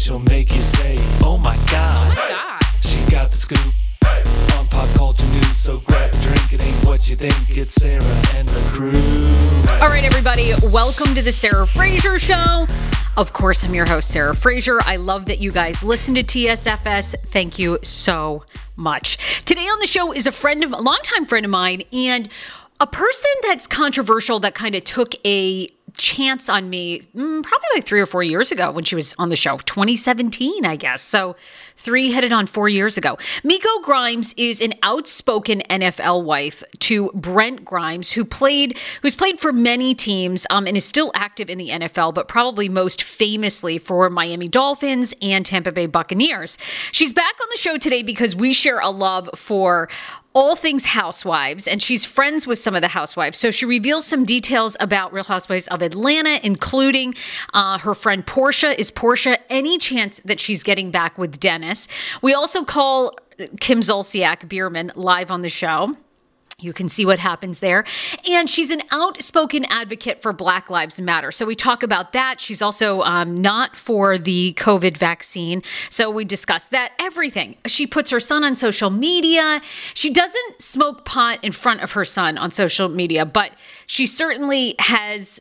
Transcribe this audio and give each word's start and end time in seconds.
She'll 0.00 0.18
make 0.18 0.54
you 0.54 0.62
say, 0.62 0.96
oh, 1.20 1.34
oh 1.34 1.38
my 1.38 1.56
god. 1.70 2.16
She 2.80 2.98
got 3.10 3.30
the 3.30 3.36
scoop 3.36 3.58
on 4.56 4.66
pop 4.68 4.88
culture 4.96 5.26
news, 5.26 5.56
so 5.58 5.78
grab 5.80 6.10
a 6.10 6.22
drink. 6.22 6.52
It 6.54 6.62
ain't 6.62 6.86
what 6.86 7.10
you 7.10 7.16
think. 7.16 7.34
It's 7.50 7.74
Sarah 7.74 8.02
and 8.34 8.48
the 8.48 8.60
crew. 8.70 8.96
All 9.82 9.90
right, 9.90 10.02
everybody, 10.02 10.54
welcome 10.72 11.14
to 11.14 11.20
the 11.20 11.30
Sarah 11.30 11.66
Fraser 11.66 12.18
Show. 12.18 12.66
Of 13.18 13.34
course, 13.34 13.62
I'm 13.62 13.74
your 13.74 13.84
host, 13.84 14.08
Sarah 14.10 14.34
Fraser. 14.34 14.80
I 14.84 14.96
love 14.96 15.26
that 15.26 15.38
you 15.38 15.52
guys 15.52 15.82
listen 15.82 16.14
to 16.14 16.22
TSFS. 16.22 17.14
Thank 17.26 17.58
you 17.58 17.78
so 17.82 18.44
much. 18.76 19.44
Today 19.44 19.66
on 19.66 19.80
the 19.80 19.86
show 19.86 20.14
is 20.14 20.26
a 20.26 20.32
friend 20.32 20.64
of 20.64 20.72
a 20.72 20.78
longtime 20.78 21.26
friend 21.26 21.44
of 21.44 21.50
mine 21.50 21.82
and 21.92 22.26
a 22.80 22.86
person 22.86 23.30
that's 23.42 23.66
controversial 23.66 24.40
that 24.40 24.54
kind 24.54 24.74
of 24.74 24.82
took 24.84 25.14
a 25.26 25.68
chance 26.00 26.48
on 26.48 26.70
me 26.70 27.00
mm, 27.00 27.42
probably 27.42 27.68
like 27.74 27.84
three 27.84 28.00
or 28.00 28.06
four 28.06 28.22
years 28.22 28.50
ago 28.50 28.72
when 28.72 28.84
she 28.84 28.94
was 28.94 29.14
on 29.18 29.28
the 29.28 29.36
show 29.36 29.58
2017 29.58 30.64
i 30.64 30.76
guess. 30.76 31.02
So 31.02 31.36
three 31.76 32.10
headed 32.12 32.32
on 32.32 32.46
four 32.46 32.68
years 32.68 32.98
ago. 32.98 33.18
Miko 33.42 33.68
grimes 33.82 34.34
is 34.34 34.60
an 34.60 34.74
outspoken 34.82 35.62
nfl 35.70 36.24
wife 36.24 36.62
to 36.80 37.10
brent 37.14 37.64
grimes 37.64 38.12
who 38.12 38.24
played 38.24 38.78
who's 39.02 39.14
played 39.14 39.38
for 39.38 39.52
many 39.52 39.94
teams 39.94 40.46
um, 40.50 40.66
and 40.66 40.76
is 40.76 40.84
still 40.84 41.12
active 41.14 41.50
in 41.50 41.58
the 41.58 41.68
nfl 41.68 42.12
but 42.12 42.28
probably 42.28 42.68
most 42.68 43.02
famously 43.02 43.78
for 43.78 44.08
miami 44.08 44.48
dolphins 44.48 45.14
and 45.20 45.44
tampa 45.44 45.72
bay 45.72 45.86
buccaneers. 45.86 46.56
She's 46.92 47.12
back 47.12 47.34
on 47.40 47.48
the 47.50 47.58
show 47.58 47.76
today 47.76 48.02
because 48.02 48.34
we 48.34 48.52
share 48.52 48.80
a 48.80 48.90
love 48.90 49.28
for 49.34 49.88
all 50.32 50.54
things 50.56 50.86
housewives, 50.86 51.66
and 51.66 51.82
she's 51.82 52.04
friends 52.04 52.46
with 52.46 52.58
some 52.58 52.74
of 52.74 52.82
the 52.82 52.88
housewives. 52.88 53.38
So 53.38 53.50
she 53.50 53.66
reveals 53.66 54.06
some 54.06 54.24
details 54.24 54.76
about 54.78 55.12
Real 55.12 55.24
Housewives 55.24 55.66
of 55.68 55.82
Atlanta, 55.82 56.38
including 56.42 57.14
uh, 57.52 57.78
her 57.78 57.94
friend 57.94 58.24
Porsha. 58.24 58.78
Is 58.78 58.90
Porsha 58.90 59.38
any 59.48 59.78
chance 59.78 60.20
that 60.20 60.40
she's 60.40 60.62
getting 60.62 60.90
back 60.90 61.18
with 61.18 61.40
Dennis? 61.40 61.88
We 62.22 62.32
also 62.32 62.64
call 62.64 63.16
Kim 63.60 63.80
Zolciak 63.80 64.48
Biermann 64.48 64.92
live 64.94 65.30
on 65.30 65.42
the 65.42 65.50
show. 65.50 65.96
You 66.62 66.72
can 66.72 66.88
see 66.88 67.04
what 67.06 67.18
happens 67.18 67.60
there. 67.60 67.84
And 68.30 68.48
she's 68.48 68.70
an 68.70 68.82
outspoken 68.90 69.64
advocate 69.66 70.22
for 70.22 70.32
Black 70.32 70.70
Lives 70.70 71.00
Matter. 71.00 71.30
So 71.30 71.46
we 71.46 71.54
talk 71.54 71.82
about 71.82 72.12
that. 72.12 72.40
She's 72.40 72.62
also 72.62 73.02
um, 73.02 73.34
not 73.34 73.76
for 73.76 74.18
the 74.18 74.54
COVID 74.54 74.96
vaccine. 74.96 75.62
So 75.88 76.10
we 76.10 76.24
discuss 76.24 76.66
that, 76.68 76.92
everything. 77.00 77.56
She 77.66 77.86
puts 77.86 78.10
her 78.10 78.20
son 78.20 78.44
on 78.44 78.56
social 78.56 78.90
media. 78.90 79.60
She 79.94 80.10
doesn't 80.10 80.60
smoke 80.60 81.04
pot 81.04 81.38
in 81.42 81.52
front 81.52 81.82
of 81.82 81.92
her 81.92 82.04
son 82.04 82.38
on 82.38 82.50
social 82.50 82.88
media, 82.88 83.24
but 83.24 83.52
she 83.86 84.06
certainly 84.06 84.74
has 84.78 85.40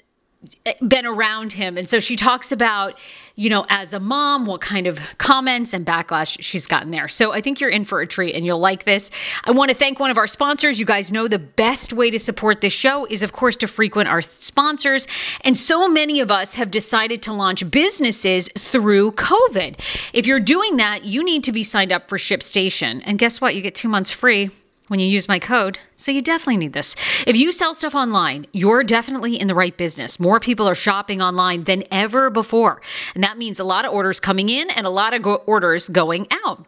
been 0.82 1.06
around 1.06 1.52
him. 1.52 1.78
And 1.78 1.90
so 1.90 2.00
she 2.00 2.16
talks 2.16 2.54
about, 2.54 2.98
you 3.36 3.50
know, 3.50 3.66
as 3.68 3.92
a 3.92 4.00
mom, 4.00 4.46
what 4.46 4.62
kind 4.62 4.88
of 4.88 5.00
comments 5.18 5.74
and 5.74 5.86
backlash 5.86 6.38
she's 6.40 6.66
gotten 6.66 6.92
there. 6.92 7.10
So 7.10 7.34
I 7.34 7.42
think 7.42 7.60
you're 7.60 7.70
in 7.70 7.84
for 7.84 8.00
a 8.00 8.08
treat 8.08 8.36
and 8.36 8.46
you'll 8.46 8.60
like 8.60 8.86
this. 8.86 9.12
I 9.44 9.52
want 9.52 9.70
to 9.70 9.76
thank 9.76 10.00
one 10.00 10.12
of 10.12 10.18
our 10.18 10.28
sponsors. 10.28 10.80
You 10.80 10.86
guys 10.86 11.12
know 11.12 11.28
the 11.28 11.40
best 11.40 11.92
way 11.92 12.10
to 12.10 12.20
support 12.20 12.62
this 12.62 12.72
show 12.72 13.06
is, 13.06 13.22
of 13.22 13.34
course, 13.34 13.58
to 13.58 13.68
frequent 13.68 14.08
our 14.08 14.22
sponsors. 14.22 15.08
And 15.42 15.58
so 15.58 15.90
many 15.90 16.22
of 16.22 16.32
us 16.32 16.56
have 16.56 16.72
decided 16.72 17.22
to 17.24 17.34
launch 17.34 17.70
businesses 17.70 18.50
through 18.58 19.12
COVID. 19.14 19.80
If 20.14 20.26
you're 20.26 20.40
doing 20.40 20.78
that, 20.78 21.04
you 21.04 21.24
need 21.24 21.44
to 21.44 21.52
be 21.52 21.64
signed 21.64 21.92
up 21.92 22.08
for 22.08 22.18
ShipStation. 22.18 23.02
And 23.06 23.20
guess 23.20 23.42
what? 23.42 23.56
You 23.56 23.62
get 23.62 23.76
two 23.76 23.90
months 23.90 24.12
free 24.12 24.52
when 24.90 25.00
you 25.00 25.08
use 25.08 25.28
my 25.28 25.40
code. 25.40 25.80
So 25.96 26.12
you 26.12 26.22
definitely 26.22 26.58
need 26.58 26.74
this. 26.74 26.96
If 27.26 27.38
you 27.38 27.52
sell 27.52 27.74
stuff 27.74 27.96
online, 27.96 28.46
you're 28.52 28.84
definitely 28.84 29.40
in 29.40 29.48
the 29.48 29.56
right 29.56 29.76
business. 29.76 30.20
More 30.20 30.40
people 30.40 30.68
are 30.68 30.76
shopping 30.76 31.22
online 31.22 31.64
than 31.64 31.84
ever 31.90 32.30
before. 32.30 32.82
And 33.16 33.24
that 33.24 33.38
means 33.38 33.60
a 33.60 33.64
lot 33.64 33.86
of 33.86 33.94
orders 33.94 34.20
coming 34.20 34.50
in 34.50 34.70
and 34.70 34.86
a 34.86 34.90
lot 34.90 35.14
of 35.14 35.22
go- 35.22 35.44
orders 35.46 35.88
going 35.88 36.28
out. 36.46 36.66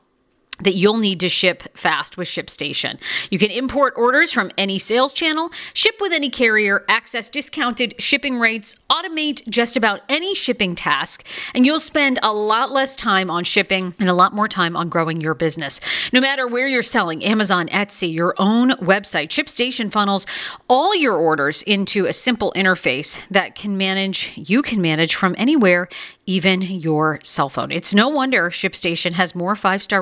That 0.64 0.76
you'll 0.76 0.98
need 0.98 1.20
to 1.20 1.30
ship 1.30 1.64
fast 1.78 2.18
with 2.18 2.28
ShipStation. 2.28 3.00
You 3.30 3.40
can 3.40 3.52
import 3.52 3.94
orders 3.96 4.32
from 4.32 4.52
any 4.58 4.80
sales 4.80 5.14
channel, 5.14 5.52
ship 5.74 5.96
with 6.00 6.12
any 6.12 6.30
carrier, 6.30 6.84
access 6.88 7.30
discounted 7.30 7.96
shipping 8.00 8.40
rates, 8.40 8.76
automate 8.90 9.48
just 9.48 9.78
about 9.78 10.02
any 10.10 10.36
shipping 10.36 10.76
task, 10.76 11.26
and 11.54 11.66
you'll 11.66 11.80
spend 11.80 12.20
a 12.24 12.34
lot 12.34 12.72
less 12.72 12.96
time 12.96 13.30
on 13.30 13.44
shipping 13.44 13.94
and 14.00 14.10
a 14.10 14.14
lot 14.14 14.34
more 14.34 14.48
time 14.48 14.76
on 14.76 14.90
growing 14.90 15.22
your 15.22 15.34
business. 15.34 15.80
No 16.12 16.22
matter 16.22 16.48
where 16.48 16.68
you're 16.68 16.82
selling, 16.82 17.24
Amazon, 17.24 17.68
Etsy, 17.68 18.14
your 18.14 18.36
own 18.38 18.72
website, 18.72 19.30
ShipStation 19.30 19.92
funnels 19.92 20.26
all 20.68 20.96
your 20.96 21.16
orders 21.16 21.64
into 21.64 22.06
a 22.06 22.14
simple 22.14 22.54
interface 22.56 23.22
that 23.30 23.56
can 23.56 23.78
manage, 23.78 24.32
you 24.36 24.62
can 24.62 24.82
manage 24.82 25.16
from 25.16 25.36
anywhere 25.38 25.88
even 26.26 26.62
your 26.62 27.20
cell 27.24 27.50
phone. 27.50 27.72
It's 27.72 27.94
no 27.94 28.08
wonder 28.08 28.50
ShipStation 28.50 29.14
has 29.14 29.36
more 29.36 29.56
five 29.56 29.84
star 29.84 30.02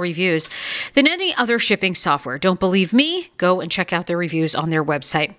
than 0.93 1.07
any 1.07 1.33
other 1.35 1.59
shipping 1.59 1.95
software. 1.95 2.37
Don't 2.37 2.59
believe 2.59 2.93
me? 2.93 3.29
Go 3.37 3.61
and 3.61 3.71
check 3.71 3.93
out 3.93 4.07
their 4.07 4.17
reviews 4.17 4.55
on 4.55 4.69
their 4.69 4.83
website. 4.83 5.35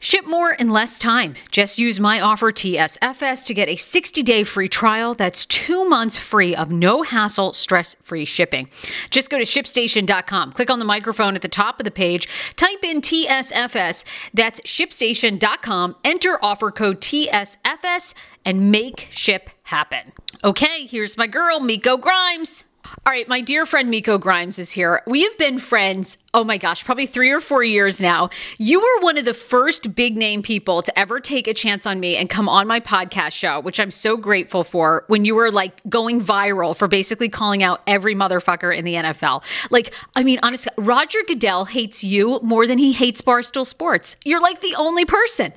Ship 0.00 0.26
more 0.26 0.52
in 0.52 0.70
less 0.70 0.98
time. 0.98 1.34
Just 1.50 1.78
use 1.78 1.98
my 1.98 2.20
offer 2.20 2.52
TSFS 2.52 3.46
to 3.46 3.54
get 3.54 3.68
a 3.68 3.76
60 3.76 4.22
day 4.22 4.44
free 4.44 4.68
trial. 4.68 5.14
That's 5.14 5.46
two 5.46 5.88
months 5.88 6.18
free 6.18 6.54
of 6.54 6.70
no 6.70 7.02
hassle, 7.02 7.52
stress 7.52 7.96
free 8.02 8.24
shipping. 8.24 8.68
Just 9.10 9.30
go 9.30 9.38
to 9.38 9.44
shipstation.com, 9.44 10.52
click 10.52 10.70
on 10.70 10.78
the 10.78 10.84
microphone 10.84 11.34
at 11.34 11.42
the 11.42 11.48
top 11.48 11.80
of 11.80 11.84
the 11.84 11.90
page, 11.90 12.28
type 12.56 12.82
in 12.82 13.00
TSFS. 13.00 14.04
That's 14.34 14.60
shipstation.com, 14.60 15.96
enter 16.04 16.38
offer 16.42 16.70
code 16.70 17.00
TSFS, 17.00 18.14
and 18.44 18.70
make 18.70 19.08
ship 19.10 19.50
happen. 19.64 20.12
Okay, 20.44 20.86
here's 20.86 21.16
my 21.16 21.26
girl, 21.26 21.60
Miko 21.60 21.96
Grimes. 21.96 22.64
All 23.06 23.12
right, 23.12 23.28
my 23.28 23.40
dear 23.40 23.64
friend 23.64 23.90
Miko 23.90 24.18
Grimes 24.18 24.58
is 24.58 24.72
here. 24.72 25.00
We 25.06 25.22
have 25.22 25.36
been 25.38 25.58
friends, 25.58 26.18
oh 26.34 26.44
my 26.44 26.58
gosh, 26.58 26.84
probably 26.84 27.06
three 27.06 27.30
or 27.30 27.40
four 27.40 27.64
years 27.64 28.00
now. 28.00 28.28
You 28.58 28.80
were 28.80 29.02
one 29.02 29.16
of 29.16 29.24
the 29.24 29.34
first 29.34 29.94
big 29.94 30.16
name 30.16 30.42
people 30.42 30.82
to 30.82 30.98
ever 30.98 31.18
take 31.20 31.46
a 31.46 31.54
chance 31.54 31.86
on 31.86 32.00
me 32.00 32.16
and 32.16 32.28
come 32.28 32.48
on 32.48 32.66
my 32.66 32.80
podcast 32.80 33.32
show, 33.32 33.60
which 33.60 33.80
I'm 33.80 33.90
so 33.90 34.16
grateful 34.16 34.62
for 34.62 35.04
when 35.06 35.24
you 35.24 35.34
were 35.34 35.50
like 35.50 35.80
going 35.88 36.20
viral 36.20 36.76
for 36.76 36.86
basically 36.86 37.28
calling 37.30 37.62
out 37.62 37.82
every 37.86 38.14
motherfucker 38.14 38.76
in 38.76 38.84
the 38.84 38.94
NFL. 38.94 39.42
Like, 39.70 39.94
I 40.14 40.22
mean, 40.22 40.38
honestly, 40.42 40.72
Roger 40.76 41.20
Goodell 41.26 41.64
hates 41.66 42.04
you 42.04 42.40
more 42.42 42.66
than 42.66 42.78
he 42.78 42.92
hates 42.92 43.22
Barstool 43.22 43.64
Sports. 43.64 44.16
You're 44.24 44.42
like 44.42 44.60
the 44.60 44.74
only 44.78 45.04
person. 45.04 45.52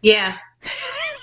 Yeah, 0.00 0.36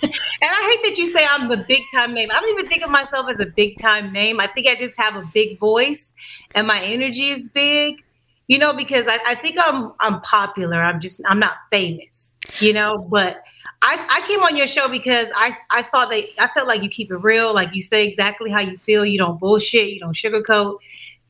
and 0.03 0.11
I 0.41 0.79
hate 0.83 0.89
that 0.89 0.97
you 0.97 1.11
say 1.11 1.25
I'm 1.29 1.47
the 1.47 1.63
big 1.67 1.83
time 1.93 2.13
name. 2.13 2.29
I 2.31 2.39
don't 2.39 2.49
even 2.49 2.69
think 2.69 2.83
of 2.83 2.89
myself 2.89 3.29
as 3.29 3.39
a 3.39 3.45
big 3.45 3.77
time 3.77 4.11
name. 4.11 4.39
I 4.39 4.47
think 4.47 4.67
I 4.67 4.75
just 4.75 4.99
have 4.99 5.15
a 5.15 5.23
big 5.33 5.59
voice 5.59 6.13
and 6.55 6.67
my 6.67 6.81
energy 6.81 7.29
is 7.29 7.49
big, 7.49 8.03
you 8.47 8.57
know, 8.57 8.73
because 8.73 9.07
I, 9.07 9.19
I 9.25 9.35
think 9.35 9.57
I'm 9.59 9.93
I'm 9.99 10.21
popular. 10.21 10.81
I'm 10.81 10.99
just 10.99 11.21
I'm 11.27 11.39
not 11.39 11.57
famous, 11.69 12.37
you 12.59 12.73
know, 12.73 12.97
but 13.09 13.43
I, 13.83 14.05
I 14.09 14.27
came 14.27 14.43
on 14.43 14.55
your 14.55 14.67
show 14.67 14.87
because 14.87 15.29
I, 15.35 15.57
I 15.71 15.81
thought 15.81 16.11
that 16.11 16.23
I 16.37 16.47
felt 16.49 16.67
like 16.67 16.83
you 16.83 16.89
keep 16.89 17.11
it 17.11 17.15
real, 17.15 17.53
like 17.53 17.73
you 17.73 17.81
say 17.81 18.07
exactly 18.07 18.51
how 18.51 18.59
you 18.59 18.77
feel, 18.77 19.03
you 19.03 19.17
don't 19.17 19.39
bullshit, 19.39 19.89
you 19.89 19.99
don't 19.99 20.15
sugarcoat, 20.15 20.77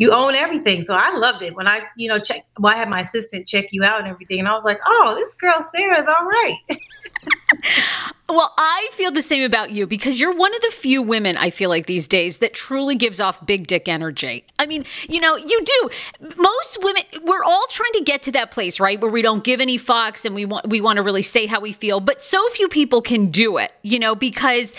you 0.02 0.12
own 0.12 0.34
everything. 0.34 0.82
So 0.82 0.96
I 0.96 1.16
loved 1.16 1.44
it 1.44 1.56
when 1.56 1.68
I, 1.68 1.84
you 1.96 2.10
know, 2.10 2.18
check. 2.18 2.44
Well, 2.58 2.74
I 2.74 2.76
had 2.76 2.90
my 2.90 3.02
assistant 3.02 3.48
check 3.48 3.68
you 3.70 3.84
out 3.84 4.00
and 4.00 4.08
everything, 4.08 4.40
and 4.40 4.48
I 4.48 4.54
was 4.54 4.64
like, 4.64 4.80
oh, 4.88 5.14
this 5.16 5.36
girl 5.36 5.62
Sarah's 5.72 6.08
all 6.08 6.26
right. 6.26 6.58
Well, 8.32 8.54
I 8.58 8.88
feel 8.94 9.12
the 9.12 9.22
same 9.22 9.44
about 9.44 9.72
you 9.72 9.86
because 9.86 10.18
you're 10.18 10.34
one 10.34 10.56
of 10.56 10.62
the 10.62 10.72
few 10.72 11.02
women 11.02 11.36
I 11.36 11.50
feel 11.50 11.70
like 11.70 11.86
these 11.86 12.08
days 12.08 12.38
that 12.38 12.54
truly 12.54 12.96
gives 12.96 13.20
off 13.20 13.46
big 13.46 13.68
dick 13.68 13.90
energy. 13.90 14.46
I 14.58 14.68
mean, 14.68 14.86
you 15.10 15.20
know, 15.20 15.36
you 15.36 15.62
do. 15.62 15.90
Most 16.38 16.82
women 16.82 17.02
we're 17.24 17.44
all 17.44 17.66
trying 17.70 17.92
to 17.96 18.04
get 18.06 18.22
to 18.24 18.32
that 18.32 18.52
place, 18.52 18.80
right? 18.80 19.02
Where 19.02 19.12
we 19.12 19.22
don't 19.22 19.44
give 19.44 19.60
any 19.60 19.78
fucks 19.78 20.24
and 20.24 20.34
we 20.34 20.46
want 20.46 20.70
we 20.70 20.80
want 20.80 20.96
to 20.96 21.04
really 21.04 21.24
say 21.24 21.46
how 21.46 21.60
we 21.60 21.74
feel, 21.74 22.00
but 22.00 22.24
so 22.24 22.48
few 22.52 22.70
people 22.70 23.02
can 23.02 23.32
do 23.32 23.58
it, 23.58 23.74
you 23.82 24.00
know, 24.00 24.16
because 24.16 24.76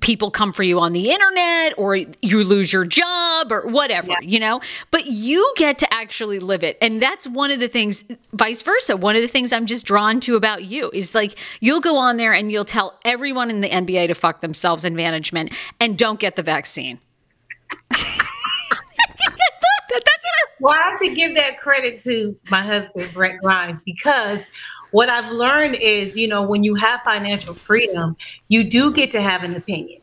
people 0.00 0.30
come 0.30 0.52
for 0.52 0.62
you 0.62 0.80
on 0.80 0.92
the 0.92 1.10
internet 1.10 1.74
or 1.76 1.96
you 1.96 2.44
lose 2.44 2.72
your 2.72 2.84
job 2.84 3.52
or 3.52 3.66
whatever, 3.66 4.12
yeah. 4.12 4.18
you 4.22 4.40
know? 4.40 4.60
But 4.90 5.06
you 5.06 5.52
get 5.56 5.78
to 5.78 5.94
actually 5.94 6.38
live 6.38 6.62
it. 6.62 6.78
And 6.80 7.00
that's 7.00 7.26
one 7.26 7.50
of 7.50 7.60
the 7.60 7.68
things, 7.68 8.04
vice 8.32 8.62
versa. 8.62 8.96
One 8.96 9.16
of 9.16 9.22
the 9.22 9.28
things 9.28 9.52
I'm 9.52 9.66
just 9.66 9.86
drawn 9.86 10.20
to 10.20 10.36
about 10.36 10.64
you 10.64 10.90
is 10.92 11.14
like 11.14 11.38
you'll 11.60 11.80
go 11.80 11.96
on 11.96 12.16
there 12.16 12.32
and 12.32 12.50
you'll 12.50 12.64
tell 12.64 12.98
everyone 13.04 13.50
in 13.50 13.60
the 13.60 13.68
NBA 13.68 14.08
to 14.08 14.14
fuck 14.14 14.40
themselves 14.40 14.84
in 14.84 14.94
management 14.94 15.52
and 15.80 15.96
don't 15.96 16.20
get 16.20 16.36
the 16.36 16.42
vaccine. 16.42 16.98
That's 19.92 20.02
what 20.02 20.02
I. 20.02 20.46
Well, 20.60 20.74
I 20.74 20.90
have 20.90 21.00
to 21.00 21.14
give 21.14 21.34
that 21.34 21.58
credit 21.58 22.00
to 22.04 22.36
my 22.50 22.62
husband, 22.62 23.12
Brent 23.12 23.40
Grimes, 23.40 23.80
because 23.84 24.46
what 24.92 25.08
I've 25.08 25.32
learned 25.32 25.74
is, 25.76 26.16
you 26.16 26.28
know, 26.28 26.42
when 26.42 26.62
you 26.62 26.74
have 26.76 27.00
financial 27.02 27.54
freedom, 27.54 28.16
you 28.48 28.62
do 28.62 28.92
get 28.92 29.10
to 29.12 29.22
have 29.22 29.42
an 29.42 29.56
opinion, 29.56 30.00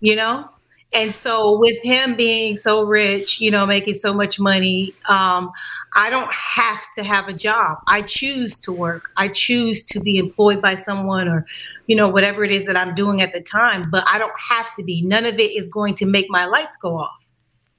you 0.00 0.14
know? 0.14 0.48
And 0.94 1.14
so 1.14 1.58
with 1.58 1.82
him 1.82 2.16
being 2.16 2.58
so 2.58 2.82
rich, 2.82 3.40
you 3.40 3.50
know, 3.50 3.64
making 3.64 3.94
so 3.94 4.12
much 4.12 4.38
money, 4.38 4.94
um, 5.08 5.50
I 5.96 6.10
don't 6.10 6.30
have 6.32 6.82
to 6.96 7.04
have 7.04 7.28
a 7.28 7.32
job. 7.32 7.78
I 7.86 8.02
choose 8.02 8.58
to 8.60 8.72
work. 8.72 9.10
I 9.16 9.28
choose 9.28 9.84
to 9.86 10.00
be 10.00 10.18
employed 10.18 10.60
by 10.60 10.74
someone 10.74 11.28
or, 11.28 11.46
you 11.86 11.96
know, 11.96 12.08
whatever 12.08 12.44
it 12.44 12.50
is 12.50 12.66
that 12.66 12.76
I'm 12.76 12.94
doing 12.94 13.22
at 13.22 13.32
the 13.32 13.40
time, 13.40 13.84
but 13.90 14.04
I 14.06 14.18
don't 14.18 14.38
have 14.50 14.74
to 14.76 14.84
be. 14.84 15.02
None 15.02 15.24
of 15.24 15.38
it 15.38 15.56
is 15.56 15.68
going 15.68 15.94
to 15.96 16.06
make 16.06 16.26
my 16.28 16.44
lights 16.44 16.76
go 16.76 16.98
off. 16.98 17.26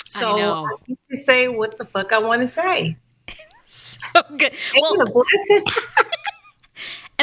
So 0.06 0.39
I, 0.39 0.63
I 0.63 0.75
get 0.88 0.98
to 1.12 1.18
say 1.18 1.48
what 1.50 1.77
the 1.77 1.86
fuck 1.86 2.13
I 2.13 2.18
want 2.18 2.42
to 2.42 2.48
say. 2.48 2.98
so 3.65 4.21
good. 4.38 4.54
Well, 4.75 4.95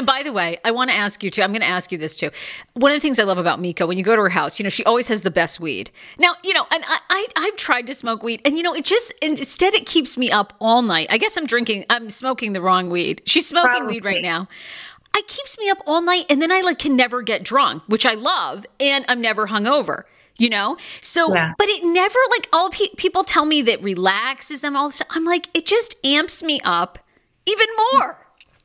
And 0.00 0.06
by 0.06 0.22
the 0.22 0.32
way, 0.32 0.56
I 0.64 0.70
want 0.70 0.88
to 0.88 0.96
ask 0.96 1.22
you 1.22 1.28
too. 1.28 1.42
I'm 1.42 1.50
going 1.50 1.60
to 1.60 1.66
ask 1.66 1.92
you 1.92 1.98
this 1.98 2.16
too. 2.16 2.30
One 2.72 2.90
of 2.90 2.96
the 2.96 3.02
things 3.02 3.18
I 3.18 3.24
love 3.24 3.36
about 3.36 3.60
Miko, 3.60 3.86
when 3.86 3.98
you 3.98 4.02
go 4.02 4.16
to 4.16 4.22
her 4.22 4.30
house, 4.30 4.58
you 4.58 4.62
know, 4.62 4.70
she 4.70 4.82
always 4.84 5.08
has 5.08 5.20
the 5.20 5.30
best 5.30 5.60
weed. 5.60 5.90
Now, 6.18 6.36
you 6.42 6.54
know, 6.54 6.64
and 6.72 6.82
I, 6.88 7.26
I 7.36 7.44
have 7.44 7.56
tried 7.56 7.86
to 7.88 7.92
smoke 7.92 8.22
weed, 8.22 8.40
and 8.42 8.56
you 8.56 8.62
know, 8.62 8.74
it 8.74 8.86
just 8.86 9.12
instead 9.20 9.74
it 9.74 9.84
keeps 9.84 10.16
me 10.16 10.30
up 10.30 10.54
all 10.58 10.80
night. 10.80 11.08
I 11.10 11.18
guess 11.18 11.36
I'm 11.36 11.44
drinking, 11.44 11.84
I'm 11.90 12.08
smoking 12.08 12.54
the 12.54 12.62
wrong 12.62 12.88
weed. 12.88 13.20
She's 13.26 13.46
smoking 13.46 13.72
Probably. 13.72 13.96
weed 13.96 14.06
right 14.06 14.22
now. 14.22 14.48
It 15.14 15.28
keeps 15.28 15.58
me 15.58 15.68
up 15.68 15.82
all 15.86 16.00
night, 16.00 16.24
and 16.30 16.40
then 16.40 16.50
I 16.50 16.62
like 16.62 16.78
can 16.78 16.96
never 16.96 17.20
get 17.20 17.42
drunk, 17.42 17.82
which 17.86 18.06
I 18.06 18.14
love, 18.14 18.64
and 18.80 19.04
I'm 19.06 19.20
never 19.20 19.48
hungover 19.48 20.04
you 20.38 20.48
know 20.48 20.78
so 21.02 21.34
yeah. 21.34 21.52
but 21.58 21.68
it 21.68 21.84
never 21.84 22.18
like 22.30 22.48
all 22.50 22.70
pe- 22.70 22.94
people 22.96 23.24
tell 23.24 23.44
me 23.44 23.60
that 23.60 23.82
relaxes 23.82 24.62
them 24.62 24.74
all 24.74 24.88
this 24.88 25.02
i'm 25.10 25.26
like 25.26 25.48
it 25.52 25.66
just 25.66 25.94
amps 26.02 26.42
me 26.42 26.58
up 26.64 26.98
even 27.46 27.66
more 27.92 28.19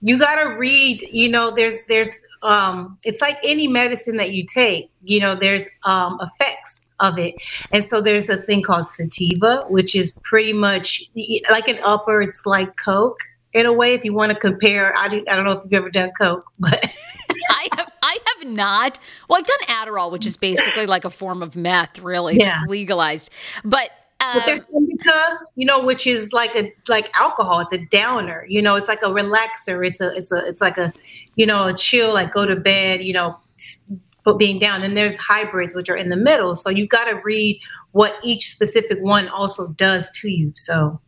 you 0.06 0.20
got 0.20 0.36
to 0.36 0.44
read 0.56 1.02
you 1.12 1.28
know 1.28 1.52
there's 1.54 1.86
there's 1.88 2.22
um 2.44 2.96
it's 3.04 3.22
like 3.22 3.40
any 3.44 3.68
medicine 3.68 4.18
that 4.18 4.32
you 4.32 4.46
take 4.46 4.92
you 5.04 5.20
know 5.20 5.36
there's 5.36 5.68
um 5.84 6.20
effects 6.22 6.86
of 7.00 7.18
it. 7.20 7.36
And 7.72 7.84
so 7.84 8.00
there's 8.00 8.30
a 8.30 8.38
thing 8.38 8.62
called 8.62 8.88
sativa 8.88 9.66
which 9.68 9.96
is 9.96 10.18
pretty 10.24 10.54
much 10.54 11.04
like 11.50 11.68
an 11.68 11.80
upper 11.84 12.22
it's 12.22 12.46
like 12.46 12.78
coke 12.78 13.20
in 13.52 13.66
a 13.66 13.74
way 13.74 13.94
if 13.94 14.06
you 14.06 14.14
want 14.14 14.32
to 14.32 14.40
compare. 14.40 14.96
I, 14.96 15.08
do, 15.08 15.24
I 15.30 15.36
don't 15.36 15.46
know 15.46 15.54
if 15.54 15.64
you've 15.64 15.74
ever 15.74 15.90
done 15.90 16.12
coke 16.20 16.46
but 16.60 16.86
i 17.50 17.68
have 17.76 17.92
i 18.04 18.18
have 18.38 18.48
not. 18.48 19.00
Well 19.28 19.40
i've 19.40 19.48
done 19.48 19.60
adderall 19.68 20.12
which 20.12 20.28
is 20.28 20.38
basically 20.38 20.86
like 20.86 21.04
a 21.04 21.10
form 21.10 21.42
of 21.42 21.56
meth 21.56 21.98
really 22.00 22.38
yeah. 22.38 22.52
just 22.52 22.70
legalized. 22.70 23.32
But 23.64 23.90
but 24.20 24.46
there's 24.46 24.62
um, 24.62 24.68
indica, 24.76 25.40
you 25.56 25.66
know, 25.66 25.84
which 25.84 26.08
is 26.08 26.32
like 26.32 26.56
a 26.56 26.74
like 26.88 27.10
alcohol. 27.20 27.60
It's 27.60 27.74
a 27.74 27.86
downer. 27.86 28.46
You 28.50 28.62
know, 28.62 28.76
it's 28.76 28.88
like 28.88 29.02
a 29.02 29.08
relaxer. 29.08 29.86
It's 29.86 30.02
a 30.02 30.16
it's 30.16 30.32
a 30.32 30.38
it's 30.46 30.62
like 30.62 30.78
a 30.78 30.94
you 31.36 31.46
know 31.46 31.68
a 31.68 31.74
chill, 31.74 32.14
like 32.14 32.32
go 32.32 32.46
to 32.46 32.56
bed. 32.56 33.04
You 33.04 33.14
know, 33.14 33.38
but 34.26 34.38
being 34.38 34.60
down. 34.60 34.84
And 34.84 34.98
there's 34.98 35.18
hybrids, 35.18 35.74
which 35.74 35.88
are 35.88 35.96
in 35.96 36.10
the 36.10 36.18
middle. 36.18 36.56
So 36.58 36.70
you 36.70 36.88
got 36.88 37.06
to 37.06 37.22
read 37.24 37.62
what 37.92 38.18
each 38.24 38.50
specific 38.50 39.00
one 39.02 39.30
also 39.30 39.70
does 39.70 40.10
to 40.12 40.30
you. 40.30 40.52
So 40.58 41.00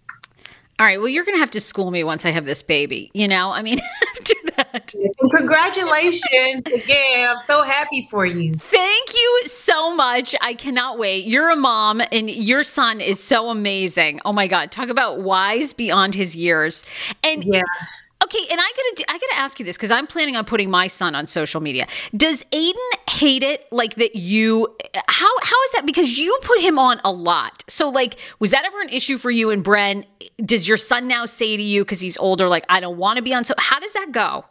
all 0.79 0.85
right. 0.85 0.99
Well, 0.99 1.07
you're 1.07 1.25
going 1.25 1.35
to 1.35 1.39
have 1.39 1.51
to 1.51 1.59
school 1.59 1.89
me 1.89 2.03
once 2.03 2.23
I 2.25 2.29
have 2.29 2.45
this 2.45 2.61
baby. 2.61 3.09
You 3.13 3.27
know, 3.27 3.51
I 3.51 3.63
mean, 3.63 3.79
after 4.15 4.33
that. 4.55 4.93
congratulations 5.35 6.67
again. 6.67 7.27
I'm 7.27 7.41
so 7.41 7.63
happy 7.63 8.07
for 8.11 8.27
you. 8.27 8.53
Thank 8.53 9.13
you 9.13 9.41
so 9.45 9.95
much. 9.95 10.35
I 10.39 10.53
cannot 10.53 10.99
wait. 10.99 11.25
You're 11.25 11.49
a 11.49 11.55
mom, 11.55 12.01
and 12.11 12.29
your 12.29 12.63
son 12.63 13.01
is 13.01 13.23
so 13.23 13.49
amazing. 13.49 14.19
Oh 14.23 14.33
my 14.33 14.47
God. 14.47 14.71
Talk 14.71 14.89
about 14.89 15.21
wise 15.21 15.73
beyond 15.73 16.13
his 16.13 16.35
years. 16.35 16.83
And 17.23 17.43
yeah. 17.43 17.63
Okay, 18.23 18.39
and 18.51 18.59
I 18.59 18.71
gotta 18.75 19.13
I 19.13 19.17
gotta 19.19 19.39
ask 19.39 19.59
you 19.59 19.65
this 19.65 19.77
because 19.77 19.91
I'm 19.91 20.07
planning 20.07 20.35
on 20.35 20.43
putting 20.43 20.71
my 20.71 20.87
son 20.87 21.13
on 21.13 21.27
social 21.27 21.61
media. 21.61 21.85
Does 22.15 22.43
Aiden 22.45 22.73
hate 23.09 23.43
it 23.43 23.71
like 23.71 23.95
that? 23.95 24.15
You 24.15 24.75
how 25.07 25.29
how 25.43 25.63
is 25.63 25.71
that? 25.73 25.83
Because 25.85 26.17
you 26.17 26.37
put 26.41 26.59
him 26.59 26.79
on 26.79 26.99
a 27.05 27.11
lot. 27.11 27.63
So 27.67 27.89
like, 27.89 28.17
was 28.39 28.51
that 28.51 28.65
ever 28.65 28.81
an 28.81 28.89
issue 28.89 29.17
for 29.17 29.29
you 29.29 29.51
and 29.51 29.63
Bren? 29.63 30.03
Does 30.43 30.67
your 30.67 30.77
son 30.77 31.07
now 31.07 31.25
say 31.25 31.55
to 31.55 31.63
you 31.63 31.83
because 31.83 31.99
he's 31.99 32.17
older, 32.17 32.49
like 32.49 32.65
I 32.69 32.79
don't 32.79 32.97
want 32.97 33.17
to 33.17 33.23
be 33.23 33.33
on? 33.33 33.45
So 33.45 33.53
how 33.57 33.79
does 33.79 33.93
that 33.93 34.11
go? 34.11 34.45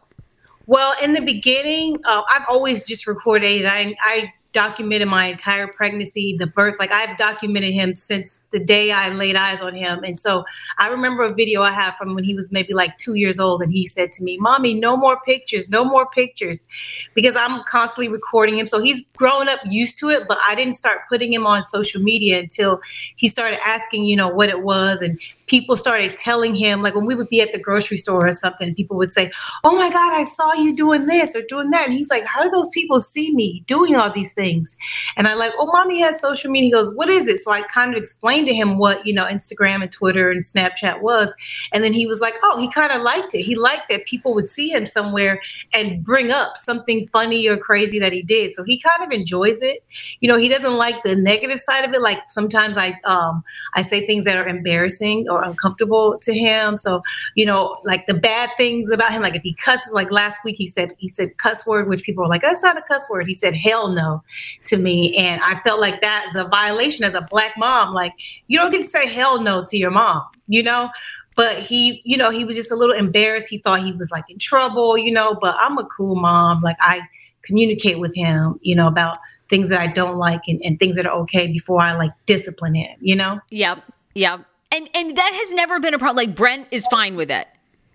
Well, 0.66 0.94
in 1.02 1.12
the 1.12 1.20
beginning, 1.20 1.98
uh, 2.04 2.22
I've 2.30 2.44
always 2.48 2.86
just 2.86 3.06
recorded. 3.06 3.66
I 3.66 3.94
I 4.00 4.32
documented 4.56 5.06
my 5.06 5.26
entire 5.26 5.66
pregnancy, 5.68 6.34
the 6.38 6.46
birth. 6.46 6.76
Like 6.78 6.90
I've 6.90 7.18
documented 7.18 7.74
him 7.74 7.94
since 7.94 8.42
the 8.52 8.58
day 8.58 8.90
I 8.90 9.10
laid 9.10 9.36
eyes 9.36 9.60
on 9.60 9.74
him. 9.74 10.02
And 10.02 10.18
so 10.18 10.46
I 10.78 10.88
remember 10.88 11.24
a 11.24 11.34
video 11.34 11.60
I 11.60 11.72
have 11.72 11.94
from 11.96 12.14
when 12.14 12.24
he 12.24 12.34
was 12.34 12.50
maybe 12.50 12.72
like 12.72 12.96
two 12.96 13.16
years 13.16 13.38
old, 13.38 13.60
and 13.60 13.70
he 13.70 13.86
said 13.86 14.12
to 14.12 14.24
me, 14.24 14.38
"Mommy, 14.38 14.72
no 14.72 14.96
more 14.96 15.20
pictures, 15.26 15.68
no 15.68 15.84
more 15.84 16.06
pictures," 16.06 16.66
because 17.12 17.36
I'm 17.36 17.64
constantly 17.64 18.08
recording 18.08 18.58
him. 18.58 18.64
So 18.64 18.80
he's 18.80 19.04
growing 19.18 19.48
up 19.48 19.60
used 19.66 19.98
to 19.98 20.08
it, 20.08 20.26
but 20.26 20.38
I 20.42 20.54
didn't 20.54 20.74
start 20.74 21.00
putting 21.10 21.30
him 21.30 21.46
on 21.46 21.66
social 21.66 22.00
media 22.00 22.38
until 22.38 22.80
he 23.16 23.28
started 23.28 23.58
asking, 23.62 24.04
you 24.04 24.16
know, 24.16 24.28
what 24.28 24.48
it 24.48 24.62
was 24.62 25.02
and 25.02 25.20
people 25.46 25.76
started 25.76 26.18
telling 26.18 26.54
him, 26.54 26.82
like 26.82 26.94
when 26.94 27.06
we 27.06 27.14
would 27.14 27.28
be 27.28 27.40
at 27.40 27.52
the 27.52 27.58
grocery 27.58 27.98
store 27.98 28.26
or 28.26 28.32
something, 28.32 28.74
people 28.74 28.96
would 28.96 29.12
say, 29.12 29.30
Oh 29.64 29.76
my 29.76 29.90
God, 29.90 30.12
I 30.14 30.24
saw 30.24 30.52
you 30.54 30.74
doing 30.74 31.06
this 31.06 31.34
or 31.34 31.42
doing 31.48 31.70
that. 31.70 31.86
And 31.88 31.96
he's 31.96 32.10
like, 32.10 32.24
How 32.24 32.42
do 32.42 32.50
those 32.50 32.70
people 32.70 33.00
see 33.00 33.34
me 33.34 33.62
doing 33.66 33.96
all 33.96 34.12
these 34.12 34.32
things? 34.32 34.76
And 35.16 35.28
I 35.28 35.34
like, 35.34 35.52
Oh, 35.58 35.66
mommy 35.66 36.00
has 36.00 36.20
social 36.20 36.50
media. 36.50 36.66
He 36.66 36.72
goes, 36.72 36.94
What 36.94 37.08
is 37.08 37.28
it? 37.28 37.40
So 37.40 37.52
I 37.52 37.62
kind 37.62 37.94
of 37.94 37.98
explained 37.98 38.46
to 38.48 38.54
him 38.54 38.78
what, 38.78 39.06
you 39.06 39.12
know, 39.12 39.24
Instagram 39.24 39.82
and 39.82 39.92
Twitter 39.92 40.30
and 40.30 40.44
Snapchat 40.44 41.00
was. 41.00 41.32
And 41.72 41.84
then 41.84 41.92
he 41.92 42.06
was 42.06 42.20
like, 42.20 42.34
Oh, 42.42 42.58
he 42.60 42.70
kind 42.70 42.92
of 42.92 43.02
liked 43.02 43.34
it. 43.34 43.42
He 43.42 43.54
liked 43.54 43.88
that 43.90 44.06
people 44.06 44.34
would 44.34 44.48
see 44.48 44.70
him 44.70 44.86
somewhere 44.86 45.40
and 45.72 46.04
bring 46.04 46.30
up 46.30 46.56
something 46.56 47.08
funny 47.12 47.48
or 47.48 47.56
crazy 47.56 47.98
that 47.98 48.12
he 48.12 48.22
did. 48.22 48.54
So 48.54 48.64
he 48.64 48.80
kind 48.80 49.02
of 49.02 49.16
enjoys 49.16 49.62
it. 49.62 49.84
You 50.20 50.28
know, 50.28 50.38
he 50.38 50.48
doesn't 50.48 50.76
like 50.76 51.02
the 51.02 51.14
negative 51.14 51.60
side 51.60 51.84
of 51.84 51.92
it. 51.94 52.02
Like 52.02 52.18
sometimes 52.28 52.76
I 52.78 52.98
um 53.04 53.44
I 53.74 53.82
say 53.82 54.06
things 54.06 54.24
that 54.24 54.36
are 54.36 54.48
embarrassing 54.48 55.26
or 55.28 55.35
uncomfortable 55.42 56.18
to 56.22 56.34
him. 56.34 56.76
So, 56.76 57.02
you 57.34 57.46
know, 57.46 57.76
like 57.84 58.06
the 58.06 58.14
bad 58.14 58.50
things 58.56 58.90
about 58.90 59.12
him, 59.12 59.22
like 59.22 59.34
if 59.34 59.42
he 59.42 59.54
cusses, 59.54 59.92
like 59.92 60.10
last 60.10 60.44
week 60.44 60.56
he 60.56 60.68
said 60.68 60.92
he 60.98 61.08
said 61.08 61.36
cuss 61.38 61.66
word, 61.66 61.88
which 61.88 62.02
people 62.02 62.24
are 62.24 62.28
like, 62.28 62.42
that's 62.42 62.62
not 62.62 62.78
a 62.78 62.82
cuss 62.82 63.08
word. 63.10 63.26
He 63.26 63.34
said 63.34 63.54
hell 63.54 63.88
no 63.88 64.22
to 64.64 64.76
me. 64.76 65.16
And 65.16 65.40
I 65.42 65.60
felt 65.60 65.80
like 65.80 66.00
that 66.00 66.26
is 66.30 66.36
a 66.36 66.44
violation 66.44 67.04
as 67.04 67.14
a 67.14 67.22
black 67.22 67.54
mom. 67.56 67.94
Like 67.94 68.12
you 68.46 68.58
don't 68.58 68.70
get 68.70 68.82
to 68.82 68.88
say 68.88 69.06
hell 69.06 69.40
no 69.40 69.64
to 69.66 69.76
your 69.76 69.90
mom, 69.90 70.22
you 70.48 70.62
know? 70.62 70.90
But 71.36 71.58
he, 71.58 72.00
you 72.04 72.16
know, 72.16 72.30
he 72.30 72.46
was 72.46 72.56
just 72.56 72.72
a 72.72 72.76
little 72.76 72.96
embarrassed. 72.96 73.48
He 73.48 73.58
thought 73.58 73.84
he 73.84 73.92
was 73.92 74.10
like 74.10 74.24
in 74.30 74.38
trouble, 74.38 74.96
you 74.96 75.12
know, 75.12 75.36
but 75.40 75.54
I'm 75.58 75.76
a 75.76 75.84
cool 75.84 76.16
mom. 76.16 76.62
Like 76.62 76.78
I 76.80 77.02
communicate 77.42 78.00
with 78.00 78.14
him, 78.14 78.58
you 78.62 78.74
know, 78.74 78.86
about 78.86 79.18
things 79.48 79.68
that 79.68 79.80
I 79.80 79.86
don't 79.86 80.16
like 80.16 80.42
and, 80.48 80.60
and 80.64 80.78
things 80.78 80.96
that 80.96 81.06
are 81.06 81.16
okay 81.20 81.46
before 81.46 81.80
I 81.80 81.96
like 81.96 82.12
discipline 82.26 82.74
him, 82.74 82.96
you 83.00 83.14
know? 83.14 83.40
Yep. 83.50 83.82
Yep. 84.14 84.40
And 84.76 84.90
and 84.94 85.16
that 85.16 85.32
has 85.34 85.52
never 85.52 85.80
been 85.80 85.94
a 85.94 85.98
problem. 85.98 86.16
Like 86.16 86.36
Brent 86.36 86.68
is 86.70 86.86
fine 86.88 87.16
with 87.16 87.30
it. 87.30 87.48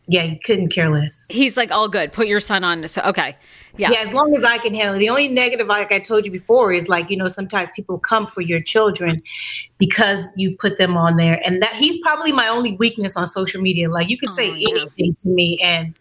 Yeah, 0.08 0.24
he 0.24 0.40
couldn't 0.44 0.70
care 0.70 0.90
less. 0.90 1.28
He's 1.30 1.56
like, 1.56 1.72
all 1.72 1.88
good. 1.88 2.12
Put 2.12 2.28
your 2.28 2.40
son 2.40 2.64
on. 2.64 2.88
So 2.88 3.02
okay. 3.04 3.38
Yeah. 3.78 3.92
Yeah, 3.92 4.00
as 4.00 4.14
long 4.14 4.36
as 4.36 4.44
I 4.44 4.58
can 4.58 4.74
handle 4.74 4.96
it. 4.96 5.00
The 5.00 5.10
only 5.10 5.30
negative, 5.30 5.68
like 5.68 5.92
I 5.92 6.00
told 6.00 6.26
you 6.26 6.32
before, 6.32 6.74
is 6.74 6.90
like, 6.90 7.10
you 7.10 7.16
know, 7.16 7.30
sometimes 7.30 7.70
people 7.74 8.00
come 8.00 8.28
for 8.28 8.42
your 8.42 8.62
children 8.62 9.22
because 9.78 10.34
you 10.36 10.58
put 10.58 10.78
them 10.78 10.98
on 10.98 11.16
there. 11.16 11.40
And 11.46 11.62
that 11.62 11.76
he's 11.76 12.02
probably 12.02 12.32
my 12.34 12.48
only 12.48 12.76
weakness 12.76 13.16
on 13.16 13.28
social 13.28 13.62
media. 13.62 13.90
Like 13.90 14.10
you 14.10 14.18
can 14.18 14.30
Oh, 14.30 14.36
say 14.36 14.54
yeah. 14.54 14.70
anything 14.72 15.16
to 15.20 15.30
me 15.30 15.58
and 15.64 15.94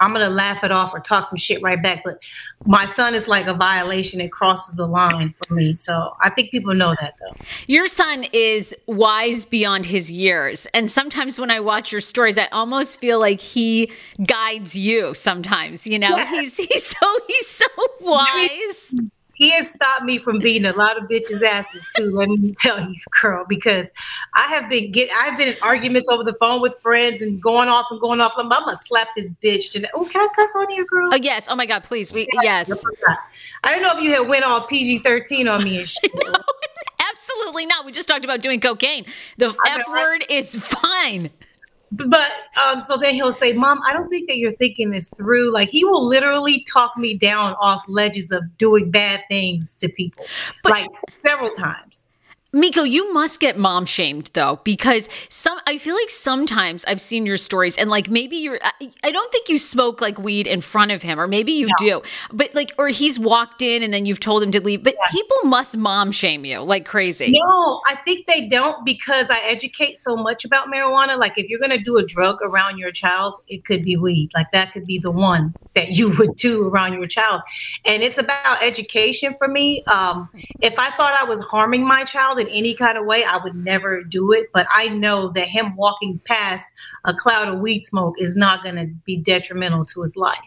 I'm 0.00 0.12
gonna 0.12 0.28
laugh 0.30 0.62
it 0.62 0.70
off 0.70 0.92
or 0.94 1.00
talk 1.00 1.26
some 1.26 1.38
shit 1.38 1.62
right 1.62 1.82
back. 1.82 2.02
But 2.04 2.18
my 2.66 2.84
son 2.86 3.14
is 3.14 3.28
like 3.28 3.46
a 3.46 3.54
violation. 3.54 4.20
It 4.20 4.30
crosses 4.32 4.74
the 4.76 4.86
line 4.86 5.34
for 5.46 5.54
me. 5.54 5.74
So 5.74 6.14
I 6.22 6.30
think 6.30 6.50
people 6.50 6.74
know 6.74 6.94
that 7.00 7.14
though. 7.20 7.34
Your 7.66 7.88
son 7.88 8.26
is 8.32 8.74
wise 8.86 9.44
beyond 9.44 9.86
his 9.86 10.10
years. 10.10 10.66
And 10.74 10.90
sometimes 10.90 11.38
when 11.38 11.50
I 11.50 11.60
watch 11.60 11.92
your 11.92 12.00
stories, 12.00 12.36
I 12.36 12.46
almost 12.52 13.00
feel 13.00 13.18
like 13.18 13.40
he 13.40 13.90
guides 14.26 14.76
you 14.76 15.14
sometimes. 15.14 15.86
You 15.86 15.98
know, 15.98 16.16
Yeah. 16.16 16.26
he's 16.30 16.56
he's 16.56 16.84
so 16.86 17.18
he's 17.26 17.46
so 17.48 17.66
wise. 18.00 18.94
He 19.36 19.50
has 19.50 19.70
stopped 19.70 20.04
me 20.04 20.18
from 20.18 20.38
beating 20.38 20.64
a 20.64 20.72
lot 20.72 21.00
of 21.00 21.08
bitches' 21.08 21.42
asses 21.42 21.86
too. 21.94 22.10
Let 22.10 22.28
me 22.30 22.54
tell 22.58 22.80
you, 22.80 22.96
girl, 23.20 23.44
because 23.46 23.90
I 24.32 24.46
have 24.48 24.68
been 24.70 24.90
get 24.90 25.10
I've 25.14 25.36
been 25.36 25.48
in 25.48 25.56
arguments 25.62 26.08
over 26.08 26.24
the 26.24 26.34
phone 26.40 26.62
with 26.62 26.74
friends 26.80 27.20
and 27.20 27.40
going 27.40 27.68
off 27.68 27.86
and 27.90 28.00
going 28.00 28.20
off. 28.20 28.32
I'm, 28.36 28.50
I'm 28.50 28.64
gonna 28.64 28.76
slap 28.76 29.08
this 29.14 29.32
bitch 29.42 29.72
today. 29.72 29.88
Oh, 29.94 30.06
can 30.06 30.22
I 30.22 30.28
cuss 30.34 30.56
on 30.56 30.70
you, 30.70 30.86
girl? 30.86 31.10
Oh 31.12 31.16
yes. 31.16 31.48
Oh 31.50 31.54
my 31.54 31.66
God, 31.66 31.84
please. 31.84 32.12
We 32.12 32.26
yes. 32.42 32.84
Oh, 32.84 33.14
I 33.62 33.74
don't 33.74 33.82
know 33.82 33.96
if 33.98 34.02
you 34.02 34.12
had 34.12 34.26
went 34.26 34.44
all 34.44 34.62
PG 34.62 35.00
thirteen 35.00 35.48
on 35.48 35.62
me 35.62 35.80
and 35.80 35.88
shit. 35.88 36.10
no, 36.24 36.32
Absolutely 37.10 37.66
not. 37.66 37.84
We 37.84 37.92
just 37.92 38.08
talked 38.08 38.24
about 38.24 38.40
doing 38.40 38.60
cocaine. 38.60 39.04
The 39.36 39.54
I 39.64 39.78
F 39.78 39.88
word 39.88 40.24
is 40.28 40.56
fine. 40.56 41.30
But 41.96 42.30
um, 42.64 42.80
so 42.80 42.96
then 42.96 43.14
he'll 43.14 43.32
say, 43.32 43.52
"Mom, 43.52 43.80
I 43.86 43.92
don't 43.92 44.08
think 44.08 44.28
that 44.28 44.36
you're 44.36 44.52
thinking 44.52 44.90
this 44.90 45.08
through." 45.16 45.52
Like 45.52 45.70
he 45.70 45.84
will 45.84 46.06
literally 46.06 46.64
talk 46.64 46.96
me 46.96 47.16
down 47.16 47.54
off 47.60 47.84
ledges 47.88 48.32
of 48.32 48.42
doing 48.58 48.90
bad 48.90 49.22
things 49.28 49.76
to 49.76 49.88
people, 49.88 50.26
like 50.64 50.88
several 51.24 51.50
times. 51.50 51.85
Miko, 52.52 52.82
you 52.82 53.12
must 53.12 53.40
get 53.40 53.58
mom 53.58 53.84
shamed 53.84 54.30
though, 54.32 54.60
because 54.64 55.08
some 55.28 55.58
I 55.66 55.76
feel 55.76 55.94
like 55.94 56.10
sometimes 56.10 56.84
I've 56.86 57.00
seen 57.00 57.26
your 57.26 57.36
stories 57.36 57.76
and 57.76 57.90
like 57.90 58.08
maybe 58.08 58.36
you're 58.36 58.58
I, 58.62 58.90
I 59.04 59.10
don't 59.10 59.30
think 59.30 59.48
you 59.48 59.58
smoke 59.58 60.00
like 60.00 60.18
weed 60.18 60.46
in 60.46 60.60
front 60.60 60.92
of 60.92 61.02
him, 61.02 61.20
or 61.20 61.26
maybe 61.26 61.52
you 61.52 61.68
do, 61.78 62.02
but 62.32 62.54
like 62.54 62.72
or 62.78 62.88
he's 62.88 63.18
walked 63.18 63.62
in 63.62 63.82
and 63.82 63.92
then 63.92 64.06
you've 64.06 64.20
told 64.20 64.42
him 64.42 64.50
to 64.52 64.60
leave. 64.60 64.82
But 64.82 64.94
people 65.10 65.36
must 65.44 65.76
mom 65.76 66.12
shame 66.12 66.44
you 66.44 66.60
like 66.60 66.86
crazy. 66.86 67.36
No, 67.36 67.80
I 67.86 67.96
think 67.96 68.26
they 68.26 68.48
don't 68.48 68.84
because 68.84 69.30
I 69.30 69.38
educate 69.40 69.98
so 69.98 70.16
much 70.16 70.44
about 70.44 70.68
marijuana. 70.68 71.18
Like, 71.18 71.36
if 71.36 71.48
you're 71.48 71.58
going 71.58 71.70
to 71.70 71.78
do 71.78 71.96
a 71.96 72.04
drug 72.04 72.38
around 72.42 72.78
your 72.78 72.92
child, 72.92 73.34
it 73.48 73.64
could 73.64 73.84
be 73.84 73.96
weed. 73.96 74.30
Like, 74.34 74.50
that 74.52 74.72
could 74.72 74.86
be 74.86 74.98
the 74.98 75.10
one 75.10 75.54
that 75.74 75.90
you 75.90 76.10
would 76.10 76.36
do 76.36 76.66
around 76.68 76.94
your 76.94 77.06
child. 77.06 77.42
And 77.84 78.02
it's 78.02 78.18
about 78.18 78.62
education 78.62 79.34
for 79.38 79.48
me. 79.48 79.84
Um, 79.84 80.28
if 80.60 80.78
I 80.78 80.90
thought 80.96 81.14
I 81.20 81.24
was 81.24 81.40
harming 81.42 81.86
my 81.86 82.04
child 82.04 82.35
in 82.38 82.48
any 82.48 82.74
kind 82.74 82.98
of 82.98 83.06
way, 83.06 83.24
I 83.24 83.36
would 83.38 83.54
never 83.54 84.02
do 84.02 84.32
it. 84.32 84.50
But 84.52 84.66
I 84.74 84.88
know 84.88 85.28
that 85.30 85.48
him 85.48 85.76
walking 85.76 86.20
past 86.24 86.66
a 87.04 87.14
cloud 87.14 87.48
of 87.48 87.60
weed 87.60 87.84
smoke 87.84 88.14
is 88.18 88.36
not 88.36 88.62
going 88.62 88.76
to 88.76 88.86
be 89.04 89.16
detrimental 89.16 89.84
to 89.86 90.02
his 90.02 90.16
life. 90.16 90.38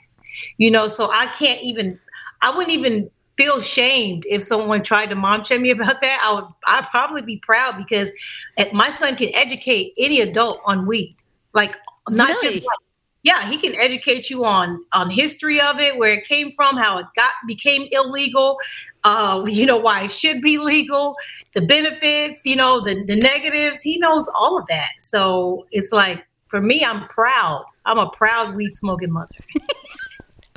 You 0.58 0.72
know, 0.72 0.88
so 0.88 1.10
I 1.12 1.28
can't 1.28 1.62
even, 1.62 2.00
I 2.42 2.50
wouldn't 2.50 2.72
even 2.72 3.10
feel 3.38 3.62
shamed 3.62 4.26
if 4.30 4.44
someone 4.44 4.84
tried 4.84 5.08
to 5.08 5.16
mom 5.16 5.44
shame 5.44 5.62
me 5.62 5.72
about 5.72 6.02
that. 6.02 6.22
I 6.24 6.34
would, 6.34 6.46
I'd 6.68 6.90
probably 6.92 7.22
be 7.22 7.38
proud 7.38 7.78
because 7.78 8.12
eh, 8.58 8.70
my 8.74 8.90
son 8.90 9.16
can 9.16 9.34
educate 9.34 9.94
any 9.98 10.22
adult 10.22 10.62
on 10.66 10.86
weed. 10.86 11.16
Like, 11.54 11.76
not 12.10 12.30
Really? 12.30 12.48
just 12.56 12.66
like, 12.66 12.78
yeah, 13.24 13.50
he 13.50 13.58
can 13.58 13.76
educate 13.76 14.30
you 14.30 14.46
on 14.46 14.84
on 14.94 15.10
history 15.10 15.60
of 15.60 15.80
it, 15.80 15.98
where 15.98 16.14
it 16.14 16.26
came 16.26 16.54
from, 16.54 16.78
how 16.78 16.98
it 16.98 17.06
got 17.16 17.34
became 17.48 17.88
illegal, 17.92 18.58
uh, 19.04 19.44
you 19.48 19.66
know, 19.66 19.78
why 19.78 20.04
it 20.04 20.12
should 20.12 20.42
be 20.42 20.58
legal, 20.58 21.16
the 21.54 21.62
benefits, 21.62 22.46
you 22.46 22.56
know, 22.56 22.82
the, 22.84 23.04
the 23.06 23.16
negatives. 23.16 23.82
He 23.82 23.98
knows 23.98 24.30
all 24.36 24.60
of 24.60 24.66
that. 24.68 24.92
So 25.00 25.66
it's 25.72 25.92
like 25.92 26.26
for 26.48 26.62
me, 26.62 26.84
I'm 26.84 27.08
proud. 27.08 27.66
I'm 27.86 27.98
a 27.98 28.10
proud 28.10 28.56
weed 28.56 28.76
smoking 28.76 29.12
mother. 29.12 29.36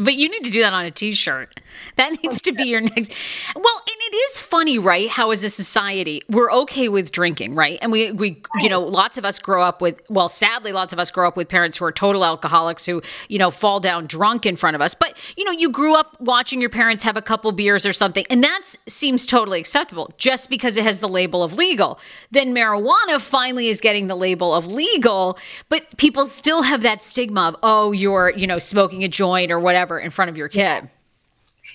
But 0.03 0.15
you 0.15 0.29
need 0.29 0.45
to 0.45 0.51
do 0.51 0.61
that 0.63 0.73
on 0.73 0.85
a 0.85 0.91
t-shirt. 0.91 1.61
That 1.97 2.13
needs 2.23 2.43
to 2.43 2.53
be 2.53 2.65
your 2.65 2.81
next. 2.81 3.15
Well, 3.55 3.65
and 3.65 3.97
it 4.13 4.17
is 4.17 4.39
funny, 4.39 4.79
right? 4.79 5.09
How 5.09 5.31
as 5.31 5.45
a 5.45 5.51
society 5.51 6.23
we're 6.29 6.53
okay 6.53 6.89
with 6.89 7.13
drinking, 7.13 7.55
right? 7.55 7.79
And 7.81 7.93
we 7.93 8.13
we 8.13 8.43
you 8.61 8.69
know, 8.69 8.81
lots 8.81 9.19
of 9.19 9.25
us 9.25 9.39
grow 9.39 9.63
up 9.63 9.81
with 9.81 10.03
well, 10.09 10.29
sadly 10.29 10.73
lots 10.73 10.93
of 10.93 10.99
us 10.99 11.11
grow 11.11 11.29
up 11.29 11.37
with 11.37 11.49
parents 11.49 11.79
who 11.79 11.85
are 11.85 11.93
total 11.93 12.25
alcoholics 12.25 12.87
who, 12.87 13.03
you 13.29 13.39
know, 13.39 13.51
fall 13.51 13.81
down 13.81 14.07
drunk 14.07 14.47
in 14.47 14.57
front 14.57 14.75
of 14.75 14.81
us. 14.81 14.95
But, 14.95 15.17
you 15.37 15.45
know, 15.45 15.53
you 15.53 15.71
grew 15.71 15.95
up 15.95 16.21
watching 16.21 16.61
your 16.61 16.71
parents 16.71 17.03
have 17.03 17.17
a 17.17 17.23
couple 17.23 17.53
beers 17.53 17.87
or 17.87 17.93
something, 17.93 18.25
and 18.31 18.43
that 18.43 18.77
seems 18.87 19.27
totally 19.27 19.61
acceptable 19.61 20.13
just 20.19 20.51
because 20.51 20.77
it 20.77 20.85
has 20.85 21.01
the 21.01 21.09
label 21.09 21.43
of 21.43 21.57
legal. 21.57 21.99
Then 22.31 22.55
marijuana 22.55 23.21
finally 23.21 23.69
is 23.69 23.81
getting 23.81 24.07
the 24.07 24.15
label 24.15 24.55
of 24.55 24.67
legal, 24.67 25.39
but 25.69 25.97
people 25.97 26.27
still 26.27 26.63
have 26.63 26.83
that 26.83 27.03
stigma 27.03 27.49
of, 27.49 27.57
"Oh, 27.63 27.93
you're, 27.93 28.33
you 28.37 28.47
know, 28.47 28.59
smoking 28.59 29.05
a 29.05 29.09
joint 29.09 29.51
or 29.51 29.61
whatever 29.61 29.92
in 29.99 30.11
front 30.11 30.31
of 30.31 30.37
your 30.37 30.49
kid." 30.49 30.89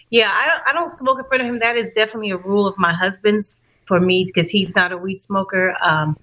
Yeah, 0.09 0.31
I 0.33 0.47
don't, 0.47 0.67
I 0.67 0.73
don't 0.73 0.89
smoke 0.89 1.19
in 1.19 1.25
front 1.25 1.41
of 1.41 1.49
him. 1.49 1.59
That 1.59 1.75
is 1.75 1.91
definitely 1.93 2.31
a 2.31 2.37
rule 2.37 2.67
of 2.67 2.77
my 2.77 2.93
husband's 2.93 3.61
for 3.85 3.99
me 3.99 4.25
because 4.25 4.49
he's 4.49 4.75
not 4.75 4.91
a 4.91 4.97
weed 4.97 5.21
smoker. 5.21 5.75
Um, 5.81 6.17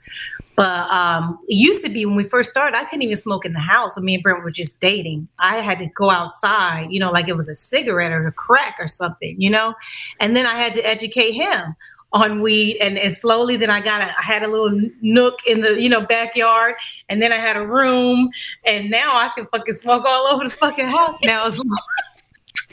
but 0.56 0.88
um, 0.90 1.38
it 1.48 1.54
used 1.54 1.84
to 1.84 1.88
be 1.90 2.06
when 2.06 2.14
we 2.14 2.24
first 2.24 2.50
started, 2.50 2.76
I 2.76 2.84
couldn't 2.84 3.02
even 3.02 3.16
smoke 3.16 3.44
in 3.44 3.54
the 3.54 3.60
house 3.60 3.96
when 3.96 4.04
me 4.04 4.14
and 4.14 4.22
Brent 4.22 4.44
were 4.44 4.52
just 4.52 4.78
dating. 4.78 5.26
I 5.38 5.56
had 5.56 5.80
to 5.80 5.86
go 5.86 6.10
outside, 6.10 6.92
you 6.92 7.00
know, 7.00 7.10
like 7.10 7.26
it 7.26 7.36
was 7.36 7.48
a 7.48 7.56
cigarette 7.56 8.12
or 8.12 8.26
a 8.28 8.32
crack 8.32 8.76
or 8.78 8.86
something, 8.86 9.40
you 9.40 9.50
know. 9.50 9.74
And 10.20 10.36
then 10.36 10.46
I 10.46 10.54
had 10.54 10.74
to 10.74 10.86
educate 10.86 11.32
him 11.32 11.74
on 12.14 12.40
weed, 12.40 12.78
and, 12.80 12.96
and 12.96 13.14
slowly 13.14 13.56
then 13.56 13.68
I 13.68 13.80
got 13.80 14.00
a, 14.00 14.06
I 14.16 14.22
had 14.22 14.42
a 14.42 14.48
little 14.48 14.88
nook 15.02 15.40
in 15.46 15.60
the 15.60 15.80
you 15.80 15.88
know 15.88 16.00
backyard, 16.00 16.76
and 17.08 17.20
then 17.20 17.32
I 17.32 17.36
had 17.36 17.56
a 17.56 17.66
room, 17.66 18.30
and 18.64 18.88
now 18.88 19.16
I 19.16 19.30
can 19.36 19.46
fucking 19.46 19.74
smoke 19.74 20.04
all 20.06 20.28
over 20.28 20.44
the 20.44 20.50
fucking 20.50 20.86
house 20.86 21.18
now. 21.24 21.48
It's 21.48 21.60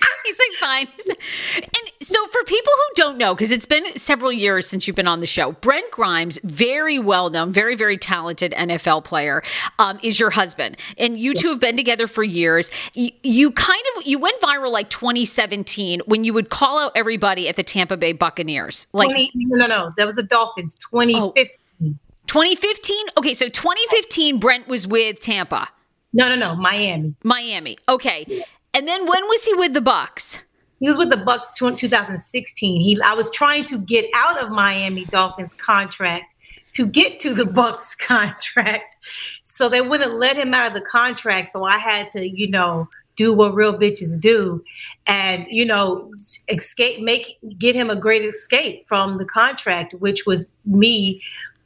He's 0.26 0.40
like, 0.40 0.58
fine. 0.60 0.88
And 1.56 1.92
So, 2.02 2.26
for 2.28 2.44
people 2.44 2.72
who 2.76 2.94
don't 2.96 3.18
know, 3.18 3.36
because 3.36 3.52
it's 3.52 3.66
been 3.66 3.86
several 3.96 4.32
years 4.32 4.68
since 4.68 4.88
you've 4.88 4.96
been 4.96 5.08
on 5.08 5.20
the 5.20 5.28
show, 5.28 5.52
Brent 5.54 5.92
Grimes, 5.92 6.40
very 6.44 7.00
well 7.00 7.30
known, 7.30 7.52
very, 7.52 7.76
very 7.76 7.98
talented 7.98 8.54
NFL 8.54 9.04
player, 9.04 9.44
um, 9.80 10.00
is 10.02 10.20
your 10.20 10.32
husband. 10.32 10.78
And 10.98 11.20
you 11.20 11.34
two 11.34 11.50
have 11.50 11.60
been 11.60 11.78
together 11.78 12.08
for 12.08 12.24
years. 12.24 12.72
You, 12.94 13.12
you, 13.24 13.52
kind 13.52 13.84
of 13.96 14.08
you 14.08 14.20
went 14.20 14.40
viral 14.42 14.72
like 14.72 14.90
2017 14.90 16.02
when 16.06 16.24
you 16.24 16.34
would 16.34 16.50
call 16.50 16.80
out 16.80 16.92
everybody 16.96 17.48
at 17.48 17.56
the 17.56 17.64
Tampa 17.64 17.98
Bay 17.98 18.14
Buccaneers. 18.14 18.88
Like 18.94 19.10
20, 19.10 19.32
no, 19.36 19.68
no, 19.68 19.92
that 19.98 20.08
was 20.08 20.16
the 20.16 20.24
Dolphins. 20.24 20.78
2015. 20.92 21.18
Oh, 21.22 21.94
2015? 22.28 22.98
Okay, 23.18 23.34
so 23.34 23.50
2015, 23.50 24.40
Brent 24.40 24.68
was 24.68 24.88
with 24.88 25.20
Tampa. 25.20 25.68
No, 26.14 26.28
no, 26.30 26.36
no, 26.36 26.56
Miami. 26.56 27.16
Miami. 27.24 27.78
Okay. 27.88 28.44
And 28.74 28.88
then 28.88 29.06
when 29.06 29.26
was 29.28 29.46
he 29.46 29.54
with 29.54 29.74
the 29.74 29.82
Bucks? 29.82 30.40
He 30.80 30.88
was 30.88 30.98
with 30.98 31.10
the 31.10 31.18
Bucks 31.18 31.52
2016. 31.58 32.82
He 32.82 33.02
I 33.02 33.14
was 33.14 33.30
trying 33.32 33.66
to 33.66 33.78
get 33.78 34.10
out 34.16 34.42
of 34.42 34.50
Miami 34.50 35.06
Dolphins 35.06 35.54
contract 35.54 36.34
to 36.74 36.86
get 36.86 37.20
to 37.22 37.34
the 37.34 37.46
Bucks 37.62 37.96
contract. 37.96 38.96
So 39.44 39.70
they 39.70 39.82
wouldn't 39.82 40.18
let 40.18 40.38
him 40.38 40.54
out 40.54 40.68
of 40.68 40.74
the 40.74 40.88
contract. 40.88 41.50
So 41.50 41.64
I 41.64 41.78
had 41.78 42.10
to, 42.12 42.28
you 42.28 42.50
know, 42.50 42.90
do 43.16 43.34
what 43.34 43.54
real 43.54 43.78
bitches 43.78 44.20
do 44.20 44.64
and 45.06 45.46
you 45.50 45.66
know 45.66 46.12
escape 46.48 47.02
make 47.02 47.38
get 47.58 47.76
him 47.76 47.90
a 47.90 47.96
great 47.96 48.24
escape 48.24 48.88
from 48.88 49.18
the 49.18 49.26
contract 49.26 49.94
which 49.96 50.26
was 50.26 50.52
me 50.66 51.22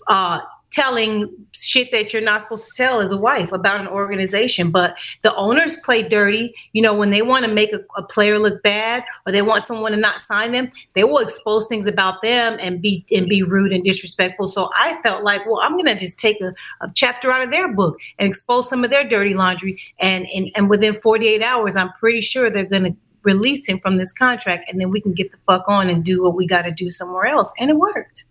uh 0.08 0.40
telling 0.76 1.32
shit 1.54 1.90
that 1.94 2.12
you're 2.12 2.22
not 2.22 2.44
supposed 2.44 2.68
to 2.68 2.74
tell 2.76 3.00
as 3.00 3.14
a 3.14 3.18
wife 3.18 3.54
about 3.54 3.80
an 3.80 3.88
organization. 3.88 4.72
But 4.72 4.98
the 5.22 5.34
owners 5.36 5.78
play 5.86 6.04
dirty. 6.04 6.54
You 6.74 6.82
know, 6.82 6.94
when 6.94 7.12
they 7.12 7.22
want 7.22 7.46
to 7.46 7.52
make 7.52 7.72
a, 7.72 7.80
a, 7.96 8.04
player 8.04 8.38
look 8.38 8.62
bad 8.62 9.06
or 9.26 9.32
they 9.32 9.42
want 9.42 9.64
someone 9.64 9.94
to 9.94 9.98
not 9.98 10.20
sign 10.20 10.52
them, 10.52 10.70
they 10.94 11.06
will 11.06 11.20
expose 11.20 11.66
things 11.68 11.88
about 11.88 12.22
them 12.22 12.58
and 12.60 12.82
be 12.82 13.06
and 13.10 13.30
be 13.30 13.42
rude 13.42 13.72
and 13.72 13.86
disrespectful. 13.86 14.50
So 14.50 14.70
I 14.76 15.02
felt 15.02 15.24
like, 15.24 15.46
well, 15.46 15.62
I'm 15.62 15.78
gonna 15.78 15.98
just 15.98 16.20
take 16.20 16.42
a, 16.42 16.54
a 16.82 16.92
chapter 16.94 17.32
out 17.32 17.42
of 17.42 17.52
their 17.52 17.74
book 17.74 17.98
and 18.20 18.28
expose 18.28 18.68
some 18.68 18.84
of 18.84 18.90
their 18.90 19.08
dirty 19.08 19.34
laundry. 19.34 19.82
And, 20.00 20.28
and 20.36 20.52
and 20.56 20.70
within 20.70 21.00
48 21.00 21.42
hours, 21.42 21.78
I'm 21.78 21.94
pretty 21.94 22.22
sure 22.22 22.52
they're 22.52 22.66
gonna 22.66 22.98
release 23.26 23.68
him 23.68 23.80
from 23.80 23.98
this 23.98 24.14
contract 24.14 24.72
and 24.72 24.80
then 24.80 24.90
we 24.90 25.02
can 25.02 25.14
get 25.14 25.32
the 25.32 25.38
fuck 25.46 25.66
on 25.68 25.90
and 25.90 26.04
do 26.04 26.24
what 26.24 26.36
we 26.36 26.48
got 26.48 26.62
to 26.62 26.72
do 26.72 26.92
somewhere 26.92 27.26
else. 27.26 27.52
And 27.60 27.70
it 27.70 27.78
worked. 27.78 28.26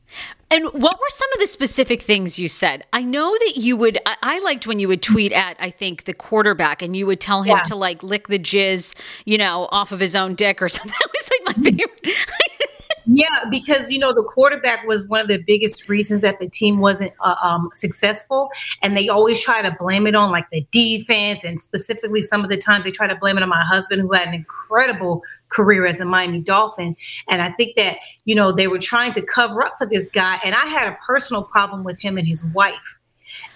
And 0.50 0.66
what 0.66 1.00
were 1.00 1.08
some 1.08 1.28
of 1.32 1.40
the 1.40 1.46
specific 1.46 2.02
things 2.02 2.38
you 2.38 2.48
said? 2.48 2.84
I 2.92 3.02
know 3.02 3.32
that 3.32 3.54
you 3.56 3.76
would, 3.76 3.98
I, 4.06 4.16
I 4.22 4.38
liked 4.38 4.66
when 4.66 4.78
you 4.78 4.86
would 4.86 5.02
tweet 5.02 5.32
at, 5.32 5.56
I 5.58 5.70
think, 5.70 6.04
the 6.04 6.14
quarterback 6.14 6.80
and 6.80 6.96
you 6.96 7.06
would 7.06 7.20
tell 7.20 7.42
him 7.42 7.56
yeah. 7.56 7.62
to 7.64 7.74
like 7.74 8.02
lick 8.02 8.28
the 8.28 8.38
jizz, 8.38 8.94
you 9.24 9.36
know, 9.36 9.68
off 9.72 9.90
of 9.90 9.98
his 9.98 10.14
own 10.14 10.36
dick 10.36 10.62
or 10.62 10.68
something. 10.70 10.92
That 10.92 11.10
was 11.12 11.30
like 11.30 11.56
my 11.56 11.62
favorite. 11.70 12.00
yeah, 13.06 13.44
because, 13.50 13.90
you 13.90 13.99
know, 13.99 14.12
the 14.12 14.23
quarterback 14.23 14.87
was 14.87 15.06
one 15.08 15.20
of 15.20 15.28
the 15.28 15.37
biggest 15.37 15.88
reasons 15.88 16.23
that 16.23 16.38
the 16.38 16.49
team 16.49 16.78
wasn't 16.78 17.12
uh, 17.20 17.37
um, 17.42 17.70
successful. 17.75 18.49
And 18.82 18.96
they 18.96 19.08
always 19.08 19.40
try 19.40 19.62
to 19.62 19.75
blame 19.78 20.06
it 20.06 20.14
on 20.14 20.30
like 20.30 20.49
the 20.50 20.66
defense. 20.70 21.44
And 21.44 21.61
specifically, 21.61 22.23
some 22.23 22.44
of 22.44 22.50
the 22.50 22.56
times 22.56 22.84
they 22.84 22.90
try 22.90 23.06
to 23.06 23.16
blame 23.16 23.37
it 23.37 23.42
on 23.42 23.49
my 23.49 23.64
husband, 23.64 24.00
who 24.00 24.12
had 24.12 24.28
an 24.28 24.34
incredible 24.34 25.23
career 25.49 25.87
as 25.87 26.00
a 26.00 26.04
Miami 26.04 26.40
Dolphin. 26.40 26.96
And 27.28 27.42
I 27.42 27.50
think 27.52 27.76
that, 27.76 27.99
you 28.25 28.34
know, 28.34 28.52
they 28.52 28.68
were 28.68 28.78
trying 28.78 29.12
to 29.12 29.23
cover 29.23 29.62
up 29.62 29.75
for 29.78 29.87
this 29.87 30.11
guy. 30.11 30.40
And 30.44 30.54
I 30.54 30.66
had 30.66 30.88
a 30.88 30.96
personal 31.06 31.42
problem 31.42 31.84
with 31.84 32.00
him 32.00 32.16
and 32.16 32.26
his 32.26 32.44
wife. 32.46 32.99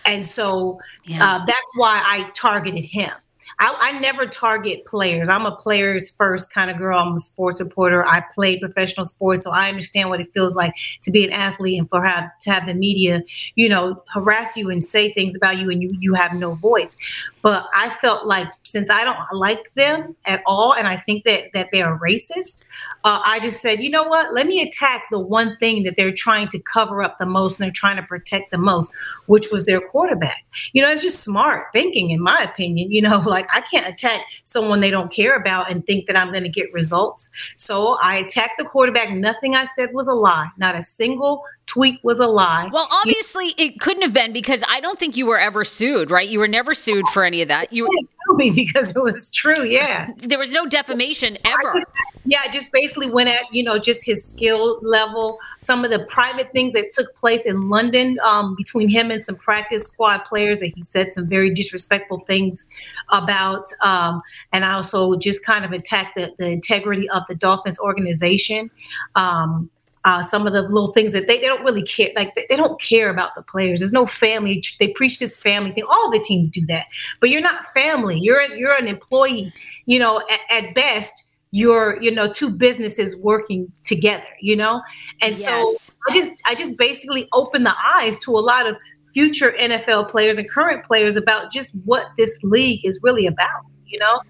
And 0.04 0.26
so 0.26 0.78
yeah. 1.04 1.36
uh, 1.36 1.44
that's 1.46 1.70
why 1.76 2.02
I 2.04 2.30
targeted 2.34 2.84
him. 2.84 3.12
I, 3.60 3.76
I, 3.78 3.98
never 3.98 4.26
target 4.26 4.84
players. 4.86 5.28
I'm 5.28 5.44
a 5.44 5.56
players 5.56 6.10
first 6.10 6.52
kind 6.52 6.70
of 6.70 6.78
girl. 6.78 6.98
I'm 6.98 7.16
a 7.16 7.20
sports 7.20 7.60
reporter. 7.60 8.06
I 8.06 8.22
play 8.32 8.58
professional 8.58 9.04
sports, 9.06 9.44
so 9.44 9.50
I 9.50 9.68
understand 9.68 10.10
what 10.10 10.20
it 10.20 10.32
feels 10.32 10.54
like 10.54 10.74
to 11.02 11.10
be 11.10 11.24
an 11.24 11.32
athlete 11.32 11.78
and 11.78 11.88
for 11.88 12.04
have 12.04 12.30
to 12.42 12.52
have 12.52 12.66
the 12.66 12.74
media, 12.74 13.22
you 13.56 13.68
know, 13.68 14.02
harass 14.14 14.56
you 14.56 14.70
and 14.70 14.84
say 14.84 15.12
things 15.12 15.34
about 15.36 15.58
you, 15.58 15.70
and 15.70 15.82
you 15.82 15.96
you 15.98 16.14
have 16.14 16.34
no 16.34 16.54
voice. 16.54 16.96
But 17.42 17.66
I 17.74 17.90
felt 18.00 18.26
like 18.26 18.48
since 18.64 18.90
I 18.90 19.04
don't 19.04 19.18
like 19.32 19.72
them 19.74 20.14
at 20.24 20.42
all, 20.46 20.74
and 20.74 20.86
I 20.86 20.96
think 20.96 21.24
that 21.24 21.52
that 21.54 21.68
they 21.72 21.82
are 21.82 21.98
racist, 21.98 22.64
uh, 23.04 23.20
I 23.24 23.40
just 23.40 23.60
said, 23.60 23.80
you 23.80 23.90
know 23.90 24.04
what? 24.04 24.34
Let 24.34 24.46
me 24.46 24.60
attack 24.60 25.04
the 25.10 25.18
one 25.18 25.56
thing 25.56 25.84
that 25.84 25.96
they're 25.96 26.12
trying 26.12 26.48
to 26.48 26.58
cover 26.60 27.02
up 27.02 27.18
the 27.18 27.26
most 27.26 27.58
and 27.58 27.64
they're 27.64 27.72
trying 27.72 27.96
to 27.96 28.02
protect 28.02 28.50
the 28.50 28.58
most, 28.58 28.92
which 29.26 29.50
was 29.50 29.64
their 29.64 29.80
quarterback. 29.80 30.44
You 30.72 30.82
know, 30.82 30.90
it's 30.90 31.02
just 31.02 31.22
smart 31.22 31.66
thinking, 31.72 32.10
in 32.10 32.20
my 32.20 32.42
opinion. 32.42 32.92
You 32.92 33.02
know, 33.02 33.18
like 33.26 33.47
I 33.52 33.60
can't 33.62 33.86
attack 33.86 34.22
someone 34.44 34.80
they 34.80 34.90
don't 34.90 35.12
care 35.12 35.36
about 35.36 35.70
and 35.70 35.84
think 35.86 36.06
that 36.06 36.16
I'm 36.16 36.30
going 36.30 36.44
to 36.44 36.48
get 36.48 36.72
results. 36.72 37.30
So 37.56 37.98
I 38.02 38.16
attacked 38.16 38.58
the 38.58 38.64
quarterback. 38.64 39.10
Nothing 39.10 39.54
I 39.54 39.66
said 39.76 39.92
was 39.92 40.08
a 40.08 40.14
lie. 40.14 40.48
Not 40.56 40.76
a 40.76 40.82
single 40.82 41.44
tweet 41.68 42.02
was 42.02 42.18
a 42.18 42.26
lie. 42.26 42.68
Well, 42.72 42.88
obviously 42.90 43.54
it 43.58 43.78
couldn't 43.80 44.02
have 44.02 44.12
been 44.12 44.32
because 44.32 44.64
I 44.68 44.80
don't 44.80 44.98
think 44.98 45.16
you 45.16 45.26
were 45.26 45.38
ever 45.38 45.64
sued, 45.64 46.10
right? 46.10 46.28
You 46.28 46.38
were 46.38 46.48
never 46.48 46.74
sued 46.74 47.06
for 47.08 47.24
any 47.24 47.42
of 47.42 47.48
that. 47.48 47.72
You 47.72 47.86
sue 47.86 48.36
me 48.36 48.50
because 48.50 48.96
it 48.96 49.02
was 49.02 49.30
true. 49.30 49.64
Yeah, 49.64 50.10
there 50.16 50.38
was 50.38 50.52
no 50.52 50.66
defamation 50.66 51.38
ever. 51.44 51.70
I 51.70 51.74
just, 51.74 51.86
yeah, 52.24 52.40
I 52.42 52.48
just 52.50 52.72
basically 52.72 53.10
went 53.10 53.28
at 53.28 53.42
you 53.52 53.62
know 53.62 53.78
just 53.78 54.04
his 54.04 54.24
skill 54.24 54.80
level, 54.82 55.38
some 55.58 55.84
of 55.84 55.90
the 55.90 56.00
private 56.00 56.50
things 56.52 56.72
that 56.72 56.90
took 56.94 57.14
place 57.14 57.46
in 57.46 57.68
London 57.68 58.18
um, 58.24 58.54
between 58.56 58.88
him 58.88 59.10
and 59.10 59.24
some 59.24 59.36
practice 59.36 59.86
squad 59.86 60.24
players 60.24 60.60
that 60.60 60.72
he 60.74 60.82
said 60.88 61.12
some 61.12 61.28
very 61.28 61.52
disrespectful 61.52 62.20
things 62.26 62.68
about, 63.10 63.66
um, 63.82 64.22
and 64.52 64.64
I 64.64 64.72
also 64.72 65.16
just 65.18 65.44
kind 65.44 65.64
of 65.64 65.72
attacked 65.72 66.16
the, 66.16 66.34
the 66.38 66.48
integrity 66.48 67.08
of 67.10 67.22
the 67.28 67.34
Dolphins 67.34 67.78
organization. 67.78 68.70
Um, 69.14 69.70
uh, 70.04 70.22
some 70.22 70.46
of 70.46 70.52
the 70.52 70.62
little 70.62 70.92
things 70.92 71.12
that 71.12 71.26
they, 71.26 71.40
they 71.40 71.46
don't 71.46 71.64
really 71.64 71.82
care 71.82 72.10
like 72.16 72.34
they, 72.34 72.46
they, 72.48 72.56
don't 72.56 72.80
care 72.80 73.10
about 73.10 73.34
the 73.34 73.42
players. 73.42 73.80
There's 73.80 73.92
no 73.92 74.06
family 74.06 74.62
they 74.78 74.88
preach 74.88 75.18
this 75.18 75.38
family 75.38 75.72
thing. 75.72 75.84
All 75.88 76.10
the 76.10 76.20
teams 76.20 76.50
do 76.50 76.64
that. 76.66 76.86
But 77.20 77.30
you're 77.30 77.40
not 77.40 77.64
family. 77.66 78.18
You're 78.18 78.42
you're 78.54 78.76
an 78.76 78.86
employee. 78.86 79.52
You 79.86 79.98
know 79.98 80.22
at, 80.30 80.64
at 80.64 80.74
best 80.74 81.30
you're 81.50 82.00
you 82.02 82.10
know 82.10 82.30
two 82.30 82.50
businesses 82.50 83.16
working 83.16 83.72
together 83.84 84.26
you 84.40 84.54
know? 84.54 84.82
And 85.22 85.36
yes. 85.36 85.86
so 85.86 85.92
i 86.08 86.14
just 86.14 86.34
i 86.44 86.54
just 86.54 86.76
basically 86.76 87.26
opened 87.32 87.64
the 87.64 87.74
eyes 87.96 88.18
to 88.18 88.32
a 88.32 88.40
lot 88.40 88.68
of 88.68 88.76
future 89.14 89.54
nfl 89.58 90.06
players 90.06 90.36
and 90.36 90.48
current 90.50 90.84
players 90.84 91.16
about 91.16 91.50
just 91.50 91.72
what 91.86 92.08
this 92.18 92.38
league 92.42 92.84
is 92.84 93.00
really 93.02 93.26
about 93.26 93.62
you 93.86 93.98
know? 93.98 94.20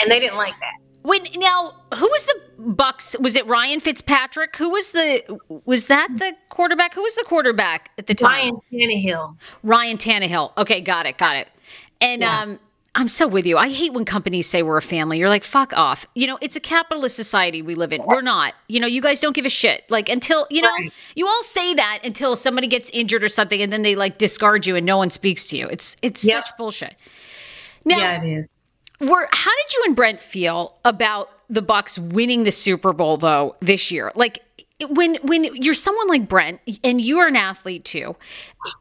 And 0.00 0.10
they 0.10 0.18
didn't 0.18 0.38
like 0.38 0.58
that 0.60 0.81
when 1.02 1.22
now, 1.36 1.74
who 1.94 2.08
was 2.08 2.24
the 2.24 2.40
Bucks? 2.58 3.16
Was 3.18 3.34
it 3.36 3.46
Ryan 3.46 3.80
Fitzpatrick? 3.80 4.56
Who 4.56 4.70
was 4.70 4.92
the 4.92 5.38
was 5.64 5.86
that 5.86 6.08
the 6.16 6.36
quarterback? 6.48 6.94
Who 6.94 7.02
was 7.02 7.14
the 7.16 7.24
quarterback 7.24 7.90
at 7.98 8.06
the 8.06 8.14
time? 8.14 8.30
Ryan 8.30 8.60
Tannehill. 8.72 9.36
Ryan 9.62 9.98
Tannehill. 9.98 10.56
Okay, 10.56 10.80
got 10.80 11.06
it, 11.06 11.18
got 11.18 11.36
it. 11.36 11.48
And 12.00 12.22
yeah. 12.22 12.40
um, 12.40 12.60
I'm 12.94 13.08
so 13.08 13.26
with 13.26 13.46
you. 13.46 13.58
I 13.58 13.70
hate 13.70 13.92
when 13.92 14.04
companies 14.04 14.48
say 14.48 14.62
we're 14.62 14.76
a 14.76 14.82
family. 14.82 15.18
You're 15.18 15.28
like, 15.28 15.44
fuck 15.44 15.72
off. 15.76 16.06
You 16.14 16.26
know, 16.26 16.38
it's 16.40 16.56
a 16.56 16.60
capitalist 16.60 17.16
society 17.16 17.62
we 17.62 17.74
live 17.74 17.92
in. 17.92 18.02
We're 18.04 18.22
not. 18.22 18.54
You 18.68 18.80
know, 18.80 18.86
you 18.86 19.00
guys 19.00 19.20
don't 19.20 19.34
give 19.34 19.46
a 19.46 19.50
shit. 19.50 19.84
Like 19.90 20.08
until 20.08 20.46
you 20.50 20.62
know, 20.62 20.68
right. 20.68 20.92
you 21.16 21.26
all 21.26 21.42
say 21.42 21.74
that 21.74 22.00
until 22.04 22.36
somebody 22.36 22.68
gets 22.68 22.90
injured 22.90 23.24
or 23.24 23.28
something, 23.28 23.60
and 23.60 23.72
then 23.72 23.82
they 23.82 23.96
like 23.96 24.18
discard 24.18 24.66
you 24.66 24.76
and 24.76 24.86
no 24.86 24.98
one 24.98 25.10
speaks 25.10 25.46
to 25.46 25.56
you. 25.56 25.68
It's 25.68 25.96
it's 26.02 26.24
yep. 26.24 26.46
such 26.46 26.56
bullshit. 26.56 26.94
Now, 27.84 27.98
yeah, 27.98 28.22
it 28.22 28.38
is 28.38 28.48
were 29.02 29.28
how 29.32 29.50
did 29.50 29.72
you 29.74 29.82
and 29.86 29.96
Brent 29.96 30.20
feel 30.20 30.78
about 30.84 31.30
the 31.50 31.62
Bucks 31.62 31.98
winning 31.98 32.44
the 32.44 32.52
Super 32.52 32.92
Bowl 32.92 33.16
though 33.16 33.56
this 33.60 33.90
year? 33.90 34.12
Like 34.14 34.40
when 34.90 35.16
when 35.24 35.44
you're 35.56 35.74
someone 35.74 36.08
like 36.08 36.28
Brent 36.28 36.60
and 36.82 37.00
you 37.00 37.18
are 37.18 37.28
an 37.28 37.36
athlete 37.36 37.84
too, 37.84 38.16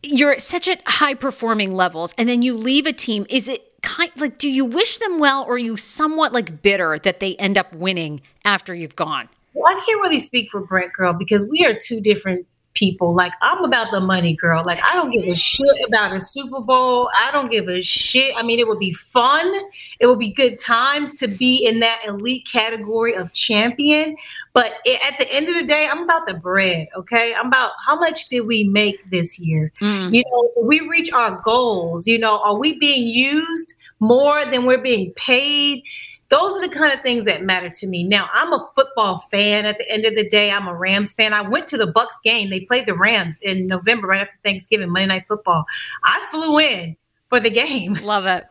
you're 0.04 0.40
such 0.40 0.68
at 0.68 0.82
high 0.86 1.14
performing 1.14 1.74
levels, 1.74 2.14
and 2.18 2.30
then 2.30 2.42
you 2.42 2.56
leave 2.56 2.86
a 2.86 2.94
team. 2.94 3.26
Is 3.30 3.48
it 3.48 3.82
kind 3.82 4.12
like 4.18 4.38
do 4.38 4.50
you 4.50 4.66
wish 4.66 5.00
them 5.00 5.20
well, 5.20 5.44
or 5.44 5.56
are 5.56 5.58
you 5.58 5.78
somewhat 5.78 6.34
like 6.34 6.62
bitter 6.62 7.00
that 7.00 7.20
they 7.20 7.36
end 7.36 7.58
up 7.58 7.74
winning 7.76 8.22
after 8.46 8.74
you've 8.74 8.96
gone? 8.96 9.30
Well, 9.54 9.70
I 9.70 9.82
can't 9.86 10.02
really 10.02 10.20
speak 10.20 10.50
for 10.50 10.62
Brent, 10.62 10.94
girl, 10.94 11.14
because 11.14 11.48
we 11.50 11.66
are 11.66 11.74
two 11.74 12.00
different 12.00 12.46
people. 12.74 13.14
Like 13.14 13.34
I'm 13.42 13.64
about 13.64 13.92
the 13.92 14.00
money, 14.00 14.36
girl. 14.36 14.64
Like 14.66 14.80
I 14.84 14.94
don't 14.94 15.12
give 15.12 15.26
a 15.26 15.36
shit 15.36 15.76
about 15.88 16.14
a 16.14 16.22
Super 16.22 16.60
Bowl. 16.60 17.10
I 17.20 17.32
don't 17.32 17.52
give 17.52 17.68
a 17.68 17.82
shit. 17.82 18.34
I 18.38 18.44
mean, 18.44 18.60
it 18.60 18.68
would 18.68 18.80
be 18.80 18.94
fun. 18.94 19.52
It 20.00 20.08
would 20.08 20.20
be 20.20 20.32
good 20.32 20.60
times 20.60 21.14
to 21.16 21.28
be 21.28 21.66
in 21.66 21.80
that 21.80 22.02
elite 22.08 22.48
category 22.48 23.16
of 23.16 23.32
champion. 23.34 24.16
But 24.54 24.80
it, 24.86 25.00
at 25.06 25.18
the 25.18 25.32
end 25.34 25.50
of 25.50 25.56
the 25.56 25.66
day, 25.66 25.88
I'm 25.90 26.04
about 26.04 26.28
the 26.28 26.34
bread. 26.34 26.88
Okay, 26.96 27.34
I'm 27.38 27.48
about 27.48 27.72
how 27.86 28.00
much 28.00 28.30
did 28.30 28.42
we 28.42 28.64
make 28.64 29.10
this 29.10 29.40
year? 29.40 29.72
Mm. 29.82 30.14
You 30.14 30.24
know, 30.30 30.64
we 30.64 30.80
reach 30.82 31.12
our 31.14 31.42
goals. 31.44 32.08
You 32.08 32.20
know, 32.20 32.42
are 32.42 32.58
we 32.58 32.78
being 32.78 33.08
used 33.08 33.74
more 34.00 34.50
than 34.50 34.66
we're 34.66 34.82
being 34.82 35.14
paid? 35.16 35.84
Those 36.32 36.54
are 36.56 36.62
the 36.62 36.74
kind 36.74 36.94
of 36.94 37.02
things 37.02 37.26
that 37.26 37.44
matter 37.44 37.70
to 37.70 37.88
me. 37.88 38.04
Now, 38.04 38.30
I'm 38.34 38.54
a 38.54 38.70
football 38.74 39.20
fan. 39.20 39.65
At 39.65 39.78
the 39.78 39.91
end 39.91 40.06
of 40.06 40.15
the 40.15 40.26
day, 40.28 40.50
I'm 40.50 40.65
a 40.65 40.74
Rams 40.74 41.13
fan. 41.13 41.34
I 41.34 41.41
went 41.41 41.67
to 41.67 41.78
the 41.78 41.88
Bucks 41.88 42.20
game. 42.24 42.50
They 42.50 42.62
played 42.62 42.86
the 42.86 42.96
Rams 42.96 43.41
in 43.41 43.67
November, 43.67 44.08
right 44.08 44.22
after 44.22 44.38
Thanksgiving, 44.41 44.89
Monday 44.89 45.08
Night 45.08 45.28
Football. 45.28 45.65
I 46.06 46.26
flew 46.32 46.58
in 46.60 46.96
for 47.30 47.41
the 47.41 47.50
game. 47.50 47.94
Love 48.04 48.26
it. 48.26 48.46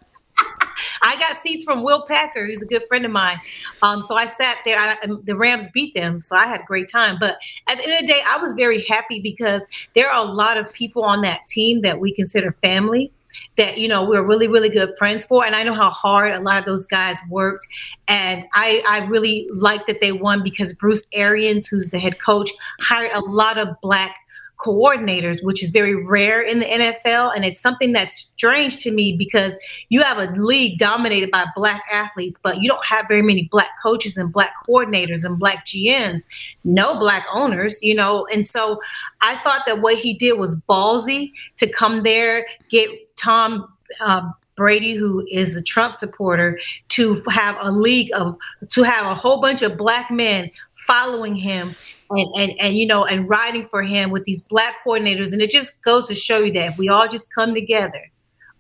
I 1.03 1.17
got 1.19 1.43
seats 1.43 1.65
from 1.65 1.83
Will 1.83 2.07
Packer, 2.07 2.47
who's 2.47 2.63
a 2.63 2.67
good 2.67 2.83
friend 2.89 3.05
of 3.05 3.11
mine. 3.11 3.39
Um, 3.83 4.03
so 4.03 4.15
I 4.15 4.27
sat 4.27 4.59
there. 4.65 4.79
I, 4.79 4.97
the 5.25 5.37
Rams 5.37 5.67
beat 5.73 5.95
them, 5.95 6.23
so 6.23 6.37
I 6.37 6.47
had 6.47 6.61
a 6.61 6.65
great 6.65 6.89
time. 6.89 7.17
But 7.19 7.39
at 7.67 7.79
the 7.79 7.85
end 7.85 7.93
of 7.95 8.01
the 8.01 8.07
day, 8.07 8.23
I 8.27 8.37
was 8.39 8.55
very 8.55 8.85
happy 8.85 9.21
because 9.21 9.67
there 9.95 10.11
are 10.11 10.23
a 10.23 10.31
lot 10.31 10.57
of 10.57 10.71
people 10.73 11.03
on 11.03 11.23
that 11.23 11.47
team 11.49 11.81
that 11.83 11.99
we 11.99 12.15
consider 12.15 12.53
family 12.63 13.11
that 13.57 13.79
you 13.79 13.89
know 13.89 14.05
we're 14.05 14.23
really 14.23 14.49
really 14.49 14.69
good 14.69 14.91
friends 14.99 15.25
for 15.25 15.45
and 15.45 15.55
i 15.55 15.63
know 15.63 15.75
how 15.75 15.91
hard 15.91 16.33
a 16.33 16.41
lot 16.41 16.59
of 16.59 16.65
those 16.65 16.87
guys 16.87 17.17
worked 17.29 17.67
and 18.09 18.45
i 18.55 18.83
i 18.87 19.05
really 19.07 19.49
like 19.53 19.87
that 19.87 20.01
they 20.01 20.13
won 20.13 20.43
because 20.43 20.73
bruce 20.75 21.07
arians 21.13 21.67
who's 21.67 21.91
the 21.91 21.99
head 21.99 22.21
coach 22.21 22.51
hired 22.81 23.13
a 23.13 23.21
lot 23.21 23.59
of 23.59 23.69
black 23.81 24.17
coordinators, 24.65 25.43
which 25.43 25.63
is 25.63 25.71
very 25.71 25.95
rare 25.95 26.43
in 26.43 26.61
the 26.61 26.67
NFL. 26.67 27.35
And 27.35 27.45
it's 27.45 27.61
something 27.61 27.93
that's 27.93 28.15
strange 28.15 28.83
to 28.83 28.91
me 28.91 29.17
because 29.17 29.57
you 29.89 30.03
have 30.03 30.19
a 30.19 30.31
league 30.41 30.79
dominated 30.79 31.31
by 31.31 31.47
black 31.57 31.83
athletes, 31.93 32.39
but 32.43 32.61
you 32.61 32.69
don't 32.69 32.85
have 32.85 33.07
very 33.09 33.23
many 33.23 33.49
black 33.51 33.71
coaches 33.83 34.17
and 34.17 34.33
black 34.33 34.53
coordinators 34.69 35.25
and 35.25 35.39
black 35.39 35.65
GMs, 35.67 36.23
no 36.65 36.99
black 36.99 37.27
owners, 37.33 37.83
you 37.83 37.95
know. 37.95 38.27
And 38.33 38.47
so 38.47 38.81
I 39.21 39.37
thought 39.39 39.63
that 39.67 39.81
what 39.81 39.99
he 39.99 40.15
did 40.15 40.39
was 40.39 40.57
ballsy 40.69 41.33
to 41.57 41.67
come 41.67 42.03
there, 42.03 42.47
get 42.71 42.91
Tom. 43.21 43.73
Uh, 44.01 44.31
Brady, 44.57 44.93
who 44.93 45.27
is 45.31 45.57
a 45.57 45.63
Trump 45.63 45.97
supporter, 45.97 46.61
to 46.91 47.23
have 47.31 47.57
a 47.61 47.71
league 47.71 48.11
of 48.15 48.37
to 48.69 48.83
have 48.83 49.07
a 49.07 49.15
whole 49.15 49.41
bunch 49.41 49.63
of 49.63 49.79
black 49.79 50.11
men 50.11 50.51
following 50.87 51.35
him 51.35 51.75
and, 52.11 52.29
and 52.37 52.53
and 52.61 52.77
you 52.77 52.87
know 52.87 53.07
and 53.07 53.27
riding 53.27 53.67
for 53.69 53.83
him 53.83 54.11
with 54.11 54.25
these 54.25 54.43
black 54.43 54.77
coordinators. 54.85 55.33
And 55.33 55.41
it 55.41 55.51
just 55.51 55.81
goes 55.83 56.09
to 56.09 56.15
show 56.15 56.41
you 56.41 56.53
that 56.53 56.73
if 56.73 56.79
we 56.79 56.91
all 56.91 57.09
just 57.09 57.35
come 57.35 57.55
together 57.55 58.11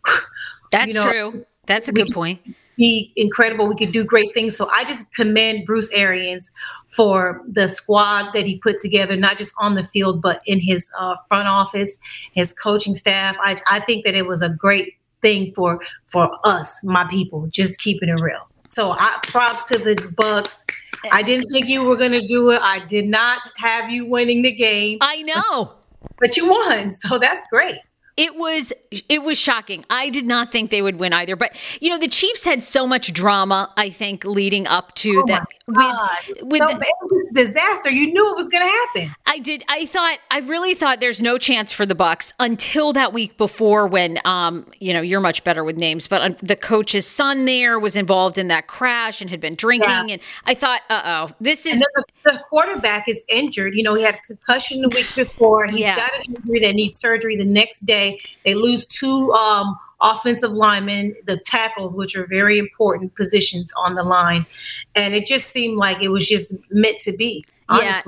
that's 0.70 0.94
you 0.94 1.00
know, 1.00 1.10
true. 1.10 1.46
That's 1.66 1.88
a 1.88 1.92
good 1.92 2.12
point. 2.12 2.40
be 2.76 3.12
incredible. 3.16 3.66
We 3.66 3.76
could 3.76 3.92
do 3.92 4.02
great 4.02 4.32
things. 4.34 4.56
So 4.56 4.68
i 4.70 4.84
just 4.84 5.12
commend 5.14 5.66
bruce 5.66 5.92
arians 5.92 6.52
for 6.90 7.42
the 7.48 7.68
squad 7.68 8.32
that 8.34 8.46
he 8.46 8.58
put 8.58 8.80
together 8.80 9.16
not 9.16 9.38
just 9.38 9.52
on 9.58 9.74
the 9.74 9.84
field 9.88 10.20
but 10.20 10.42
in 10.46 10.60
his 10.60 10.90
uh, 10.98 11.16
front 11.28 11.48
office 11.48 11.98
his 12.32 12.52
coaching 12.52 12.94
staff 12.94 13.36
I, 13.40 13.56
I 13.70 13.80
think 13.80 14.04
that 14.04 14.14
it 14.14 14.26
was 14.26 14.42
a 14.42 14.48
great 14.48 14.94
thing 15.22 15.52
for 15.54 15.80
for 16.06 16.30
us 16.44 16.82
my 16.84 17.04
people 17.08 17.46
just 17.48 17.80
keeping 17.80 18.08
it 18.08 18.20
real 18.20 18.48
so 18.70 18.92
I 18.92 19.18
props 19.26 19.64
to 19.70 19.78
the 19.78 20.14
Bucks. 20.16 20.64
I 21.10 21.24
didn't 21.24 21.50
think 21.50 21.68
you 21.68 21.82
were 21.82 21.96
going 21.96 22.12
to 22.12 22.24
do 22.24 22.50
it. 22.50 22.60
I 22.62 22.78
did 22.78 23.08
not 23.08 23.42
have 23.56 23.90
you 23.90 24.06
winning 24.06 24.42
the 24.42 24.52
game. 24.52 24.98
I 25.00 25.22
know. 25.22 25.72
But 26.18 26.36
you 26.36 26.48
won, 26.48 26.92
so 26.92 27.18
that's 27.18 27.44
great 27.50 27.78
it 28.20 28.36
was 28.36 28.70
it 29.08 29.22
was 29.22 29.38
shocking. 29.38 29.86
I 29.88 30.10
did 30.10 30.26
not 30.26 30.52
think 30.52 30.70
they 30.70 30.82
would 30.82 30.98
win 30.98 31.14
either. 31.14 31.36
But 31.36 31.56
you 31.80 31.88
know, 31.88 31.98
the 31.98 32.06
Chiefs 32.06 32.44
had 32.44 32.62
so 32.62 32.86
much 32.86 33.14
drama. 33.14 33.72
I 33.78 33.88
think 33.88 34.24
leading 34.26 34.66
up 34.66 34.94
to 34.96 35.22
oh 35.22 35.24
that 35.26 35.46
with 35.66 36.42
with 36.42 36.58
so, 36.58 36.66
the, 36.66 36.74
it 36.74 36.94
was 37.00 37.30
a 37.30 37.46
disaster. 37.46 37.90
You 37.90 38.12
knew 38.12 38.30
it 38.30 38.36
was 38.36 38.50
going 38.50 38.62
to 38.62 38.70
happen. 38.70 39.16
I 39.24 39.38
did. 39.38 39.64
I 39.68 39.86
thought. 39.86 40.18
I 40.30 40.40
really 40.40 40.74
thought 40.74 41.00
there's 41.00 41.22
no 41.22 41.38
chance 41.38 41.72
for 41.72 41.86
the 41.86 41.94
Bucks 41.94 42.34
until 42.38 42.92
that 42.92 43.14
week 43.14 43.38
before 43.38 43.86
when 43.86 44.18
um 44.26 44.66
you 44.78 44.92
know 44.92 45.00
you're 45.00 45.20
much 45.20 45.42
better 45.42 45.64
with 45.64 45.78
names, 45.78 46.06
but 46.06 46.20
um, 46.20 46.36
the 46.42 46.56
coach's 46.56 47.06
son 47.06 47.46
there 47.46 47.78
was 47.78 47.96
involved 47.96 48.36
in 48.36 48.48
that 48.48 48.66
crash 48.66 49.22
and 49.22 49.30
had 49.30 49.40
been 49.40 49.54
drinking, 49.54 49.88
yeah. 49.88 50.06
and 50.10 50.20
I 50.44 50.52
thought, 50.52 50.82
uh 50.90 51.02
oh, 51.30 51.34
this 51.40 51.64
is 51.64 51.80
the, 51.80 52.04
the, 52.24 52.42
quarterback 52.50 53.08
is 53.08 53.24
injured. 53.28 53.74
You 53.74 53.82
know, 53.82 53.94
he 53.94 54.02
had 54.02 54.16
a 54.16 54.26
concussion 54.26 54.82
the 54.82 54.90
week 54.90 55.08
before. 55.16 55.64
He's 55.64 55.80
yeah. 55.80 55.96
got 55.96 56.14
an 56.14 56.34
injury 56.34 56.60
that 56.60 56.74
needs 56.74 56.98
surgery 56.98 57.36
the 57.36 57.46
next 57.46 57.80
day. 57.86 58.09
They 58.44 58.54
lose 58.54 58.86
two 58.86 59.32
um, 59.32 59.78
offensive 60.00 60.52
linemen, 60.52 61.14
the 61.26 61.36
tackles, 61.36 61.94
which 61.94 62.16
are 62.16 62.26
very 62.26 62.58
important 62.58 63.14
positions 63.14 63.72
on 63.76 63.94
the 63.94 64.02
line. 64.02 64.46
And 64.94 65.14
it 65.14 65.26
just 65.26 65.50
seemed 65.50 65.76
like 65.76 66.02
it 66.02 66.08
was 66.08 66.26
just 66.28 66.54
meant 66.70 66.98
to 67.00 67.12
be. 67.16 67.44
Honestly. 67.68 67.86
Yeah. 67.86 68.02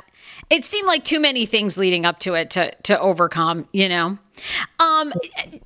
It 0.50 0.64
seemed 0.64 0.86
like 0.86 1.04
too 1.04 1.20
many 1.20 1.46
things 1.46 1.78
leading 1.78 2.04
up 2.04 2.18
to 2.20 2.34
it 2.34 2.50
to 2.50 2.72
to 2.82 3.00
overcome, 3.00 3.68
you 3.72 3.88
know. 3.88 4.18
Um, 4.80 5.12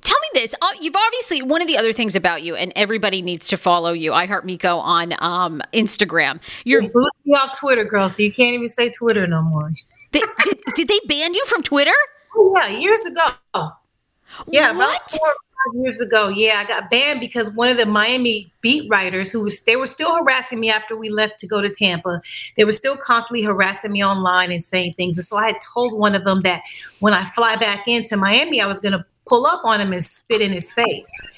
tell 0.01 0.19
me 0.19 0.27
this. 0.33 0.53
Uh, 0.61 0.69
you've 0.79 0.95
obviously 0.95 1.41
one 1.41 1.61
of 1.61 1.67
the 1.67 1.77
other 1.77 1.91
things 1.91 2.15
about 2.15 2.43
you, 2.43 2.55
and 2.55 2.71
everybody 2.75 3.21
needs 3.21 3.47
to 3.49 3.57
follow 3.57 3.91
you. 3.91 4.13
I 4.13 4.27
heart 4.27 4.45
Miko 4.45 4.77
on 4.77 5.13
um, 5.19 5.61
Instagram. 5.73 6.39
You're 6.63 6.83
they 6.83 6.89
me 7.25 7.33
off 7.33 7.57
Twitter, 7.59 7.83
girl, 7.83 8.09
so 8.09 8.23
you 8.23 8.31
can't 8.31 8.53
even 8.53 8.69
say 8.69 8.89
Twitter 8.89 9.25
no 9.27 9.41
more. 9.41 9.71
They, 10.11 10.21
did, 10.43 10.57
did 10.75 10.87
they 10.87 10.99
ban 11.05 11.33
you 11.33 11.43
from 11.45 11.63
Twitter? 11.63 11.95
Oh, 12.35 12.53
yeah, 12.55 12.77
years 12.77 13.03
ago. 13.05 13.71
Yeah, 14.47 14.75
what? 14.75 14.89
about 14.89 15.11
four 15.11 15.29
or 15.29 15.35
five 15.73 15.81
years 15.81 15.99
ago. 15.99 16.29
Yeah, 16.29 16.59
I 16.59 16.65
got 16.65 16.89
banned 16.89 17.19
because 17.19 17.51
one 17.51 17.69
of 17.69 17.77
the 17.77 17.85
Miami 17.85 18.51
beat 18.61 18.89
writers 18.89 19.31
who 19.31 19.41
was 19.41 19.61
they 19.61 19.75
were 19.75 19.87
still 19.87 20.15
harassing 20.15 20.59
me 20.59 20.69
after 20.69 20.95
we 20.95 21.09
left 21.09 21.39
to 21.39 21.47
go 21.47 21.61
to 21.61 21.69
Tampa. 21.69 22.21
They 22.55 22.63
were 22.63 22.71
still 22.71 22.97
constantly 22.97 23.43
harassing 23.43 23.91
me 23.91 24.03
online 24.03 24.51
and 24.51 24.63
saying 24.63 24.93
things. 24.93 25.17
And 25.17 25.25
so 25.25 25.37
I 25.37 25.47
had 25.47 25.57
told 25.61 25.97
one 25.97 26.15
of 26.15 26.23
them 26.23 26.41
that 26.41 26.63
when 26.99 27.13
I 27.13 27.29
fly 27.31 27.55
back 27.55 27.87
into 27.87 28.17
Miami, 28.17 28.61
I 28.61 28.67
was 28.67 28.79
gonna 28.79 29.05
pull 29.27 29.45
up 29.45 29.61
on 29.63 29.81
him 29.81 29.93
and 29.93 30.03
spit 30.03 30.41
in 30.41 30.51
his 30.51 30.71
face. 30.71 31.31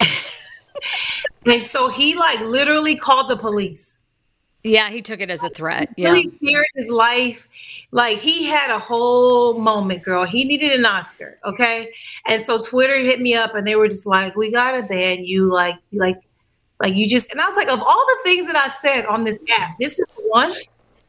and 1.46 1.64
so 1.64 1.88
he 1.88 2.14
like 2.14 2.40
literally 2.40 2.96
called 2.96 3.30
the 3.30 3.36
police. 3.36 4.04
Yeah, 4.64 4.90
he 4.90 5.02
took 5.02 5.20
it 5.20 5.30
as 5.30 5.44
a 5.44 5.48
threat. 5.48 5.94
Yeah. 5.96 6.10
Really 6.10 6.30
feared 6.40 6.66
his 6.74 6.90
life. 6.90 7.46
Like 7.92 8.18
he 8.18 8.44
had 8.44 8.70
a 8.70 8.78
whole 8.78 9.58
moment, 9.58 10.02
girl. 10.02 10.24
He 10.24 10.44
needed 10.44 10.72
an 10.72 10.84
Oscar, 10.84 11.38
okay? 11.44 11.90
And 12.26 12.42
so 12.42 12.60
Twitter 12.60 12.98
hit 12.98 13.20
me 13.20 13.34
up 13.34 13.54
and 13.54 13.66
they 13.66 13.76
were 13.76 13.88
just 13.88 14.06
like, 14.06 14.36
"We 14.36 14.50
gotta 14.50 14.82
ban 14.88 15.24
you." 15.24 15.52
Like, 15.52 15.76
like, 15.92 16.20
like 16.80 16.94
you 16.94 17.08
just. 17.08 17.30
And 17.30 17.40
I 17.40 17.46
was 17.46 17.56
like, 17.56 17.70
of 17.70 17.80
all 17.80 18.06
the 18.06 18.18
things 18.24 18.46
that 18.46 18.56
I've 18.56 18.74
said 18.74 19.06
on 19.06 19.24
this 19.24 19.38
app, 19.58 19.78
this 19.78 19.98
is 19.98 20.06
the 20.16 20.22
one 20.28 20.52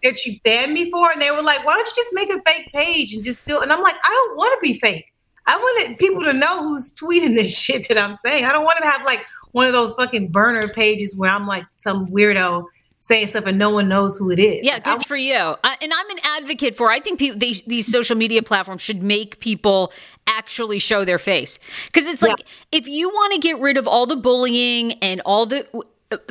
that 0.03 0.25
you 0.25 0.39
banned 0.43 0.73
me 0.73 0.91
for. 0.91 1.12
And 1.12 1.21
they 1.21 1.31
were 1.31 1.41
like, 1.41 1.65
"Why 1.65 1.73
don't 1.73 1.88
you 1.88 2.03
just 2.03 2.13
make 2.13 2.31
a 2.31 2.41
fake 2.45 2.71
page 2.71 3.15
and 3.15 3.23
just 3.23 3.41
still?" 3.41 3.62
And 3.62 3.73
I'm 3.73 3.81
like, 3.81 3.95
I 4.03 4.09
don't 4.09 4.38
want 4.38 4.59
to 4.59 4.62
be 4.62 4.79
fake. 4.79 5.12
I 5.47 5.57
wanted 5.57 5.97
people 5.97 6.23
to 6.23 6.33
know 6.33 6.67
who's 6.67 6.93
tweeting 6.95 7.35
this 7.35 7.57
shit 7.57 7.88
that 7.88 7.97
I'm 7.97 8.15
saying. 8.15 8.45
I 8.45 8.53
don't 8.53 8.63
want 8.63 8.77
to 8.79 8.88
have 8.88 9.03
like 9.05 9.25
one 9.53 9.65
of 9.65 9.73
those 9.73 9.93
fucking 9.93 10.29
burner 10.29 10.67
pages 10.67 11.17
where 11.17 11.31
I'm 11.31 11.47
like 11.47 11.65
some 11.79 12.05
weirdo 12.07 12.65
saying 12.99 13.29
stuff 13.29 13.45
and 13.45 13.57
no 13.57 13.69
one 13.69 13.88
knows 13.88 14.17
who 14.17 14.29
it 14.29 14.39
is. 14.39 14.65
Yeah, 14.65 14.79
good 14.79 15.05
for 15.05 15.15
you. 15.15 15.33
and 15.33 15.57
I'm 15.63 16.09
an 16.09 16.19
advocate 16.23 16.75
for. 16.75 16.91
I 16.91 16.99
think 16.99 17.19
people 17.19 17.39
they, 17.39 17.53
these 17.65 17.88
social 17.88 18.15
media 18.15 18.43
platforms 18.43 18.81
should 18.81 19.01
make 19.01 19.39
people 19.39 19.91
actually 20.27 20.79
show 20.79 21.05
their 21.05 21.17
face 21.17 21.57
because 21.88 22.07
it's 22.07 22.21
like 22.21 22.35
yeah. 22.39 22.79
if 22.79 22.88
you 22.88 23.09
want 23.09 23.33
to 23.33 23.39
get 23.39 23.59
rid 23.59 23.77
of 23.77 23.88
all 23.88 24.05
the 24.05 24.15
bullying 24.15 24.93
and 25.01 25.21
all 25.25 25.45
the 25.45 25.65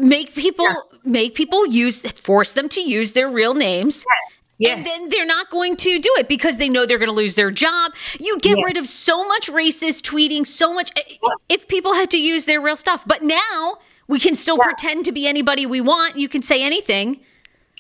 make 0.01 0.35
people 0.35 0.65
yeah. 0.65 0.99
make 1.05 1.35
people 1.35 1.67
use 1.67 2.01
force 2.13 2.53
them 2.53 2.69
to 2.69 2.81
use 2.81 3.13
their 3.13 3.29
real 3.29 3.55
names. 3.55 4.05
Yes. 4.07 4.35
Yes. 4.61 4.77
And 4.77 4.85
then 4.85 5.09
they're 5.11 5.25
not 5.25 5.51
going 5.51 5.77
to 5.77 6.01
do 6.01 6.11
it 6.19 6.29
because 6.29 6.59
they 6.59 6.69
know 6.69 6.85
they're 6.85 6.99
going 6.99 7.09
to 7.09 7.15
lose 7.15 7.37
their 7.37 7.53
job. 7.53 7.93
You 8.19 8.39
get 8.41 8.59
yes. 8.59 8.65
rid 8.67 8.77
of 8.77 8.89
so 8.89 9.25
much 9.25 9.49
racist 9.49 10.03
tweeting, 10.03 10.45
so 10.45 10.75
much 10.75 10.91
eh, 10.97 11.15
if 11.49 11.69
people 11.69 11.95
had 11.95 12.11
to 12.11 12.21
use 12.21 12.45
their 12.45 12.61
real 12.61 12.75
stuff. 12.75 13.05
But 13.07 13.23
now 13.23 13.79
we 14.09 14.19
can 14.19 14.35
still 14.35 14.57
yeah. 14.59 14.65
pretend 14.65 15.05
to 15.05 15.13
be 15.13 15.27
anybody 15.27 15.67
we 15.67 15.81
want. 15.81 16.17
You 16.17 16.29
can 16.29 16.43
say 16.43 16.63
anything. 16.63 17.21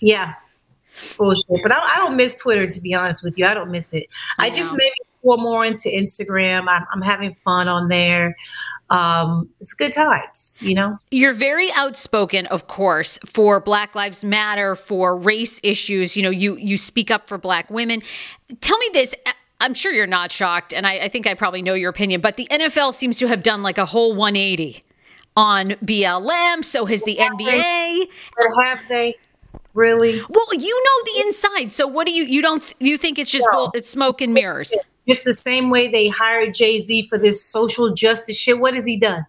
Yeah. 0.00 0.34
Bullshit. 1.16 1.62
But 1.62 1.72
I, 1.72 1.94
I, 1.94 1.96
don't 1.96 2.16
miss 2.16 2.36
Twitter, 2.36 2.66
to 2.66 2.80
be 2.80 2.94
honest 2.94 3.22
with 3.24 3.38
you. 3.38 3.46
I 3.46 3.54
don't 3.54 3.70
miss 3.70 3.94
it. 3.94 4.06
I, 4.38 4.46
I 4.46 4.50
just 4.50 4.72
maybe 4.72 4.94
go 5.24 5.36
more 5.36 5.64
into 5.64 5.88
Instagram. 5.88 6.68
I'm, 6.68 6.84
I'm 6.92 7.02
having 7.02 7.36
fun 7.44 7.68
on 7.68 7.88
there 7.88 8.36
um, 8.90 9.48
it's 9.60 9.74
good 9.74 9.92
times, 9.92 10.56
you 10.60 10.74
know. 10.74 10.98
You're 11.10 11.34
very 11.34 11.68
outspoken, 11.76 12.46
of 12.46 12.68
course, 12.68 13.18
for 13.24 13.60
Black 13.60 13.94
Lives 13.94 14.24
Matter, 14.24 14.74
for 14.74 15.16
race 15.16 15.60
issues. 15.62 16.16
You 16.16 16.22
know, 16.22 16.30
you 16.30 16.56
you 16.56 16.76
speak 16.76 17.10
up 17.10 17.28
for 17.28 17.36
Black 17.38 17.70
women. 17.70 18.02
Tell 18.60 18.78
me 18.78 18.88
this. 18.92 19.14
I'm 19.60 19.74
sure 19.74 19.92
you're 19.92 20.06
not 20.06 20.32
shocked, 20.32 20.72
and 20.72 20.86
I, 20.86 21.00
I 21.00 21.08
think 21.08 21.26
I 21.26 21.34
probably 21.34 21.62
know 21.62 21.74
your 21.74 21.90
opinion, 21.90 22.20
but 22.20 22.36
the 22.36 22.46
NFL 22.50 22.92
seems 22.92 23.18
to 23.18 23.26
have 23.26 23.42
done 23.42 23.62
like 23.62 23.76
a 23.76 23.86
whole 23.86 24.14
180 24.14 24.84
on 25.38 25.66
BLM. 25.84 26.64
So 26.64 26.84
has 26.86 27.04
the 27.04 27.14
have 27.14 27.32
NBA. 27.32 27.62
They, 27.62 28.08
or 28.38 28.64
have 28.64 28.80
they? 28.88 29.14
Really? 29.72 30.20
Well, 30.28 30.46
you 30.58 30.84
know 30.84 31.12
the 31.12 31.26
inside. 31.26 31.72
So 31.72 31.86
what 31.86 32.06
do 32.06 32.12
you 32.12 32.24
you 32.24 32.42
don't 32.42 32.74
you 32.80 32.98
think 32.98 33.18
it's 33.18 33.30
just 33.30 33.46
no. 33.52 33.52
bull, 33.52 33.70
it's 33.74 33.88
smoke 33.88 34.20
and 34.20 34.34
mirrors? 34.34 34.74
It's 35.06 35.24
the 35.24 35.34
same 35.34 35.70
way 35.70 35.88
they 35.88 36.08
hired 36.08 36.54
Jay 36.54 36.80
Z 36.80 37.06
for 37.08 37.16
this 37.16 37.42
social 37.42 37.94
justice 37.94 38.36
shit. 38.36 38.58
What 38.58 38.74
has 38.74 38.84
he 38.84 38.98
done? 38.98 39.24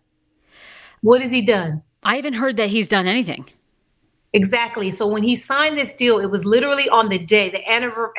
What 1.01 1.21
has 1.21 1.31
he 1.31 1.43
done? 1.43 1.83
I 2.01 2.15
haven't 2.15 2.33
heard 2.33 2.57
that 2.57 2.69
he's 2.69 2.89
done 2.89 3.05
anything. 3.05 3.45
Exactly. 4.33 4.91
So 4.91 5.07
when 5.07 5.23
he 5.23 5.35
signed 5.35 5.77
this 5.77 5.95
deal, 5.95 6.19
it 6.19 6.29
was 6.29 6.45
literally 6.45 6.87
on 6.89 7.09
the 7.09 7.17
day, 7.17 7.49
the 7.49 7.67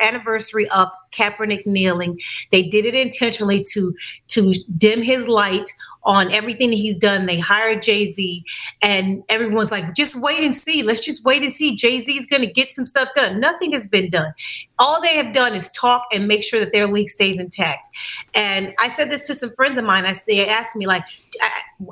anniversary 0.01 0.69
of 0.71 0.89
Kaepernick 1.13 1.67
kneeling. 1.67 2.19
They 2.51 2.63
did 2.63 2.85
it 2.85 2.95
intentionally 2.95 3.65
to 3.73 3.95
to 4.29 4.55
dim 4.77 5.03
his 5.03 5.29
light 5.29 5.69
on 6.03 6.33
everything 6.33 6.73
he's 6.73 6.97
done. 6.97 7.27
They 7.27 7.39
hired 7.39 7.83
Jay 7.83 8.13
Z, 8.13 8.45
and 8.81 9.23
everyone's 9.29 9.71
like, 9.71 9.95
just 9.95 10.17
wait 10.17 10.43
and 10.43 10.57
see. 10.57 10.83
Let's 10.83 11.05
just 11.05 11.25
wait 11.25 11.43
and 11.43 11.53
see. 11.53 11.77
Jay 11.77 12.01
Z 12.01 12.17
is 12.17 12.27
going 12.27 12.43
to 12.43 12.51
get 12.51 12.71
some 12.71 12.87
stuff 12.87 13.09
done. 13.15 13.41
Nothing 13.41 13.73
has 13.73 13.89
been 13.89 14.11
done. 14.11 14.33
All 14.79 15.03
they 15.03 15.17
have 15.17 15.35
done 15.35 15.55
is 15.55 15.71
talk 15.73 16.05
and 16.11 16.27
make 16.27 16.43
sure 16.43 16.59
that 16.59 16.73
their 16.73 16.87
league 16.87 17.11
stays 17.11 17.39
intact. 17.39 17.87
And 18.35 18.73
I 18.79 18.89
said 18.95 19.11
this 19.11 19.27
to 19.27 19.35
some 19.35 19.55
friends 19.55 19.79
of 19.79 19.85
mine. 19.85 20.07
I, 20.07 20.19
they 20.27 20.49
asked 20.49 20.75
me, 20.75 20.87
like, 20.87 21.05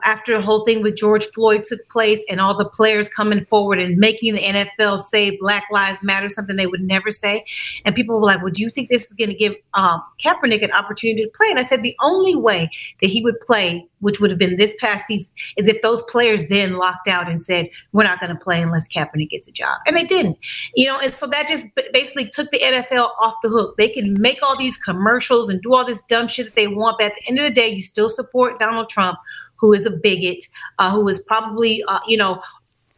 after 0.04 0.36
the 0.36 0.42
whole 0.42 0.64
thing 0.64 0.82
with 0.82 0.96
George 0.96 1.26
Floyd 1.26 1.64
took 1.64 1.86
place 1.88 2.24
and 2.30 2.40
all 2.40 2.56
the 2.56 2.64
players 2.64 3.08
coming 3.10 3.44
forward 3.46 3.78
and 3.78 3.98
making 3.98 4.34
the 4.34 4.42
NFL 4.42 5.00
say 5.00 5.36
Black 5.36 5.64
Lives 5.70 6.02
Matter, 6.02 6.30
something 6.30 6.56
they 6.56 6.66
would 6.66 6.82
never 6.82 7.10
say. 7.10 7.44
And 7.84 7.94
people 7.94 8.18
were 8.18 8.26
like, 8.26 8.42
well, 8.42 8.52
do 8.52 8.62
you 8.62 8.70
think 8.70 8.88
this 8.88 9.06
is 9.06 9.12
going 9.12 9.30
to 9.30 9.36
give 9.36 9.54
um, 9.74 10.02
Kaepernick 10.24 10.64
an 10.64 10.72
opportunity 10.72 11.24
to 11.24 11.30
play? 11.34 11.48
And 11.50 11.58
I 11.58 11.66
said, 11.66 11.82
the 11.82 11.96
only 12.00 12.34
way 12.34 12.70
that 13.00 13.08
he 13.08 13.22
would 13.22 13.38
play 13.40 13.86
which 14.00 14.20
would 14.20 14.30
have 14.30 14.38
been 14.38 14.56
this 14.56 14.76
past 14.80 15.06
season, 15.06 15.32
is 15.56 15.68
if 15.68 15.80
those 15.82 16.02
players 16.04 16.46
then 16.48 16.74
locked 16.74 17.08
out 17.08 17.28
and 17.28 17.40
said, 17.40 17.68
we're 17.92 18.04
not 18.04 18.20
going 18.20 18.32
to 18.32 18.42
play 18.42 18.61
unless 18.61 18.88
Kaepernick 18.88 19.30
gets 19.30 19.48
a 19.48 19.52
job. 19.52 19.78
And 19.87 19.96
they 19.96 20.04
didn't, 20.04 20.38
you 20.74 20.87
know, 20.87 20.98
and 20.98 21.12
so 21.12 21.26
that 21.26 21.48
just 21.48 21.66
basically 21.92 22.28
took 22.28 22.50
the 22.50 22.61
NFL 22.61 23.11
off 23.20 23.34
the 23.42 23.48
hook. 23.48 23.76
They 23.76 23.88
can 23.88 24.20
make 24.20 24.42
all 24.42 24.56
these 24.56 24.76
commercials 24.76 25.48
and 25.48 25.61
do 25.62 25.74
all 25.74 25.84
this 25.84 26.02
dumb 26.02 26.28
shit 26.28 26.46
that 26.46 26.54
they 26.54 26.68
want, 26.68 26.98
but 26.98 27.06
at 27.06 27.12
the 27.14 27.28
end 27.28 27.38
of 27.38 27.44
the 27.44 27.50
day, 27.50 27.68
you 27.68 27.80
still 27.80 28.08
support 28.08 28.58
Donald 28.58 28.88
Trump, 28.88 29.18
who 29.56 29.72
is 29.72 29.87
a 29.87 29.90
bigot, 29.90 30.44
uh, 30.78 30.90
who 30.90 31.08
is 31.08 31.18
probably, 31.24 31.82
uh, 31.88 31.98
you 32.06 32.16
know, 32.16 32.40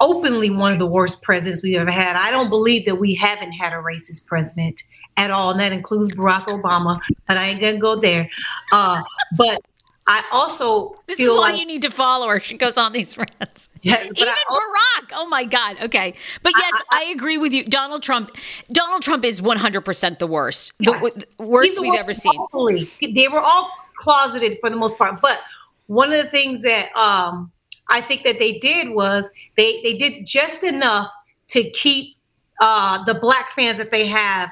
openly 0.00 0.50
one 0.50 0.72
of 0.72 0.78
the 0.78 0.86
worst 0.86 1.22
presidents 1.22 1.62
we've 1.62 1.78
ever 1.78 1.90
had. 1.90 2.16
I 2.16 2.30
don't 2.30 2.48
believe 2.48 2.86
that 2.86 2.96
we 2.96 3.14
haven't 3.14 3.52
had 3.52 3.72
a 3.72 3.76
racist 3.76 4.26
president 4.26 4.82
at 5.16 5.30
all, 5.30 5.50
and 5.50 5.60
that 5.60 5.72
includes 5.72 6.14
Barack 6.16 6.46
Obama. 6.46 6.98
But 7.28 7.36
I 7.36 7.48
ain't 7.48 7.60
gonna 7.60 7.78
go 7.78 8.00
there. 8.00 8.28
Uh, 8.72 9.02
but 9.36 9.60
I 10.10 10.24
also 10.32 10.96
this 11.06 11.20
is 11.20 11.30
why 11.30 11.50
like, 11.50 11.60
you 11.60 11.64
need 11.64 11.82
to 11.82 11.90
follow 11.90 12.26
her. 12.26 12.40
She 12.40 12.56
goes 12.56 12.76
on 12.76 12.90
these 12.92 13.16
rants. 13.40 13.68
Yeah, 13.82 14.02
Even 14.02 14.28
also, 14.50 14.60
Barack. 14.60 15.12
Oh 15.12 15.28
my 15.28 15.44
God. 15.44 15.76
Okay, 15.82 16.14
but 16.42 16.52
yes, 16.56 16.72
I, 16.90 17.04
I, 17.04 17.04
I, 17.06 17.10
agree 17.12 17.38
with 17.38 17.52
you. 17.52 17.64
Donald 17.64 18.02
Trump. 18.02 18.36
Donald 18.72 19.02
Trump 19.02 19.24
is 19.24 19.40
one 19.40 19.56
hundred 19.56 19.82
percent 19.82 20.18
the 20.18 20.26
worst. 20.26 20.72
The, 20.80 20.90
the 21.38 21.44
worst 21.44 21.76
the 21.76 21.82
we've 21.82 21.92
worst 21.92 22.26
ever 22.26 22.88
seen. 22.98 23.14
They 23.14 23.28
were 23.28 23.38
all 23.38 23.70
closeted 23.98 24.58
for 24.60 24.68
the 24.68 24.74
most 24.74 24.98
part. 24.98 25.20
But 25.20 25.40
one 25.86 26.12
of 26.12 26.24
the 26.24 26.28
things 26.28 26.62
that 26.62 26.92
um, 26.96 27.52
I 27.86 28.00
think 28.00 28.24
that 28.24 28.40
they 28.40 28.58
did 28.58 28.90
was 28.90 29.30
they 29.56 29.80
they 29.82 29.96
did 29.96 30.26
just 30.26 30.64
enough 30.64 31.08
to 31.50 31.70
keep 31.70 32.16
uh, 32.60 33.04
the 33.04 33.14
black 33.14 33.50
fans 33.50 33.78
that 33.78 33.92
they 33.92 34.08
have 34.08 34.48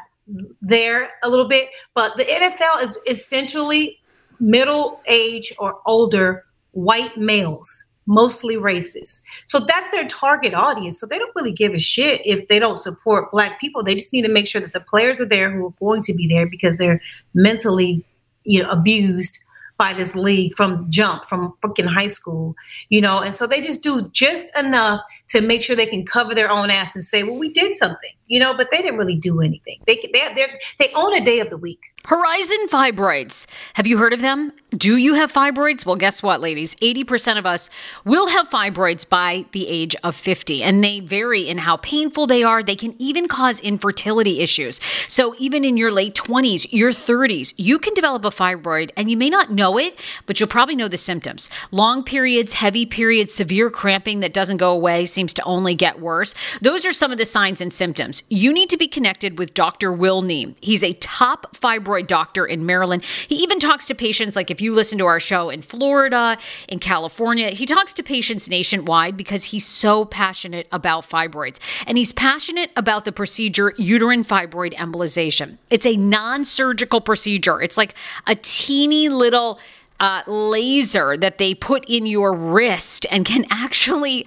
there 0.62 1.10
a 1.24 1.28
little 1.28 1.48
bit. 1.48 1.70
But 1.94 2.16
the 2.16 2.24
NFL 2.26 2.84
is 2.84 2.96
essentially 3.08 3.98
middle 4.40 5.01
age 5.07 5.53
or 5.59 5.81
older 5.87 6.44
white 6.72 7.16
males, 7.16 7.85
mostly 8.07 8.57
racist. 8.57 9.22
So 9.46 9.61
that's 9.61 9.90
their 9.90 10.07
target 10.09 10.55
audience. 10.55 11.01
So 11.01 11.07
they 11.07 11.18
don't 11.18 11.35
really 11.37 11.53
give 11.53 11.74
a 11.74 11.79
shit 11.79 12.22
if 12.24 12.48
they 12.48 12.59
don't 12.59 12.79
support 12.79 13.31
black 13.31 13.61
people. 13.61 13.83
They 13.83 13.94
just 13.94 14.12
need 14.12 14.22
to 14.22 14.29
make 14.29 14.46
sure 14.46 14.61
that 14.61 14.72
the 14.72 14.81
players 14.81 15.20
are 15.20 15.27
there 15.27 15.51
who 15.51 15.66
are 15.66 15.74
going 15.79 16.03
to 16.03 16.14
be 16.14 16.27
there 16.27 16.46
because 16.46 16.77
they're 16.77 17.01
mentally, 17.35 18.05
you 18.44 18.62
know, 18.62 18.70
abused 18.70 19.38
by 19.77 19.92
this 19.92 20.16
league 20.16 20.55
from 20.55 20.90
jump 20.90 21.24
from 21.27 21.55
freaking 21.62 21.87
high 21.87 22.09
school, 22.09 22.55
you 22.88 23.01
know, 23.01 23.20
and 23.20 23.37
so 23.37 23.46
they 23.46 23.61
just 23.61 23.83
do 23.83 24.09
just 24.09 24.55
enough 24.59 25.01
to 25.30 25.40
make 25.40 25.62
sure 25.62 25.76
they 25.76 25.86
can 25.86 26.06
cover 26.06 26.34
their 26.34 26.50
own 26.50 26.70
ass 26.70 26.94
and 26.94 27.04
say, 27.04 27.22
well, 27.22 27.36
we 27.36 27.52
did 27.52 27.76
something, 27.78 28.10
you 28.26 28.40
know, 28.40 28.56
but 28.56 28.68
they 28.70 28.78
didn't 28.78 28.98
really 28.98 29.16
do 29.16 29.40
anything. 29.40 29.78
They 29.86 30.08
they 30.12 30.48
they 30.78 30.92
own 30.94 31.14
a 31.14 31.24
day 31.24 31.40
of 31.40 31.50
the 31.50 31.58
week. 31.58 31.80
Horizon 32.06 32.68
Fibroids. 32.68 33.46
Have 33.74 33.86
you 33.86 33.98
heard 33.98 34.14
of 34.14 34.22
them? 34.22 34.52
Do 34.70 34.96
you 34.96 35.14
have 35.14 35.32
fibroids? 35.32 35.84
Well, 35.84 35.96
guess 35.96 36.22
what, 36.22 36.40
ladies? 36.40 36.74
80% 36.76 37.38
of 37.38 37.44
us 37.44 37.68
will 38.04 38.28
have 38.28 38.48
fibroids 38.48 39.06
by 39.06 39.44
the 39.52 39.68
age 39.68 39.94
of 40.02 40.14
50, 40.14 40.62
and 40.62 40.82
they 40.82 41.00
vary 41.00 41.48
in 41.48 41.58
how 41.58 41.76
painful 41.76 42.26
they 42.26 42.42
are. 42.42 42.62
They 42.62 42.76
can 42.76 42.94
even 42.98 43.28
cause 43.28 43.60
infertility 43.60 44.40
issues. 44.40 44.80
So, 45.06 45.34
even 45.38 45.64
in 45.64 45.76
your 45.76 45.90
late 45.90 46.14
20s, 46.14 46.66
your 46.70 46.92
30s, 46.92 47.52
you 47.58 47.78
can 47.78 47.92
develop 47.92 48.24
a 48.24 48.30
fibroid, 48.30 48.90
and 48.96 49.10
you 49.10 49.16
may 49.16 49.28
not 49.28 49.50
know 49.50 49.76
it, 49.78 49.98
but 50.24 50.40
you'll 50.40 50.48
probably 50.48 50.76
know 50.76 50.88
the 50.88 50.96
symptoms. 50.96 51.50
Long 51.70 52.04
periods, 52.04 52.54
heavy 52.54 52.86
periods, 52.86 53.34
severe 53.34 53.68
cramping 53.68 54.20
that 54.20 54.32
doesn't 54.32 54.58
go 54.58 54.72
away, 54.72 55.04
seems 55.18 55.35
to 55.35 55.42
only 55.42 55.74
get 55.74 55.98
worse. 55.98 56.33
Those 56.62 56.87
are 56.87 56.92
some 56.92 57.11
of 57.11 57.18
the 57.18 57.24
signs 57.24 57.61
and 57.61 57.72
symptoms. 57.72 58.22
You 58.28 58.52
need 58.52 58.70
to 58.70 58.76
be 58.76 58.87
connected 58.87 59.37
with 59.37 59.52
Dr. 59.52 59.92
Will 59.92 60.22
Neem. 60.22 60.54
He's 60.61 60.85
a 60.85 60.92
top 60.92 61.57
fibroid 61.57 62.07
doctor 62.07 62.46
in 62.46 62.64
Maryland. 62.64 63.04
He 63.04 63.35
even 63.35 63.59
talks 63.59 63.88
to 63.88 63.96
patients, 63.96 64.37
like 64.37 64.48
if 64.48 64.61
you 64.61 64.72
listen 64.72 64.96
to 64.98 65.07
our 65.07 65.18
show 65.18 65.50
in 65.50 65.61
Florida, 65.61 66.38
in 66.68 66.78
California, 66.78 67.48
he 67.48 67.66
talks 67.66 67.94
to 67.94 68.04
patients 68.04 68.48
nationwide 68.48 69.16
because 69.16 69.46
he's 69.46 69.66
so 69.66 70.04
passionate 70.04 70.68
about 70.70 71.02
fibroids. 71.02 71.59
And 71.85 71.98
he's 71.98 72.12
passionate 72.12 72.70
about 72.76 73.04
the 73.04 73.11
procedure 73.11 73.74
uterine 73.76 74.22
fibroid 74.22 74.72
embolization. 74.74 75.59
It's 75.68 75.85
a 75.85 75.96
non 75.96 76.44
surgical 76.44 77.00
procedure, 77.00 77.61
it's 77.61 77.76
like 77.76 77.96
a 78.28 78.37
teeny 78.37 79.09
little 79.09 79.59
uh, 80.00 80.22
laser 80.28 81.16
that 81.16 81.38
they 81.38 81.54
put 81.54 81.85
in 81.88 82.07
your 82.07 82.33
wrist 82.33 83.04
and 83.11 83.24
can 83.24 83.44
actually 83.50 84.24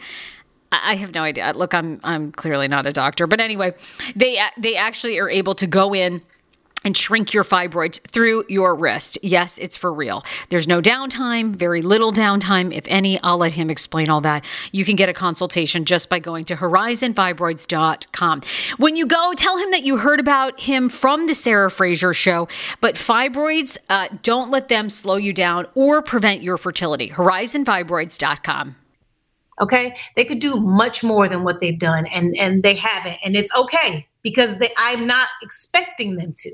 I 0.71 0.95
have 0.95 1.13
no 1.13 1.23
idea. 1.23 1.51
Look, 1.55 1.73
I'm 1.73 1.99
I'm 2.03 2.31
clearly 2.31 2.67
not 2.67 2.85
a 2.85 2.93
doctor, 2.93 3.27
but 3.27 3.39
anyway, 3.39 3.73
they 4.15 4.41
they 4.57 4.75
actually 4.75 5.19
are 5.19 5.29
able 5.29 5.55
to 5.55 5.67
go 5.67 5.93
in 5.93 6.21
and 6.83 6.97
shrink 6.97 7.33
your 7.33 7.43
fibroids 7.43 8.01
through 8.07 8.43
your 8.49 8.75
wrist. 8.75 9.17
Yes, 9.21 9.57
it's 9.57 9.77
for 9.77 9.93
real. 9.93 10.23
There's 10.49 10.67
no 10.67 10.81
downtime, 10.81 11.55
very 11.55 11.81
little 11.81 12.11
downtime, 12.11 12.73
if 12.75 12.85
any. 12.87 13.21
I'll 13.21 13.37
let 13.37 13.51
him 13.51 13.69
explain 13.69 14.09
all 14.09 14.21
that. 14.21 14.43
You 14.71 14.83
can 14.83 14.95
get 14.95 15.07
a 15.09 15.13
consultation 15.13 15.85
just 15.85 16.09
by 16.09 16.19
going 16.19 16.45
to 16.45 16.55
horizonfibroids.com. 16.55 18.41
When 18.77 18.95
you 18.95 19.05
go, 19.05 19.33
tell 19.35 19.57
him 19.57 19.71
that 19.71 19.83
you 19.83 19.97
heard 19.97 20.19
about 20.19 20.59
him 20.61 20.89
from 20.89 21.27
the 21.27 21.35
Sarah 21.35 21.69
Fraser 21.69 22.13
show, 22.13 22.47
but 22.79 22.95
fibroids, 22.95 23.77
uh, 23.89 24.07
don't 24.23 24.49
let 24.49 24.67
them 24.67 24.89
slow 24.89 25.17
you 25.17 25.33
down 25.33 25.67
or 25.75 26.01
prevent 26.01 26.41
your 26.41 26.57
fertility. 26.57 27.09
Horizonfibroids.com 27.09 28.75
okay 29.61 29.95
they 30.15 30.25
could 30.25 30.39
do 30.39 30.55
much 30.57 31.03
more 31.03 31.29
than 31.29 31.43
what 31.43 31.59
they've 31.61 31.79
done 31.79 32.05
and 32.07 32.35
and 32.37 32.63
they 32.63 32.75
haven't 32.75 33.17
and 33.23 33.35
it's 33.35 33.53
okay 33.55 34.07
because 34.21 34.57
they, 34.57 34.69
i'm 34.77 35.07
not 35.07 35.29
expecting 35.41 36.15
them 36.15 36.33
to 36.37 36.53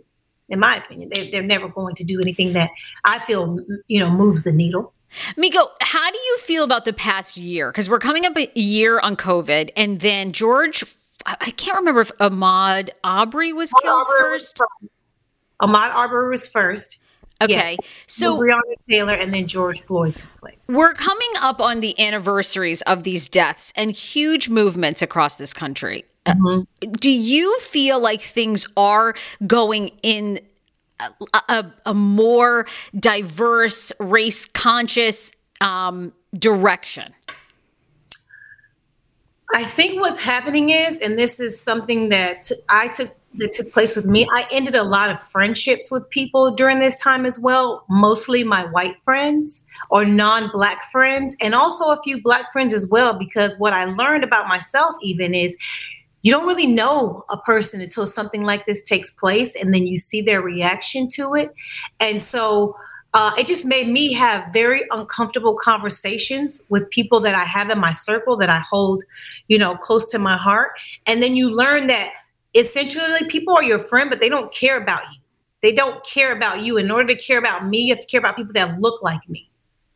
in 0.49 0.59
my 0.59 0.77
opinion. 0.77 1.09
They, 1.13 1.29
they're 1.29 1.43
never 1.43 1.67
going 1.67 1.95
to 1.95 2.03
do 2.03 2.19
anything 2.21 2.53
that 2.53 2.69
I 3.03 3.19
feel, 3.25 3.59
you 3.87 3.99
know, 3.99 4.09
moves 4.09 4.43
the 4.43 4.51
needle. 4.51 4.93
Miko, 5.37 5.69
how 5.81 6.11
do 6.11 6.17
you 6.17 6.37
feel 6.39 6.63
about 6.63 6.85
the 6.85 6.93
past 6.93 7.37
year? 7.37 7.71
Because 7.71 7.89
we're 7.89 7.99
coming 7.99 8.25
up 8.25 8.35
a 8.37 8.51
year 8.59 8.99
on 8.99 9.15
COVID, 9.15 9.71
and 9.75 10.01
then 10.01 10.33
George, 10.33 10.83
I 11.25 11.51
can't 11.51 11.77
remember 11.77 12.01
if 12.01 12.11
Ahmaud 12.17 12.89
Arbery 13.03 13.53
was 13.53 13.71
Ahmaud 13.71 13.81
killed 13.81 14.07
Arbery 14.07 14.19
first. 14.19 14.59
Was 14.59 14.89
Ahmaud 15.61 15.93
Arbery 15.93 16.29
was 16.29 16.47
first. 16.47 17.01
Okay, 17.41 17.71
yes. 17.71 17.77
so 18.07 18.39
Breonna 18.39 18.61
Taylor 18.89 19.13
and 19.13 19.33
then 19.33 19.47
George 19.47 19.81
Floyd 19.81 20.15
took 20.15 20.39
place. 20.39 20.65
We're 20.69 20.93
coming 20.93 21.29
up 21.39 21.59
on 21.59 21.81
the 21.81 21.99
anniversaries 21.99 22.81
of 22.83 23.03
these 23.03 23.29
deaths 23.29 23.71
and 23.75 23.91
huge 23.91 24.49
movements 24.49 25.01
across 25.01 25.37
this 25.37 25.53
country. 25.53 26.05
Mm-hmm. 26.25 26.91
do 26.93 27.09
you 27.09 27.57
feel 27.59 28.01
like 28.01 28.19
things 28.19 28.67
are 28.75 29.15
going 29.45 29.91
in 30.03 30.41
a, 30.99 31.09
a, 31.47 31.73
a 31.85 31.93
more 31.93 32.65
diverse, 32.99 33.93
race 33.99 34.45
conscious 34.45 35.31
um, 35.61 36.11
direction? 36.33 37.13
I 39.53 39.63
think 39.63 39.99
what's 40.01 40.19
happening 40.19 40.69
is, 40.71 40.99
and 40.99 41.17
this 41.17 41.39
is 41.39 41.59
something 41.59 42.09
that 42.09 42.51
I 42.69 42.89
took 42.89 43.15
that 43.35 43.53
took 43.53 43.71
place 43.71 43.95
with 43.95 44.05
me. 44.05 44.27
I 44.33 44.47
ended 44.51 44.73
a 44.73 44.83
lot 44.83 45.11
of 45.11 45.21
friendships 45.29 45.91
with 45.91 46.09
people 46.09 46.51
during 46.51 46.79
this 46.79 46.97
time 46.97 47.25
as 47.25 47.39
well, 47.39 47.85
mostly 47.87 48.43
my 48.43 48.65
white 48.65 48.95
friends 49.03 49.63
or 49.89 50.05
non 50.05 50.49
black 50.51 50.91
friends, 50.91 51.35
and 51.39 51.53
also 51.53 51.89
a 51.89 52.01
few 52.03 52.21
black 52.21 52.51
friends 52.51 52.73
as 52.73 52.87
well, 52.87 53.13
because 53.13 53.57
what 53.59 53.73
I 53.73 53.85
learned 53.85 54.23
about 54.23 54.47
myself 54.47 54.95
even 55.01 55.35
is 55.35 55.55
you 56.23 56.31
don't 56.31 56.47
really 56.47 56.67
know 56.67 57.23
a 57.29 57.37
person 57.37 57.79
until 57.79 58.07
something 58.07 58.43
like 58.43 58.65
this 58.65 58.83
takes 58.83 59.11
place 59.11 59.55
and 59.55 59.73
then 59.73 59.85
you 59.85 59.97
see 59.97 60.21
their 60.21 60.41
reaction 60.41 61.07
to 61.09 61.35
it. 61.35 61.53
And 61.99 62.21
so 62.21 62.75
uh, 63.13 63.31
it 63.37 63.47
just 63.47 63.65
made 63.65 63.87
me 63.87 64.13
have 64.13 64.51
very 64.51 64.83
uncomfortable 64.91 65.55
conversations 65.55 66.61
with 66.69 66.89
people 66.89 67.19
that 67.21 67.35
I 67.35 67.45
have 67.45 67.69
in 67.69 67.79
my 67.79 67.93
circle 67.93 68.37
that 68.37 68.49
I 68.49 68.59
hold, 68.59 69.03
you 69.47 69.57
know, 69.57 69.75
close 69.75 70.11
to 70.11 70.19
my 70.19 70.37
heart. 70.37 70.71
And 71.05 71.23
then 71.23 71.35
you 71.35 71.49
learn 71.49 71.87
that 71.87 72.11
essentially 72.53 73.25
people 73.27 73.55
are 73.55 73.63
your 73.63 73.79
friend, 73.79 74.09
but 74.09 74.19
they 74.19 74.29
don't 74.29 74.53
care 74.53 74.81
about 74.81 75.03
you. 75.13 75.19
They 75.61 75.73
don't 75.73 76.05
care 76.05 76.35
about 76.35 76.61
you. 76.61 76.77
In 76.77 76.91
order 76.91 77.13
to 77.13 77.19
care 77.19 77.39
about 77.39 77.67
me, 77.67 77.79
you 77.83 77.95
have 77.95 78.01
to 78.01 78.07
care 78.07 78.19
about 78.19 78.35
people 78.35 78.53
that 78.53 78.79
look 78.79 79.01
like 79.01 79.27
me. 79.27 79.49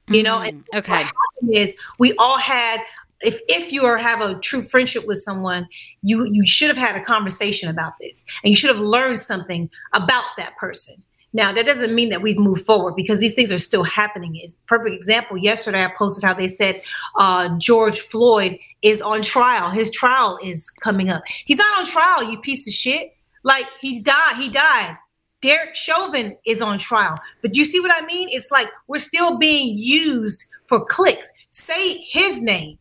You 0.07 0.23
know, 0.23 0.39
mm, 0.39 0.49
and 0.49 0.67
okay. 0.73 1.05
is 1.53 1.75
we 1.99 2.13
all 2.15 2.37
had 2.37 2.81
if 3.21 3.39
if 3.47 3.71
you 3.71 3.85
are 3.85 3.97
have 3.97 4.21
a 4.21 4.39
true 4.39 4.63
friendship 4.63 5.05
with 5.05 5.21
someone, 5.21 5.67
you 6.01 6.25
you 6.25 6.45
should 6.45 6.67
have 6.67 6.77
had 6.77 6.95
a 6.95 7.05
conversation 7.05 7.69
about 7.69 7.93
this, 8.01 8.25
and 8.43 8.49
you 8.49 8.55
should 8.55 8.75
have 8.75 8.83
learned 8.83 9.19
something 9.19 9.69
about 9.93 10.25
that 10.37 10.57
person. 10.57 10.95
Now 11.33 11.53
that 11.53 11.65
doesn't 11.65 11.95
mean 11.95 12.09
that 12.09 12.21
we've 12.21 12.37
moved 12.37 12.65
forward 12.65 12.95
because 12.95 13.19
these 13.19 13.33
things 13.33 13.51
are 13.51 13.59
still 13.59 13.83
happening. 13.83 14.35
Is 14.35 14.57
perfect 14.67 14.95
example. 14.95 15.37
Yesterday 15.37 15.83
I 15.83 15.91
posted 15.97 16.23
how 16.23 16.33
they 16.33 16.47
said 16.47 16.81
uh, 17.17 17.49
George 17.57 18.01
Floyd 18.01 18.57
is 18.81 19.01
on 19.01 19.21
trial. 19.21 19.69
His 19.69 19.91
trial 19.91 20.37
is 20.43 20.69
coming 20.69 21.09
up. 21.09 21.23
He's 21.45 21.57
not 21.57 21.79
on 21.79 21.85
trial, 21.85 22.23
you 22.23 22.39
piece 22.39 22.67
of 22.67 22.73
shit. 22.73 23.15
Like 23.43 23.65
he's 23.79 24.01
died. 24.01 24.35
He 24.37 24.49
died. 24.49 24.97
Derek 25.41 25.75
Chauvin 25.75 26.37
is 26.45 26.61
on 26.61 26.77
trial. 26.77 27.17
But 27.41 27.53
do 27.53 27.59
you 27.59 27.65
see 27.65 27.79
what 27.79 27.91
I 27.91 28.05
mean? 28.05 28.29
It's 28.29 28.51
like 28.51 28.67
we're 28.87 28.99
still 28.99 29.37
being 29.37 29.77
used 29.77 30.45
for 30.67 30.85
clicks. 30.85 31.31
Say 31.51 32.05
his 32.11 32.41
name. 32.41 32.77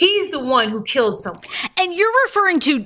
He's 0.00 0.30
the 0.30 0.38
one 0.40 0.70
who 0.70 0.82
killed 0.82 1.20
someone. 1.20 1.42
And 1.78 1.92
you're 1.92 2.12
referring 2.24 2.58
to, 2.60 2.82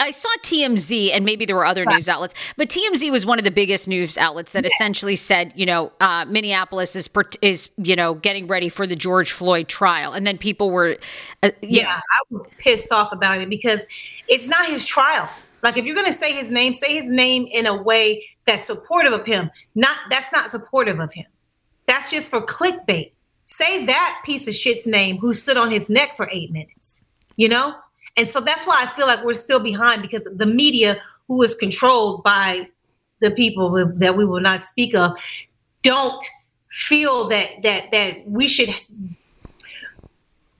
I 0.00 0.10
saw 0.10 0.30
TMZ, 0.42 1.10
and 1.12 1.22
maybe 1.22 1.44
there 1.44 1.56
were 1.56 1.66
other 1.66 1.84
right. 1.84 1.92
news 1.94 2.08
outlets, 2.08 2.34
but 2.56 2.70
TMZ 2.70 3.10
was 3.10 3.26
one 3.26 3.38
of 3.38 3.44
the 3.44 3.50
biggest 3.50 3.86
news 3.86 4.16
outlets 4.16 4.52
that 4.52 4.64
yes. 4.64 4.72
essentially 4.72 5.14
said, 5.14 5.52
you 5.54 5.66
know, 5.66 5.92
uh, 6.00 6.24
Minneapolis 6.24 6.96
is, 6.96 7.10
is, 7.42 7.68
you 7.76 7.94
know, 7.94 8.14
getting 8.14 8.46
ready 8.46 8.70
for 8.70 8.86
the 8.86 8.96
George 8.96 9.30
Floyd 9.30 9.68
trial. 9.68 10.14
And 10.14 10.26
then 10.26 10.38
people 10.38 10.70
were, 10.70 10.96
uh, 11.42 11.50
yeah, 11.60 11.82
know. 11.82 11.88
I 11.90 12.18
was 12.30 12.48
pissed 12.56 12.90
off 12.90 13.12
about 13.12 13.42
it 13.42 13.50
because 13.50 13.86
it's 14.26 14.48
not 14.48 14.66
his 14.66 14.86
trial. 14.86 15.28
Like 15.62 15.76
if 15.76 15.84
you're 15.84 15.94
going 15.94 16.10
to 16.10 16.18
say 16.18 16.32
his 16.32 16.50
name, 16.50 16.72
say 16.72 16.98
his 16.98 17.10
name 17.10 17.46
in 17.52 17.66
a 17.66 17.82
way 17.82 18.24
that's 18.46 18.66
supportive 18.66 19.12
of 19.12 19.26
him. 19.26 19.50
Not 19.74 19.98
that's 20.08 20.32
not 20.32 20.50
supportive 20.50 20.98
of 20.98 21.12
him. 21.12 21.26
That's 21.86 22.10
just 22.10 22.30
for 22.30 22.40
clickbait. 22.40 23.12
Say 23.44 23.84
that 23.86 24.22
piece 24.24 24.48
of 24.48 24.54
shit's 24.54 24.86
name 24.86 25.18
who 25.18 25.34
stood 25.34 25.56
on 25.56 25.70
his 25.70 25.90
neck 25.90 26.16
for 26.16 26.28
eight 26.32 26.50
minutes, 26.50 27.04
you 27.36 27.48
know? 27.48 27.74
And 28.16 28.30
so 28.30 28.40
that's 28.40 28.66
why 28.66 28.84
I 28.84 28.96
feel 28.96 29.06
like 29.06 29.24
we're 29.24 29.34
still 29.34 29.60
behind 29.60 30.02
because 30.02 30.22
the 30.32 30.46
media, 30.46 31.00
who 31.28 31.42
is 31.42 31.54
controlled 31.54 32.22
by 32.22 32.68
the 33.20 33.30
people 33.30 33.70
that 33.96 34.16
we 34.16 34.24
will 34.24 34.40
not 34.40 34.62
speak 34.62 34.94
of, 34.94 35.12
don't 35.82 36.22
feel 36.70 37.28
that 37.28 37.62
that 37.62 37.90
that 37.90 38.28
we 38.28 38.48
should. 38.48 38.74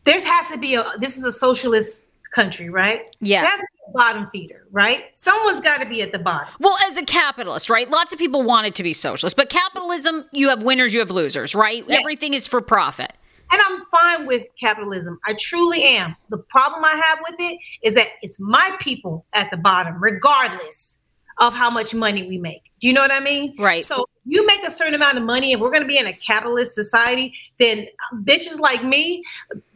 There 0.05 0.19
has 0.21 0.51
to 0.51 0.59
be 0.59 0.75
a. 0.75 0.85
This 0.99 1.17
is 1.17 1.25
a 1.25 1.33
socialist 1.33 2.05
country, 2.35 2.69
right? 2.69 3.15
Yeah 3.21 3.49
bottom 3.93 4.29
feeder, 4.31 4.67
right? 4.71 5.05
Someone's 5.15 5.61
got 5.61 5.79
to 5.79 5.87
be 5.87 6.03
at 6.03 6.13
the 6.13 6.19
bottom. 6.19 6.49
Well, 6.61 6.77
as 6.87 6.97
a 6.97 7.05
capitalist, 7.05 7.69
right? 7.71 7.89
Lots 7.89 8.13
of 8.13 8.19
people 8.19 8.43
want 8.43 8.67
it 8.67 8.75
to 8.77 8.83
be 8.83 8.93
socialist, 8.93 9.37
but 9.37 9.49
capitalism, 9.49 10.25
you 10.33 10.49
have 10.49 10.63
winners, 10.63 10.95
you 10.95 11.01
have 11.01 11.11
losers, 11.11 11.55
right? 11.55 11.85
Yeah. 11.87 11.99
Everything 12.01 12.35
is 12.35 12.47
for 12.47 12.61
profit. 12.61 13.13
And 13.53 13.61
I'm 13.65 13.85
fine 13.87 14.27
with 14.27 14.47
capitalism. 14.59 15.19
I 15.25 15.35
truly 15.35 15.83
am. 15.85 16.17
The 16.31 16.39
problem 16.39 16.85
I 16.85 17.01
have 17.07 17.19
with 17.29 17.39
it 17.39 17.59
is 17.83 17.95
that 17.95 18.09
it's 18.23 18.41
my 18.41 18.77
people 18.81 19.27
at 19.33 19.51
the 19.51 19.57
bottom, 19.57 20.03
regardless 20.03 21.01
of 21.39 21.53
how 21.53 21.71
much 21.71 21.95
money 21.95 22.27
we 22.27 22.39
make. 22.39 22.71
Do 22.81 22.87
you 22.87 22.93
know 22.93 23.01
what 23.01 23.11
I 23.11 23.21
mean? 23.21 23.55
Right. 23.59 23.85
So 23.85 24.07
you 24.25 24.47
make 24.47 24.67
a 24.67 24.71
certain 24.71 24.95
amount 24.95 25.19
of 25.19 25.25
money, 25.25 25.53
and 25.53 25.61
we're 25.61 25.71
going 25.71 25.83
to 25.83 25.89
be 25.89 25.99
in 25.99 26.07
a 26.07 26.13
capitalist 26.13 26.75
society, 26.75 27.35
then 27.59 27.87
bitches 28.23 28.59
like 28.59 28.85
me, 28.85 29.23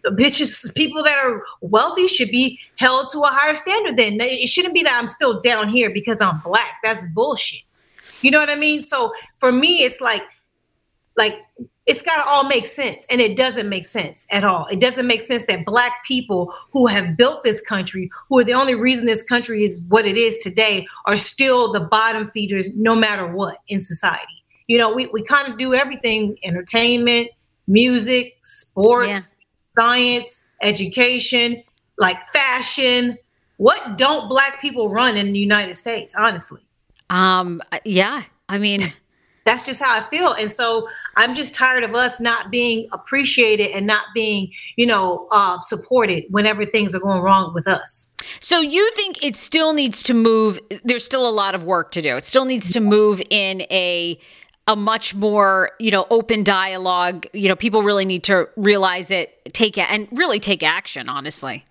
bitches, 0.04 0.74
people 0.74 1.02
that 1.02 1.18
are 1.18 1.42
wealthy 1.60 2.06
should 2.06 2.30
be 2.30 2.58
held 2.76 3.10
to 3.12 3.20
a 3.20 3.28
higher 3.28 3.54
standard. 3.54 3.96
Then 3.96 4.18
it 4.20 4.48
shouldn't 4.48 4.74
be 4.74 4.82
that 4.82 4.98
I'm 4.98 5.08
still 5.08 5.40
down 5.40 5.68
here 5.68 5.90
because 5.90 6.20
I'm 6.20 6.40
black. 6.40 6.76
That's 6.82 7.04
bullshit. 7.14 7.62
You 8.22 8.30
know 8.30 8.40
what 8.40 8.50
I 8.50 8.56
mean? 8.56 8.82
So 8.82 9.12
for 9.38 9.52
me, 9.52 9.84
it's 9.84 10.00
like, 10.00 10.24
like 11.16 11.34
it's 11.88 12.02
got 12.02 12.22
to 12.22 12.28
all 12.28 12.44
make 12.44 12.66
sense 12.66 13.02
and 13.08 13.18
it 13.18 13.34
doesn't 13.34 13.66
make 13.66 13.86
sense 13.86 14.26
at 14.30 14.44
all. 14.44 14.66
It 14.66 14.78
doesn't 14.78 15.06
make 15.06 15.22
sense 15.22 15.46
that 15.46 15.64
black 15.64 16.04
people 16.06 16.52
who 16.70 16.86
have 16.86 17.16
built 17.16 17.42
this 17.44 17.62
country 17.62 18.10
who 18.28 18.38
are 18.38 18.44
the 18.44 18.52
only 18.52 18.74
reason 18.74 19.06
this 19.06 19.22
country 19.22 19.64
is 19.64 19.82
what 19.88 20.04
it 20.04 20.18
is 20.18 20.36
today 20.36 20.86
are 21.06 21.16
still 21.16 21.72
the 21.72 21.80
bottom 21.80 22.28
feeders 22.28 22.74
no 22.76 22.94
matter 22.94 23.26
what 23.26 23.62
in 23.68 23.80
society. 23.80 24.44
You 24.66 24.76
know 24.76 24.92
we, 24.92 25.06
we 25.06 25.22
kind 25.22 25.50
of 25.50 25.58
do 25.58 25.72
everything 25.72 26.36
entertainment 26.44 27.28
music 27.66 28.38
sports 28.44 29.08
yeah. 29.08 29.20
science 29.78 30.44
education 30.60 31.62
like 31.96 32.18
fashion. 32.34 33.16
What 33.56 33.96
don't 33.96 34.28
black 34.28 34.60
people 34.60 34.90
run 34.90 35.16
in 35.16 35.32
the 35.32 35.38
united 35.38 35.74
states 35.74 36.14
honestly? 36.14 36.60
Um 37.08 37.62
yeah 37.86 38.24
i 38.50 38.58
mean 38.58 38.92
that's 39.48 39.64
just 39.64 39.80
how 39.80 39.98
I 39.98 40.08
feel. 40.10 40.32
And 40.32 40.50
so 40.50 40.88
I'm 41.16 41.34
just 41.34 41.54
tired 41.54 41.82
of 41.82 41.94
us 41.94 42.20
not 42.20 42.50
being 42.50 42.86
appreciated 42.92 43.70
and 43.70 43.86
not 43.86 44.04
being, 44.14 44.52
you 44.76 44.84
know, 44.84 45.26
uh, 45.30 45.58
supported 45.60 46.24
whenever 46.28 46.66
things 46.66 46.94
are 46.94 47.00
going 47.00 47.22
wrong 47.22 47.54
with 47.54 47.66
us. 47.66 48.12
So 48.40 48.60
you 48.60 48.90
think 48.92 49.24
it 49.24 49.36
still 49.36 49.72
needs 49.72 50.02
to 50.04 50.14
move? 50.14 50.58
There's 50.84 51.04
still 51.04 51.26
a 51.26 51.32
lot 51.32 51.54
of 51.54 51.64
work 51.64 51.92
to 51.92 52.02
do. 52.02 52.16
It 52.16 52.26
still 52.26 52.44
needs 52.44 52.72
to 52.72 52.80
move 52.80 53.22
in 53.30 53.62
a 53.70 54.18
a 54.66 54.76
much 54.76 55.14
more 55.14 55.70
you 55.80 55.90
know 55.90 56.06
open 56.10 56.44
dialogue 56.44 57.26
you 57.32 57.48
know 57.48 57.56
people 57.56 57.82
really 57.82 58.04
need 58.04 58.22
to 58.22 58.46
realize 58.54 59.10
it 59.10 59.42
take 59.54 59.78
it 59.78 59.90
and 59.90 60.06
really 60.12 60.38
take 60.38 60.62
action 60.62 61.08
honestly 61.08 61.64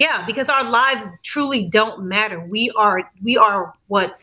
yeah 0.00 0.26
because 0.26 0.48
our 0.48 0.68
lives 0.68 1.06
truly 1.22 1.68
don't 1.68 2.02
matter 2.02 2.40
we 2.40 2.68
are 2.72 3.08
we 3.22 3.36
are 3.36 3.72
what 3.86 4.20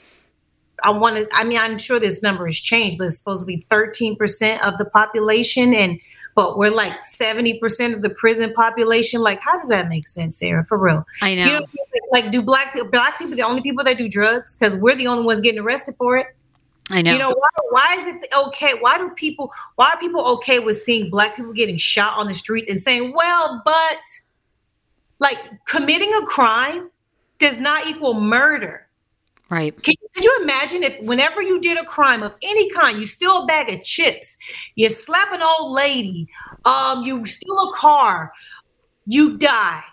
I 0.83 0.89
want 0.91 1.17
to, 1.17 1.27
I 1.33 1.43
mean, 1.43 1.57
I'm 1.57 1.77
sure 1.77 1.99
this 1.99 2.21
number 2.21 2.45
has 2.45 2.57
changed, 2.57 2.97
but 2.97 3.07
it's 3.07 3.17
supposed 3.17 3.41
to 3.41 3.45
be 3.45 3.65
13% 3.69 4.61
of 4.61 4.77
the 4.77 4.85
population. 4.85 5.73
And, 5.73 5.99
but 6.35 6.57
we're 6.57 6.71
like 6.71 7.01
70% 7.03 7.93
of 7.93 8.01
the 8.01 8.09
prison 8.09 8.53
population. 8.53 9.21
Like, 9.21 9.39
how 9.41 9.59
does 9.59 9.69
that 9.69 9.89
make 9.89 10.07
sense, 10.07 10.37
Sarah? 10.37 10.65
For 10.65 10.77
real. 10.77 11.05
I 11.21 11.35
know. 11.35 11.45
You 11.45 11.53
know 11.59 11.65
like, 12.11 12.31
do 12.31 12.41
black, 12.41 12.77
black 12.91 13.17
people 13.17 13.35
the 13.35 13.43
only 13.43 13.61
people 13.61 13.83
that 13.83 13.97
do 13.97 14.09
drugs? 14.09 14.55
Because 14.55 14.75
we're 14.75 14.95
the 14.95 15.07
only 15.07 15.23
ones 15.23 15.41
getting 15.41 15.59
arrested 15.59 15.95
for 15.97 16.17
it. 16.17 16.27
I 16.91 17.01
know. 17.01 17.13
You 17.13 17.19
know 17.19 17.29
why, 17.29 17.49
why 17.69 17.97
is 17.99 18.07
it 18.07 18.27
okay? 18.35 18.73
Why 18.79 18.97
do 18.97 19.09
people? 19.11 19.51
Why 19.75 19.91
are 19.91 19.99
people 19.99 20.25
okay 20.37 20.59
with 20.59 20.79
seeing 20.79 21.09
black 21.09 21.35
people 21.35 21.53
getting 21.53 21.77
shot 21.77 22.17
on 22.17 22.27
the 22.27 22.33
streets 22.33 22.67
and 22.67 22.81
saying, 22.81 23.13
"Well, 23.15 23.61
but 23.63 23.99
like 25.19 25.37
committing 25.65 26.11
a 26.23 26.25
crime 26.25 26.89
does 27.37 27.61
not 27.61 27.87
equal 27.87 28.15
murder." 28.15 28.87
Right. 29.49 29.73
Can, 29.81 29.95
could 30.13 30.23
you 30.23 30.39
imagine 30.41 30.83
if 30.83 31.01
whenever 31.01 31.41
you 31.41 31.59
did 31.59 31.79
a 31.79 31.85
crime 31.85 32.21
of 32.21 32.35
any 32.43 32.71
kind, 32.71 32.99
you 32.99 33.07
steal 33.07 33.43
a 33.43 33.45
bag 33.47 33.71
of 33.73 33.83
chips, 33.83 34.37
you 34.75 34.89
slap 34.89 35.33
an 35.33 35.41
old 35.41 35.71
lady, 35.71 36.27
um, 36.65 37.03
you 37.03 37.25
steal 37.25 37.57
a 37.57 37.75
car, 37.75 38.31
you 39.05 39.37
die. 39.37 39.83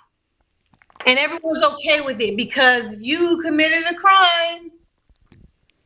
And 1.07 1.19
everyone's 1.19 1.63
okay 1.63 2.01
with 2.01 2.21
it 2.21 2.37
because 2.37 3.01
you 3.01 3.41
committed 3.43 3.85
a 3.87 3.95
crime. 3.95 4.73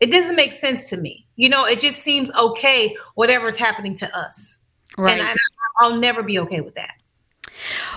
It 0.00 0.10
doesn't 0.10 0.34
make 0.34 0.52
sense 0.52 0.88
to 0.90 0.96
me. 0.96 1.26
You 1.36 1.48
know, 1.48 1.64
it 1.64 1.78
just 1.78 2.00
seems 2.00 2.32
okay, 2.32 2.96
whatever's 3.14 3.56
happening 3.56 3.94
to 3.98 4.18
us. 4.18 4.62
Right. 4.98 5.20
And 5.20 5.22
I, 5.22 5.34
I'll 5.78 5.96
never 5.96 6.22
be 6.22 6.38
okay 6.40 6.60
with 6.60 6.74
that. 6.74 6.94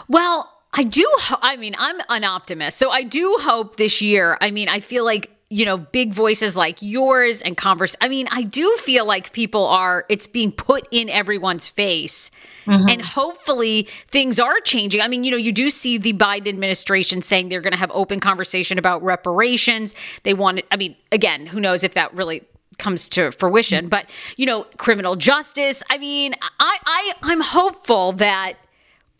Well, 0.07 0.51
I 0.73 0.83
do. 0.83 1.07
Ho- 1.19 1.39
I 1.41 1.55
mean, 1.57 1.75
I'm 1.77 1.99
an 2.09 2.23
optimist. 2.23 2.77
So 2.77 2.89
I 2.89 3.03
do 3.03 3.37
hope 3.39 3.77
this 3.77 4.01
year. 4.01 4.37
I 4.41 4.51
mean, 4.51 4.69
I 4.69 4.79
feel 4.79 5.05
like 5.05 5.31
you 5.53 5.65
know, 5.65 5.77
big 5.77 6.11
voices 6.13 6.57
like 6.57 6.81
yours 6.81 7.39
and 7.39 7.55
converse. 7.55 7.95
I 8.01 8.09
mean, 8.09 8.27
I 8.31 8.41
do 8.41 8.75
feel 8.77 9.05
like 9.05 9.33
people 9.33 9.67
are, 9.67 10.03
it's 10.09 10.25
being 10.25 10.51
put 10.51 10.87
in 10.89 11.09
everyone's 11.09 11.67
face. 11.67 12.31
Mm-hmm. 12.65 12.89
And 12.89 13.01
hopefully 13.03 13.87
things 14.09 14.39
are 14.39 14.59
changing. 14.61 14.99
I 14.99 15.07
mean, 15.07 15.23
you 15.23 15.29
know, 15.29 15.37
you 15.37 15.51
do 15.51 15.69
see 15.69 15.99
the 15.99 16.13
Biden 16.13 16.47
administration 16.47 17.21
saying 17.21 17.49
they're 17.49 17.61
going 17.61 17.73
to 17.73 17.77
have 17.77 17.91
open 17.93 18.19
conversation 18.19 18.79
about 18.79 19.03
reparations. 19.03 19.93
They 20.23 20.33
want 20.33 20.61
I 20.71 20.77
mean, 20.77 20.95
again, 21.11 21.45
who 21.45 21.59
knows 21.59 21.83
if 21.83 21.93
that 21.93 22.11
really 22.15 22.41
comes 22.79 23.07
to 23.09 23.31
fruition, 23.31 23.89
but 23.89 24.09
you 24.37 24.47
know, 24.47 24.63
criminal 24.77 25.15
justice. 25.15 25.83
I 25.89 25.99
mean, 25.99 26.33
I, 26.59 26.77
I 26.85 27.13
I'm 27.21 27.41
hopeful 27.41 28.13
that 28.13 28.53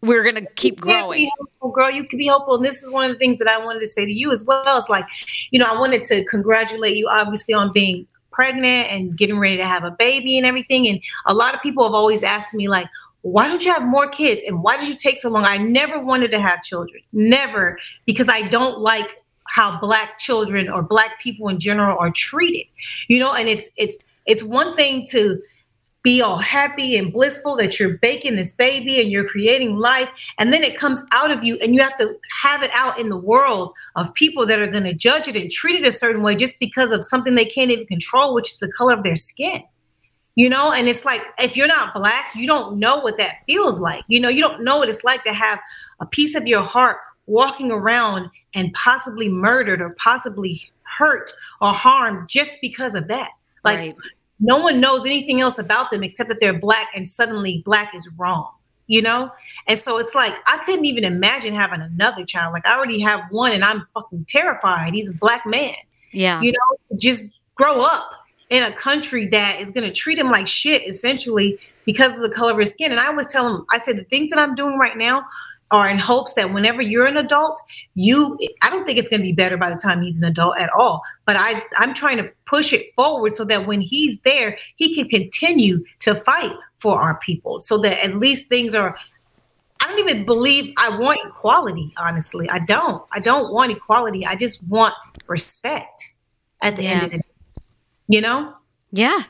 we're 0.03 0.21
going 0.21 0.35
to 0.35 0.45
keep 0.55 0.81
growing. 0.81 1.29
Girl, 1.73 1.89
you 1.89 2.03
can 2.03 2.19
be 2.19 2.27
hopeful. 2.27 2.55
And 2.55 2.65
this 2.65 2.83
is 2.83 2.91
one 2.91 3.09
of 3.09 3.15
the 3.15 3.17
things 3.17 3.39
that 3.39 3.47
I 3.47 3.57
wanted 3.63 3.79
to 3.79 3.87
say 3.87 4.05
to 4.05 4.11
you 4.11 4.31
as 4.31 4.45
well. 4.45 4.77
It's 4.77 4.89
like, 4.89 5.05
you 5.49 5.57
know, 5.57 5.65
I 5.65 5.79
wanted 5.79 6.03
to 6.05 6.25
congratulate 6.25 6.97
you, 6.97 7.07
obviously, 7.09 7.53
on 7.53 7.71
being 7.71 8.05
pregnant 8.31 8.91
and 8.91 9.17
getting 9.17 9.39
ready 9.39 9.55
to 9.57 9.65
have 9.65 9.85
a 9.85 9.91
baby 9.91 10.37
and 10.37 10.45
everything. 10.45 10.89
And 10.89 11.01
a 11.25 11.33
lot 11.33 11.55
of 11.55 11.61
people 11.61 11.85
have 11.85 11.93
always 11.93 12.21
asked 12.21 12.53
me, 12.53 12.67
like, 12.67 12.87
why 13.21 13.47
don't 13.47 13.63
you 13.63 13.71
have 13.71 13.83
more 13.83 14.09
kids? 14.09 14.41
And 14.45 14.61
why 14.61 14.77
did 14.77 14.89
you 14.89 14.95
take 14.95 15.21
so 15.21 15.29
long? 15.29 15.45
I 15.45 15.57
never 15.57 15.97
wanted 16.03 16.31
to 16.31 16.39
have 16.41 16.61
children, 16.63 17.01
never, 17.13 17.79
because 18.05 18.27
I 18.27 18.41
don't 18.41 18.79
like 18.79 19.23
how 19.45 19.79
black 19.79 20.17
children 20.19 20.69
or 20.69 20.83
black 20.83 21.21
people 21.21 21.47
in 21.47 21.59
general 21.59 21.97
are 21.97 22.11
treated. 22.11 22.67
You 23.07 23.19
know, 23.19 23.33
and 23.33 23.47
it's 23.47 23.69
it's 23.77 23.99
it's 24.25 24.43
one 24.43 24.75
thing 24.75 25.07
to 25.11 25.41
be 26.03 26.21
all 26.21 26.37
happy 26.37 26.97
and 26.97 27.11
blissful 27.13 27.55
that 27.55 27.79
you're 27.79 27.97
baking 27.97 28.35
this 28.35 28.53
baby 28.53 29.01
and 29.01 29.09
you're 29.09 29.27
creating 29.27 29.77
life. 29.77 30.09
And 30.37 30.51
then 30.51 30.61
it 30.61 30.77
comes 30.77 31.03
out 31.11 31.31
of 31.31 31.43
you, 31.43 31.57
and 31.61 31.73
you 31.73 31.81
have 31.81 31.97
to 31.97 32.15
have 32.41 32.61
it 32.61 32.71
out 32.73 32.99
in 32.99 33.09
the 33.09 33.17
world 33.17 33.73
of 33.95 34.13
people 34.13 34.45
that 34.45 34.59
are 34.59 34.67
going 34.67 34.83
to 34.83 34.93
judge 34.93 35.27
it 35.29 35.37
and 35.37 35.49
treat 35.49 35.81
it 35.81 35.87
a 35.87 35.91
certain 35.91 36.21
way 36.21 36.35
just 36.35 36.59
because 36.59 36.91
of 36.91 37.03
something 37.05 37.35
they 37.35 37.45
can't 37.45 37.71
even 37.71 37.85
control, 37.87 38.33
which 38.33 38.51
is 38.51 38.59
the 38.59 38.71
color 38.71 38.93
of 38.93 39.03
their 39.03 39.15
skin. 39.15 39.63
you 40.35 40.49
know 40.49 40.71
and 40.71 40.87
it's 40.87 41.05
like 41.05 41.21
if 41.37 41.55
you're 41.55 41.67
not 41.67 41.93
black 41.93 42.25
you 42.35 42.47
don't 42.47 42.77
know 42.79 42.97
what 42.97 43.17
that 43.17 43.37
feels 43.45 43.79
like 43.79 44.03
you 44.07 44.19
know 44.19 44.29
you 44.29 44.41
don't 44.41 44.63
know 44.63 44.77
what 44.77 44.89
it's 44.89 45.03
like 45.03 45.23
to 45.23 45.33
have 45.33 45.59
a 45.99 46.05
piece 46.05 46.35
of 46.35 46.47
your 46.47 46.63
heart 46.63 46.97
walking 47.27 47.71
around 47.71 48.29
and 48.55 48.73
possibly 48.73 49.29
murdered 49.29 49.79
or 49.79 49.91
possibly 49.91 50.71
hurt 50.97 51.31
or 51.61 51.71
harmed 51.71 52.27
just 52.27 52.59
because 52.61 52.95
of 52.95 53.07
that 53.07 53.29
like 53.63 53.79
right. 53.79 53.95
No 54.39 54.57
one 54.57 54.79
knows 54.79 55.05
anything 55.05 55.41
else 55.41 55.57
about 55.57 55.91
them 55.91 56.03
except 56.03 56.29
that 56.29 56.39
they're 56.39 56.57
black 56.57 56.89
and 56.95 57.07
suddenly 57.07 57.61
black 57.65 57.93
is 57.95 58.09
wrong 58.17 58.49
you 58.85 59.01
know? 59.01 59.31
And 59.65 59.79
so 59.79 59.97
it's 59.97 60.13
like 60.13 60.35
i 60.45 60.57
couldn't 60.65 60.83
even 60.83 61.05
imagine 61.05 61.55
having 61.55 61.79
another 61.79 62.25
child. 62.25 62.51
Like 62.51 62.65
i 62.65 62.75
already 62.75 62.99
have 62.99 63.21
one 63.31 63.53
and 63.53 63.63
i'm 63.63 63.87
fucking 63.93 64.25
terrified. 64.27 64.93
He's 64.93 65.09
a 65.09 65.13
black 65.13 65.45
man 65.45 65.73
yeah. 66.13 66.41
you 66.41 66.51
know? 66.51 66.97
Just 66.99 67.29
grow 67.55 67.81
up 67.81 68.09
in 68.49 68.63
a 68.63 68.71
country 68.71 69.27
that 69.27 69.59
is 69.59 69.71
going 69.71 69.83
to 69.83 69.91
treat 69.91 70.17
him 70.17 70.31
like 70.31 70.47
shit 70.47 70.87
essentially 70.87 71.57
because 71.85 72.15
of 72.15 72.21
the 72.21 72.29
color 72.29 72.53
of 72.53 72.59
his 72.59 72.71
skin. 72.71 72.91
And 72.91 72.99
I 72.99 73.07
always 73.07 73.27
tell 73.27 73.47
him, 73.47 73.65
I 73.71 73.79
said, 73.79 73.97
the 73.97 74.03
things 74.05 74.29
that 74.29 74.39
I'm 74.39 74.55
doing 74.55 74.77
right 74.77 74.95
now 74.95 75.25
are 75.73 75.89
in 75.89 75.97
hopes 75.97 76.35
that 76.35 76.53
whenever 76.53 76.81
you're 76.81 77.05
an 77.05 77.17
adult, 77.17 77.59
you, 77.95 78.39
I 78.61 78.69
don't 78.69 78.85
think 78.85 78.97
it's 78.97 79.09
going 79.09 79.19
to 79.19 79.25
be 79.25 79.33
better 79.33 79.57
by 79.57 79.69
the 79.69 79.75
time 79.75 80.01
he's 80.01 80.21
an 80.21 80.27
adult 80.27 80.57
at 80.57 80.69
all. 80.69 81.01
But 81.25 81.35
I, 81.35 81.63
I'm 81.77 81.93
trying 81.93 82.17
to 82.17 82.31
push 82.45 82.71
it 82.71 82.93
forward 82.95 83.35
so 83.35 83.43
that 83.45 83.67
when 83.67 83.81
he's 83.81 84.21
there, 84.21 84.57
he 84.75 84.95
can 84.95 85.09
continue 85.09 85.83
to 85.99 86.15
fight 86.15 86.53
for 86.77 87.01
our 87.01 87.19
people 87.19 87.59
so 87.59 87.77
that 87.79 88.05
at 88.05 88.17
least 88.17 88.47
things 88.47 88.73
are 88.73 88.95
I 89.81 89.87
don't 89.87 89.99
even 89.99 90.25
believe 90.25 90.73
I 90.77 90.97
want 90.97 91.19
equality, 91.25 91.93
honestly. 91.97 92.49
I 92.49 92.59
don't. 92.59 93.03
I 93.11 93.19
don't 93.19 93.51
want 93.51 93.73
equality. 93.73 94.25
I 94.25 94.35
just 94.35 94.63
want 94.63 94.93
respect 95.27 96.13
at 96.61 96.77
the 96.77 96.83
yeah. 96.83 96.89
end 96.89 97.03
of 97.03 97.11
the 97.11 97.17
day 97.17 97.23
you 98.07 98.21
know? 98.21 98.53
Yeah. 98.91 99.23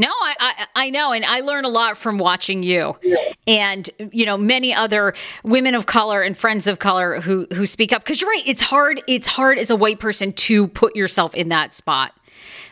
No, 0.00 0.08
I, 0.08 0.34
I, 0.40 0.66
I 0.86 0.90
know, 0.90 1.12
and 1.12 1.26
I 1.26 1.40
learn 1.40 1.66
a 1.66 1.68
lot 1.68 1.98
from 1.98 2.16
watching 2.16 2.62
you, 2.62 2.96
yeah. 3.02 3.16
and 3.46 3.90
you 4.10 4.24
know 4.24 4.38
many 4.38 4.72
other 4.72 5.12
women 5.44 5.74
of 5.74 5.84
color 5.84 6.22
and 6.22 6.34
friends 6.34 6.66
of 6.66 6.78
color 6.78 7.20
who 7.20 7.46
who 7.52 7.66
speak 7.66 7.92
up. 7.92 8.02
Because 8.02 8.22
you're 8.22 8.30
right, 8.30 8.42
it's 8.46 8.62
hard. 8.62 9.02
It's 9.06 9.26
hard 9.26 9.58
as 9.58 9.68
a 9.68 9.76
white 9.76 10.00
person 10.00 10.32
to 10.32 10.68
put 10.68 10.96
yourself 10.96 11.34
in 11.34 11.50
that 11.50 11.74
spot. 11.74 12.14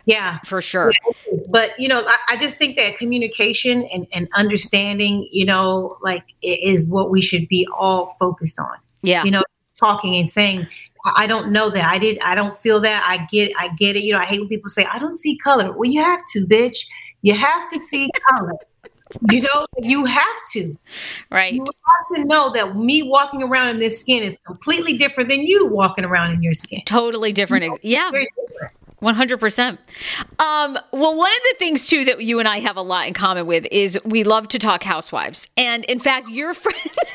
Yeah, 0.07 0.39
for 0.47 0.63
sure. 0.63 0.91
Yeah, 1.31 1.39
but 1.51 1.79
you 1.79 1.87
know, 1.87 2.03
I, 2.09 2.17
I, 2.31 2.37
just 2.39 2.57
think 2.57 2.79
that 2.79 2.97
communication 2.97 3.83
and, 3.93 4.07
and 4.11 4.27
understanding, 4.35 5.29
you 5.31 5.45
know, 5.45 5.99
like 6.03 6.25
is 6.43 6.89
what 6.89 7.11
we 7.11 7.21
should 7.21 7.47
be 7.47 7.69
all 7.77 8.17
focused 8.19 8.59
on. 8.59 8.79
Yeah, 9.03 9.23
you 9.23 9.31
know, 9.31 9.43
talking 9.79 10.17
and 10.17 10.31
saying, 10.31 10.67
I 11.15 11.27
don't 11.27 11.53
know 11.53 11.69
that. 11.69 11.85
I 11.85 11.99
did. 11.99 12.19
I 12.21 12.35
don't 12.35 12.57
feel 12.59 12.81
that. 12.81 13.05
I 13.07 13.27
get. 13.27 13.53
I 13.59 13.69
get 13.77 13.97
it. 13.97 14.05
You 14.05 14.15
know, 14.15 14.21
I 14.21 14.25
hate 14.25 14.41
when 14.41 14.49
people 14.49 14.71
say, 14.71 14.87
"I 14.91 14.99
don't 14.99 15.19
see 15.19 15.37
color." 15.37 15.73
Well, 15.73 15.91
you 15.91 16.03
have 16.03 16.23
to, 16.33 16.47
bitch. 16.47 16.87
You 17.23 17.35
have 17.35 17.71
to 17.71 17.79
see 17.79 18.11
color. 18.31 18.53
you 19.31 19.43
know, 19.43 19.67
you 19.79 20.05
have 20.05 20.37
to. 20.53 20.77
Right. 21.31 21.55
You 21.55 21.65
have 21.65 22.17
to 22.17 22.25
know 22.25 22.53
that 22.53 22.77
me 22.77 23.03
walking 23.03 23.43
around 23.43 23.69
in 23.69 23.79
this 23.79 24.01
skin 24.01 24.23
is 24.23 24.39
completely 24.41 24.99
different 24.99 25.31
than 25.31 25.43
you 25.43 25.67
walking 25.67 26.05
around 26.05 26.33
in 26.33 26.43
your 26.43 26.53
skin. 26.53 26.83
Totally 26.85 27.33
different. 27.33 27.65
You 27.65 27.71
know, 27.71 27.77
yeah. 27.83 28.11
Different. 28.11 28.73
100%. 29.03 29.79
Um, 30.39 30.79
well, 30.93 31.17
one 31.17 31.31
of 31.31 31.43
the 31.43 31.55
things, 31.59 31.87
too, 31.87 32.05
that 32.05 32.23
you 32.23 32.39
and 32.39 32.49
I 32.49 32.61
have 32.61 32.77
a 32.77 32.83
lot 32.83 33.07
in 33.07 33.15
common 33.15 33.47
with 33.47 33.67
is 33.71 33.99
we 34.05 34.25
love 34.25 34.49
to 34.49 34.59
talk 34.59 34.83
housewives. 34.83 35.47
And 35.57 35.85
in 35.85 35.99
fact, 35.99 36.29
you're 36.29 36.55
friends 36.55 37.15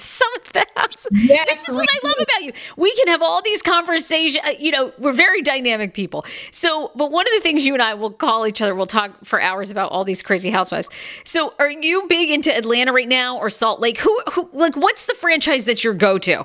some 0.00 0.28
of 0.34 0.52
the 0.52 0.66
housewives. 0.74 1.28
Yes, 1.28 1.48
this 1.48 1.68
is 1.68 1.74
what 1.74 1.88
I 1.88 2.06
love 2.06 2.16
about 2.20 2.42
you. 2.42 2.52
We 2.76 2.94
can 2.94 3.08
have 3.08 3.22
all 3.22 3.42
these 3.42 3.62
conversations. 3.62 4.44
Uh, 4.44 4.52
you 4.58 4.70
know, 4.70 4.92
we're 4.98 5.12
very 5.12 5.42
dynamic 5.42 5.94
people. 5.94 6.24
So, 6.50 6.90
but 6.94 7.10
one 7.10 7.26
of 7.26 7.32
the 7.34 7.40
things 7.40 7.64
you 7.64 7.74
and 7.74 7.82
I 7.82 7.94
will 7.94 8.10
call 8.10 8.46
each 8.46 8.60
other, 8.60 8.74
we'll 8.74 8.86
talk 8.86 9.24
for 9.24 9.40
hours 9.40 9.70
about 9.70 9.92
all 9.92 10.04
these 10.04 10.22
crazy 10.22 10.50
housewives. 10.50 10.88
So, 11.24 11.54
are 11.58 11.70
you 11.70 12.06
big 12.08 12.30
into 12.30 12.54
Atlanta 12.56 12.92
right 12.92 13.08
now 13.08 13.38
or 13.38 13.50
Salt 13.50 13.80
Lake? 13.80 13.98
Who, 14.00 14.22
who 14.32 14.50
like, 14.52 14.76
what's 14.76 15.06
the 15.06 15.14
franchise 15.14 15.64
that's 15.64 15.84
your 15.84 15.94
go 15.94 16.18
to? 16.18 16.44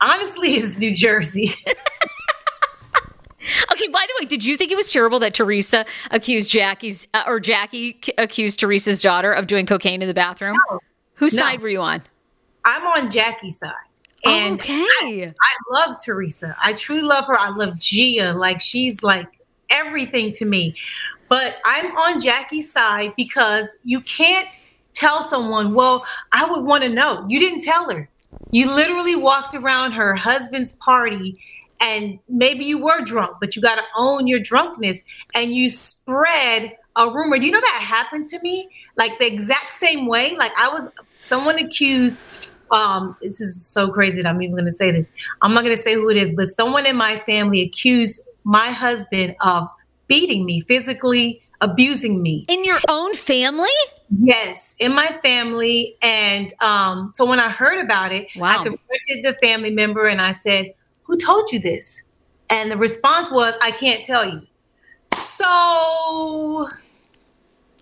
Honestly, 0.00 0.56
it's 0.56 0.78
New 0.78 0.94
Jersey. 0.94 1.52
Okay, 3.72 3.88
by 3.88 4.06
the 4.08 4.14
way, 4.20 4.26
did 4.26 4.44
you 4.44 4.56
think 4.56 4.70
it 4.70 4.76
was 4.76 4.90
terrible 4.90 5.18
that 5.20 5.34
Teresa 5.34 5.84
accused 6.10 6.50
Jackie's 6.50 7.06
uh, 7.14 7.24
or 7.26 7.40
Jackie 7.40 8.00
accused 8.18 8.60
Teresa's 8.60 9.02
daughter 9.02 9.32
of 9.32 9.46
doing 9.46 9.66
cocaine 9.66 10.02
in 10.02 10.08
the 10.08 10.14
bathroom? 10.14 10.56
No. 10.70 10.80
Whose 11.14 11.34
no. 11.34 11.40
side 11.40 11.60
were 11.60 11.68
you 11.68 11.80
on? 11.80 12.02
I'm 12.64 12.86
on 12.86 13.10
Jackie's 13.10 13.58
side. 13.58 13.72
And 14.24 14.60
okay. 14.60 14.84
I, 15.02 15.32
I 15.40 15.72
love 15.72 15.96
Teresa. 16.04 16.56
I 16.62 16.72
truly 16.72 17.02
love 17.02 17.26
her. 17.26 17.38
I 17.38 17.50
love 17.50 17.78
Gia. 17.78 18.32
Like 18.32 18.60
she's 18.60 19.02
like 19.02 19.28
everything 19.70 20.32
to 20.32 20.44
me. 20.44 20.74
But 21.28 21.58
I'm 21.64 21.96
on 21.96 22.20
Jackie's 22.20 22.70
side 22.72 23.12
because 23.16 23.68
you 23.84 24.00
can't 24.00 24.48
tell 24.92 25.22
someone, 25.22 25.74
well, 25.74 26.04
I 26.32 26.44
would 26.48 26.64
want 26.64 26.82
to 26.84 26.88
know. 26.88 27.24
You 27.28 27.38
didn't 27.38 27.62
tell 27.62 27.90
her. 27.90 28.08
You 28.50 28.72
literally 28.72 29.16
walked 29.16 29.54
around 29.54 29.92
her 29.92 30.14
husband's 30.14 30.74
party 30.76 31.38
and 31.80 32.18
maybe 32.28 32.64
you 32.64 32.78
were 32.78 33.02
drunk, 33.02 33.36
but 33.40 33.56
you 33.56 33.62
got 33.62 33.76
to 33.76 33.82
own 33.96 34.26
your 34.26 34.40
drunkenness 34.40 35.04
and 35.34 35.54
you 35.54 35.70
spread 35.70 36.76
a 36.96 37.08
rumor. 37.08 37.38
Do 37.38 37.46
you 37.46 37.52
know 37.52 37.60
that 37.60 37.82
happened 37.82 38.26
to 38.28 38.40
me? 38.40 38.68
Like 38.96 39.18
the 39.18 39.26
exact 39.26 39.72
same 39.72 40.06
way. 40.06 40.36
Like 40.36 40.52
I 40.56 40.68
was 40.68 40.88
someone 41.18 41.58
accused. 41.58 42.24
Um, 42.70 43.16
this 43.20 43.40
is 43.40 43.64
so 43.64 43.90
crazy 43.90 44.22
that 44.22 44.28
I'm 44.28 44.42
even 44.42 44.54
going 44.54 44.64
to 44.66 44.72
say 44.72 44.90
this. 44.90 45.12
I'm 45.42 45.54
not 45.54 45.62
going 45.62 45.76
to 45.76 45.82
say 45.82 45.94
who 45.94 46.08
it 46.08 46.16
is, 46.16 46.34
but 46.34 46.48
someone 46.48 46.86
in 46.86 46.96
my 46.96 47.20
family 47.20 47.60
accused 47.62 48.28
my 48.42 48.72
husband 48.72 49.36
of 49.40 49.68
beating 50.08 50.44
me, 50.44 50.62
physically 50.62 51.42
abusing 51.60 52.22
me. 52.22 52.44
In 52.48 52.64
your 52.64 52.80
own 52.88 53.14
family? 53.14 53.68
Yes, 54.20 54.74
in 54.78 54.94
my 54.94 55.18
family. 55.22 55.96
And 56.02 56.52
um, 56.60 57.12
so 57.14 57.24
when 57.24 57.40
I 57.40 57.50
heard 57.50 57.84
about 57.84 58.12
it, 58.12 58.28
wow. 58.36 58.50
I 58.50 58.54
confronted 58.56 59.24
the 59.24 59.36
family 59.40 59.70
member 59.70 60.06
and 60.06 60.20
I 60.20 60.32
said, 60.32 60.74
who 61.06 61.16
told 61.16 61.50
you 61.52 61.60
this? 61.60 62.02
And 62.50 62.70
the 62.70 62.76
response 62.76 63.30
was, 63.30 63.54
I 63.60 63.70
can't 63.70 64.04
tell 64.04 64.24
you. 64.24 64.42
So 65.14 66.68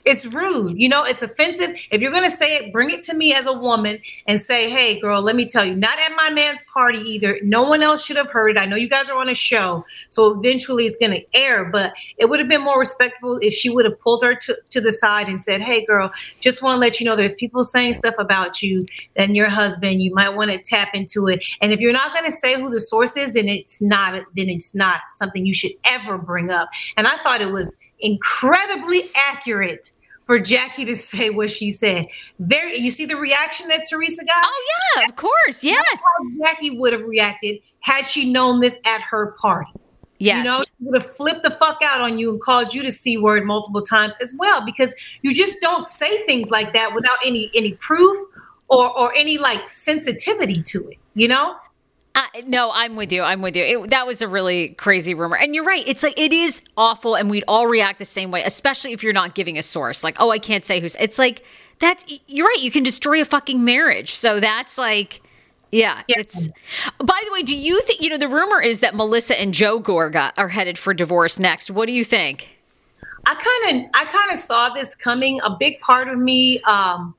it's 0.05 0.27
rude. 0.27 0.79
You 0.79 0.89
know, 0.89 1.05
it's 1.05 1.23
offensive. 1.23 1.77
If 1.91 2.01
you're 2.01 2.11
going 2.11 2.29
to 2.29 2.37
say 2.37 2.57
it, 2.57 2.73
bring 2.73 2.91
it 2.91 3.01
to 3.03 3.15
me 3.15 3.33
as 3.35 3.47
a 3.47 3.53
woman 3.53 4.01
and 4.27 4.41
say, 4.41 4.69
hey, 4.69 5.01
girl, 5.01 5.23
let 5.23 5.35
me 5.35 5.47
tell 5.47 5.65
you, 5.65 5.75
not 5.75 5.99
at 5.99 6.15
my 6.15 6.31
man's 6.31 6.63
party 6.73 6.99
either. 6.99 7.39
No 7.43 7.63
one 7.63 7.83
else 7.83 8.05
should 8.05 8.17
have 8.17 8.29
heard 8.29 8.51
it. 8.51 8.59
I 8.59 8.67
know 8.67 8.77
you 8.77 8.89
guys 8.89 9.09
are 9.09 9.19
on 9.19 9.29
a 9.29 9.35
show. 9.35 9.85
So 10.11 10.39
eventually 10.39 10.87
it's 10.87 10.99
going 10.99 11.13
to 11.13 11.25
air, 11.35 11.65
but 11.65 11.95
it 12.19 12.29
would 12.29 12.39
have 12.39 12.49
been 12.49 12.63
more 12.63 12.79
respectful 12.79 13.39
if 13.41 13.55
she 13.55 13.71
would 13.71 13.87
have 13.87 13.99
pulled 13.99 14.23
her 14.23 14.35
to, 14.35 14.57
to 14.71 14.81
the 14.81 14.93
side 14.93 15.29
and 15.29 15.43
said, 15.43 15.63
hey, 15.63 15.85
girl, 15.85 16.11
just 16.41 16.63
want 16.63 16.77
to 16.77 16.81
let 16.81 17.01
you 17.01 17.07
know 17.07 17.17
there's 17.17 17.35
people 17.35 17.65
saying 17.65 17.95
stuff 17.95 18.15
about 18.19 18.63
you 18.63 18.87
and 19.17 19.35
your 19.35 19.49
husband. 19.49 20.03
You 20.03 20.15
might 20.15 20.37
want 20.37 20.51
to 20.51 20.59
tap 20.59 20.91
into 20.95 21.29
it. 21.29 21.43
And 21.63 21.73
if 21.73 21.81
you're 21.81 21.93
not 21.93 22.13
going 22.13 22.27
to 22.27 22.37
say 22.37 22.61
who 22.61 22.69
the 22.69 22.81
source 22.81 23.17
is, 23.17 23.33
then 23.33 23.49
it's 23.49 23.81
not, 23.81 24.13
then 24.37 24.49
it's 24.49 24.75
not 24.75 25.01
something 25.15 25.47
you 25.47 25.55
should 25.55 25.73
ever 25.85 26.19
bring 26.19 26.51
up. 26.51 26.69
And 26.97 27.07
I 27.07 27.17
thought 27.23 27.41
it 27.41 27.53
was 27.53 27.79
incredibly 28.01 29.11
accurate 29.15 29.93
for 30.27 30.39
Jackie 30.39 30.85
to 30.87 30.97
say 30.97 31.31
what 31.31 31.51
she 31.51 31.71
said. 31.71 32.07
Very, 32.39 32.79
you 32.79 32.91
see 32.91 33.05
the 33.05 33.17
reaction 33.17 33.69
that 33.69 33.85
Teresa 33.89 34.25
got. 34.25 34.45
Oh 34.45 34.65
yeah, 34.97 35.05
of 35.07 35.17
course, 35.17 35.63
yeah. 35.63 35.83
Jackie 36.43 36.79
would 36.79 36.93
have 36.93 37.05
reacted 37.05 37.61
had 37.81 38.07
she 38.07 38.31
known 38.31 38.61
this 38.61 38.79
at 38.87 39.03
her 39.03 39.33
party. 39.41 39.71
Yes. 40.19 40.39
You 40.39 40.45
know, 40.45 40.63
she 40.63 40.73
would 40.81 41.03
have 41.03 41.17
flipped 41.17 41.43
the 41.43 41.51
fuck 41.59 41.79
out 41.83 42.01
on 42.01 42.17
you 42.17 42.31
and 42.31 42.41
called 42.41 42.73
you 42.73 42.83
the 42.83 42.93
C 42.93 43.19
word 43.19 43.45
multiple 43.45 43.83
times 43.83 44.15
as 44.23 44.33
well, 44.39 44.65
because 44.65 44.95
you 45.23 45.35
just 45.35 45.61
don't 45.61 45.85
say 45.85 46.25
things 46.25 46.51
like 46.51 46.73
that 46.73 46.95
without 46.95 47.19
any 47.27 47.51
any 47.55 47.73
proof 47.75 48.17
or 48.69 48.97
or 48.97 49.15
any 49.15 49.37
like 49.37 49.69
sensitivity 49.69 50.63
to 50.63 50.89
it, 50.89 50.99
you 51.15 51.29
know? 51.29 51.57
Uh, 52.17 52.23
no, 52.47 52.71
I'm 52.73 52.95
with 52.95 53.11
you. 53.11 53.23
I'm 53.23 53.43
with 53.43 53.57
you. 53.57 53.65
It, 53.65 53.91
that 53.91 54.07
was 54.07 54.23
a 54.23 54.29
really 54.29 54.69
crazy 54.69 55.15
rumor. 55.15 55.37
And 55.37 55.55
you're 55.55 55.65
right. 55.65 55.83
It's 55.87 56.03
like, 56.03 56.19
it 56.19 56.33
is 56.33 56.63
awful. 56.77 57.17
And 57.17 57.29
we'd 57.29 57.45
all 57.49 57.67
react 57.67 57.99
the 57.99 58.05
same 58.05 58.31
way, 58.31 58.43
especially 58.45 58.93
if 58.93 59.03
you're 59.03 59.13
not 59.13 59.35
giving 59.35 59.59
a 59.59 59.63
source. 59.63 60.05
Like, 60.05 60.17
oh, 60.21 60.31
I 60.31 60.39
can't 60.39 60.65
say 60.65 60.81
who's. 60.81 60.95
It's 60.97 61.19
like, 61.19 61.45
that's, 61.81 62.05
you're 62.29 62.47
right. 62.47 62.61
You 62.61 62.71
can 62.71 62.85
destroy 62.85 63.21
a 63.21 63.25
fucking 63.25 63.65
marriage. 63.65 64.15
So 64.15 64.39
that's 64.39 64.79
like, 64.79 65.23
yeah, 65.73 66.03
yeah, 66.07 66.21
it's. 66.21 66.49
By 66.99 67.21
the 67.27 67.33
way, 67.33 67.43
do 67.43 67.57
you 67.57 67.81
think 67.83 68.01
you 68.01 68.09
know 68.09 68.17
the 68.17 68.29
rumor 68.29 68.63
is 68.63 68.79
that 68.79 68.95
Melissa 68.95 69.41
and 69.41 69.53
Joe 69.53 69.81
Gorga 69.81 70.31
are 70.37 70.51
headed 70.51 70.79
for 70.79 70.95
divorce 70.95 71.41
next? 71.41 71.69
What 71.69 71.87
do 71.87 71.93
you 71.93 72.05
think? 72.05 72.61
I 73.27 73.35
kind 73.35 73.85
of, 73.85 73.91
I 73.93 74.05
kind 74.05 74.31
of 74.31 74.39
saw 74.39 74.73
this 74.73 74.95
coming. 74.95 75.41
A 75.43 75.57
big 75.59 75.81
part 75.81 76.09
of 76.09 76.17
me, 76.17 76.61
um, 76.61 77.17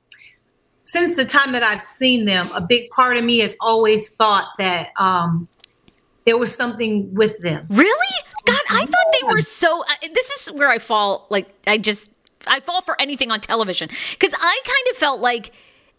since 0.85 1.17
the 1.17 1.25
time 1.25 1.51
that 1.51 1.63
I've 1.63 1.81
seen 1.81 2.25
them, 2.25 2.47
a 2.53 2.61
big 2.61 2.89
part 2.91 3.17
of 3.17 3.23
me 3.23 3.39
has 3.39 3.57
always 3.59 4.09
thought 4.11 4.45
that 4.59 4.91
um, 4.97 5.47
there 6.25 6.37
was 6.37 6.55
something 6.55 7.13
with 7.13 7.37
them. 7.39 7.65
Really? 7.69 8.15
God, 8.45 8.61
I 8.69 8.85
thought 8.85 9.05
they 9.21 9.27
were 9.27 9.41
so. 9.41 9.81
Uh, 9.81 10.07
this 10.13 10.29
is 10.29 10.51
where 10.53 10.69
I 10.69 10.77
fall. 10.77 11.25
Like, 11.29 11.49
I 11.65 11.79
just, 11.79 12.11
I 12.45 12.59
fall 12.59 12.81
for 12.81 12.99
anything 13.01 13.31
on 13.31 13.41
television 13.41 13.89
because 14.11 14.35
I 14.39 14.59
kind 14.63 14.91
of 14.91 14.97
felt 14.97 15.19
like 15.19 15.51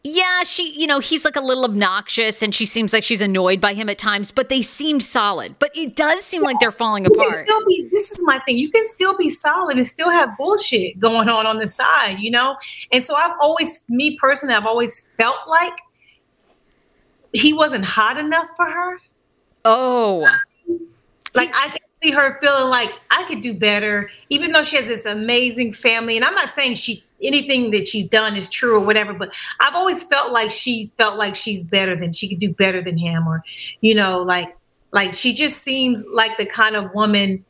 yeah, 0.06 0.44
she, 0.44 0.72
you 0.78 0.86
know, 0.86 1.00
he's 1.00 1.24
like 1.24 1.34
a 1.34 1.40
little 1.40 1.64
obnoxious 1.64 2.40
and 2.40 2.54
she 2.54 2.64
seems 2.64 2.92
like 2.92 3.02
she's 3.02 3.20
annoyed 3.20 3.60
by 3.60 3.74
him 3.74 3.88
at 3.88 3.98
times, 3.98 4.30
but 4.30 4.48
they 4.48 4.62
seemed 4.62 5.02
solid. 5.02 5.56
But 5.58 5.70
it 5.74 5.96
does 5.96 6.22
seem 6.22 6.42
yeah. 6.42 6.46
like 6.46 6.60
they're 6.60 6.70
falling 6.70 7.04
you 7.04 7.10
apart. 7.10 7.48
Be, 7.66 7.88
this 7.90 8.12
is 8.12 8.22
my 8.22 8.38
thing. 8.40 8.56
You 8.56 8.70
can 8.70 8.86
still 8.86 9.16
be 9.16 9.30
solid 9.30 9.76
and 9.76 9.86
still 9.86 10.10
have 10.10 10.36
bullshit 10.38 11.00
going 11.00 11.28
on 11.28 11.44
on 11.46 11.58
the 11.58 11.66
side, 11.66 12.18
you 12.20 12.30
know? 12.30 12.56
And 12.92 13.02
so 13.02 13.16
I've 13.16 13.34
always, 13.40 13.84
me 13.88 14.16
personally, 14.20 14.54
I've 14.54 14.66
always 14.66 15.08
felt 15.16 15.38
like 15.48 15.74
he 17.32 17.52
wasn't 17.52 17.84
hot 17.84 18.16
enough 18.16 18.46
for 18.56 18.66
her. 18.66 18.98
Oh. 19.64 20.24
Like 21.34 21.50
I 21.52 21.70
can 21.70 21.78
see 22.00 22.12
her 22.12 22.38
feeling 22.40 22.70
like 22.70 22.92
I 23.10 23.24
could 23.24 23.40
do 23.40 23.54
better, 23.54 24.08
even 24.30 24.52
though 24.52 24.62
she 24.62 24.76
has 24.76 24.86
this 24.86 25.04
amazing 25.04 25.72
family. 25.72 26.16
And 26.16 26.24
I'm 26.24 26.34
not 26.34 26.48
saying 26.48 26.76
she 26.76 27.02
anything 27.22 27.70
that 27.70 27.86
she's 27.88 28.06
done 28.06 28.36
is 28.36 28.50
true 28.50 28.76
or 28.76 28.80
whatever, 28.80 29.12
but 29.12 29.32
I've 29.60 29.74
always 29.74 30.02
felt 30.02 30.32
like 30.32 30.50
she 30.50 30.90
felt 30.98 31.18
like 31.18 31.34
she's 31.34 31.62
better 31.64 31.96
than 31.96 32.12
she 32.12 32.28
could 32.28 32.38
do 32.38 32.52
better 32.52 32.82
than 32.82 32.96
him, 32.96 33.26
or 33.26 33.42
you 33.80 33.94
know, 33.94 34.22
like 34.22 34.56
like 34.92 35.14
she 35.14 35.34
just 35.34 35.62
seems 35.62 36.04
like 36.12 36.38
the 36.38 36.46
kind 36.46 36.76
of 36.76 36.92
woman. 36.94 37.44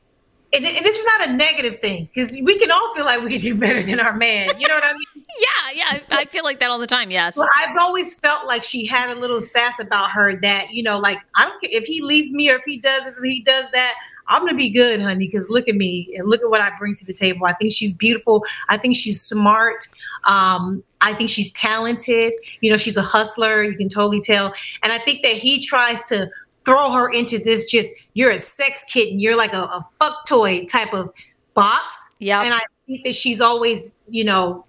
And, 0.52 0.64
and 0.64 0.86
this 0.86 0.98
is 0.98 1.04
not 1.18 1.28
a 1.28 1.32
negative 1.32 1.80
thing 1.80 2.08
because 2.14 2.30
we 2.40 2.58
can 2.58 2.70
all 2.70 2.94
feel 2.94 3.04
like 3.04 3.22
we 3.22 3.30
could 3.32 3.42
do 3.42 3.54
better 3.54 3.82
than 3.82 4.00
our 4.00 4.16
man. 4.16 4.48
You 4.58 4.68
know 4.68 4.74
what 4.74 4.84
I 4.84 4.92
mean? 4.92 5.24
yeah, 5.38 5.70
yeah. 5.74 6.00
I, 6.10 6.22
I 6.22 6.24
feel 6.26 6.44
like 6.44 6.60
that 6.60 6.70
all 6.70 6.78
the 6.78 6.86
time. 6.86 7.10
Yes. 7.10 7.36
Well, 7.36 7.48
I've 7.58 7.76
always 7.76 8.18
felt 8.20 8.46
like 8.46 8.62
she 8.62 8.86
had 8.86 9.10
a 9.10 9.18
little 9.18 9.42
sass 9.42 9.80
about 9.80 10.12
her 10.12 10.40
that, 10.42 10.72
you 10.72 10.84
know, 10.84 10.98
like, 10.98 11.18
I 11.34 11.44
don't 11.44 11.60
care 11.60 11.70
if 11.72 11.84
he 11.84 12.00
leaves 12.00 12.32
me 12.32 12.48
or 12.48 12.56
if 12.56 12.62
he 12.64 12.78
does 12.78 13.02
this, 13.04 13.14
he 13.22 13.42
does 13.42 13.66
that. 13.72 13.94
I'm 14.28 14.44
gonna 14.44 14.56
be 14.56 14.70
good, 14.70 15.00
honey, 15.00 15.26
because 15.26 15.48
look 15.48 15.68
at 15.68 15.74
me 15.74 16.14
and 16.16 16.28
look 16.28 16.42
at 16.42 16.50
what 16.50 16.60
I 16.60 16.70
bring 16.78 16.94
to 16.96 17.04
the 17.04 17.14
table. 17.14 17.46
I 17.46 17.54
think 17.54 17.72
she's 17.72 17.94
beautiful. 17.94 18.44
I 18.68 18.76
think 18.76 18.96
she's 18.96 19.20
smart. 19.20 19.86
Um, 20.24 20.82
I 21.00 21.14
think 21.14 21.30
she's 21.30 21.52
talented. 21.52 22.32
You 22.60 22.70
know, 22.70 22.76
she's 22.76 22.96
a 22.96 23.02
hustler. 23.02 23.62
You 23.62 23.76
can 23.76 23.88
totally 23.88 24.20
tell. 24.20 24.52
And 24.82 24.92
I 24.92 24.98
think 24.98 25.22
that 25.22 25.34
he 25.34 25.64
tries 25.64 26.02
to 26.04 26.28
throw 26.64 26.92
her 26.92 27.10
into 27.10 27.38
this 27.38 27.66
just 27.66 27.92
you're 28.14 28.32
a 28.32 28.38
sex 28.38 28.84
kitten, 28.88 29.20
you're 29.20 29.36
like 29.36 29.54
a, 29.54 29.62
a 29.62 29.88
fuck 29.98 30.26
toy 30.26 30.64
type 30.66 30.92
of 30.92 31.12
box. 31.54 32.10
Yeah. 32.18 32.42
And 32.42 32.52
I 32.52 32.60
think 32.86 33.04
that 33.04 33.14
she's 33.14 33.40
always, 33.40 33.92
you 34.08 34.24
know, 34.24 34.64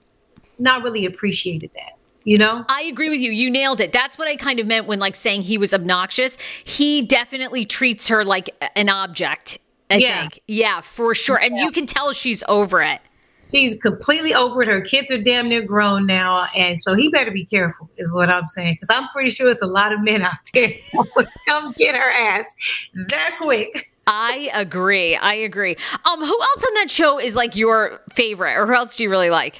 not 0.59 0.83
really 0.83 1.05
appreciated 1.05 1.71
that 1.75 1.96
you 2.27 2.37
know 2.37 2.65
i 2.67 2.83
agree 2.83 3.09
with 3.09 3.21
you 3.21 3.31
you 3.31 3.49
nailed 3.49 3.79
it 3.79 3.93
that's 3.93 4.17
what 4.17 4.27
i 4.27 4.35
kind 4.35 4.59
of 4.59 4.67
meant 4.67 4.85
when 4.85 4.99
like 4.99 5.15
saying 5.15 5.41
he 5.41 5.57
was 5.57 5.73
obnoxious 5.73 6.37
he 6.65 7.01
definitely 7.01 7.63
treats 7.63 8.09
her 8.09 8.25
like 8.25 8.49
an 8.75 8.89
object 8.89 9.57
i 9.89 9.95
yeah. 9.95 10.21
think 10.21 10.41
yeah 10.45 10.81
for 10.81 11.15
sure 11.15 11.37
and 11.37 11.55
yeah. 11.55 11.63
you 11.63 11.71
can 11.71 11.85
tell 11.87 12.11
she's 12.11 12.43
over 12.49 12.81
it 12.81 12.99
she's 13.49 13.77
completely 13.81 14.33
over 14.33 14.61
it 14.61 14.67
her 14.67 14.81
kids 14.81 15.09
are 15.09 15.17
damn 15.17 15.47
near 15.47 15.61
grown 15.61 16.05
now 16.05 16.45
and 16.53 16.77
so 16.77 16.93
he 16.93 17.07
better 17.07 17.31
be 17.31 17.45
careful 17.45 17.89
is 17.95 18.11
what 18.11 18.29
i'm 18.29 18.47
saying 18.49 18.77
because 18.79 18.93
i'm 18.93 19.07
pretty 19.13 19.29
sure 19.29 19.49
it's 19.49 19.61
a 19.61 19.65
lot 19.65 19.93
of 19.93 20.01
men 20.01 20.21
out 20.21 20.33
there 20.53 20.73
come 21.47 21.73
get 21.77 21.95
her 21.95 22.11
ass 22.11 22.45
that 22.93 23.35
quick 23.41 23.89
I 24.09 24.49
agree. 24.53 25.17
I 25.17 25.33
agree. 25.33 25.75
Um, 26.05 26.21
who 26.21 26.41
else 26.41 26.63
on 26.65 26.73
that 26.75 26.89
show 26.89 27.19
is 27.19 27.35
like 27.35 27.57
your 27.57 27.99
favorite, 28.13 28.55
or 28.55 28.65
who 28.65 28.73
else 28.73 28.95
do 28.95 29.03
you 29.03 29.09
really 29.09 29.29
like? 29.29 29.59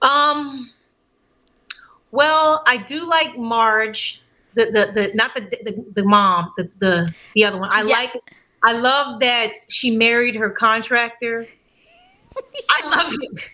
Um, 0.00 0.70
well, 2.10 2.62
I 2.66 2.76
do 2.76 3.08
like 3.08 3.36
Marge, 3.36 4.22
the 4.54 4.66
the, 4.66 4.92
the 4.92 5.10
not 5.14 5.34
the, 5.34 5.40
the 5.40 5.84
the 5.94 6.04
mom, 6.04 6.52
the 6.56 6.70
the 6.78 7.14
the 7.34 7.44
other 7.44 7.58
one. 7.58 7.70
I 7.70 7.82
yeah. 7.82 7.96
like. 7.96 8.12
I 8.62 8.72
love 8.72 9.20
that 9.20 9.52
she 9.68 9.96
married 9.96 10.34
her 10.34 10.50
contractor. 10.50 11.46
I 12.70 12.88
love 12.88 13.12
it. 13.12 13.44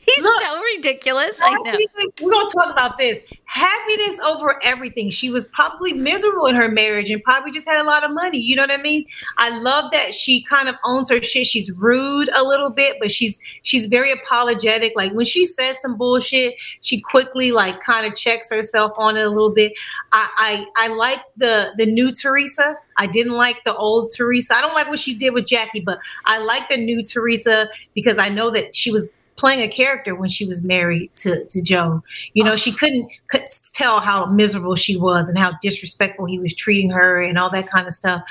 He's 0.00 0.24
Look, 0.24 0.42
so 0.42 0.60
ridiculous. 0.76 1.40
I 1.42 1.54
know. 1.54 1.78
We're 2.20 2.30
gonna 2.30 2.48
talk 2.50 2.70
about 2.72 2.98
this. 2.98 3.18
Happiness 3.44 4.18
over 4.24 4.62
everything. 4.62 5.10
She 5.10 5.30
was 5.30 5.46
probably 5.46 5.92
miserable 5.92 6.46
in 6.46 6.54
her 6.54 6.68
marriage 6.68 7.10
and 7.10 7.22
probably 7.22 7.50
just 7.50 7.66
had 7.66 7.80
a 7.80 7.84
lot 7.84 8.04
of 8.04 8.12
money. 8.12 8.38
You 8.38 8.56
know 8.56 8.62
what 8.62 8.70
I 8.70 8.76
mean? 8.76 9.04
I 9.38 9.58
love 9.58 9.90
that 9.90 10.14
she 10.14 10.42
kind 10.42 10.68
of 10.68 10.76
owns 10.84 11.10
her 11.10 11.20
shit. 11.22 11.46
She's 11.46 11.70
rude 11.72 12.30
a 12.36 12.44
little 12.44 12.70
bit, 12.70 12.96
but 13.00 13.10
she's 13.10 13.40
she's 13.62 13.86
very 13.86 14.12
apologetic. 14.12 14.92
Like 14.94 15.12
when 15.12 15.26
she 15.26 15.44
says 15.44 15.80
some 15.80 15.96
bullshit, 15.96 16.54
she 16.82 17.00
quickly 17.00 17.52
like 17.52 17.82
kind 17.82 18.06
of 18.06 18.16
checks 18.16 18.50
herself 18.50 18.92
on 18.96 19.16
it 19.16 19.26
a 19.26 19.30
little 19.30 19.50
bit. 19.50 19.72
I 20.12 20.66
I, 20.76 20.86
I 20.86 20.88
like 20.88 21.20
the 21.36 21.72
the 21.76 21.86
new 21.86 22.12
Teresa. 22.12 22.76
I 22.96 23.06
didn't 23.06 23.32
like 23.32 23.64
the 23.64 23.74
old 23.74 24.12
Teresa. 24.12 24.56
I 24.56 24.60
don't 24.60 24.74
like 24.74 24.88
what 24.88 24.98
she 24.98 25.14
did 25.14 25.32
with 25.32 25.46
Jackie, 25.46 25.80
but 25.80 25.98
I 26.26 26.38
like 26.38 26.68
the 26.68 26.76
new 26.76 27.02
Teresa 27.02 27.68
because 27.94 28.18
I 28.18 28.28
know 28.28 28.50
that 28.50 28.76
she 28.76 28.90
was 28.90 29.08
playing 29.40 29.60
a 29.60 29.68
character 29.68 30.14
when 30.14 30.28
she 30.28 30.44
was 30.44 30.62
married 30.62 31.10
to, 31.16 31.46
to 31.46 31.62
Joe. 31.62 32.04
You 32.34 32.44
know, 32.44 32.56
she 32.56 32.72
couldn't 32.72 33.10
could 33.28 33.46
tell 33.72 34.00
how 34.00 34.26
miserable 34.26 34.74
she 34.74 34.96
was 34.96 35.28
and 35.28 35.38
how 35.38 35.52
disrespectful 35.62 36.26
he 36.26 36.38
was 36.38 36.54
treating 36.54 36.90
her 36.90 37.20
and 37.22 37.38
all 37.38 37.48
that 37.50 37.68
kind 37.68 37.88
of 37.88 37.94
stuff. 37.94 38.22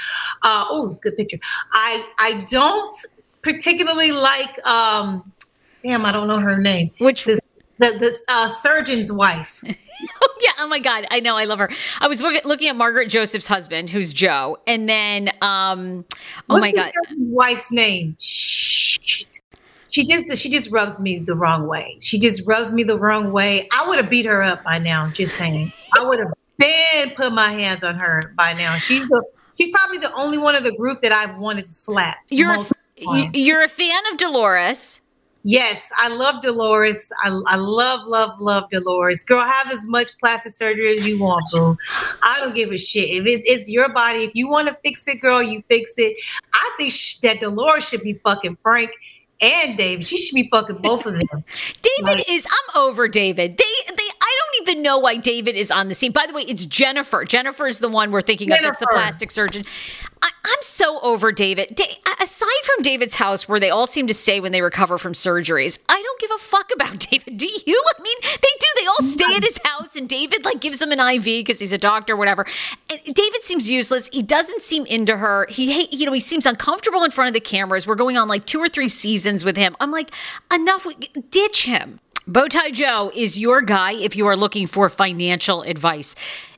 Uh, 0.44 0.66
oh, 0.70 0.98
good 1.02 1.18
picture. 1.18 1.40
I 1.74 2.06
I 2.20 2.46
don't 2.50 2.96
particularly 3.42 4.12
like. 4.12 4.66
Um, 4.66 5.34
damn, 5.84 6.06
I 6.06 6.12
don't 6.12 6.28
know 6.28 6.40
her 6.40 6.58
name. 6.58 6.92
Which 7.00 7.26
this, 7.26 7.40
the 7.80 7.98
the 7.98 8.18
uh, 8.28 8.50
surgeon's 8.50 9.12
wife. 9.12 9.60
yeah. 9.66 10.52
Oh 10.60 10.68
my 10.68 10.80
God. 10.80 11.08
I 11.10 11.20
know. 11.20 11.36
I 11.36 11.46
love 11.46 11.58
her. 11.58 11.72
I 12.00 12.08
was 12.08 12.22
looking 12.22 12.68
at 12.68 12.76
Margaret 12.76 13.10
Joseph's 13.10 13.48
husband, 13.48 13.90
who's 13.90 14.14
Joe, 14.14 14.60
and 14.68 14.88
then 14.88 15.32
um. 15.42 16.06
Oh 16.50 16.56
What's 16.56 16.62
my 16.62 16.72
God. 16.72 16.92
Wife's 17.18 17.72
name. 17.72 18.16
Shit 18.20 19.29
she 19.90 20.06
just 20.06 20.38
she 20.38 20.50
just 20.50 20.72
rubs 20.72 21.00
me 21.00 21.20
the 21.20 21.36
wrong 21.36 21.68
way. 21.68 21.98
She 22.00 22.20
just 22.20 22.46
rubs 22.46 22.72
me 22.72 22.84
the 22.84 22.98
wrong 22.98 23.32
way. 23.32 23.68
I 23.72 23.88
would 23.88 23.98
have 23.98 24.10
beat 24.10 24.26
her 24.26 24.44
up 24.44 24.64
by 24.64 24.78
now. 24.80 25.10
Just 25.10 25.36
saying, 25.36 25.72
I 25.98 26.04
would 26.04 26.20
have 26.20 26.34
been 26.58 27.12
put 27.12 27.34
my 27.34 27.52
hands 27.52 27.84
on 27.84 27.96
her 27.96 28.34
by 28.36 28.54
now. 28.54 28.78
She's 28.78 29.08
the 29.08 29.24
she's 29.58 29.72
probably 29.72 29.98
the 29.98 30.14
only 30.14 30.38
one 30.38 30.56
of 30.56 30.64
the 30.64 30.72
group 30.72 31.02
that 31.02 31.12
I've 31.12 31.38
wanted 31.38 31.66
to 31.66 31.72
slap. 31.72 32.18
You're 32.30 32.56
a, 32.56 33.30
you're 33.34 33.64
a 33.64 33.68
fan 33.68 34.02
of 34.12 34.18
Dolores. 34.18 35.02
Yes, 35.44 35.90
I 35.98 36.10
love 36.10 36.42
Dolores. 36.42 37.12
I, 37.24 37.30
I 37.48 37.56
love, 37.56 38.06
love, 38.06 38.42
love 38.42 38.70
Dolores. 38.70 39.24
Girl, 39.24 39.44
have 39.44 39.72
as 39.72 39.86
much 39.88 40.12
plastic 40.20 40.52
surgery 40.52 40.98
as 40.98 41.08
you 41.08 41.18
want, 41.18 41.46
boo. 41.52 41.78
I 42.22 42.42
don't 42.42 42.54
give 42.54 42.74
a 42.74 42.78
shit. 42.78 43.10
If 43.10 43.26
it's, 43.26 43.44
it's 43.48 43.70
your 43.70 43.88
body, 43.88 44.24
if 44.24 44.32
you 44.36 44.50
want 44.50 44.68
to 44.68 44.78
fix 44.84 45.08
it, 45.08 45.22
girl, 45.22 45.42
you 45.42 45.64
fix 45.70 45.94
it. 45.98 46.18
I 46.54 46.72
think 46.78 46.92
sh- 46.92 47.20
that 47.20 47.40
Dolores 47.40 47.88
should 47.88 48.04
be 48.04 48.14
fucking 48.16 48.58
Frank 48.62 48.92
and 49.42 49.78
David. 49.78 50.06
She 50.06 50.18
should 50.18 50.36
be 50.36 50.50
fucking 50.50 50.78
both 50.78 51.06
of 51.06 51.14
them. 51.14 51.28
David 51.82 52.20
like, 52.20 52.30
is. 52.30 52.46
I'm 52.46 52.82
over 52.84 53.08
David. 53.08 53.58
They. 53.58 53.94
They. 53.96 54.09
I 54.30 54.38
don't 54.38 54.70
even 54.70 54.84
know 54.84 55.00
why 55.00 55.18
David 55.18 55.56
is 55.56 55.72
on 55.72 55.88
the 55.88 55.96
scene. 55.96 56.12
By 56.12 56.28
the 56.28 56.34
way, 56.34 56.44
it's 56.44 56.68
Jennifer. 56.68 57.26
Jennifer 57.26 57.66
is 57.66 57.80
the 57.80 57.90
one 57.90 58.12
we're 58.12 58.22
thinking 58.22 58.50
Jennifer. 58.50 58.66
of. 58.66 58.70
That's 58.70 58.80
the 58.82 58.88
plastic 58.92 59.32
surgeon. 59.32 59.66
I, 60.22 60.30
am 60.46 60.58
so 60.62 61.00
over 61.00 61.32
David. 61.32 61.74
Da- 61.74 61.98
aside 62.22 62.64
from 62.64 62.84
David's 62.84 63.16
house, 63.16 63.50
where 63.50 63.60
they 63.60 63.72
all 63.72 63.88
seem 63.88 64.06
to 64.06 64.14
stay 64.14 64.40
when 64.40 64.52
they 64.52 64.62
recover 64.62 65.00
from 65.00 65.14
surgeries, 65.14 65.80
I 65.90 66.00
don't 66.00 66.20
give 66.20 66.30
a 66.36 66.38
fuck 66.38 66.70
about 66.74 67.00
David. 67.10 67.38
Do 67.38 67.48
you? 67.48 67.84
I 67.98 68.02
mean, 68.04 68.18
they 68.22 68.38
do. 68.60 68.68
They 68.76 68.86
all 68.86 69.02
stay 69.02 69.36
at 69.36 69.44
his 69.44 69.60
house, 69.64 69.96
and 69.96 70.08
David 70.08 70.46
like 70.46 70.62
gives 70.62 70.80
him 70.80 70.92
an 70.92 71.00
IV 71.00 71.24
because 71.24 71.60
he's 71.60 71.74
a 71.74 71.80
doctor, 71.80 72.16
whatever. 72.16 72.46
And 72.92 73.16
David 73.16 73.42
seems 73.42 73.72
useless. 73.72 74.10
He 74.14 74.22
doesn't 74.22 74.62
seem 74.62 74.86
into 74.86 75.18
her. 75.18 75.48
He, 75.50 75.88
you 75.92 76.06
know, 76.06 76.14
he 76.14 76.20
seems 76.20 76.46
uncomfortable 76.46 77.04
in 77.04 77.10
front 77.10 77.30
of 77.30 77.34
the 77.34 77.40
cameras. 77.40 77.88
We're 77.88 77.96
going 77.96 78.18
on 78.18 78.28
like 78.28 78.46
two 78.46 78.60
or 78.60 78.70
three 78.70 78.90
seasons 78.90 79.44
with 79.44 79.58
him. 79.58 79.76
I'm 79.80 79.90
like, 79.90 80.12
enough. 80.54 80.86
Ditch 81.32 81.64
him. 81.64 82.00
Bowtie 82.30 82.72
Joe 82.72 83.12
is 83.16 83.40
your 83.40 83.64
guy 83.64 83.94
if 83.94 84.16
you 84.16 84.28
are 84.28 84.36
looking 84.36 84.68
for 84.68 84.88
financial 84.88 85.64
advice. 85.64 86.14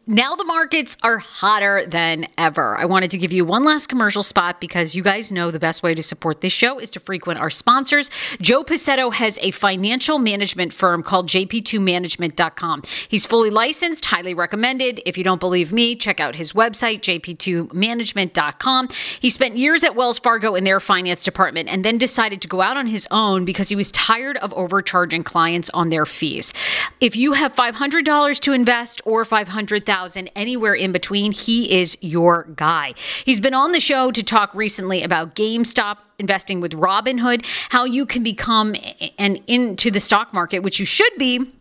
Now 0.07 0.35
the 0.35 0.43
markets 0.43 0.97
are 1.03 1.19
hotter 1.19 1.85
than 1.85 2.25
ever. 2.35 2.75
I 2.75 2.85
wanted 2.85 3.11
to 3.11 3.19
give 3.19 3.31
you 3.31 3.45
one 3.45 3.63
last 3.63 3.85
commercial 3.85 4.23
spot 4.23 4.59
because 4.59 4.95
you 4.95 5.03
guys 5.03 5.31
know 5.31 5.51
the 5.51 5.59
best 5.59 5.83
way 5.83 5.93
to 5.93 6.01
support 6.01 6.41
this 6.41 6.51
show 6.51 6.79
is 6.79 6.89
to 6.91 6.99
frequent 6.99 7.39
our 7.39 7.51
sponsors. 7.51 8.09
Joe 8.41 8.63
Pacetto 8.63 9.13
has 9.13 9.37
a 9.43 9.51
financial 9.51 10.17
management 10.17 10.73
firm 10.73 11.03
called 11.03 11.29
jp2management.com. 11.29 12.81
He's 13.09 13.27
fully 13.27 13.51
licensed, 13.51 14.05
highly 14.05 14.33
recommended. 14.33 15.03
If 15.05 15.19
you 15.19 15.23
don't 15.23 15.39
believe 15.39 15.71
me, 15.71 15.95
check 15.95 16.19
out 16.19 16.35
his 16.35 16.53
website, 16.53 17.01
jp2management.com. 17.01 18.89
He 19.19 19.29
spent 19.29 19.55
years 19.55 19.83
at 19.83 19.95
Wells 19.95 20.17
Fargo 20.17 20.55
in 20.55 20.63
their 20.63 20.79
finance 20.79 21.23
department 21.23 21.69
and 21.69 21.85
then 21.85 21.99
decided 21.99 22.41
to 22.41 22.47
go 22.47 22.61
out 22.61 22.75
on 22.75 22.87
his 22.87 23.07
own 23.11 23.45
because 23.45 23.69
he 23.69 23.75
was 23.75 23.91
tired 23.91 24.37
of 24.37 24.51
overcharging 24.53 25.23
clients 25.23 25.69
on 25.75 25.89
their 25.89 26.07
fees. 26.07 26.55
If 26.99 27.15
you 27.15 27.33
have 27.33 27.53
$500 27.55 28.39
to 28.39 28.51
invest 28.53 28.99
or 29.05 29.23
500,000 29.23 29.90
5000 29.91 30.29
anywhere 30.37 30.73
in 30.73 30.93
between, 30.93 31.33
he 31.33 31.77
is 31.77 31.97
your 31.99 32.43
guy. 32.55 32.93
He's 33.25 33.41
been 33.41 33.53
on 33.53 33.73
the 33.73 33.81
show 33.81 34.09
to 34.11 34.23
talk 34.23 34.55
recently 34.55 35.03
about 35.03 35.35
GameStop 35.35 35.97
investing 36.17 36.61
with 36.61 36.71
Robinhood, 36.71 37.45
how 37.69 37.83
you 37.83 38.05
can 38.05 38.23
become 38.23 38.73
an 39.17 39.35
into 39.47 39.91
the 39.91 39.99
stock 39.99 40.33
market, 40.33 40.59
which 40.59 40.79
you 40.79 40.85
should 40.85 41.11
be 41.17 41.51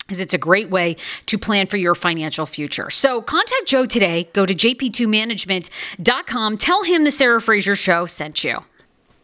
because 0.00 0.20
it's 0.20 0.34
a 0.34 0.38
great 0.38 0.68
way 0.68 0.96
to 1.26 1.38
plan 1.38 1.66
for 1.66 1.78
your 1.78 1.94
financial 1.94 2.44
future. 2.44 2.90
So 2.90 3.22
contact 3.22 3.66
Joe 3.66 3.86
today. 3.86 4.28
Go 4.34 4.44
to 4.44 4.54
jp2management.com. 4.54 6.58
Tell 6.58 6.82
him 6.82 7.04
the 7.04 7.10
Sarah 7.10 7.40
Fraser 7.40 7.76
Show 7.76 8.04
sent 8.04 8.44
you. 8.44 8.64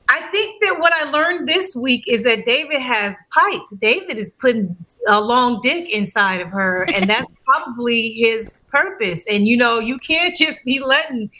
I 0.08 0.22
think 0.28 0.62
that 0.62 0.76
what 0.80 0.92
I 0.92 1.10
learned 1.10 1.48
this 1.48 1.74
week 1.74 2.04
is 2.06 2.24
that 2.24 2.44
David 2.44 2.80
has 2.80 3.16
pipe. 3.30 3.62
David 3.80 4.18
is 4.18 4.32
putting 4.32 4.76
a 5.08 5.20
long 5.20 5.60
dick 5.62 5.90
inside 5.90 6.40
of 6.40 6.48
her, 6.50 6.82
and 6.94 7.08
that's 7.10 7.28
probably 7.44 8.12
his 8.12 8.58
purpose. 8.68 9.24
And 9.28 9.48
you 9.48 9.56
know, 9.56 9.78
you 9.78 9.98
can't 9.98 10.34
just 10.34 10.64
be 10.64 10.80
letting 10.80 11.30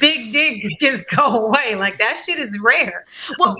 big 0.00 0.32
dick 0.32 0.64
just 0.80 1.10
go 1.10 1.46
away. 1.46 1.74
Like 1.74 1.98
that 1.98 2.16
shit 2.24 2.38
is 2.38 2.58
rare. 2.58 3.06
Well, 3.38 3.54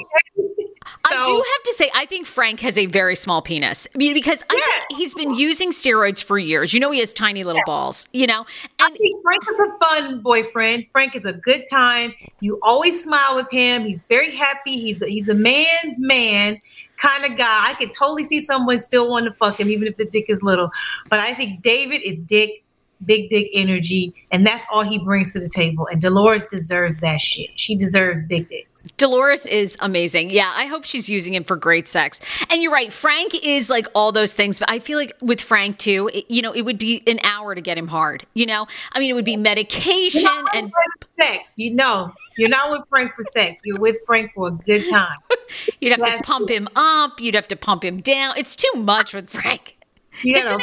so, 1.09 1.17
I 1.17 1.25
do 1.25 1.35
have 1.35 1.63
to 1.65 1.73
say, 1.73 1.91
I 1.95 2.07
think 2.07 2.27
Frank 2.27 2.61
has 2.61 2.79
a 2.79 2.87
very 2.87 3.17
small 3.17 3.43
penis. 3.43 3.87
I 3.95 3.99
mean, 3.99 4.15
because 4.15 4.43
I 4.51 4.55
yeah. 4.55 4.85
think 4.89 4.99
he's 4.99 5.15
been 5.15 5.35
using 5.35 5.71
steroids 5.71 6.23
for 6.23 6.39
years. 6.39 6.73
You 6.73 6.81
know, 6.81 6.91
he 6.91 7.01
has 7.01 7.13
tiny 7.13 7.45
little 7.45 7.61
yeah. 7.61 7.67
balls, 7.67 8.09
you 8.13 8.27
know? 8.27 8.47
And 8.81 8.99
Frank 9.23 9.43
is 9.51 9.59
a 9.59 9.79
fun 9.79 10.21
boyfriend. 10.21 10.87
Frank 10.93 11.17
is 11.17 11.25
a 11.25 11.33
good 11.33 11.65
time. 11.69 12.15
You 12.41 12.59
always 12.63 13.03
smile 13.03 13.35
with 13.37 13.51
him. 13.51 13.85
He's 13.85 14.05
very 14.07 14.35
happy. 14.35 14.79
He's 14.79 15.03
a, 15.03 15.07
he's 15.07 15.29
a 15.29 15.35
man's 15.35 15.99
man 15.99 16.61
kind 16.97 17.25
of 17.25 17.37
guy. 17.37 17.71
I 17.71 17.75
could 17.75 17.93
totally 17.93 18.25
see 18.25 18.41
someone 18.41 18.81
still 18.81 19.11
want 19.11 19.27
to 19.27 19.33
fuck 19.33 19.59
him, 19.59 19.69
even 19.69 19.89
if 19.89 19.97
the 19.97 20.05
dick 20.05 20.27
is 20.29 20.43
little. 20.43 20.71
But 21.11 21.19
I 21.19 21.35
think 21.35 21.63
David 21.63 22.03
is 22.03 22.23
dick 22.23 22.62
big 23.05 23.31
dick 23.31 23.49
energy, 23.53 24.15
and 24.31 24.47
that's 24.47 24.65
all 24.73 24.83
he 24.83 24.99
brings 24.99 25.33
to 25.33 25.41
the 25.41 25.49
table. 25.49 25.87
And 25.91 26.01
Dolores 26.01 26.47
deserves 26.47 27.01
that 27.01 27.21
shit. 27.21 27.51
She 27.57 27.75
deserves 27.75 28.23
big 28.29 28.49
dicks. 28.49 28.93
Dolores 28.93 29.47
is 29.47 29.77
amazing. 29.81 30.31
Yeah, 30.31 30.53
I 30.55 30.67
hope 30.67 30.85
she's 30.85 31.09
using 31.09 31.35
him 31.35 31.45
for 31.45 31.57
great 31.57 31.89
sex. 31.89 32.21
And 32.51 32.63
you're 32.63 32.73
right, 32.73 32.93
Frank 32.93 33.35
is 33.43 33.71
like 33.71 33.87
all 33.95 34.13
those 34.13 34.35
things, 34.35 34.59
but 34.59 34.71
I 34.71 34.79
feel 34.79 34.99
like 34.99 35.13
with 35.21 35.41
Frank 35.41 35.79
too, 35.79 36.11
it, 36.13 36.31
you 36.31 36.43
know, 36.43 36.53
it 36.53 36.63
would 36.63 36.79
be 36.79 37.03
an 37.07 37.21
hour 37.23 37.55
to 37.55 37.61
get 37.61 37.79
him 37.79 37.89
hard. 37.89 38.27
You 38.35 38.47
know, 38.47 38.67
I 38.93 39.01
mean, 39.01 39.11
it 39.11 39.15
would 39.15 39.25
be 39.25 39.37
medication 39.37 40.45
and 40.55 40.73
sex. 41.19 41.55
You 41.57 41.75
know, 41.75 42.13
you're 42.37 42.49
not 42.49 42.71
with 42.71 42.83
Frank 42.89 43.13
for 43.15 43.23
sex. 43.23 43.63
You're 43.65 43.81
with 43.81 43.97
Frank 44.07 44.33
for 44.35 44.49
a 44.49 44.53
good 44.53 44.89
time. 44.91 45.19
You'd 45.81 45.93
have 45.93 46.01
That's 46.01 46.23
to 46.23 46.27
pump 46.27 46.51
him 46.51 46.69
up. 46.77 47.21
You'd 47.21 47.35
have 47.35 47.49
to 47.49 47.57
pump 47.57 47.85
him 47.85 48.01
down. 48.01 48.35
It's 48.37 48.57
too 48.57 48.73
much 48.77 49.15
with 49.15 49.31
Frank. 49.31 49.77
You 50.23 50.37
Isn't 50.37 50.63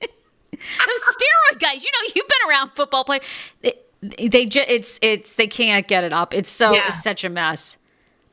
it? 0.00 0.10
Those 0.58 1.16
steroid 1.16 1.60
guys, 1.60 1.84
you 1.84 1.90
know, 1.90 2.12
you've 2.14 2.28
been 2.28 2.50
around 2.50 2.70
football 2.74 3.04
players. 3.04 3.24
They, 3.62 4.28
they 4.28 4.46
just 4.46 4.68
it's 4.68 4.98
it's 5.02 5.34
they 5.34 5.46
can't 5.46 5.86
get 5.88 6.04
it 6.04 6.12
up. 6.12 6.34
It's 6.34 6.50
so 6.50 6.72
yeah. 6.72 6.92
it's 6.92 7.02
such 7.02 7.24
a 7.24 7.28
mess. 7.28 7.76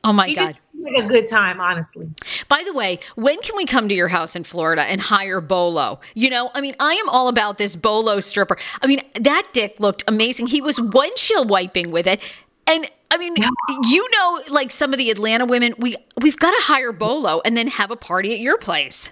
Oh 0.04 0.12
my 0.12 0.26
you 0.26 0.36
god. 0.36 0.58
Like 0.78 1.04
a 1.04 1.08
good 1.08 1.26
time, 1.26 1.60
honestly. 1.60 2.08
By 2.48 2.62
the 2.64 2.72
way, 2.72 3.00
when 3.16 3.40
can 3.40 3.56
we 3.56 3.64
come 3.64 3.88
to 3.88 3.94
your 3.94 4.08
house 4.08 4.36
in 4.36 4.44
Florida 4.44 4.82
and 4.82 5.00
hire 5.00 5.40
Bolo? 5.40 6.00
You 6.14 6.30
know, 6.30 6.50
I 6.54 6.60
mean, 6.60 6.76
I 6.78 6.94
am 6.94 7.08
all 7.08 7.26
about 7.26 7.58
this 7.58 7.74
Bolo 7.74 8.20
stripper. 8.20 8.56
I 8.82 8.86
mean, 8.86 9.00
that 9.18 9.48
dick 9.52 9.80
looked 9.80 10.04
amazing. 10.06 10.48
He 10.48 10.60
was 10.60 10.80
windshield 10.80 11.50
wiping 11.50 11.90
with 11.90 12.06
it. 12.06 12.20
And 12.68 12.88
I 13.10 13.18
mean, 13.18 13.34
yeah. 13.36 13.50
you 13.88 14.08
know, 14.10 14.40
like 14.48 14.70
some 14.70 14.92
of 14.92 14.98
the 14.98 15.10
Atlanta 15.10 15.44
women, 15.44 15.74
we 15.78 15.96
we've 16.20 16.38
got 16.38 16.50
to 16.50 16.62
hire 16.62 16.92
Bolo 16.92 17.40
and 17.44 17.56
then 17.56 17.68
have 17.68 17.90
a 17.90 17.96
party 17.96 18.32
at 18.32 18.40
your 18.40 18.58
place. 18.58 19.10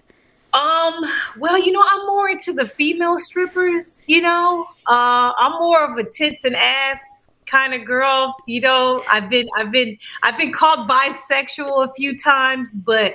Um, 0.55 1.05
well, 1.39 1.59
you 1.59 1.73
know, 1.73 1.85
I'm 1.87 2.07
more 2.07 2.29
into 2.31 2.53
the 2.53 2.67
female 2.67 3.19
strippers, 3.19 4.03
you 4.07 4.23
know. 4.23 4.67
Uh 4.87 5.33
I'm 5.37 5.53
more 5.53 5.85
of 5.85 5.97
a 5.99 6.05
tits 6.05 6.45
and 6.45 6.55
ass 6.57 7.31
kind 7.47 7.75
of 7.75 7.85
girl, 7.85 8.35
you 8.47 8.61
know. 8.61 9.03
I've 9.11 9.29
been 9.29 9.49
I've 9.57 9.73
been 9.73 9.99
I've 10.23 10.39
been 10.39 10.53
called 10.53 10.89
bisexual 10.89 11.89
a 11.91 11.93
few 11.95 12.17
times, 12.17 12.75
but 12.77 13.15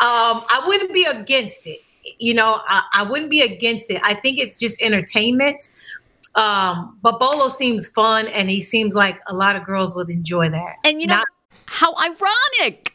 um 0.00 0.42
I 0.50 0.62
wouldn't 0.66 0.92
be 0.92 1.04
against 1.04 1.66
it. 1.66 1.80
You 2.18 2.34
know, 2.34 2.60
I, 2.66 2.82
I 2.94 3.02
wouldn't 3.04 3.30
be 3.30 3.42
against 3.42 3.88
it. 3.90 4.00
I 4.02 4.14
think 4.14 4.38
it's 4.38 4.58
just 4.58 4.82
entertainment. 4.82 5.68
Um, 6.34 6.98
but 7.02 7.20
Bolo 7.20 7.48
seems 7.48 7.86
fun 7.86 8.26
and 8.26 8.48
he 8.50 8.60
seems 8.60 8.94
like 8.94 9.20
a 9.28 9.34
lot 9.34 9.54
of 9.54 9.64
girls 9.64 9.94
would 9.94 10.10
enjoy 10.10 10.48
that. 10.50 10.76
And 10.84 11.00
you 11.00 11.06
know, 11.06 11.16
Not- 11.16 11.26
how 11.66 11.94
ironic 11.96 12.94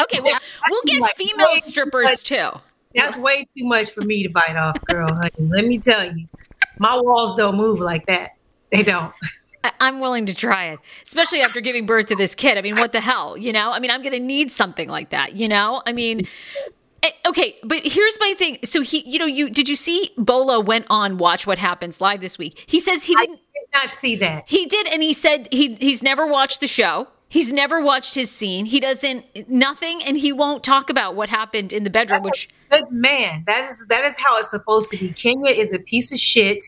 Okay, 0.00 0.20
well, 0.20 0.38
we'll 0.70 0.82
get 0.86 1.00
like 1.00 1.16
female 1.16 1.56
strippers 1.60 2.22
too. 2.22 2.50
That's 2.94 3.16
way 3.16 3.46
too 3.56 3.64
much 3.64 3.90
for 3.90 4.02
me 4.02 4.22
to 4.22 4.28
bite 4.28 4.56
off, 4.56 4.82
girl. 4.84 5.08
honey. 5.12 5.48
Let 5.50 5.66
me 5.66 5.78
tell 5.78 6.04
you, 6.04 6.26
my 6.78 6.98
walls 7.00 7.36
don't 7.36 7.56
move 7.56 7.80
like 7.80 8.06
that. 8.06 8.36
They 8.72 8.82
don't. 8.82 9.12
I'm 9.80 10.00
willing 10.00 10.26
to 10.26 10.34
try 10.34 10.66
it, 10.66 10.78
especially 11.04 11.40
after 11.40 11.60
giving 11.60 11.84
birth 11.84 12.06
to 12.06 12.16
this 12.16 12.34
kid. 12.34 12.56
I 12.58 12.62
mean, 12.62 12.76
what 12.76 12.92
the 12.92 13.00
hell, 13.00 13.36
you 13.36 13.52
know? 13.52 13.72
I 13.72 13.80
mean, 13.80 13.90
I'm 13.90 14.02
going 14.02 14.12
to 14.12 14.20
need 14.20 14.52
something 14.52 14.88
like 14.88 15.10
that, 15.10 15.36
you 15.36 15.48
know? 15.48 15.82
I 15.84 15.92
mean, 15.92 16.26
eh, 17.02 17.10
okay, 17.26 17.56
but 17.64 17.82
here's 17.84 18.18
my 18.20 18.34
thing. 18.38 18.58
So 18.64 18.82
he, 18.82 19.08
you 19.08 19.18
know, 19.18 19.26
you 19.26 19.50
did 19.50 19.68
you 19.68 19.76
see 19.76 20.10
Bolo 20.16 20.60
went 20.60 20.86
on 20.88 21.18
Watch 21.18 21.46
What 21.46 21.58
Happens 21.58 22.00
live 22.00 22.20
this 22.20 22.38
week? 22.38 22.64
He 22.66 22.78
says 22.78 23.04
he 23.04 23.14
didn't 23.16 23.34
I 23.34 23.80
did 23.82 23.88
not 23.88 23.94
see 24.00 24.16
that. 24.16 24.44
He 24.46 24.66
did, 24.66 24.86
and 24.88 25.02
he 25.02 25.12
said 25.12 25.48
he 25.50 25.74
he's 25.74 26.02
never 26.02 26.26
watched 26.26 26.60
the 26.60 26.68
show. 26.68 27.08
He's 27.28 27.52
never 27.52 27.82
watched 27.82 28.14
his 28.14 28.30
scene. 28.30 28.66
He 28.66 28.80
doesn't 28.80 29.48
nothing, 29.48 30.00
and 30.06 30.16
he 30.16 30.32
won't 30.32 30.64
talk 30.64 30.88
about 30.88 31.14
what 31.14 31.28
happened 31.28 31.72
in 31.72 31.84
the 31.84 31.90
bedroom. 31.90 32.22
That's 32.22 32.46
which 32.46 32.48
good 32.70 32.90
man. 32.90 33.44
That 33.46 33.66
is 33.66 33.86
that 33.88 34.04
is 34.04 34.14
how 34.18 34.38
it's 34.38 34.50
supposed 34.50 34.90
to 34.90 34.96
be. 34.96 35.12
Kenya 35.12 35.50
is 35.50 35.72
a 35.72 35.78
piece 35.78 36.10
of 36.10 36.18
shit. 36.18 36.64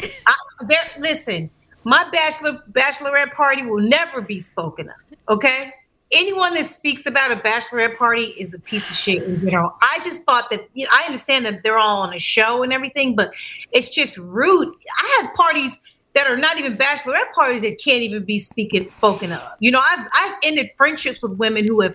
I, 0.00 0.34
there, 0.66 0.90
listen, 0.98 1.50
my 1.84 2.08
bachelor 2.10 2.62
bachelorette 2.72 3.34
party 3.34 3.64
will 3.64 3.82
never 3.82 4.22
be 4.22 4.38
spoken 4.38 4.88
of. 4.88 4.94
Okay, 5.28 5.72
anyone 6.10 6.54
that 6.54 6.64
speaks 6.64 7.04
about 7.04 7.30
a 7.30 7.36
bachelorette 7.36 7.98
party 7.98 8.34
is 8.38 8.54
a 8.54 8.58
piece 8.58 8.88
of 8.88 8.96
shit 8.96 9.22
in 9.24 9.40
general. 9.40 9.74
I 9.82 10.00
just 10.02 10.24
thought 10.24 10.48
that 10.50 10.68
you 10.72 10.84
know, 10.84 10.90
I 10.92 11.04
understand 11.04 11.44
that 11.44 11.62
they're 11.62 11.78
all 11.78 12.00
on 12.00 12.14
a 12.14 12.18
show 12.18 12.62
and 12.62 12.72
everything, 12.72 13.14
but 13.14 13.32
it's 13.72 13.90
just 13.90 14.16
rude. 14.16 14.74
I 14.98 15.20
have 15.20 15.34
parties 15.34 15.78
that 16.14 16.26
are 16.26 16.36
not 16.36 16.58
even 16.58 16.76
bachelorette 16.76 17.32
parties 17.34 17.62
that 17.62 17.80
can't 17.82 18.02
even 18.02 18.24
be 18.24 18.38
speaking 18.38 18.88
spoken 18.90 19.32
of. 19.32 19.52
You 19.60 19.70
know, 19.70 19.80
I've 19.84 20.06
I've 20.14 20.34
ended 20.42 20.70
friendships 20.76 21.20
with 21.22 21.32
women 21.32 21.66
who 21.66 21.80
have 21.80 21.94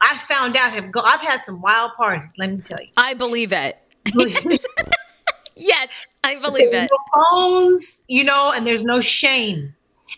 I 0.00 0.16
found 0.28 0.56
out 0.56 0.72
have 0.72 0.92
go 0.92 1.00
I've 1.00 1.20
had 1.20 1.42
some 1.44 1.60
wild 1.60 1.92
parties, 1.96 2.30
let 2.38 2.50
me 2.50 2.60
tell 2.60 2.80
you. 2.80 2.88
I 2.96 3.14
believe 3.14 3.52
it. 3.52 3.78
yes. 4.14 4.66
yes, 5.56 6.06
I 6.24 6.36
believe 6.36 6.70
there's 6.70 6.84
it. 6.84 6.90
No 6.90 6.98
phones, 7.14 8.04
you 8.08 8.24
know, 8.24 8.52
and 8.52 8.66
there's 8.66 8.84
no 8.84 9.00
shame. 9.00 9.74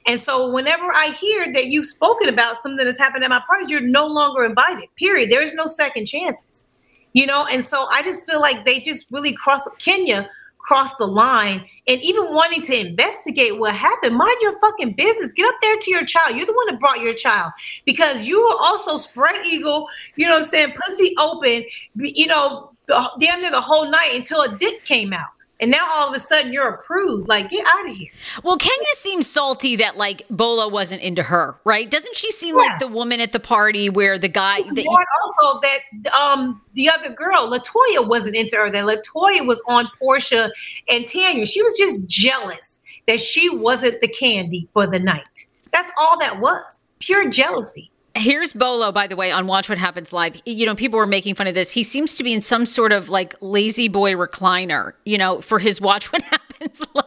And 0.07 0.21
so 0.21 0.51
whenever 0.51 0.93
I 0.93 1.11
hear 1.11 1.53
that 1.53 1.67
you've 1.67 1.87
spoken 1.87 2.29
about 2.29 2.57
something 2.59 2.85
that's 2.85 2.99
happened 2.99 3.25
at 3.25 3.31
my 3.31 3.43
parties, 3.47 3.71
you're 3.71 3.81
no 3.81 4.07
longer 4.07 4.45
invited. 4.45 4.89
Period. 4.97 5.31
There's 5.31 5.55
no 5.55 5.67
second 5.67 6.07
chances. 6.07 6.67
You 7.13 7.27
know, 7.27 7.45
and 7.47 7.65
so 7.65 7.87
I 7.87 8.03
just 8.03 8.25
feel 8.25 8.41
like 8.41 8.65
they 8.65 8.81
just 8.81 9.07
really 9.11 9.33
cross 9.33 9.63
Kenya 9.79 10.31
crossed 10.65 10.99
the 10.99 11.07
line 11.07 11.65
and 11.89 12.01
even 12.03 12.33
wanting 12.33 12.63
to 12.63 12.79
investigate 12.79 13.59
what 13.59 13.75
happened. 13.75 14.17
Mind 14.17 14.37
your 14.41 14.59
fucking 14.61 14.95
business. 14.95 15.33
Get 15.33 15.47
up 15.47 15.55
there 15.63 15.77
to 15.77 15.91
your 15.91 16.05
child. 16.05 16.37
You're 16.37 16.47
the 16.47 16.53
one 16.53 16.67
that 16.69 16.79
brought 16.79 17.01
your 17.01 17.15
child 17.15 17.53
because 17.85 18.27
you 18.27 18.41
were 18.41 18.57
also 18.59 18.97
spread 18.97 19.45
eagle 19.45 19.87
you 20.17 20.27
know 20.27 20.33
what 20.33 20.39
i'm 20.39 20.45
saying 20.45 20.73
pussy 20.85 21.15
open 21.19 21.65
you 21.97 22.27
know 22.27 22.71
the, 22.87 23.11
damn 23.21 23.41
near 23.41 23.51
the 23.51 23.61
whole 23.61 23.91
night 23.91 24.15
until 24.15 24.43
a 24.43 24.59
dick 24.59 24.85
came 24.85 25.13
out 25.13 25.29
and 25.61 25.71
now 25.71 25.87
all 25.91 26.09
of 26.09 26.15
a 26.15 26.21
sudden 26.21 26.53
you're 26.53 26.69
approved. 26.69 27.29
Like, 27.29 27.51
get 27.51 27.67
out 27.67 27.89
of 27.89 27.97
here. 27.97 28.09
Well, 28.43 28.57
Kenya 28.57 28.87
seems 28.93 29.29
salty 29.29 29.77
that 29.77 29.97
like 29.97 30.23
Bolo 30.31 30.69
wasn't 30.69 31.03
into 31.03 31.23
her, 31.23 31.59
right? 31.65 31.91
Doesn't 31.91 32.17
she 32.17 32.31
seem 32.33 32.57
yeah. 32.57 32.65
like 32.65 32.79
the 32.79 32.89
woman 32.89 33.21
at 33.21 33.33
the 33.33 33.41
party 33.41 33.89
where 33.89 34.19
the 34.19 34.29
guy 34.29 34.63
that 34.63 34.83
you- 34.83 34.99
also 35.23 35.61
that 35.61 36.15
um 36.15 36.61
the 36.75 36.89
other 36.89 37.11
girl, 37.11 37.49
Latoya, 37.49 38.07
wasn't 38.07 38.37
into 38.37 38.57
her. 38.57 38.71
That 38.71 38.85
Latoya 38.85 39.47
was 39.47 39.63
on 39.69 39.89
Porsha 40.01 40.51
and 40.89 41.07
Tanya. 41.07 41.45
She 41.45 41.63
was 41.63 41.77
just 41.77 42.07
jealous 42.07 42.81
that 43.07 43.21
she 43.21 43.51
wasn't 43.51 44.01
the 44.01 44.09
candy 44.09 44.69
for 44.73 44.87
the 44.87 44.99
night. 44.99 45.47
That's 45.73 45.93
all 45.99 46.19
that 46.21 46.41
was. 46.41 46.89
Pure 47.01 47.31
jealousy. 47.31 47.91
Here's 48.17 48.53
Bolo, 48.53 48.91
by 48.93 49.07
the 49.07 49.15
way, 49.17 49.31
on 49.31 49.47
Watch 49.47 49.69
What 49.69 49.79
Happens 49.79 50.13
Live. 50.13 50.41
You 50.45 50.67
know, 50.67 50.75
people 50.75 50.99
were 50.99 51.07
making 51.07 51.37
fun 51.37 51.47
of 51.47 51.55
this. 51.55 51.73
He 51.73 51.83
seems 51.85 52.17
to 52.17 52.25
be 52.25 52.33
in 52.33 52.41
some 52.41 52.67
sort 52.67 52.93
of 52.93 53.09
like 53.09 53.35
lazy 53.41 53.89
boy 53.89 54.13
recliner, 54.15 54.93
you 55.05 55.17
know, 55.17 55.41
for 55.41 55.59
his 55.61 55.81
Watch 55.81 56.13
What 56.13 56.23
Happens 56.23 56.83
Live. 56.95 57.05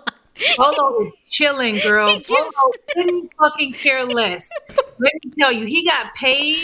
Bolo 0.58 1.02
is 1.04 1.16
chilling, 1.30 1.78
girl. 1.80 2.08
He 2.08 2.18
gives- 2.20 2.28
Bolo 2.30 2.72
couldn't 2.94 3.32
fucking 3.40 3.74
care 3.74 4.06
less. 4.06 4.50
Let 4.98 5.12
me 5.24 5.32
tell 5.38 5.52
you, 5.52 5.66
he 5.66 5.86
got 5.86 6.14
paid 6.16 6.58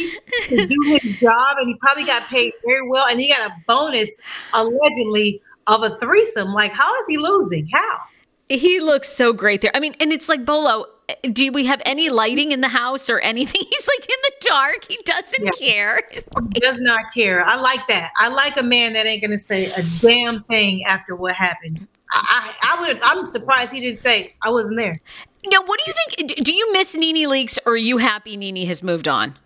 to 0.44 0.66
do 0.66 0.82
his 0.86 1.18
job, 1.20 1.58
and 1.60 1.68
he 1.68 1.76
probably 1.76 2.04
got 2.06 2.24
paid 2.28 2.54
very 2.66 2.88
well, 2.88 3.06
and 3.08 3.20
he 3.20 3.28
got 3.30 3.42
a 3.52 3.54
bonus 3.68 4.10
allegedly 4.54 5.42
of 5.68 5.84
a 5.84 5.98
threesome. 6.00 6.54
Like, 6.54 6.74
how 6.74 6.92
is 7.02 7.08
he 7.08 7.18
losing? 7.18 7.68
How? 7.72 8.00
He 8.48 8.80
looks 8.80 9.08
so 9.10 9.34
great 9.34 9.62
there. 9.62 9.72
I 9.76 9.80
mean, 9.80 9.96
and 10.00 10.12
it's 10.12 10.28
like 10.30 10.46
Bolo 10.46 10.86
do 11.32 11.52
we 11.52 11.66
have 11.66 11.82
any 11.86 12.10
lighting 12.10 12.52
in 12.52 12.62
the 12.62 12.68
house 12.70 13.10
or 13.10 13.20
anything? 13.20 13.62
He's 13.70 13.88
like 13.88 14.10
in 14.10 14.18
the 14.24 14.32
dark. 14.42 14.86
He 14.88 14.98
doesn't 15.06 15.44
yeah. 15.44 15.52
care. 15.52 16.02
Like, 16.14 16.46
he 16.54 16.60
does 16.60 16.80
not 16.80 17.02
care. 17.14 17.44
I 17.44 17.56
like 17.56 17.88
that. 17.88 18.12
I 18.18 18.30
like 18.30 18.58
a 18.58 18.64
man 18.64 18.94
that 18.94 19.06
ain't 19.06 19.22
gonna 19.22 19.38
say 19.38 19.72
a 19.72 19.84
damn 20.00 20.44
thing 20.44 20.84
after 20.84 21.16
what 21.16 21.36
happened. 21.36 21.88
I, 22.12 22.54
I, 22.62 22.76
I 22.76 22.82
would. 22.82 23.00
I'm 23.02 23.26
surprised 23.26 23.74
he 23.74 23.80
didn't 23.80 24.00
say 24.00 24.34
I 24.42 24.50
wasn't 24.50 24.78
there. 24.78 25.00
Now, 25.46 25.64
what 25.64 25.80
do 25.80 25.86
you 25.88 25.94
think? 25.94 26.44
Do 26.44 26.54
you 26.54 26.72
miss 26.74 26.96
Nene 26.96 27.30
Leakes, 27.30 27.60
or 27.66 27.74
are 27.74 27.78
you 27.78 27.98
happy 27.98 28.36
Nene 28.36 28.68
has 28.68 28.84
moved 28.84 29.08
on? 29.08 29.38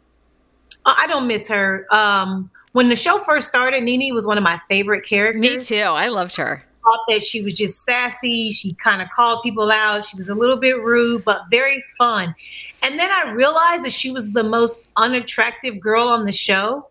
I 0.86 1.08
don't 1.08 1.28
miss 1.28 1.48
her. 1.48 1.88
Um, 1.94 2.50
when 2.74 2.90
the 2.90 2.96
show 2.96 3.20
first 3.20 3.48
started, 3.48 3.84
Nene 3.84 4.14
was 4.14 4.26
one 4.26 4.38
of 4.38 4.44
my 4.44 4.60
favorite 4.68 5.06
characters. 5.06 5.42
Me 5.42 5.58
too. 5.60 5.84
I 5.84 6.08
loved 6.08 6.36
her 6.38 6.66
thought 6.84 7.00
that 7.08 7.24
she 7.24 7.42
was 7.42 7.54
just 7.54 7.84
sassy. 7.84 8.52
She 8.52 8.74
kind 8.76 9.02
of 9.02 9.10
called 9.16 9.42
people 9.44 9.72
out. 9.72 10.06
She 10.06 10.18
was 10.18 10.30
a 10.30 10.36
little 10.36 10.58
bit 10.58 10.82
rude, 10.82 11.24
but 11.24 11.44
very 11.50 11.84
fun. 11.98 12.36
And 12.82 13.00
then 13.00 13.10
I 13.12 13.32
realized 13.32 13.86
that 13.86 13.94
she 13.94 14.12
was 14.12 14.32
the 14.32 14.44
most 14.44 14.88
unattractive 14.98 15.80
girl 15.80 16.08
on 16.08 16.26
the 16.26 16.32
show, 16.32 16.90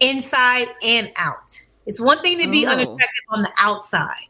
inside 0.00 0.68
and 0.82 1.10
out. 1.16 1.60
It's 1.86 2.00
one 2.00 2.20
thing 2.22 2.38
to 2.38 2.50
be 2.50 2.66
oh. 2.66 2.70
unattractive 2.70 3.24
on 3.30 3.42
the 3.42 3.50
outside. 3.58 4.26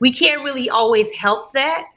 We 0.00 0.12
can't 0.12 0.42
really 0.42 0.70
always 0.70 1.10
help 1.12 1.52
that. 1.52 1.90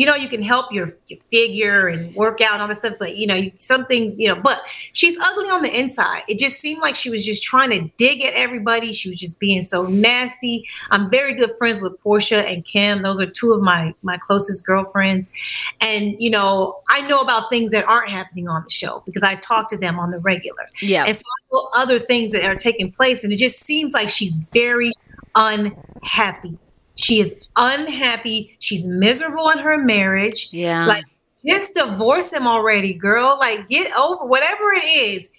You 0.00 0.06
know, 0.06 0.14
you 0.14 0.28
can 0.28 0.42
help 0.42 0.72
your, 0.72 0.96
your 1.08 1.18
figure 1.30 1.86
and 1.88 2.14
work 2.14 2.40
out 2.40 2.54
and 2.54 2.62
all 2.62 2.68
this 2.68 2.78
stuff, 2.78 2.94
but 2.98 3.18
you 3.18 3.26
know, 3.26 3.50
some 3.58 3.84
things, 3.84 4.18
you 4.18 4.28
know, 4.28 4.34
but 4.34 4.62
she's 4.94 5.14
ugly 5.18 5.50
on 5.50 5.62
the 5.62 5.78
inside. 5.78 6.22
It 6.26 6.38
just 6.38 6.58
seemed 6.58 6.80
like 6.80 6.94
she 6.94 7.10
was 7.10 7.22
just 7.22 7.42
trying 7.42 7.68
to 7.70 7.90
dig 7.98 8.22
at 8.22 8.32
everybody. 8.32 8.94
She 8.94 9.10
was 9.10 9.18
just 9.18 9.38
being 9.38 9.60
so 9.60 9.84
nasty. 9.84 10.66
I'm 10.90 11.10
very 11.10 11.34
good 11.34 11.50
friends 11.58 11.82
with 11.82 12.02
Porsha 12.02 12.50
and 12.50 12.64
Kim. 12.64 13.02
Those 13.02 13.20
are 13.20 13.26
two 13.26 13.52
of 13.52 13.60
my 13.60 13.94
my 14.00 14.16
closest 14.16 14.64
girlfriends. 14.64 15.30
And 15.82 16.16
you 16.18 16.30
know, 16.30 16.80
I 16.88 17.02
know 17.02 17.20
about 17.20 17.50
things 17.50 17.70
that 17.72 17.84
aren't 17.84 18.10
happening 18.10 18.48
on 18.48 18.64
the 18.64 18.70
show 18.70 19.02
because 19.04 19.22
I 19.22 19.34
talk 19.34 19.68
to 19.68 19.76
them 19.76 19.98
on 19.98 20.12
the 20.12 20.18
regular. 20.20 20.66
Yeah. 20.80 21.04
And 21.04 21.14
so 21.14 21.22
I 21.22 21.54
know 21.54 21.68
other 21.74 22.00
things 22.00 22.32
that 22.32 22.44
are 22.44 22.54
taking 22.54 22.90
place. 22.90 23.22
And 23.22 23.32
it 23.34 23.38
just 23.38 23.60
seems 23.60 23.92
like 23.92 24.08
she's 24.08 24.40
very 24.52 24.92
unhappy 25.34 26.58
she 27.00 27.20
is 27.20 27.34
unhappy. 27.56 28.56
She's 28.58 28.86
miserable 28.86 29.48
in 29.50 29.58
her 29.58 29.78
marriage. 29.78 30.48
Yeah. 30.52 30.84
Like, 30.86 31.04
just 31.46 31.74
divorce 31.74 32.32
him 32.32 32.46
already, 32.46 32.92
girl. 32.92 33.38
Like, 33.38 33.68
get 33.68 33.90
over 33.96 34.26
whatever 34.26 34.72
it 34.72 34.84
is. 34.84 35.32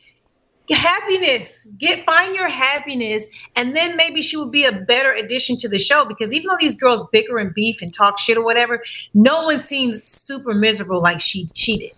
Happiness. 0.69 1.67
Get 1.77 2.05
find 2.05 2.33
your 2.33 2.47
happiness, 2.47 3.27
and 3.55 3.75
then 3.75 3.97
maybe 3.97 4.21
she 4.21 4.37
would 4.37 4.51
be 4.51 4.63
a 4.63 4.71
better 4.71 5.11
addition 5.11 5.57
to 5.57 5.69
the 5.69 5.77
show. 5.77 6.05
Because 6.05 6.31
even 6.33 6.47
though 6.47 6.57
these 6.59 6.77
girls 6.77 7.05
bicker 7.11 7.37
and 7.39 7.53
beef 7.53 7.81
and 7.81 7.93
talk 7.93 8.17
shit 8.17 8.37
or 8.37 8.43
whatever, 8.43 8.81
no 9.13 9.43
one 9.43 9.59
seems 9.59 10.09
super 10.09 10.53
miserable 10.53 11.01
like 11.01 11.19
she 11.19 11.45
cheated 11.47 11.91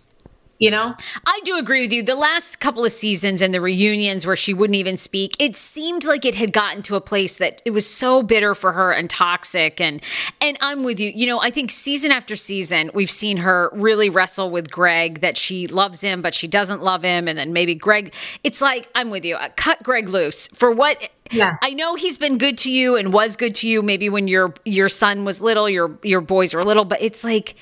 you 0.64 0.70
know? 0.70 0.82
I 1.26 1.40
do 1.44 1.58
agree 1.58 1.82
with 1.82 1.92
you. 1.92 2.02
The 2.02 2.14
last 2.14 2.58
couple 2.58 2.86
of 2.86 2.92
seasons 2.92 3.42
and 3.42 3.52
the 3.52 3.60
reunions 3.60 4.26
where 4.26 4.34
she 4.34 4.54
wouldn't 4.54 4.76
even 4.76 4.96
speak 4.96 5.36
it 5.38 5.54
seemed 5.56 6.04
like 6.04 6.24
it 6.24 6.36
had 6.36 6.54
gotten 6.54 6.80
to 6.82 6.96
a 6.96 7.02
place 7.02 7.36
that 7.36 7.60
it 7.66 7.70
was 7.70 7.86
so 7.86 8.22
bitter 8.22 8.54
for 8.54 8.72
her 8.72 8.90
and 8.90 9.10
toxic 9.10 9.78
and 9.78 10.02
and 10.40 10.56
i'm 10.62 10.82
with 10.82 10.98
you. 10.98 11.12
You 11.14 11.26
know 11.26 11.40
i 11.40 11.50
think 11.50 11.70
season 11.70 12.10
after 12.10 12.34
season 12.34 12.90
we've 12.94 13.10
seen 13.10 13.38
her 13.38 13.68
really 13.74 14.08
wrestle 14.08 14.50
with 14.50 14.70
greg 14.70 15.20
that 15.20 15.36
she 15.36 15.66
loves 15.66 16.00
him 16.00 16.22
but 16.22 16.34
she 16.34 16.48
doesn't 16.48 16.82
love 16.82 17.02
him. 17.02 17.28
And 17.28 17.38
then 17.38 17.52
maybe 17.52 17.74
greg 17.74 18.14
it's 18.42 18.62
like 18.62 18.88
i'm 18.94 19.10
with 19.10 19.24
you. 19.26 19.36
Uh, 19.36 19.50
cut 19.56 19.82
greg 19.82 20.08
loose 20.08 20.48
for 20.48 20.70
what 20.70 21.10
yeah. 21.30 21.56
I 21.62 21.74
know 21.74 21.94
he's 21.94 22.18
been 22.18 22.38
good 22.38 22.56
to 22.58 22.72
you 22.72 22.96
and 22.96 23.12
was 23.12 23.36
good 23.36 23.54
to 23.56 23.68
you 23.68 23.82
maybe 23.82 24.08
when 24.08 24.28
your 24.28 24.54
your 24.64 24.88
son 24.88 25.24
was 25.24 25.40
little, 25.40 25.68
your 25.68 25.98
your 26.02 26.20
boys 26.20 26.54
were 26.54 26.62
little, 26.62 26.84
but 26.84 27.02
it's 27.02 27.24
like 27.24 27.54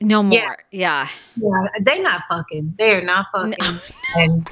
no 0.00 0.22
more. 0.22 0.32
Yeah. 0.32 0.56
Yeah. 0.70 1.08
yeah. 1.36 1.80
They 1.80 2.00
not 2.00 2.22
fucking. 2.28 2.74
They're 2.78 3.02
not 3.02 3.26
fucking. 3.32 3.54
No. 3.60 3.78
And 4.16 4.48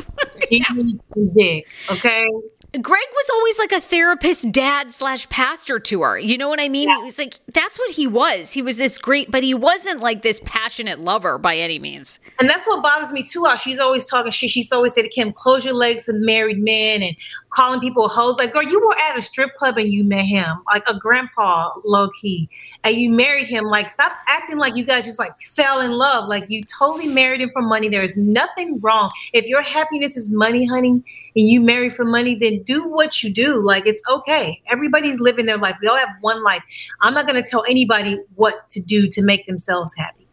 he 0.49 0.65
needs 0.73 1.03
dick. 1.35 1.67
Okay. 1.91 2.25
Greg 2.73 2.85
was 3.13 3.31
always 3.33 3.59
like 3.59 3.73
a 3.73 3.81
therapist 3.81 4.53
dad 4.53 4.93
slash 4.93 5.29
pastor 5.31 5.81
to 5.81 6.03
her. 6.03 6.19
You 6.19 6.37
know 6.37 6.49
what 6.49 6.61
I 6.61 6.69
mean? 6.69 6.89
Yeah. 6.89 6.99
He 6.99 7.05
was 7.05 7.19
like, 7.19 7.35
that's 7.55 7.79
what 7.79 7.93
he 7.93 8.07
was. 8.07 8.53
He 8.53 8.61
was 8.61 8.77
this 8.77 8.99
great, 8.99 9.31
but 9.31 9.43
he 9.43 9.55
wasn't 9.55 10.01
like 10.01 10.21
this 10.23 10.41
passionate 10.45 11.01
lover 11.01 11.39
by 11.39 11.57
any 11.57 11.79
means. 11.79 12.21
And 12.39 12.49
that's 12.49 12.67
what 12.67 12.83
bothers 12.83 13.11
me 13.11 13.25
too. 13.25 13.45
How 13.47 13.57
she's 13.57 13.79
always 13.79 14.05
talking 14.05 14.31
shit. 14.31 14.51
She's 14.51 14.71
always 14.71 14.95
said 14.95 15.03
to 15.03 15.09
Kim, 15.09 15.33
close 15.33 15.65
your 15.65 15.75
legs 15.75 16.05
to 16.07 16.13
married 16.13 16.59
men 16.63 17.03
and 17.03 17.17
calling 17.51 17.81
people 17.81 18.09
hoes. 18.09 18.37
Like, 18.37 18.53
girl, 18.53 18.63
you 18.63 18.81
were 18.81 18.97
at 18.99 19.17
a 19.17 19.21
strip 19.21 19.55
club 19.55 19.79
and 19.79 19.93
you 19.93 20.05
met 20.05 20.25
him, 20.25 20.63
like 20.73 20.85
a 20.89 20.99
grandpa, 20.99 21.73
low 21.85 22.09
key, 22.21 22.49
and 22.85 22.97
you 22.97 23.11
married 23.11 23.47
him. 23.47 23.65
Like, 23.65 23.91
stop 23.91 24.13
acting 24.27 24.59
like 24.59 24.77
you 24.77 24.85
guys 24.85 25.05
just 25.05 25.19
like 25.19 25.33
fell 25.55 25.81
in 25.81 25.93
love. 25.93 26.29
Like, 26.29 26.47
you 26.49 26.65
totally 26.65 27.09
married 27.09 27.41
him 27.41 27.51
for 27.51 27.63
money. 27.63 27.89
There 27.89 28.03
is 28.03 28.17
nothing 28.17 28.81
wrong. 28.81 29.11
If 29.33 29.47
your 29.47 29.63
happiness 29.63 30.17
is 30.17 30.31
money, 30.31 30.67
honey, 30.67 31.03
and 31.39 31.49
you 31.49 31.61
marry 31.61 31.89
for 31.91 32.05
money, 32.05 32.35
then 32.35 32.63
do 32.65 32.87
what 32.87 33.23
you 33.23 33.33
do. 33.33 33.63
Like 33.63 33.87
it's 33.87 34.03
okay. 34.11 34.61
Everybody's 34.67 35.21
living 35.21 35.47
their 35.47 35.59
life. 35.59 35.77
We 35.81 35.89
all 35.89 35.97
have 35.97 36.09
one 36.21 36.43
life. 36.43 36.63
I'm 37.01 37.15
not 37.15 37.27
going 37.27 37.43
to 37.43 37.49
tell 37.49 37.65
anybody 37.69 38.19
what 38.35 38.69
to 38.71 38.81
do 38.81 39.09
to 39.09 39.23
make 39.23 39.47
themselves 39.47 39.95
happy. 39.97 40.27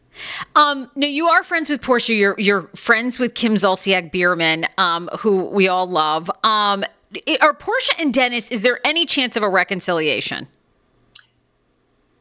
Um, 0.56 0.90
now 0.96 1.08
you 1.08 1.28
are 1.28 1.44
friends 1.44 1.70
with 1.70 1.82
Porsha. 1.82 2.18
You're 2.18 2.36
you're 2.40 2.64
friends 2.76 3.20
with 3.20 3.36
Kim 3.36 3.56
Zolciak 3.56 4.12
Biermann, 4.12 4.66
um, 4.78 5.10
who 5.20 5.44
we 5.46 5.68
all 5.68 5.88
love. 5.88 6.32
Um, 6.44 6.86
are 7.42 7.54
Porsha 7.54 8.00
and 8.00 8.14
Dennis? 8.14 8.52
Is 8.52 8.62
there 8.62 8.80
any 8.86 9.06
chance 9.06 9.36
of 9.36 9.44
a 9.44 9.50
reconciliation? 9.50 10.48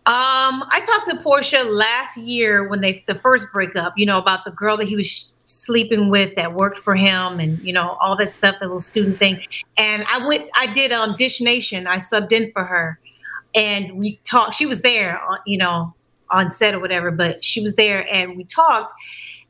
Um, 0.07 0.65
I 0.69 0.83
talked 0.85 1.09
to 1.11 1.17
Porsha 1.17 1.65
last 1.71 2.19
year 2.19 2.69
when 2.69 2.83
they 2.83 3.03
the 3.07 3.15
first 3.15 3.53
breakup. 3.53 3.95
You 3.97 4.07
know 4.07 4.19
about 4.19 4.45
the 4.45 4.51
girl 4.51 4.77
that 4.77 4.87
he 4.87 4.97
was 4.97 5.35
sleeping 5.47 6.09
with 6.09 6.35
that 6.37 6.53
worked 6.53 6.79
for 6.79 6.95
him 6.95 7.39
and 7.39 7.59
you 7.61 7.73
know 7.73 7.97
all 8.01 8.17
that 8.17 8.33
stuff 8.33 8.57
the 8.61 8.67
little 8.67 8.81
student 8.81 9.19
thing 9.19 9.39
and 9.77 10.05
i 10.09 10.27
went 10.27 10.49
i 10.57 10.67
did 10.67 10.91
um 10.91 11.15
dish 11.17 11.41
nation 11.41 11.87
i 11.87 11.97
subbed 11.97 12.33
in 12.33 12.51
for 12.53 12.65
her 12.65 12.99
and 13.55 13.99
we 13.99 14.17
talked 14.25 14.55
she 14.55 14.65
was 14.65 14.81
there 14.81 15.21
uh, 15.31 15.37
you 15.47 15.59
know 15.59 15.95
on 16.31 16.51
set 16.51 16.75
or 16.75 16.81
whatever 16.81 17.11
but 17.11 17.45
she 17.45 17.61
was 17.61 17.75
there 17.75 18.11
and 18.11 18.37
we 18.39 18.45
talked 18.45 18.93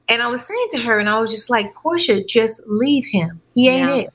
and 0.08 0.20
i 0.20 0.26
was 0.26 0.44
saying 0.44 0.66
to 0.72 0.80
her 0.80 0.98
and 0.98 1.08
i 1.08 1.18
was 1.18 1.30
just 1.30 1.48
like 1.48 1.72
Porsha 1.76 2.26
just 2.26 2.60
leave 2.66 3.06
him 3.06 3.40
he 3.54 3.68
ain't 3.68 3.88
yeah. 3.88 3.96
it 3.96 4.12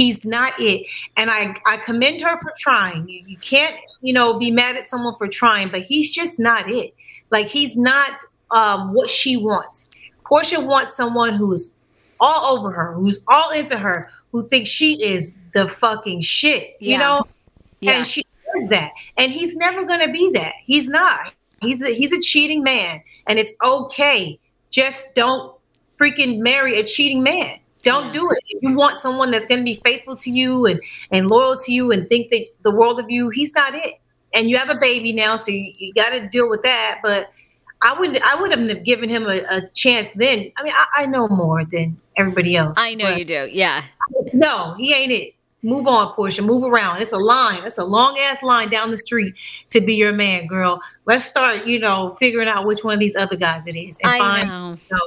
he's 0.00 0.24
not 0.24 0.52
it 0.58 0.86
and 1.16 1.30
i 1.30 1.54
i 1.66 1.76
commend 1.76 2.20
her 2.20 2.40
for 2.40 2.52
trying 2.58 3.08
you, 3.08 3.22
you 3.26 3.36
can't 3.38 3.76
you 4.00 4.12
know 4.12 4.38
be 4.38 4.50
mad 4.50 4.76
at 4.76 4.86
someone 4.86 5.14
for 5.16 5.28
trying 5.28 5.68
but 5.70 5.82
he's 5.82 6.10
just 6.10 6.38
not 6.38 6.70
it 6.70 6.94
like 7.30 7.48
he's 7.48 7.76
not 7.76 8.12
um 8.50 8.92
what 8.92 9.10
she 9.10 9.36
wants 9.36 9.90
Porsha 10.30 10.64
wants 10.64 10.96
someone 10.96 11.34
who's 11.34 11.72
all 12.20 12.56
over 12.56 12.70
her, 12.70 12.94
who's 12.94 13.20
all 13.26 13.50
into 13.50 13.76
her, 13.76 14.10
who 14.32 14.48
thinks 14.48 14.70
she 14.70 15.02
is 15.02 15.34
the 15.52 15.68
fucking 15.68 16.20
shit, 16.20 16.76
you 16.78 16.92
yeah. 16.92 16.98
know? 16.98 17.26
Yeah. 17.80 17.92
And 17.92 18.06
she 18.06 18.24
knows 18.54 18.68
that. 18.68 18.92
And 19.16 19.32
he's 19.32 19.56
never 19.56 19.84
gonna 19.84 20.12
be 20.12 20.30
that. 20.34 20.54
He's 20.64 20.88
not. 20.88 21.32
He's 21.60 21.82
a 21.82 21.92
he's 21.92 22.12
a 22.12 22.20
cheating 22.20 22.62
man. 22.62 23.02
And 23.26 23.38
it's 23.38 23.52
okay. 23.62 24.38
Just 24.70 25.14
don't 25.14 25.54
freaking 25.98 26.38
marry 26.38 26.78
a 26.78 26.84
cheating 26.84 27.22
man. 27.22 27.58
Don't 27.82 28.06
yeah. 28.06 28.12
do 28.12 28.30
it. 28.30 28.38
If 28.48 28.62
you 28.62 28.74
want 28.74 29.00
someone 29.00 29.30
that's 29.30 29.46
gonna 29.46 29.62
be 29.62 29.80
faithful 29.84 30.16
to 30.16 30.30
you 30.30 30.66
and, 30.66 30.80
and 31.10 31.28
loyal 31.28 31.56
to 31.58 31.72
you 31.72 31.92
and 31.92 32.08
think 32.08 32.30
that 32.30 32.46
the 32.62 32.70
world 32.70 33.00
of 33.00 33.10
you, 33.10 33.30
he's 33.30 33.52
not 33.54 33.74
it. 33.74 34.00
And 34.32 34.48
you 34.48 34.56
have 34.58 34.70
a 34.70 34.76
baby 34.76 35.12
now, 35.12 35.36
so 35.36 35.50
you, 35.50 35.72
you 35.78 35.92
gotta 35.94 36.28
deal 36.28 36.48
with 36.48 36.62
that. 36.62 37.00
But 37.02 37.30
I 37.82 37.98
would 37.98 38.20
I 38.22 38.34
wouldn't 38.40 38.68
have 38.68 38.84
given 38.84 39.08
him 39.08 39.26
a, 39.26 39.42
a 39.50 39.68
chance 39.74 40.10
then. 40.14 40.52
I 40.56 40.62
mean, 40.62 40.72
I, 40.74 41.02
I, 41.02 41.06
know 41.06 41.28
more 41.28 41.64
than 41.64 41.98
everybody 42.16 42.56
else. 42.56 42.76
I 42.78 42.94
know 42.94 43.08
you 43.08 43.24
do. 43.24 43.48
Yeah. 43.50 43.84
No, 44.32 44.74
he 44.74 44.92
ain't 44.92 45.12
it. 45.12 45.34
Move 45.62 45.86
on, 45.86 46.14
Porsha. 46.14 46.44
Move 46.44 46.64
around. 46.64 47.02
It's 47.02 47.12
a 47.12 47.18
line. 47.18 47.64
It's 47.64 47.78
a 47.78 47.84
long 47.84 48.18
ass 48.18 48.42
line 48.42 48.70
down 48.70 48.90
the 48.90 48.96
street 48.96 49.34
to 49.70 49.80
be 49.80 49.94
your 49.94 50.12
man, 50.12 50.46
girl. 50.46 50.80
Let's 51.04 51.26
start, 51.26 51.66
you 51.66 51.78
know, 51.78 52.16
figuring 52.18 52.48
out 52.48 52.64
which 52.64 52.82
one 52.82 52.94
of 52.94 53.00
these 53.00 53.14
other 53.14 53.36
guys 53.36 53.66
it 53.66 53.76
is, 53.76 53.98
and 54.02 54.12
I 54.12 54.18
find 54.18 54.48
know. 54.48 54.76
You 54.90 54.96
know, 54.96 55.06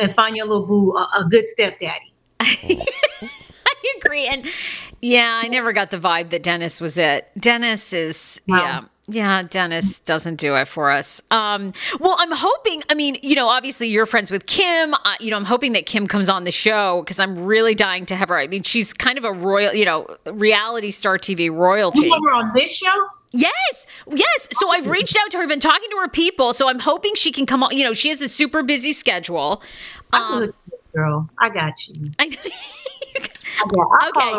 and 0.00 0.14
find 0.14 0.36
your 0.36 0.46
little 0.46 0.66
boo 0.66 0.96
a, 0.96 1.20
a 1.20 1.24
good 1.28 1.46
stepdaddy. 1.46 2.12
I 2.40 2.84
agree, 3.98 4.26
and 4.26 4.46
yeah, 5.00 5.40
I 5.42 5.48
never 5.48 5.72
got 5.72 5.90
the 5.90 5.98
vibe 5.98 6.30
that 6.30 6.42
Dennis 6.42 6.80
was 6.80 6.98
it. 6.98 7.28
Dennis 7.38 7.92
is 7.92 8.40
wow. 8.46 8.56
yeah 8.58 8.84
yeah, 9.08 9.42
Dennis 9.42 10.00
doesn't 10.00 10.36
do 10.36 10.56
it 10.56 10.66
for 10.66 10.90
us. 10.90 11.22
Um, 11.30 11.72
well, 12.00 12.16
I'm 12.18 12.32
hoping. 12.32 12.82
I 12.90 12.94
mean, 12.94 13.16
you 13.22 13.34
know, 13.34 13.48
obviously 13.48 13.88
you're 13.88 14.06
friends 14.06 14.30
with 14.30 14.46
Kim. 14.46 14.94
Uh, 14.94 15.14
you 15.20 15.30
know, 15.30 15.36
I'm 15.36 15.44
hoping 15.44 15.72
that 15.74 15.86
Kim 15.86 16.06
comes 16.06 16.28
on 16.28 16.44
the 16.44 16.50
show 16.50 17.02
because 17.02 17.20
I'm 17.20 17.44
really 17.44 17.74
dying 17.74 18.06
to 18.06 18.16
have 18.16 18.28
her. 18.30 18.38
I 18.38 18.48
mean, 18.48 18.62
she's 18.62 18.92
kind 18.92 19.16
of 19.16 19.24
a 19.24 19.32
royal, 19.32 19.74
you 19.74 19.84
know, 19.84 20.06
reality 20.26 20.90
star 20.90 21.18
TV 21.18 21.52
royalty. 21.52 22.06
You 22.06 22.12
her 22.12 22.34
on 22.34 22.52
this 22.54 22.76
show? 22.76 23.06
Yes, 23.36 23.86
yes. 24.10 24.48
So 24.52 24.70
I've 24.70 24.88
reached 24.88 25.16
out 25.20 25.30
to 25.32 25.38
her, 25.38 25.46
been 25.46 25.60
talking 25.60 25.90
to 25.90 25.96
her 25.98 26.08
people. 26.08 26.52
So 26.52 26.68
I'm 26.68 26.78
hoping 26.78 27.14
she 27.14 27.32
can 27.32 27.46
come 27.46 27.62
on. 27.62 27.76
You 27.76 27.84
know, 27.84 27.92
she 27.92 28.08
has 28.08 28.22
a 28.22 28.28
super 28.28 28.62
busy 28.62 28.92
schedule. 28.92 29.62
Um, 30.12 30.52
girl, 30.94 31.28
I 31.38 31.50
got 31.50 31.74
you. 31.86 32.10
I, 32.18 32.26
okay. 34.08 34.38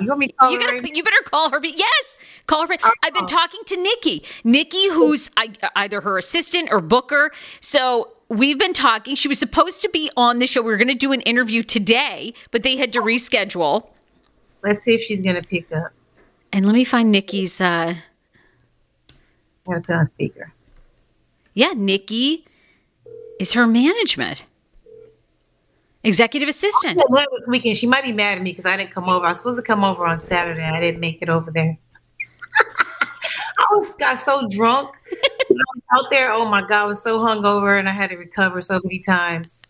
You 0.00 0.08
want 0.08 0.20
me 0.20 0.28
to 0.28 0.32
call 0.34 0.52
you, 0.52 0.60
gotta, 0.60 0.94
you 0.94 1.02
better 1.02 1.22
call 1.24 1.50
her. 1.50 1.60
Yes, 1.62 2.16
call 2.46 2.66
her. 2.66 2.72
Uh-oh. 2.72 2.90
I've 3.02 3.14
been 3.14 3.26
talking 3.26 3.60
to 3.66 3.76
Nikki. 3.76 4.22
Nikki, 4.44 4.88
who's 4.90 5.30
either 5.74 6.00
her 6.02 6.18
assistant 6.18 6.68
or 6.70 6.80
booker. 6.80 7.32
So 7.60 8.12
we've 8.28 8.58
been 8.58 8.72
talking. 8.72 9.16
She 9.16 9.28
was 9.28 9.38
supposed 9.38 9.82
to 9.82 9.88
be 9.88 10.10
on 10.16 10.38
the 10.38 10.46
show. 10.46 10.62
We 10.62 10.70
were 10.70 10.76
going 10.76 10.88
to 10.88 10.94
do 10.94 11.12
an 11.12 11.22
interview 11.22 11.62
today, 11.62 12.34
but 12.50 12.62
they 12.62 12.76
had 12.76 12.92
to 12.92 13.00
reschedule. 13.00 13.88
Let's 14.62 14.80
see 14.80 14.94
if 14.94 15.02
she's 15.02 15.22
going 15.22 15.36
to 15.36 15.42
pick 15.42 15.72
up. 15.72 15.92
And 16.52 16.66
let 16.66 16.74
me 16.74 16.84
find 16.84 17.10
Nikki's. 17.10 17.60
Uh, 17.60 17.96
To 19.74 19.80
put 19.80 19.94
on 19.94 20.06
speaker. 20.06 20.52
Yeah, 21.54 21.72
Nikki 21.76 22.46
is 23.38 23.52
her 23.54 23.66
management. 23.66 24.44
Executive 26.02 26.48
assistant. 26.48 26.98
this 26.98 27.46
weekend. 27.48 27.76
She 27.76 27.86
might 27.86 28.04
be 28.04 28.12
mad 28.12 28.38
at 28.38 28.42
me 28.42 28.52
because 28.52 28.64
I 28.64 28.76
didn't 28.76 28.92
come 28.92 29.08
over. 29.08 29.26
I 29.26 29.30
was 29.30 29.38
supposed 29.38 29.58
to 29.58 29.62
come 29.62 29.84
over 29.84 30.06
on 30.06 30.18
Saturday. 30.18 30.62
I 30.62 30.80
didn't 30.80 31.00
make 31.00 31.20
it 31.20 31.28
over 31.28 31.50
there. 31.50 31.76
I 32.58 33.66
was 33.70 33.94
got 33.96 34.18
so 34.18 34.46
drunk 34.48 34.94
out 35.92 36.04
there. 36.10 36.32
Oh 36.32 36.46
my 36.46 36.62
god, 36.62 36.82
I 36.82 36.84
was 36.86 37.02
so 37.02 37.20
hungover 37.20 37.78
and 37.78 37.88
I 37.88 37.92
had 37.92 38.10
to 38.10 38.16
recover 38.16 38.62
so 38.62 38.80
many 38.82 38.98
times. 38.98 39.62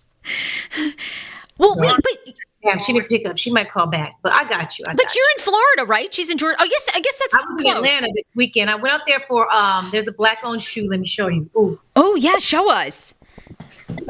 Well, 1.59 1.75
wait, 1.77 1.97
but 2.03 2.35
Yeah, 2.63 2.77
she 2.77 2.93
didn't 2.93 3.09
pick 3.09 3.27
up. 3.27 3.39
She 3.39 3.51
might 3.51 3.71
call 3.71 3.87
back, 3.87 4.17
but 4.23 4.33
I 4.33 4.45
got 4.45 4.79
you. 4.79 4.85
I 4.87 4.93
But 4.95 5.07
got 5.07 5.15
you're 5.17 5.25
in 5.39 5.43
Florida, 5.43 5.85
right? 5.87 6.13
She's 6.13 6.29
in 6.29 6.37
Georgia. 6.37 6.57
Oh, 6.61 6.69
yes, 6.71 6.89
I 6.95 7.01
guess 7.01 7.19
that's 7.19 7.35
I 7.35 7.41
was 7.53 7.65
in. 7.65 7.77
Atlanta 7.77 8.09
this 8.15 8.27
weekend. 8.37 8.69
I 8.71 8.75
went 8.75 8.95
out 8.95 9.03
there 9.07 9.23
for 9.29 9.51
um. 9.51 9.89
There's 9.91 10.09
a 10.09 10.13
black 10.13 10.39
owned 10.45 10.63
shoe. 10.63 10.89
Let 10.89 11.01
me 11.01 11.07
show 11.07 11.29
you. 11.29 11.49
Ooh. 11.57 11.81
Oh, 11.97 12.15
yeah, 12.17 12.39
show 12.39 12.71
us. 12.71 13.15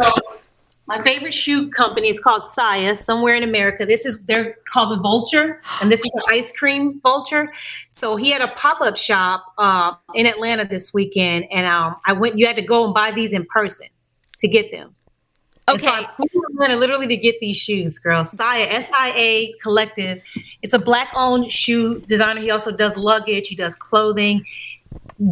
So 0.01 0.13
my 0.91 1.01
favorite 1.01 1.33
shoe 1.33 1.71
company 1.71 2.09
is 2.09 2.19
called 2.19 2.45
Saya, 2.45 2.97
somewhere 2.97 3.37
in 3.37 3.45
America. 3.45 3.87
This 3.87 4.05
is 4.05 4.25
they're 4.25 4.57
called 4.73 4.91
the 4.91 5.01
Vulture, 5.01 5.63
and 5.81 5.91
this 5.91 6.01
is 6.01 6.13
an 6.17 6.23
ice 6.37 6.53
cream 6.53 7.01
vulture. 7.01 7.53
So 7.91 8.17
he 8.17 8.33
had 8.33 8.43
a 8.43 8.49
pop 8.49 8.81
up 8.81 8.97
shop 8.97 9.45
uh, 9.59 9.95
in 10.17 10.27
Atlanta 10.27 10.67
this 10.67 10.93
weekend, 10.93 11.45
and 11.53 11.65
um, 11.65 11.95
I 12.05 12.13
went. 12.15 12.37
You 12.37 12.49
had 12.49 12.57
to 12.57 12.63
go 12.63 12.85
and 12.87 12.93
buy 12.93 13.13
these 13.13 13.33
in 13.33 13.47
person 13.47 13.87
to 14.41 14.49
get 14.49 14.73
them. 14.73 14.91
And 15.69 15.81
so 15.81 15.89
Okay. 15.89 16.05
I 16.05 16.15
flew 16.17 16.27
to 16.27 16.43
Atlanta 16.53 16.77
literally 16.77 17.07
to 17.07 17.17
get 17.17 17.39
these 17.41 17.57
shoes, 17.57 17.99
girl. 17.99 18.25
Saya, 18.25 18.65
S 18.65 18.91
I 18.93 19.13
A 19.17 19.55
Collective. 19.63 20.21
It's 20.63 20.75
a 20.75 20.79
black 20.79 21.13
owned 21.15 21.53
shoe 21.53 22.01
designer. 22.01 22.41
He 22.41 22.51
also 22.51 22.73
does 22.73 22.97
luggage, 22.97 23.49
he 23.49 23.55
does 23.55 23.75
clothing, 23.75 24.45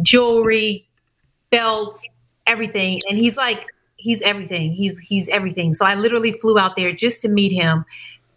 jewelry, 0.01 0.85
belts, 1.49 2.07
everything. 2.47 3.01
And 3.09 3.17
he's 3.17 3.35
like, 3.35 3.65
he's 3.97 4.21
everything. 4.21 4.71
He's 4.71 4.97
he's 4.99 5.27
everything. 5.29 5.73
So 5.73 5.85
I 5.85 5.95
literally 5.95 6.31
flew 6.33 6.57
out 6.57 6.75
there 6.75 6.91
just 6.93 7.19
to 7.21 7.27
meet 7.27 7.51
him. 7.51 7.85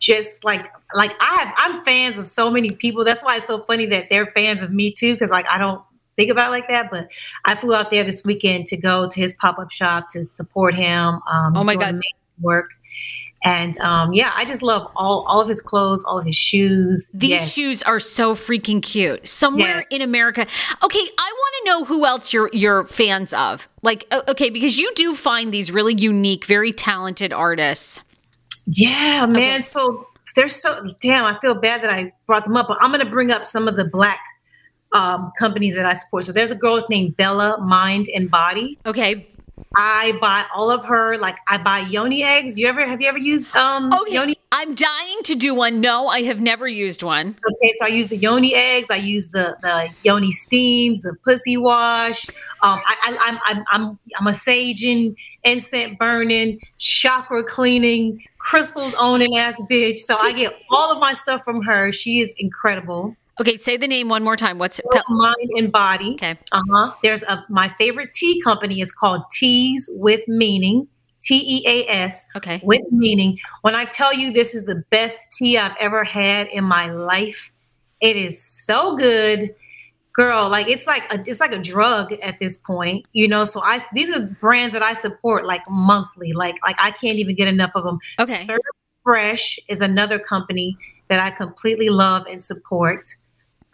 Just 0.01 0.43
like 0.43 0.73
like 0.95 1.15
I 1.21 1.35
have 1.37 1.55
I'm 1.57 1.85
fans 1.85 2.19
of 2.19 2.27
so 2.27 2.51
many 2.51 2.73
people. 2.73 3.05
That's 3.05 3.23
why 3.23 3.37
it's 3.37 3.47
so 3.47 3.61
funny 3.61 3.87
that 3.87 4.11
they're 4.11 4.27
fans 4.27 4.61
of 4.61 4.73
me 4.73 4.91
too, 4.91 5.15
because 5.15 5.31
like 5.31 5.47
I 5.47 5.59
don't 5.59 5.81
think 6.17 6.31
about 6.31 6.49
it 6.49 6.51
like 6.51 6.69
that. 6.69 6.91
But 6.91 7.09
I 7.45 7.55
flew 7.57 7.75
out 7.75 7.91
there 7.91 8.05
this 8.05 8.25
weekend 8.25 8.67
to 8.67 8.77
go 8.77 9.09
to 9.09 9.21
his 9.21 9.35
pop-up 9.37 9.71
shop 9.71 10.09
to 10.11 10.25
support 10.25 10.75
him. 10.75 11.21
Um 11.31 11.57
Oh 11.57 11.65
my 11.65 11.77
God. 11.77 12.01
work. 12.41 12.71
And 13.45 13.77
um, 13.79 14.13
yeah, 14.13 14.31
I 14.37 14.45
just 14.45 14.63
love 14.63 14.89
all 14.95 15.25
all 15.27 15.41
of 15.41 15.49
his 15.49 15.61
clothes, 15.63 16.05
all 16.05 16.17
of 16.17 16.25
his 16.25 16.37
shoes. 16.37 17.11
These 17.13 17.31
Yes. 17.31 17.53
shoes 17.53 17.83
are 17.83 17.99
so 17.99 18.37
freaking 18.37 18.81
cute. 18.81 19.27
Somewhere 19.27 19.79
Yeah. 19.91 19.97
in 19.97 20.01
America. 20.03 20.43
Okay, 20.85 21.01
I 21.19 21.33
want 21.35 21.55
to 21.59 21.63
know 21.67 21.85
who 21.85 22.07
else 22.07 22.33
you're 22.33 22.51
you're 22.53 22.85
fans 22.85 23.33
of. 23.33 23.69
Like, 23.83 24.07
okay, 24.29 24.49
because 24.51 24.79
you 24.79 24.93
do 24.95 25.17
find 25.17 25.53
these 25.53 25.73
really 25.73 25.95
unique, 25.95 26.45
very 26.45 26.73
talented 26.73 27.33
artists. 27.33 28.01
Yeah, 28.67 29.27
man. 29.27 29.55
Okay. 29.55 29.63
So 29.63 30.07
there's 30.37 30.55
so 30.55 30.87
damn. 31.01 31.25
I 31.25 31.37
feel 31.41 31.55
bad 31.55 31.83
that 31.83 31.91
I 31.91 32.13
brought 32.29 32.45
them 32.45 32.57
up, 32.57 32.69
but 32.69 32.79
I'm 32.81 32.93
gonna 32.93 33.11
bring 33.11 33.33
up 33.33 33.45
some 33.45 33.67
of 33.67 33.75
the 33.75 33.85
black 33.85 34.21
um, 34.95 35.33
companies 35.39 35.75
that 35.75 35.87
I 35.87 35.95
support. 35.95 36.25
So 36.25 36.33
there's 36.33 36.51
a 36.51 36.57
girl 36.57 36.85
named 36.89 37.17
Bella 37.17 37.61
Mind 37.61 38.07
and 38.15 38.31
Body. 38.31 38.79
Okay. 38.87 39.29
I 39.75 40.19
buy 40.21 40.45
all 40.55 40.71
of 40.71 40.85
her. 40.85 41.17
Like 41.19 41.39
I 41.49 41.57
buy 41.59 41.81
yoni 41.81 42.23
eggs. 42.23 42.59
You 42.59 42.69
ever 42.69 42.87
have 42.87 43.01
you 43.01 43.09
ever 43.09 43.19
used 43.19 43.55
um 43.57 43.91
Okay. 44.03 44.15
yoni? 44.15 44.35
I'm 44.55 44.75
dying 44.75 45.23
to 45.25 45.35
do 45.35 45.55
one. 45.55 45.81
No, 45.81 46.09
I 46.09 46.23
have 46.23 46.41
never 46.41 46.69
used 46.69 47.03
one. 47.03 47.29
Okay, 47.29 47.73
so 47.79 47.87
I 47.87 47.89
use 47.89 48.09
the 48.09 48.19
yoni 48.19 48.55
eggs. 48.55 48.89
I 48.91 48.97
use 48.97 49.31
the 49.31 49.57
the 49.63 49.89
yoni 50.03 50.31
steams, 50.31 51.03
the 51.03 51.15
pussy 51.25 51.57
wash. 51.57 52.27
Um, 52.63 52.81
I, 52.87 52.97
I, 53.03 53.17
I'm 53.21 53.39
I'm 53.47 53.65
I'm 53.71 53.99
I'm 54.19 54.27
a 54.27 54.33
saging, 54.33 55.15
incense 55.45 55.97
burning, 55.99 56.61
chakra 56.79 57.43
cleaning, 57.43 58.23
crystals 58.39 58.95
owning 58.99 59.39
ass 59.39 59.61
bitch. 59.71 60.01
So 60.01 60.19
I 60.21 60.33
get 60.33 60.53
all 60.71 60.93
of 60.93 60.99
my 60.99 61.15
stuff 61.15 61.45
from 61.45 61.63
her. 61.63 61.93
She 61.93 62.21
is 62.21 62.35
incredible. 62.39 63.17
Okay, 63.43 63.57
say 63.57 63.77
the 63.77 63.89
name 63.89 64.09
one 64.09 64.23
more 64.23 64.37
time. 64.37 64.59
What's 64.59 64.79
it? 64.79 64.87
Mind 65.09 65.51
and 65.57 65.73
body. 65.73 66.13
Okay. 66.13 66.39
Uh 66.53 66.63
huh. 66.71 66.93
There's 67.03 67.25
a 67.25 67.45
my 67.49 67.75
favorite 67.77 68.13
tea 68.15 68.41
company 68.41 68.81
is 68.81 68.93
called 68.93 69.23
Teas 69.33 69.91
with 69.95 70.21
Meaning. 70.29 70.87
T 71.21 71.37
E 71.37 71.65
A 71.67 71.89
S 71.89 72.27
Okay. 72.37 72.61
with 72.63 72.83
meaning. 72.91 73.39
When 73.63 73.75
I 73.75 73.85
tell 73.85 74.13
you 74.13 74.33
this 74.33 74.55
is 74.55 74.65
the 74.65 74.85
best 74.91 75.33
tea 75.33 75.59
I've 75.59 75.77
ever 75.81 76.05
had 76.05 76.49
in 76.49 76.65
my 76.65 76.93
life, 76.93 77.51
it 78.01 78.17
is 78.17 78.43
so 78.43 78.97
good, 78.97 79.55
girl. 80.13 80.49
Like 80.49 80.69
it's 80.69 80.87
like 80.87 81.05
a, 81.13 81.23
it's 81.27 81.41
like 81.41 81.55
a 81.55 81.61
drug 81.63 82.13
at 82.13 82.39
this 82.41 82.59
point, 82.59 83.07
you 83.13 83.29
know. 83.29 83.45
So 83.45 83.61
I 83.61 83.85
these 83.93 84.15
are 84.17 84.23
brands 84.41 84.73
that 84.73 84.83
I 84.83 84.95
support 84.95 85.47
like 85.47 85.63
monthly. 85.69 86.33
Like 86.33 86.57
like 86.65 86.77
I 86.79 86.93
can't 86.93 87.17
even 87.17 87.35
get 87.35 87.49
enough 87.49 87.73
of 87.75 87.85
them. 87.85 87.99
Okay. 88.19 88.43
Serve 88.45 88.61
Fresh 89.05 89.59
is 89.69 89.81
another 89.81 90.19
company 90.19 90.77
that 91.09 91.19
I 91.21 91.31
completely 91.31 91.89
love 91.89 92.27
and 92.27 92.43
support. 92.43 93.09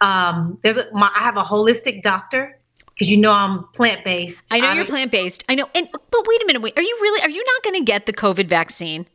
Um, 0.01 0.59
there's 0.63 0.77
a, 0.77 0.87
my, 0.93 1.11
I 1.13 1.19
have 1.19 1.37
a 1.37 1.43
holistic 1.43 2.01
doctor 2.01 2.59
because 2.87 3.09
you 3.09 3.17
know 3.17 3.31
I'm 3.31 3.65
plant 3.73 4.03
based. 4.03 4.53
I 4.53 4.59
know 4.59 4.73
you're 4.73 4.85
plant 4.85 5.11
based. 5.11 5.43
I 5.49 5.55
know. 5.55 5.69
And 5.75 5.89
but 5.91 6.25
wait 6.27 6.41
a 6.41 6.45
minute. 6.45 6.61
Wait. 6.61 6.77
Are 6.77 6.81
you 6.81 6.97
really? 7.01 7.21
Are 7.23 7.29
you 7.29 7.43
not 7.43 7.63
going 7.63 7.75
to 7.75 7.83
get 7.83 8.05
the 8.05 8.13
COVID 8.13 8.47
vaccine? 8.47 9.07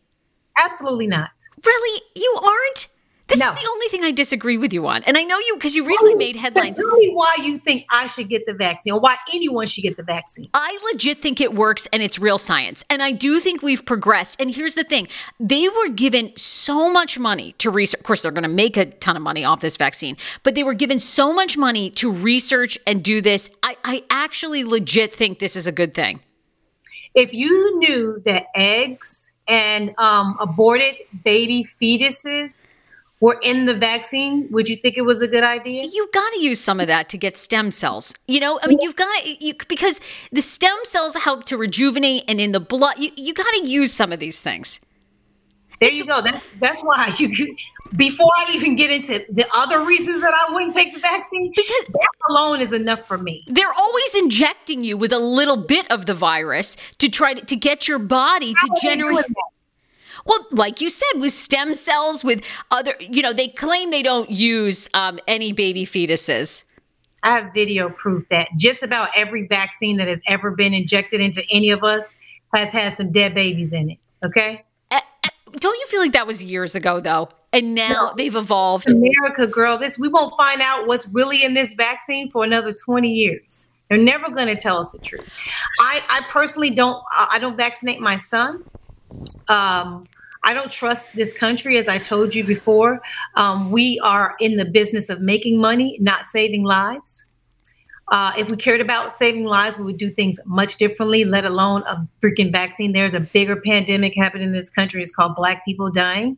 Absolutely 0.57 1.07
not. 1.07 1.31
Really? 1.65 2.03
You 2.15 2.41
aren't? 2.43 2.89
This 3.27 3.39
No. 3.39 3.53
is 3.53 3.59
the 3.59 3.69
only 3.71 3.89
thing 3.89 4.05
I 4.05 4.11
disagree 4.11 4.59
with 4.59 4.75
you 4.75 4.87
on. 4.87 5.03
And 5.05 5.17
I 5.17 5.23
know 5.23 5.39
you 5.39 5.55
because 5.55 5.75
you 5.75 5.85
recently 5.87 6.15
made 6.15 6.37
headlines. 6.37 6.77
Tell 6.77 6.95
me 6.95 7.11
why 7.11 7.37
you 7.43 7.59
think 7.59 7.87
I 7.91 8.07
should 8.07 8.29
get 8.29 8.45
the 8.45 8.53
vaccine, 8.53 8.93
or 8.93 9.01
why 9.01 9.17
anyone 9.33 9.67
should 9.67 9.83
get 9.83 9.97
the 9.97 10.03
vaccine. 10.03 10.51
I 10.53 10.79
legit 10.93 11.23
think 11.23 11.41
it 11.41 11.55
works 11.55 11.89
and 11.93 12.03
it's 12.03 12.19
real 12.19 12.37
science. 12.37 12.85
And 12.91 13.03
I 13.03 13.13
do 13.13 13.41
think 13.41 13.63
we've 13.63 13.85
progressed. 13.85 14.37
And 14.39 14.51
here's 14.55 14.75
the 14.75 14.85
thing 14.85 15.09
they 15.41 15.69
were 15.71 15.89
given 15.89 16.37
so 16.37 16.93
much 16.93 17.19
money 17.19 17.53
to 17.59 17.71
research. 17.71 18.01
Of 18.01 18.05
course, 18.05 18.23
they're 18.23 18.33
going 18.33 18.43
to 18.43 18.49
make 18.49 18.77
a 18.77 18.85
ton 18.87 19.17
of 19.17 19.23
money 19.23 19.43
off 19.43 19.61
this 19.61 19.79
vaccine, 19.79 20.19
but 20.43 20.55
they 20.55 20.63
were 20.63 20.75
given 20.75 20.99
so 20.99 21.33
much 21.33 21.57
money 21.57 21.89
to 21.91 22.13
research 22.13 22.79
and 22.87 23.03
do 23.03 23.23
this. 23.23 23.51
I, 23.63 23.77
I 23.85 24.05
actually 24.11 24.65
legit 24.65 25.15
think 25.15 25.39
this 25.39 25.57
is 25.57 25.67
a 25.67 25.73
good 25.73 25.95
thing. 25.95 26.21
If 27.15 27.33
you 27.33 27.79
knew 27.79 28.21
that 28.27 28.47
eggs 28.55 29.35
and 29.49 29.95
um, 29.99 30.37
aborted 30.41 30.97
baby 31.25 31.67
fetuses 31.81 32.67
were 33.25 33.39
in 33.43 33.65
the 33.65 33.73
vaccine, 33.73 34.47
would 34.51 34.69
you 34.69 34.77
think 34.77 34.99
it 34.99 35.01
was 35.01 35.23
a 35.23 35.27
good 35.27 35.43
idea? 35.43 35.83
You've 35.91 36.13
got 36.13 36.31
to 36.35 36.43
use 36.43 36.61
some 36.61 36.79
of 36.79 36.89
that 36.89 37.09
to 37.09 37.17
get 37.17 37.39
stem 37.39 37.71
cells. 37.71 38.13
You 38.29 38.39
know, 38.39 38.61
I 38.63 38.67
mean, 38.67 38.77
you've 38.83 38.97
got 38.97 39.09
to, 39.23 39.37
you, 39.41 39.55
because 39.67 39.99
the 40.31 40.43
stem 40.43 40.77
cells 40.83 41.17
help 41.17 41.45
to 41.45 41.57
rejuvenate 41.57 42.25
and 42.29 42.39
in 42.39 42.53
the 42.53 42.61
blood, 42.61 42.99
you, 42.99 43.13
you 43.17 43.33
got 43.33 43.51
to 43.55 43.67
use 43.67 43.95
some 43.95 44.13
of 44.13 44.21
these 44.21 44.41
things. 44.41 44.79
There 45.81 45.91
you 45.91 46.05
go. 46.05 46.21
That, 46.21 46.43
that's 46.61 46.83
why 46.83 47.15
you. 47.19 47.57
Before 47.97 48.31
I 48.37 48.53
even 48.53 48.77
get 48.77 48.91
into 48.91 49.25
the 49.31 49.47
other 49.55 49.87
reasons 49.87 50.21
that 50.21 50.35
I 50.47 50.53
wouldn't 50.53 50.75
take 50.75 50.93
the 50.93 51.01
vaccine, 51.01 51.51
Because- 51.57 51.87
that 51.95 52.09
alone 52.29 52.61
is 52.61 52.75
enough 52.75 53.09
for 53.09 53.17
me. 53.17 53.43
They're 53.47 53.73
always 53.73 54.15
injecting 54.17 54.85
you 54.85 54.99
with 54.99 55.13
a 55.13 55.19
little 55.19 55.57
bit 55.57 55.91
of 55.91 56.05
the 56.05 56.15
virus 56.15 56.77
to 56.99 57.09
try 57.09 57.33
to, 57.33 57.43
to 57.43 57.57
get 57.57 57.89
your 57.89 57.99
body 57.99 58.53
to 58.53 58.69
How 58.69 58.81
generate. 58.83 59.25
Well, 60.25 60.47
like 60.51 60.81
you 60.81 60.91
said, 60.91 61.21
with 61.21 61.33
stem 61.33 61.75
cells, 61.75 62.25
with 62.25 62.43
other, 62.71 62.95
you 62.99 63.23
know, 63.23 63.33
they 63.33 63.49
claim 63.49 63.91
they 63.91 64.03
don't 64.03 64.31
use 64.31 64.89
um, 64.95 65.19
any 65.27 65.53
baby 65.53 65.85
fetuses. 65.85 66.65
I 67.23 67.39
have 67.39 67.53
video 67.55 67.89
proof 67.91 68.29
that 68.29 68.49
just 68.57 68.83
about 68.83 69.09
every 69.17 69.47
vaccine 69.47 69.97
that 69.97 70.09
has 70.09 70.21
ever 70.27 70.51
been 70.51 70.75
injected 70.75 71.21
into 71.21 71.43
any 71.51 71.71
of 71.71 71.83
us 71.83 72.17
has 72.55 72.71
had 72.71 72.93
some 72.93 73.13
dead 73.13 73.35
babies 73.35 73.73
in 73.73 73.91
it. 73.91 73.99
Okay. 74.23 74.63
Eh, 74.91 75.01
Don't 75.53 75.79
you 75.79 75.87
feel 75.87 76.01
like 76.01 76.13
that 76.13 76.27
was 76.27 76.45
years 76.45 76.75
ago, 76.75 77.01
though? 77.01 77.29
And 77.53 77.75
now 77.75 78.13
they've 78.17 78.35
evolved. 78.35 78.91
America, 78.91 79.47
girl, 79.47 79.79
this 79.79 79.99
we 79.99 80.09
won't 80.09 80.37
find 80.37 80.61
out 80.61 80.87
what's 80.87 81.07
really 81.09 81.45
in 81.45 81.55
this 81.55 81.75
vaccine 81.75 82.31
for 82.31 82.45
another 82.45 82.73
20 82.73 83.09
years. 83.09 83.69
They're 83.89 83.99
never 83.99 84.29
going 84.31 84.49
to 84.49 84.57
tell 84.57 84.79
us 84.79 84.91
the 84.93 84.99
truth. 84.99 85.29
I, 85.79 86.03
I 86.09 86.23
personally 86.31 86.71
don't 86.71 87.03
I 87.13 87.39
don't 87.39 87.57
vaccinate 87.57 88.01
my 88.01 88.17
son. 88.17 88.65
Um, 89.49 90.05
I 90.45 90.53
don't 90.53 90.71
trust 90.71 91.17
this 91.17 91.37
country, 91.37 91.79
as 91.79 91.89
I 91.89 91.99
told 91.99 92.35
you 92.35 92.45
before. 92.45 93.01
Um, 93.35 93.71
we 93.71 93.99
are 94.01 94.37
in 94.41 94.57
the 94.57 94.65
business 94.65 95.09
of 95.09 95.21
making 95.21 95.59
money, 95.59 95.97
not 96.01 96.27
saving 96.27 96.65
lives. 96.65 97.27
Uh, 98.09 98.33
if 98.37 98.51
we 98.51 98.57
cared 98.57 98.83
about 98.83 99.13
saving 99.13 99.47
lives, 99.47 99.79
we 99.79 99.85
would 99.85 99.97
do 99.97 100.11
things 100.11 100.39
much 100.45 100.77
differently, 100.77 101.25
let 101.25 101.47
alone 101.47 101.83
a 101.85 102.07
freaking 102.23 102.53
vaccine. 102.53 102.93
There's 102.93 103.15
a 103.15 103.21
bigger 103.21 103.57
pandemic 103.57 104.15
happening 104.15 104.49
in 104.49 104.53
this 104.53 104.69
country. 104.69 105.01
It's 105.01 105.15
called 105.15 105.35
Black 105.35 105.65
people 105.65 105.91
dying. 105.91 106.37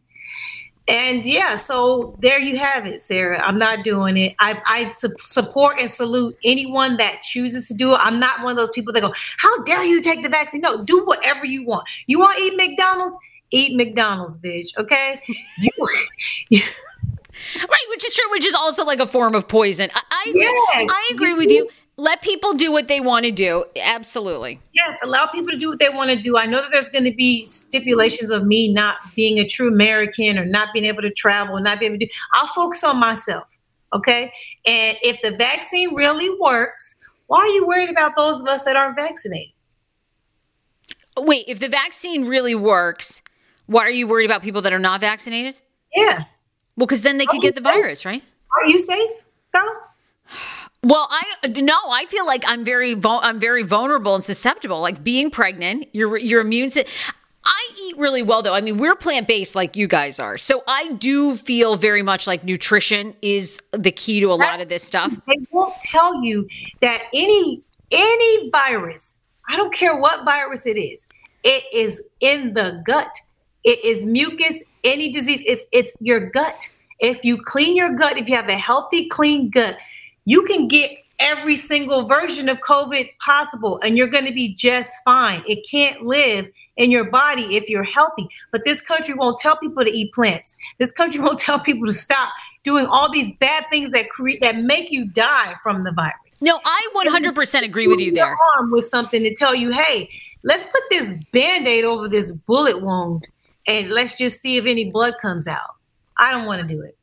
And 0.89 1.27
yeah, 1.27 1.57
so 1.57 2.17
there 2.21 2.39
you 2.39 2.57
have 2.59 2.87
it, 2.87 3.01
Sarah. 3.01 3.41
I'm 3.41 3.59
not 3.59 3.83
doing 3.83 4.17
it. 4.17 4.37
I, 4.39 4.63
I 4.67 4.93
su- 4.93 5.17
support 5.19 5.81
and 5.81 5.91
salute 5.91 6.39
anyone 6.45 6.97
that 6.99 7.23
chooses 7.23 7.67
to 7.67 7.75
do 7.75 7.95
it. 7.95 7.99
I'm 8.01 8.21
not 8.21 8.45
one 8.45 8.53
of 8.53 8.57
those 8.57 8.71
people 8.71 8.93
that 8.93 9.01
go, 9.01 9.13
How 9.39 9.65
dare 9.65 9.83
you 9.83 10.01
take 10.01 10.23
the 10.23 10.29
vaccine? 10.29 10.61
No, 10.61 10.85
do 10.85 11.05
whatever 11.05 11.45
you 11.45 11.67
want. 11.67 11.89
You 12.07 12.21
want 12.21 12.39
to 12.39 12.45
eat 12.45 12.57
McDonald's? 12.57 13.17
Eat 13.51 13.77
McDonald's, 13.77 14.39
bitch. 14.39 14.77
Okay? 14.79 15.21
You, 15.59 15.71
you, 16.51 16.63
Right, 17.57 17.87
which 17.91 18.05
is 18.05 18.15
true, 18.15 18.31
which 18.31 18.45
is 18.45 18.55
also 18.55 18.85
like 18.85 18.99
a 18.99 19.07
form 19.07 19.35
of 19.35 19.47
poison. 19.47 19.91
I, 19.95 20.03
I, 20.11 20.33
Yes, 20.35 20.91
I 20.91 21.11
agree 21.15 21.31
you 21.31 21.37
with 21.37 21.49
do. 21.49 21.55
you. 21.55 21.69
Let 21.99 22.21
people 22.21 22.53
do 22.53 22.73
what 22.73 22.89
they 22.89 23.01
want 23.01 23.25
to 23.25 23.31
do. 23.31 23.65
Absolutely. 23.81 24.61
yes, 24.75 24.99
allow 25.03 25.27
people 25.27 25.51
to 25.51 25.57
do 25.57 25.71
what 25.71 25.79
they 25.79 25.89
want 25.89 26.11
to 26.11 26.17
do. 26.17 26.37
I 26.37 26.45
know 26.45 26.61
that 26.61 26.71
there's 26.71 26.91
going 26.91 27.05
to 27.05 27.15
be 27.15 27.47
stipulations 27.47 28.31
of 28.31 28.45
me 28.45 28.71
not 28.71 28.97
being 29.15 29.39
a 29.39 29.49
true 29.49 29.69
American 29.69 30.39
or 30.39 30.45
not 30.45 30.69
being 30.75 30.85
able 30.85 31.01
to 31.03 31.11
travel, 31.11 31.57
and 31.57 31.65
not 31.65 31.81
being 31.81 31.93
able 31.93 32.01
to 32.01 32.07
do. 32.07 32.13
I'll 32.35 32.53
focus 32.55 32.85
on 32.85 32.99
myself. 32.99 33.49
Okay. 33.95 34.31
And 34.67 34.99
if 35.03 35.21
the 35.23 35.31
vaccine 35.37 35.95
really 35.95 36.29
works, 36.39 36.97
why 37.29 37.39
are 37.39 37.49
you 37.49 37.67
worried 37.67 37.89
about 37.89 38.13
those 38.15 38.41
of 38.41 38.47
us 38.47 38.65
that 38.65 38.77
aren't 38.77 38.97
vaccinated? 38.97 39.53
Wait, 41.19 41.47
if 41.49 41.59
the 41.61 41.69
vaccine 41.69 42.27
really 42.27 42.55
works, 42.55 43.23
Why 43.67 43.83
are 43.83 43.91
you 43.91 44.07
worried 44.07 44.27
about 44.27 44.43
people 44.43 44.63
that 44.63 44.73
are 44.73 44.79
not 44.79 45.01
vaccinated? 45.01 45.57
Yeah. 45.95 46.25
Well, 46.77 46.87
because 46.87 47.03
then 47.03 47.19
they 47.19 47.27
could 47.27 47.41
get 47.41 47.55
the 47.55 47.61
virus, 47.61 48.05
right? 48.05 48.23
Are 48.55 48.67
you 48.67 48.79
safe, 48.79 49.11
though? 49.53 49.73
Well, 50.83 51.09
I 51.11 51.49
no, 51.49 51.77
I 51.91 52.07
feel 52.07 52.25
like 52.27 52.45
I'm 52.47 52.65
very 52.65 52.97
I'm 53.05 53.41
very 53.41 53.65
vulnerable 53.65 54.15
and 54.15 54.25
susceptible. 54.25 54.81
Like 54.81 55.03
being 55.03 55.31
pregnant, 55.31 55.89
your 55.93 56.17
your 56.17 56.41
immune 56.41 56.71
system. 56.71 56.93
I 57.45 57.71
eat 57.85 57.97
really 57.97 58.23
well 58.23 58.43
though. 58.43 58.55
I 58.55 58.61
mean, 58.61 58.77
we're 58.77 58.97
plant 58.97 59.27
based 59.27 59.55
like 59.55 59.77
you 59.77 59.87
guys 59.87 60.19
are. 60.19 60.37
So 60.37 60.63
I 60.67 60.93
do 60.95 61.37
feel 61.37 61.77
very 61.77 62.03
much 62.03 62.27
like 62.27 62.45
nutrition 62.45 63.15
is 63.23 63.61
the 63.73 63.93
key 63.93 64.21
to 64.21 64.33
a 64.33 64.35
lot 64.35 64.61
of 64.61 64.69
this 64.69 64.83
stuff. 64.83 65.13
They 65.27 65.39
won't 65.51 65.75
tell 65.85 66.23
you 66.23 66.49
that 66.81 67.03
any 67.13 67.63
any 67.91 68.51
virus, 68.51 69.21
I 69.49 69.57
don't 69.57 69.73
care 69.73 69.99
what 69.99 70.25
virus 70.25 70.67
it 70.67 70.77
is, 70.79 71.07
it 71.43 71.65
is 71.73 72.03
in 72.21 72.55
the 72.55 72.83
gut. 72.87 73.11
It 73.67 73.85
is 73.85 74.07
mucus, 74.07 74.63
any 74.85 75.11
disease, 75.11 75.43
it's 75.45 75.65
it's 75.73 75.97
your 76.01 76.31
gut. 76.31 76.69
If 77.01 77.25
you 77.25 77.43
clean 77.43 77.77
your 77.77 77.95
gut, 77.97 78.17
if 78.17 78.29
you 78.29 78.37
have 78.37 78.49
a 78.49 78.57
healthy, 78.57 79.09
clean 79.09 79.51
gut, 79.51 79.77
you 80.25 80.45
can 80.45 80.69
get 80.69 80.93
every 81.19 81.57
single 81.57 82.07
version 82.07 82.49
of 82.49 82.59
COVID 82.59 83.11
possible 83.19 83.81
and 83.83 83.99
you're 83.99 84.07
going 84.07 84.25
to 84.25 84.33
be 84.33 84.55
just 84.55 84.95
fine. 85.05 85.43
It 85.49 85.67
can't 85.69 86.03
live 86.03 86.49
in 86.77 86.93
your 86.93 87.11
body 87.11 87.57
if 87.57 87.69
you're 87.69 87.83
healthy. 87.83 88.29
But 88.53 88.63
this 88.65 88.81
country 88.81 89.15
won't 89.15 89.39
tell 89.39 89.57
people 89.57 89.85
to 89.85 89.91
eat 89.91 90.15
plants. 90.15 90.57
This 90.79 90.93
country 90.93 91.21
won't 91.25 91.41
tell 91.41 91.59
people 91.59 91.87
to 91.87 91.93
stop 91.93 92.31
doing 92.63 92.87
all 92.87 93.11
these 93.11 93.33
bad 93.41 93.65
things 93.69 93.91
that 93.91 94.11
create 94.11 94.41
that 94.43 94.59
make 94.59 94.93
you 94.93 95.07
die 95.07 95.57
from 95.61 95.83
the 95.83 95.91
virus. 95.91 96.41
No, 96.41 96.61
I 96.65 96.89
100% 96.95 97.63
agree 97.63 97.89
with 97.89 97.99
you 97.99 98.13
there. 98.13 98.37
Arm 98.57 98.71
with 98.71 98.85
something 98.85 99.25
to 99.25 99.35
tell 99.35 99.57
you, 99.57 99.73
hey, 99.73 100.09
let's 100.45 100.63
put 100.65 100.83
this 100.89 101.11
band-aid 101.33 101.85
over 101.85 102.09
this 102.09 102.31
bullet 102.31 102.81
wound 102.81 103.27
and 103.67 103.91
let's 103.91 104.17
just 104.17 104.41
see 104.41 104.57
if 104.57 104.67
any 104.67 104.91
blood 104.91 105.15
comes 105.21 105.47
out. 105.47 105.75
I 106.19 106.31
don't 106.31 106.47
want 106.47 106.63
to 106.63 106.69
do 106.69 106.81
it. 106.83 106.97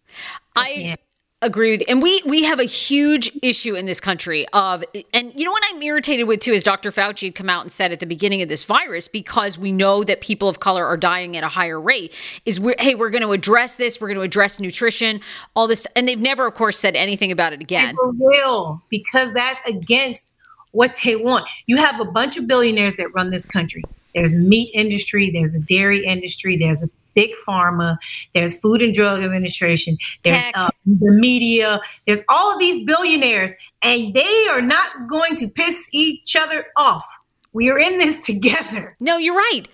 I 0.55 0.97
with 1.43 1.83
and 1.87 2.01
we 2.01 2.21
we 2.25 2.43
have 2.43 2.59
a 2.59 2.63
huge 2.63 3.31
issue 3.41 3.75
in 3.75 3.85
this 3.85 3.99
country 3.99 4.47
of 4.53 4.83
and 5.13 5.33
you 5.35 5.43
know 5.43 5.51
what 5.51 5.63
I'm 5.71 5.81
irritated 5.81 6.27
with 6.27 6.39
too 6.39 6.51
is 6.51 6.63
Dr. 6.63 6.89
Fauci 6.89 7.27
had 7.27 7.35
come 7.35 7.49
out 7.49 7.61
and 7.61 7.71
said 7.71 7.91
at 7.91 7.99
the 7.99 8.05
beginning 8.05 8.41
of 8.41 8.49
this 8.49 8.63
virus 8.63 9.07
because 9.07 9.57
we 9.57 9.71
know 9.71 10.03
that 10.03 10.21
people 10.21 10.47
of 10.47 10.59
color 10.59 10.85
are 10.85 10.97
dying 10.97 11.35
at 11.35 11.43
a 11.43 11.49
higher 11.49 11.79
rate 11.79 12.13
is 12.45 12.59
we're 12.59 12.75
hey 12.79 12.95
we're 12.95 13.09
going 13.09 13.23
to 13.23 13.31
address 13.31 13.75
this 13.75 13.99
we're 13.99 14.07
going 14.07 14.17
to 14.17 14.23
address 14.23 14.59
nutrition 14.59 15.19
all 15.55 15.67
this 15.67 15.85
and 15.95 16.07
they've 16.07 16.19
never 16.19 16.47
of 16.47 16.53
course 16.53 16.79
said 16.79 16.95
anything 16.95 17.31
about 17.31 17.53
it 17.53 17.61
again. 17.61 17.95
Real, 18.19 18.81
because 18.89 19.33
that's 19.33 19.59
against 19.67 20.35
what 20.71 20.97
they 21.03 21.15
want. 21.15 21.45
You 21.65 21.77
have 21.77 21.99
a 21.99 22.05
bunch 22.05 22.37
of 22.37 22.47
billionaires 22.47 22.95
that 22.95 23.13
run 23.13 23.29
this 23.29 23.45
country. 23.45 23.83
There's 24.13 24.35
meat 24.35 24.71
industry, 24.73 25.31
there's 25.31 25.53
a 25.53 25.59
dairy 25.61 26.05
industry, 26.05 26.57
there's 26.57 26.83
a 26.83 26.87
big 27.15 27.31
pharma, 27.47 27.97
there's 28.33 28.59
Food 28.59 28.81
and 28.81 28.93
Drug 28.93 29.23
Administration, 29.23 29.97
there's 30.23 30.43
uh, 30.55 30.69
the 30.85 31.11
media, 31.11 31.79
there's 32.05 32.21
all 32.29 32.53
of 32.53 32.59
these 32.59 32.85
billionaires, 32.85 33.55
and 33.81 34.13
they 34.13 34.47
are 34.49 34.61
not 34.61 35.07
going 35.09 35.35
to 35.37 35.47
piss 35.47 35.89
each 35.93 36.35
other 36.35 36.65
off. 36.77 37.05
We 37.53 37.69
are 37.69 37.77
in 37.77 37.99
this 37.99 38.19
together. 38.25 38.95
No, 38.99 39.17
you're 39.17 39.35
right. 39.35 39.67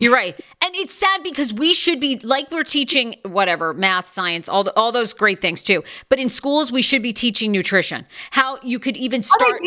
You're 0.00 0.12
right. 0.12 0.38
And 0.60 0.74
it's 0.74 0.92
sad 0.92 1.22
because 1.22 1.52
we 1.52 1.72
should 1.72 2.00
be 2.00 2.18
like 2.18 2.50
we're 2.50 2.64
teaching 2.64 3.14
whatever, 3.24 3.72
math, 3.72 4.10
science, 4.10 4.48
all 4.48 4.64
the, 4.64 4.76
all 4.76 4.90
those 4.90 5.14
great 5.14 5.40
things 5.40 5.62
too. 5.62 5.84
But 6.08 6.18
in 6.18 6.28
schools 6.28 6.72
we 6.72 6.82
should 6.82 7.00
be 7.00 7.12
teaching 7.12 7.52
nutrition. 7.52 8.04
How 8.32 8.58
you 8.62 8.80
could 8.80 8.96
even 8.96 9.20
All 9.20 9.22
start 9.22 9.60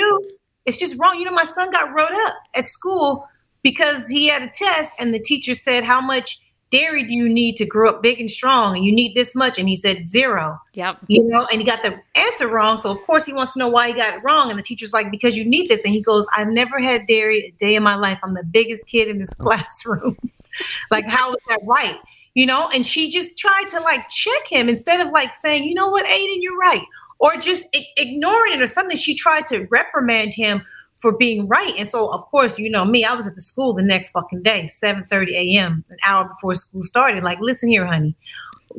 it's 0.68 0.78
just 0.78 1.00
wrong. 1.00 1.18
You 1.18 1.26
know, 1.26 1.32
my 1.32 1.46
son 1.46 1.72
got 1.72 1.94
wrote 1.96 2.12
up 2.12 2.36
at 2.54 2.68
school 2.68 3.28
because 3.64 4.06
he 4.06 4.28
had 4.28 4.42
a 4.42 4.50
test 4.50 4.94
and 5.00 5.14
the 5.14 5.20
teacher 5.20 5.54
said, 5.54 5.84
How 5.84 6.02
much 6.02 6.40
dairy 6.70 7.04
do 7.04 7.14
you 7.14 7.30
need 7.30 7.56
to 7.56 7.66
grow 7.66 7.90
up 7.90 8.04
big 8.04 8.20
and 8.20 8.30
strong? 8.30 8.76
And 8.76 8.86
you 8.86 8.92
need 8.92 9.16
this 9.16 9.34
much. 9.36 9.58
And 9.58 9.70
he 9.70 9.76
said 9.76 10.02
zero. 10.02 10.60
Yep. 10.74 10.98
You 11.08 11.26
know, 11.26 11.48
and 11.52 11.62
he 11.62 11.66
got 11.66 11.82
the 11.82 11.98
answer 12.16 12.48
wrong. 12.48 12.80
So 12.80 12.92
of 12.92 13.02
course 13.04 13.26
he 13.26 13.34
wants 13.34 13.54
to 13.54 13.60
know 13.60 13.68
why 13.70 13.88
he 13.88 13.94
got 13.94 14.14
it 14.14 14.24
wrong. 14.24 14.50
And 14.50 14.60
the 14.60 14.64
teacher's 14.64 14.94
like, 14.94 15.12
Because 15.12 15.38
you 15.38 15.46
need 15.46 15.70
this. 15.70 15.84
And 15.84 15.94
he 15.94 16.02
goes, 16.02 16.28
I've 16.36 16.50
never 16.50 16.80
had 16.80 17.08
dairy 17.08 17.48
a 17.48 17.52
day 17.60 17.76
in 17.76 17.84
my 17.84 17.96
life. 17.96 18.20
I'm 18.24 18.34
the 18.34 18.44
biggest 18.44 18.88
kid 18.88 19.08
in 19.08 19.18
this 19.18 19.34
classroom. 19.34 20.18
like, 20.92 21.06
how 21.06 21.32
is 21.32 21.40
that 21.50 21.60
right? 21.64 21.98
You 22.34 22.46
know, 22.46 22.70
and 22.70 22.86
she 22.86 23.10
just 23.10 23.38
tried 23.38 23.68
to 23.70 23.80
like 23.80 24.10
check 24.10 24.48
him 24.48 24.70
instead 24.70 25.06
of 25.06 25.12
like 25.12 25.34
saying, 25.34 25.64
you 25.64 25.74
know 25.74 25.90
what, 25.90 26.06
Aiden, 26.06 26.38
you're 26.40 26.58
right. 26.58 26.84
Or 27.20 27.36
just 27.36 27.66
i- 27.74 27.86
ignoring 27.98 28.54
it 28.54 28.62
or 28.62 28.68
something. 28.68 28.96
She 28.96 29.16
tried 29.16 29.48
to 29.48 29.66
reprimand 29.72 30.36
him 30.36 30.64
for 31.00 31.16
being 31.16 31.48
right. 31.48 31.74
And 31.78 31.88
so, 31.88 32.12
of 32.12 32.22
course, 32.26 32.58
you 32.58 32.70
know 32.70 32.86
me, 32.86 33.06
I 33.06 33.14
was 33.14 33.28
at 33.28 33.36
the 33.36 33.42
school 33.42 33.74
the 33.74 33.84
next 33.84 34.12
fucking 34.12 34.44
day, 34.44 34.70
7:30 34.84 35.32
a.m., 35.32 35.86
an 35.90 35.98
hour 36.04 36.26
before 36.26 36.56
school 36.56 36.84
started. 36.84 37.24
Like, 37.24 37.40
listen 37.40 37.70
here, 37.70 37.86
honey, 37.86 38.16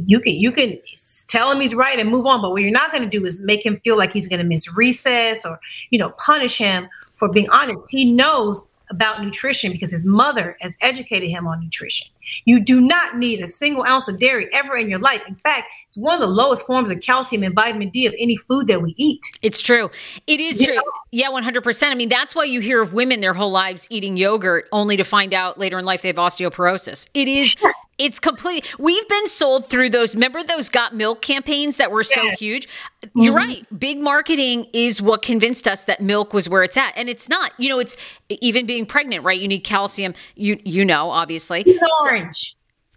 you 0.05 0.21
can 0.21 0.35
you 0.35 0.53
can 0.53 0.79
tell 1.27 1.51
him 1.51 1.61
he's 1.61 1.75
right 1.75 1.99
and 1.99 2.11
move 2.11 2.27
on, 2.27 2.41
but 2.41 2.51
what 2.51 2.63
you're 2.63 2.71
not 2.71 2.93
going 2.93 3.09
to 3.09 3.09
do 3.09 3.25
is 3.25 3.43
make 3.43 3.65
him 3.65 3.81
feel 3.81 3.97
like 3.97 4.13
he's 4.13 4.29
going 4.29 4.41
to 4.41 4.45
miss 4.45 4.73
recess 4.75 5.45
or 5.45 5.59
you 5.91 5.99
know 5.99 6.11
punish 6.11 6.59
him 6.59 6.89
for 7.17 7.29
being 7.29 7.51
honest. 7.51 7.81
He 7.91 8.13
knows 8.13 8.68
about 8.91 9.23
nutrition 9.23 9.73
because 9.73 9.91
his 9.91 10.07
mother 10.07 10.57
has 10.61 10.77
educated 10.81 11.31
him 11.31 11.47
on 11.47 11.61
nutrition. 11.61 12.09
You 12.45 12.61
do 12.61 12.81
not 12.81 13.17
need 13.17 13.41
a 13.41 13.49
single 13.49 13.85
ounce 13.85 14.09
of 14.09 14.19
dairy 14.19 14.49
ever 14.53 14.77
in 14.77 14.89
your 14.89 14.99
life. 14.99 15.23
In 15.27 15.35
fact, 15.35 15.69
it's 15.87 15.97
one 15.97 16.15
of 16.15 16.21
the 16.21 16.27
lowest 16.27 16.67
forms 16.67 16.91
of 16.91 17.01
calcium 17.01 17.43
and 17.43 17.55
vitamin 17.55 17.89
D 17.89 18.07
of 18.07 18.15
any 18.19 18.37
food 18.37 18.67
that 18.67 18.83
we 18.83 18.95
eat. 18.99 19.23
It's 19.43 19.63
true. 19.63 19.91
It 20.27 20.41
is 20.41 20.61
You 20.61 20.67
true. 20.67 20.77
know? 20.77 20.83
Yeah, 21.11 21.31
100%. 21.31 21.91
I 21.91 21.95
mean, 21.95 22.09
that's 22.11 22.35
why 22.35 22.45
you 22.45 22.61
hear 22.61 22.83
of 22.83 22.93
women 22.93 23.21
their 23.21 23.35
whole 23.35 23.51
lives 23.51 23.87
eating 23.91 24.17
yogurt 24.17 24.69
only 24.73 24.97
to 24.99 25.05
find 25.05 25.33
out 25.33 25.59
later 25.59 25.79
in 25.79 25.85
life 25.87 26.03
they 26.03 26.09
have 26.09 26.17
osteoporosis. 26.17 27.09
It 27.15 27.29
is, 27.29 27.57
it's 27.99 28.19
complete. 28.21 28.75
We've 28.79 29.09
been 29.09 29.27
sold 29.29 29.69
through 29.69 29.91
those, 29.91 30.15
remember 30.15 30.43
those 30.43 30.69
Got 30.69 30.95
Milk 30.95 31.21
campaigns 31.21 31.77
that 31.79 31.91
were 31.91 32.05
so 32.05 32.31
huge? 32.37 32.69
You're 33.15 33.35
Mm-hmm. 33.39 33.49
right. 33.49 33.79
Big 33.81 33.99
marketing 33.99 34.67
is 34.73 35.03
what 35.03 35.23
convinced 35.23 35.67
us 35.69 35.85
that 35.85 36.01
milk 36.01 36.33
was 36.33 36.49
where 36.49 36.63
it's 36.63 36.77
at. 36.77 36.93
And 36.97 37.09
it's 37.09 37.29
not. 37.29 37.53
You 37.59 37.69
know, 37.71 37.79
it's 37.79 37.97
even 38.29 38.67
being 38.67 38.87
pregnant, 38.87 39.25
right? 39.25 39.41
You 39.41 39.49
need 39.49 39.61
calcium. 39.65 40.15
You, 40.37 40.61
you 40.65 40.85
know, 40.85 41.11
obviously. 41.11 41.63
It's 41.67 41.83
orange. 42.05 42.57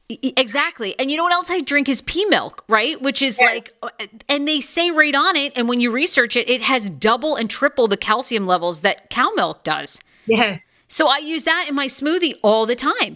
E- 0.10 0.34
Exactly. 0.38 0.93
And 0.99 1.10
you 1.10 1.18
know 1.18 1.24
what 1.24 1.34
else 1.34 1.49
I 1.49 1.62
drink 1.62 1.88
is 1.88 2.02
pea 2.02 2.26
milk, 2.26 2.64
right? 2.68 3.02
Which 3.02 3.22
is 3.22 3.39
like, 3.39 3.74
uh, 3.82 3.89
and 4.28 4.47
they 4.47 4.60
say 4.60 4.91
right 4.91 5.16
on 5.16 5.36
it, 5.36 5.54
and 5.56 5.70
when 5.70 5.80
you 5.80 5.89
research 5.91 6.36
it, 6.36 6.49
it 6.49 6.62
has 6.64 6.89
double 6.89 7.36
and 7.36 7.49
triple 7.49 7.88
the 7.88 7.97
calcium 7.97 8.45
levels 8.45 8.82
that 8.82 9.10
cow 9.10 9.30
milk 9.36 9.64
does. 9.64 9.99
Yes. 10.28 10.86
So 10.89 11.08
I 11.08 11.18
use 11.18 11.45
that 11.45 11.66
in 11.70 11.76
my 11.76 11.88
smoothie 11.88 12.34
all 12.43 12.66
the 12.66 12.76
time. 12.76 13.16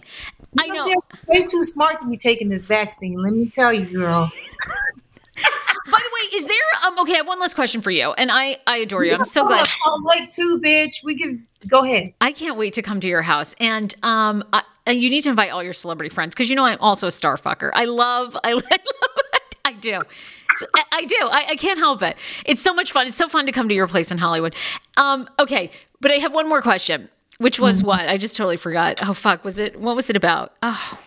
I 0.58 0.68
know. 0.68 0.94
Way 1.26 1.42
too 1.44 1.64
smart 1.64 1.98
to 2.00 2.06
be 2.06 2.16
taking 2.16 2.48
this 2.48 2.66
vaccine. 2.66 3.20
Let 3.22 3.32
me 3.32 3.48
tell 3.48 3.72
you, 3.72 3.84
girl. 3.84 4.30
By 5.36 5.98
the 5.98 6.10
way, 6.12 6.36
is 6.36 6.46
there, 6.46 6.56
um, 6.86 6.98
okay, 7.00 7.12
I 7.14 7.16
have 7.18 7.28
one 7.28 7.38
last 7.38 7.54
question 7.54 7.80
for 7.80 7.92
you, 7.92 8.12
and 8.12 8.30
I, 8.32 8.58
I 8.66 8.78
adore 8.78 9.04
you. 9.04 9.14
I'm 9.14 9.24
so 9.24 9.46
glad. 9.46 9.68
I'm 9.86 10.02
like 10.02 10.32
too, 10.32 10.60
bitch. 10.60 11.04
We 11.04 11.16
can 11.16 11.46
go 11.68 11.84
ahead. 11.84 12.12
I 12.20 12.32
can't 12.32 12.56
wait 12.56 12.74
to 12.74 12.82
come 12.82 12.98
to 13.00 13.06
your 13.06 13.22
house. 13.22 13.54
And 13.60 13.94
um, 14.02 14.42
I, 14.52 14.62
and 14.86 15.00
you 15.00 15.10
need 15.10 15.22
to 15.22 15.30
invite 15.30 15.52
all 15.52 15.62
your 15.62 15.72
celebrity 15.72 16.12
friends 16.12 16.34
because 16.34 16.50
you 16.50 16.56
know 16.56 16.64
I'm 16.64 16.78
also 16.80 17.06
a 17.06 17.12
star 17.12 17.36
fucker. 17.36 17.70
I 17.74 17.84
love, 17.84 18.36
I, 18.42 18.50
I 18.50 18.52
love 18.54 18.64
it. 18.72 18.82
I 19.64 19.72
do. 19.72 20.02
So, 20.56 20.66
I, 20.74 20.84
I 20.92 21.04
do. 21.04 21.16
I, 21.20 21.46
I 21.50 21.56
can't 21.56 21.78
help 21.78 22.02
it. 22.02 22.16
It's 22.44 22.62
so 22.62 22.72
much 22.72 22.92
fun. 22.92 23.06
It's 23.06 23.16
so 23.16 23.28
fun 23.28 23.46
to 23.46 23.52
come 23.52 23.68
to 23.68 23.74
your 23.74 23.86
place 23.88 24.10
in 24.10 24.18
Hollywood. 24.18 24.54
Um, 24.96 25.28
okay, 25.38 25.70
but 26.00 26.10
I 26.10 26.14
have 26.14 26.34
one 26.34 26.48
more 26.48 26.62
question, 26.62 27.08
which 27.38 27.60
was 27.60 27.82
what? 27.82 28.08
I 28.08 28.16
just 28.16 28.36
totally 28.36 28.56
forgot. 28.56 29.00
Oh 29.02 29.14
fuck, 29.14 29.44
was 29.44 29.58
it? 29.58 29.78
What 29.80 29.96
was 29.96 30.10
it 30.10 30.16
about? 30.16 30.54
Oh. 30.62 30.98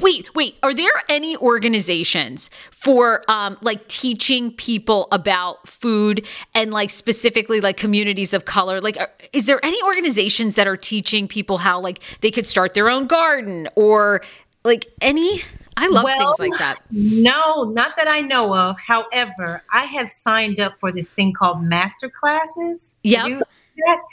Wait, 0.00 0.32
wait. 0.34 0.56
Are 0.62 0.72
there 0.72 0.92
any 1.08 1.36
organizations 1.38 2.50
for 2.70 3.28
um, 3.28 3.58
like 3.62 3.88
teaching 3.88 4.52
people 4.52 5.08
about 5.10 5.68
food 5.68 6.24
and 6.54 6.70
like 6.70 6.88
specifically 6.90 7.60
like 7.60 7.76
communities 7.76 8.32
of 8.32 8.44
color? 8.44 8.80
Like, 8.80 8.96
are, 8.96 9.10
is 9.32 9.46
there 9.46 9.58
any 9.64 9.82
organizations 9.82 10.54
that 10.54 10.68
are 10.68 10.76
teaching 10.76 11.26
people 11.26 11.58
how 11.58 11.80
like 11.80 12.00
they 12.20 12.30
could 12.30 12.46
start 12.46 12.74
their 12.74 12.88
own 12.88 13.08
garden 13.08 13.68
or 13.74 14.22
like 14.64 14.86
any? 15.00 15.42
I 15.76 15.88
love 15.88 16.06
things 16.06 16.38
like 16.38 16.58
that. 16.58 16.78
No, 16.90 17.64
not 17.64 17.96
that 17.96 18.06
I 18.06 18.20
know 18.20 18.54
of. 18.54 18.76
However, 18.78 19.64
I 19.72 19.86
have 19.86 20.10
signed 20.10 20.60
up 20.60 20.78
for 20.78 20.92
this 20.92 21.10
thing 21.10 21.32
called 21.32 21.62
master 21.62 22.08
classes. 22.08 22.94
Have 23.04 23.42
Yep. 23.76 23.76
you 23.76 23.84
heard 23.86 23.94
of 23.94 24.00
that? 24.00 24.06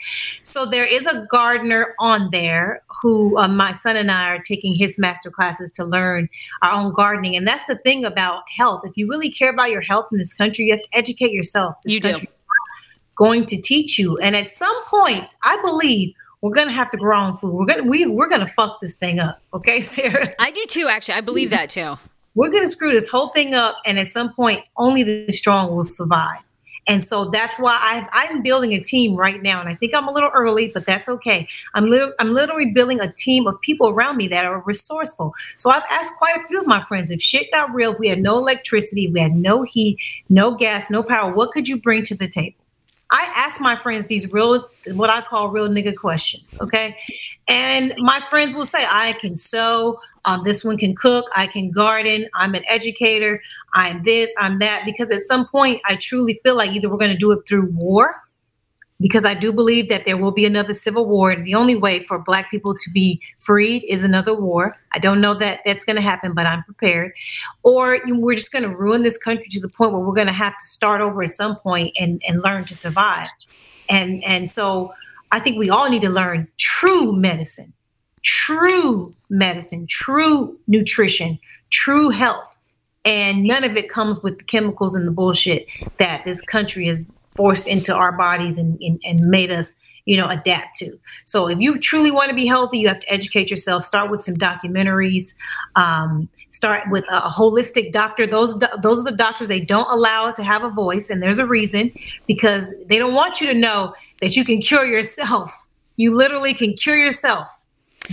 So 0.44 0.66
there 0.66 0.84
is 0.84 1.06
a 1.06 1.26
gardener 1.30 1.94
on 1.98 2.28
there 2.32 2.82
who 3.02 3.38
uh, 3.38 3.48
my 3.48 3.72
son 3.72 3.96
and 3.96 4.10
I 4.10 4.28
are 4.30 4.38
taking 4.42 4.74
his 4.74 4.98
master 4.98 5.30
classes 5.30 5.70
to 5.72 5.84
learn 5.84 6.28
our 6.62 6.72
own 6.72 6.92
gardening. 6.92 7.36
And 7.36 7.46
that's 7.46 7.66
the 7.66 7.76
thing 7.76 8.04
about 8.04 8.42
health. 8.56 8.82
If 8.84 8.96
you 8.96 9.08
really 9.08 9.30
care 9.30 9.50
about 9.50 9.70
your 9.70 9.80
health 9.82 10.06
in 10.12 10.18
this 10.18 10.32
country, 10.34 10.66
you 10.66 10.72
have 10.72 10.82
to 10.82 10.88
educate 10.92 11.32
yourself. 11.32 11.76
This 11.84 11.94
You 11.94 12.00
do. 12.00 12.08
country 12.10 12.28
is 12.28 12.34
not 12.34 13.16
Going 13.16 13.44
to 13.46 13.60
teach 13.60 13.98
you, 13.98 14.16
and 14.18 14.34
at 14.34 14.48
some 14.50 14.74
point, 14.86 15.26
I 15.44 15.60
believe 15.60 16.14
we're 16.40 16.54
gonna 16.54 16.72
have 16.72 16.90
to 16.92 16.96
grow 16.96 17.18
our 17.18 17.26
own 17.26 17.36
food. 17.36 17.52
We're 17.54 17.66
gonna 17.66 17.82
we 17.82 18.06
we're 18.06 18.30
gonna 18.30 18.50
fuck 18.56 18.80
this 18.80 18.96
thing 18.96 19.20
up, 19.20 19.42
okay, 19.52 19.80
Sarah? 19.82 20.32
I 20.38 20.50
do 20.52 20.64
too, 20.66 20.88
actually. 20.88 21.14
I 21.16 21.20
believe 21.20 21.50
that 21.50 21.68
too. 21.68 21.98
we're 22.34 22.50
going 22.50 22.64
to 22.64 22.70
screw 22.70 22.92
this 22.92 23.08
whole 23.10 23.28
thing 23.30 23.52
up 23.54 23.76
and 23.84 23.98
at 23.98 24.10
some 24.12 24.32
point 24.32 24.64
only 24.78 25.02
the 25.02 25.30
strong 25.32 25.74
will 25.76 25.84
survive 25.84 26.38
And 26.86 27.04
so 27.04 27.26
that's 27.26 27.58
why 27.58 28.06
i 28.12 28.24
am 28.24 28.42
building 28.42 28.72
a 28.72 28.80
team 28.80 29.14
right 29.14 29.42
now. 29.42 29.60
And 29.60 29.68
I 29.68 29.74
think 29.74 29.94
I'm 29.94 30.08
a 30.08 30.12
little 30.12 30.30
early, 30.34 30.68
but 30.68 30.86
that's 30.86 31.08
okay. 31.08 31.46
I'm, 31.74 31.86
li- 31.86 32.12
I'm 32.18 32.32
literally 32.32 32.66
building 32.66 33.00
a 33.00 33.12
team 33.12 33.46
of 33.46 33.60
people 33.60 33.88
around 33.88 34.16
me 34.16 34.28
that 34.28 34.44
are 34.44 34.60
resourceful. 34.60 35.34
So 35.56 35.70
I've 35.70 35.84
asked 35.90 36.16
quite 36.16 36.36
a 36.36 36.46
few 36.48 36.60
of 36.60 36.66
my 36.66 36.82
friends 36.84 37.10
if 37.10 37.22
shit 37.22 37.50
got 37.52 37.72
real, 37.72 37.92
if 37.92 37.98
we 37.98 38.08
had 38.08 38.20
no 38.20 38.38
electricity, 38.38 39.08
we 39.08 39.20
had 39.20 39.36
no 39.36 39.62
heat, 39.62 39.98
no 40.28 40.54
gas, 40.54 40.90
no 40.90 41.02
power, 41.02 41.32
what 41.32 41.52
could 41.52 41.68
you 41.68 41.76
bring 41.76 42.02
to 42.04 42.16
the 42.16 42.28
table? 42.28 42.56
I 43.10 43.30
ask 43.34 43.60
my 43.60 43.76
friends 43.76 44.06
these 44.06 44.32
real, 44.32 44.68
what 44.92 45.10
I 45.10 45.20
call 45.20 45.48
real 45.48 45.68
nigga 45.68 45.96
questions. 45.96 46.56
Okay. 46.60 46.96
And 47.48 47.92
my 47.98 48.20
friends 48.30 48.54
will 48.54 48.66
say, 48.66 48.86
I 48.88 49.14
can 49.14 49.36
sew. 49.36 50.00
Um, 50.24 50.44
this 50.44 50.62
one 50.64 50.76
can 50.76 50.94
cook. 50.94 51.28
I 51.34 51.46
can 51.46 51.70
garden. 51.70 52.28
I'm 52.34 52.54
an 52.54 52.62
educator. 52.68 53.42
I'm 53.74 54.02
this, 54.02 54.30
I'm 54.38 54.58
that. 54.58 54.82
Because 54.84 55.10
at 55.10 55.26
some 55.26 55.46
point, 55.48 55.80
I 55.84 55.96
truly 55.96 56.40
feel 56.42 56.56
like 56.56 56.72
either 56.72 56.88
we're 56.88 56.98
going 56.98 57.12
to 57.12 57.18
do 57.18 57.32
it 57.32 57.46
through 57.46 57.70
war 57.72 58.16
because 59.00 59.24
I 59.24 59.34
do 59.34 59.50
believe 59.50 59.88
that 59.88 60.04
there 60.04 60.18
will 60.18 60.30
be 60.30 60.44
another 60.44 60.74
civil 60.74 61.06
war. 61.06 61.30
And 61.30 61.46
the 61.46 61.54
only 61.54 61.74
way 61.74 62.04
for 62.04 62.18
Black 62.18 62.50
people 62.50 62.74
to 62.74 62.90
be 62.90 63.20
freed 63.38 63.82
is 63.88 64.04
another 64.04 64.34
war. 64.34 64.76
I 64.92 64.98
don't 64.98 65.20
know 65.20 65.34
that 65.34 65.60
that's 65.64 65.84
going 65.84 65.96
to 65.96 66.02
happen, 66.02 66.34
but 66.34 66.46
I'm 66.46 66.62
prepared. 66.64 67.12
Or 67.62 67.98
we're 68.06 68.36
just 68.36 68.52
going 68.52 68.64
to 68.64 68.68
ruin 68.68 69.02
this 69.02 69.16
country 69.16 69.46
to 69.48 69.60
the 69.60 69.68
point 69.68 69.92
where 69.92 70.02
we're 70.02 70.14
going 70.14 70.26
to 70.26 70.32
have 70.34 70.52
to 70.52 70.64
start 70.66 71.00
over 71.00 71.22
at 71.22 71.34
some 71.34 71.56
point 71.56 71.94
and, 71.98 72.22
and 72.28 72.42
learn 72.42 72.66
to 72.66 72.76
survive. 72.76 73.30
And, 73.88 74.22
and 74.22 74.50
so 74.50 74.92
I 75.32 75.40
think 75.40 75.58
we 75.58 75.70
all 75.70 75.88
need 75.88 76.02
to 76.02 76.10
learn 76.10 76.48
true 76.58 77.12
medicine, 77.12 77.72
true 78.22 79.14
medicine, 79.30 79.86
true 79.86 80.58
nutrition, 80.66 81.38
true 81.70 82.10
health. 82.10 82.49
And 83.04 83.44
none 83.44 83.64
of 83.64 83.76
it 83.76 83.88
comes 83.88 84.22
with 84.22 84.38
the 84.38 84.44
chemicals 84.44 84.94
and 84.94 85.06
the 85.06 85.12
bullshit 85.12 85.66
that 85.98 86.24
this 86.24 86.42
country 86.42 86.86
has 86.86 87.08
forced 87.34 87.66
into 87.66 87.94
our 87.94 88.16
bodies 88.16 88.58
and, 88.58 88.78
and, 88.82 89.00
and 89.04 89.20
made 89.20 89.50
us 89.50 89.78
you 90.06 90.16
know 90.16 90.28
adapt 90.28 90.76
to. 90.78 90.98
So 91.24 91.48
if 91.48 91.58
you 91.58 91.78
truly 91.78 92.10
want 92.10 92.30
to 92.30 92.34
be 92.34 92.46
healthy 92.46 92.78
you 92.78 92.88
have 92.88 93.00
to 93.00 93.12
educate 93.12 93.50
yourself. 93.50 93.84
Start 93.84 94.10
with 94.10 94.22
some 94.22 94.34
documentaries. 94.34 95.34
Um, 95.76 96.28
start 96.52 96.90
with 96.90 97.04
a 97.10 97.28
holistic 97.28 97.92
doctor. 97.92 98.26
Those 98.26 98.58
those 98.82 99.00
are 99.00 99.04
the 99.04 99.16
doctors 99.16 99.48
they 99.48 99.60
don't 99.60 99.90
allow 99.90 100.32
to 100.32 100.42
have 100.42 100.64
a 100.64 100.70
voice 100.70 101.10
and 101.10 101.22
there's 101.22 101.38
a 101.38 101.46
reason 101.46 101.92
because 102.26 102.74
they 102.86 102.98
don't 102.98 103.14
want 103.14 103.40
you 103.40 103.46
to 103.48 103.54
know 103.54 103.94
that 104.20 104.36
you 104.36 104.44
can 104.44 104.60
cure 104.60 104.84
yourself. 104.84 105.56
You 105.96 106.14
literally 106.14 106.54
can 106.54 106.74
cure 106.74 106.96
yourself 106.96 107.48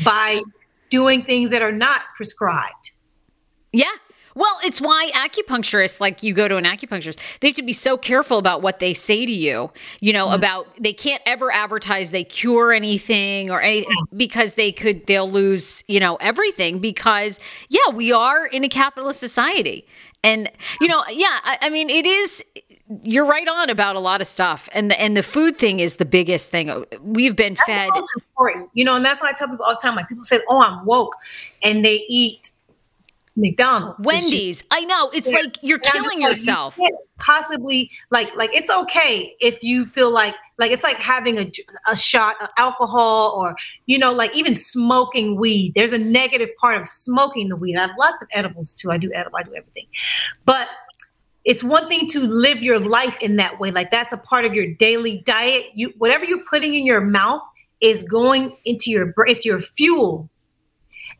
by 0.04 0.42
doing 0.90 1.24
things 1.24 1.50
that 1.52 1.62
are 1.62 1.72
not 1.72 2.02
prescribed. 2.16 2.92
Yeah 3.72 3.92
well, 4.38 4.60
it's 4.64 4.80
why 4.80 5.10
acupuncturists, 5.16 6.00
like 6.00 6.22
you 6.22 6.32
go 6.32 6.48
to 6.48 6.58
an 6.58 6.64
acupuncturist, 6.64 7.40
they 7.40 7.48
have 7.48 7.56
to 7.56 7.64
be 7.64 7.74
so 7.74 7.98
careful 7.98 8.38
about 8.38 8.62
what 8.62 8.78
they 8.78 8.94
say 8.94 9.26
to 9.26 9.32
you, 9.32 9.72
you 10.00 10.14
know, 10.14 10.28
mm-hmm. 10.28 10.36
about 10.36 10.68
they 10.80 10.94
can't 10.94 11.24
ever 11.26 11.52
advertise 11.52 12.12
they 12.12 12.24
cure 12.24 12.72
anything 12.72 13.50
or 13.50 13.62
anything 13.62 13.90
because 14.16 14.54
they 14.54 14.72
could, 14.72 15.08
they'll 15.08 15.30
lose, 15.30 15.84
you 15.88 16.00
know, 16.00 16.18
everything 16.18 16.78
because, 16.78 17.40
yeah, 17.70 17.90
we 17.92 18.12
are 18.12 18.46
in 18.46 18.64
a 18.64 18.70
capitalist 18.70 19.20
society. 19.20 19.88
And, 20.24 20.52
you 20.82 20.88
know, 20.88 21.04
yeah, 21.10 21.40
I, 21.44 21.58
I 21.64 21.70
mean, 21.70 21.90
it 21.90 22.06
is, 22.06 22.46
you're 23.02 23.26
right 23.26 23.48
on 23.48 23.72
about 23.72 23.96
a 23.96 24.00
lot 24.00 24.22
of 24.22 24.28
stuff 24.28 24.70
and 24.72 24.92
the, 24.92 25.02
and 25.02 25.18
the 25.18 25.24
food 25.24 25.58
thing 25.58 25.80
is 25.80 25.96
the 25.96 26.06
biggest 26.06 26.52
thing 26.52 26.86
we've 27.02 27.36
been 27.36 27.56
that's 27.56 27.66
fed 27.66 27.90
important 28.16 28.70
you 28.76 28.86
know 28.86 28.96
and 28.96 29.04
that's 29.04 29.22
why 29.22 29.28
i 29.28 29.34
tell 29.34 29.50
people 29.50 29.66
all 29.66 29.74
the 29.74 29.80
time 29.82 29.94
like 29.94 30.08
people 30.08 30.24
say 30.24 30.40
oh 30.48 30.62
i'm 30.62 30.86
woke 30.86 31.14
and 31.64 31.84
they 31.84 32.06
eat 32.08 32.52
McDonald's. 33.38 34.04
Wendy's. 34.04 34.64
I 34.72 34.84
know. 34.84 35.10
It's 35.14 35.32
yeah. 35.32 35.40
like 35.40 35.58
you're 35.62 35.78
and 35.78 35.86
killing 35.94 36.22
yourself. 36.22 36.78
You 36.78 36.98
possibly 37.20 37.92
like 38.10 38.36
like 38.36 38.50
it's 38.54 38.70
okay 38.70 39.36
if 39.40 39.64
you 39.64 39.86
feel 39.86 40.12
like 40.12 40.36
like 40.58 40.72
it's 40.72 40.84
like 40.84 40.98
having 40.98 41.38
a, 41.38 41.52
a 41.88 41.96
shot 41.96 42.36
of 42.42 42.50
alcohol 42.58 43.34
or 43.38 43.56
you 43.86 43.98
know 43.98 44.12
like 44.12 44.36
even 44.36 44.56
smoking 44.56 45.36
weed. 45.38 45.74
There's 45.76 45.94
a 45.94 46.00
negative 46.00 46.50
part 46.60 46.82
of 46.82 46.90
smoking 46.90 47.50
the 47.50 47.56
weed. 47.56 47.78
I 47.78 47.82
have 47.82 47.92
lots 47.98 48.22
of 48.22 48.28
edibles 48.34 48.74
too. 48.74 48.92
I 48.92 48.98
do 48.98 49.12
edible. 49.14 49.38
I 49.38 49.44
do 49.44 49.56
everything. 49.56 49.86
But 50.46 50.68
it's 51.46 51.64
one 51.64 51.88
thing 51.88 52.10
to 52.10 52.28
live 52.28 52.58
your 52.58 52.80
life 52.80 53.18
in 53.22 53.38
that 53.38 53.60
way. 53.60 53.72
Like 53.72 53.92
that's 53.92 54.12
a 54.12 54.18
part 54.18 54.46
of 54.46 54.54
your 54.54 54.74
daily 54.74 55.20
diet. 55.26 55.68
You 55.76 55.94
whatever 55.98 56.26
you're 56.26 56.44
putting 56.50 56.74
in 56.74 56.86
your 56.86 57.02
mouth 57.02 57.42
is 57.80 58.02
going 58.04 58.58
into 58.66 58.90
your 58.90 59.06
brain, 59.06 59.36
it's 59.36 59.46
your 59.46 59.62
fuel 59.62 60.30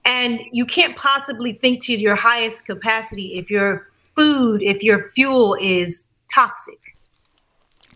and 0.08 0.40
you 0.54 0.66
can't 0.66 0.96
possibly 0.96 1.52
think 1.52 1.84
to 1.84 1.94
your 1.94 2.16
highest 2.16 2.66
capacity 2.66 3.38
if 3.38 3.52
your 3.52 3.86
food, 4.16 4.64
if 4.64 4.82
your 4.82 5.10
fuel 5.10 5.58
is 5.60 6.10
toxic. 6.34 6.80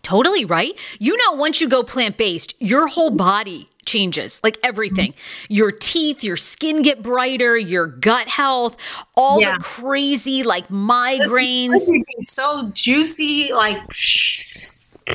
Totally 0.02 0.44
right. 0.44 0.78
You 0.98 1.16
know, 1.16 1.32
once 1.32 1.62
you 1.62 1.70
go 1.70 1.82
plant 1.82 2.18
based, 2.18 2.54
your 2.60 2.86
whole 2.86 3.10
body 3.10 3.70
changes 3.84 4.40
like 4.44 4.56
everything 4.62 5.10
mm-hmm. 5.10 5.54
your 5.54 5.72
teeth 5.72 6.22
your 6.22 6.36
skin 6.36 6.82
get 6.82 7.02
brighter 7.02 7.58
your 7.58 7.88
gut 7.88 8.28
health 8.28 8.76
all 9.16 9.40
yeah. 9.40 9.58
the 9.58 9.64
crazy 9.64 10.44
like 10.44 10.68
migraines 10.68 11.80
so 12.20 12.70
juicy 12.74 13.52
like 13.52 13.80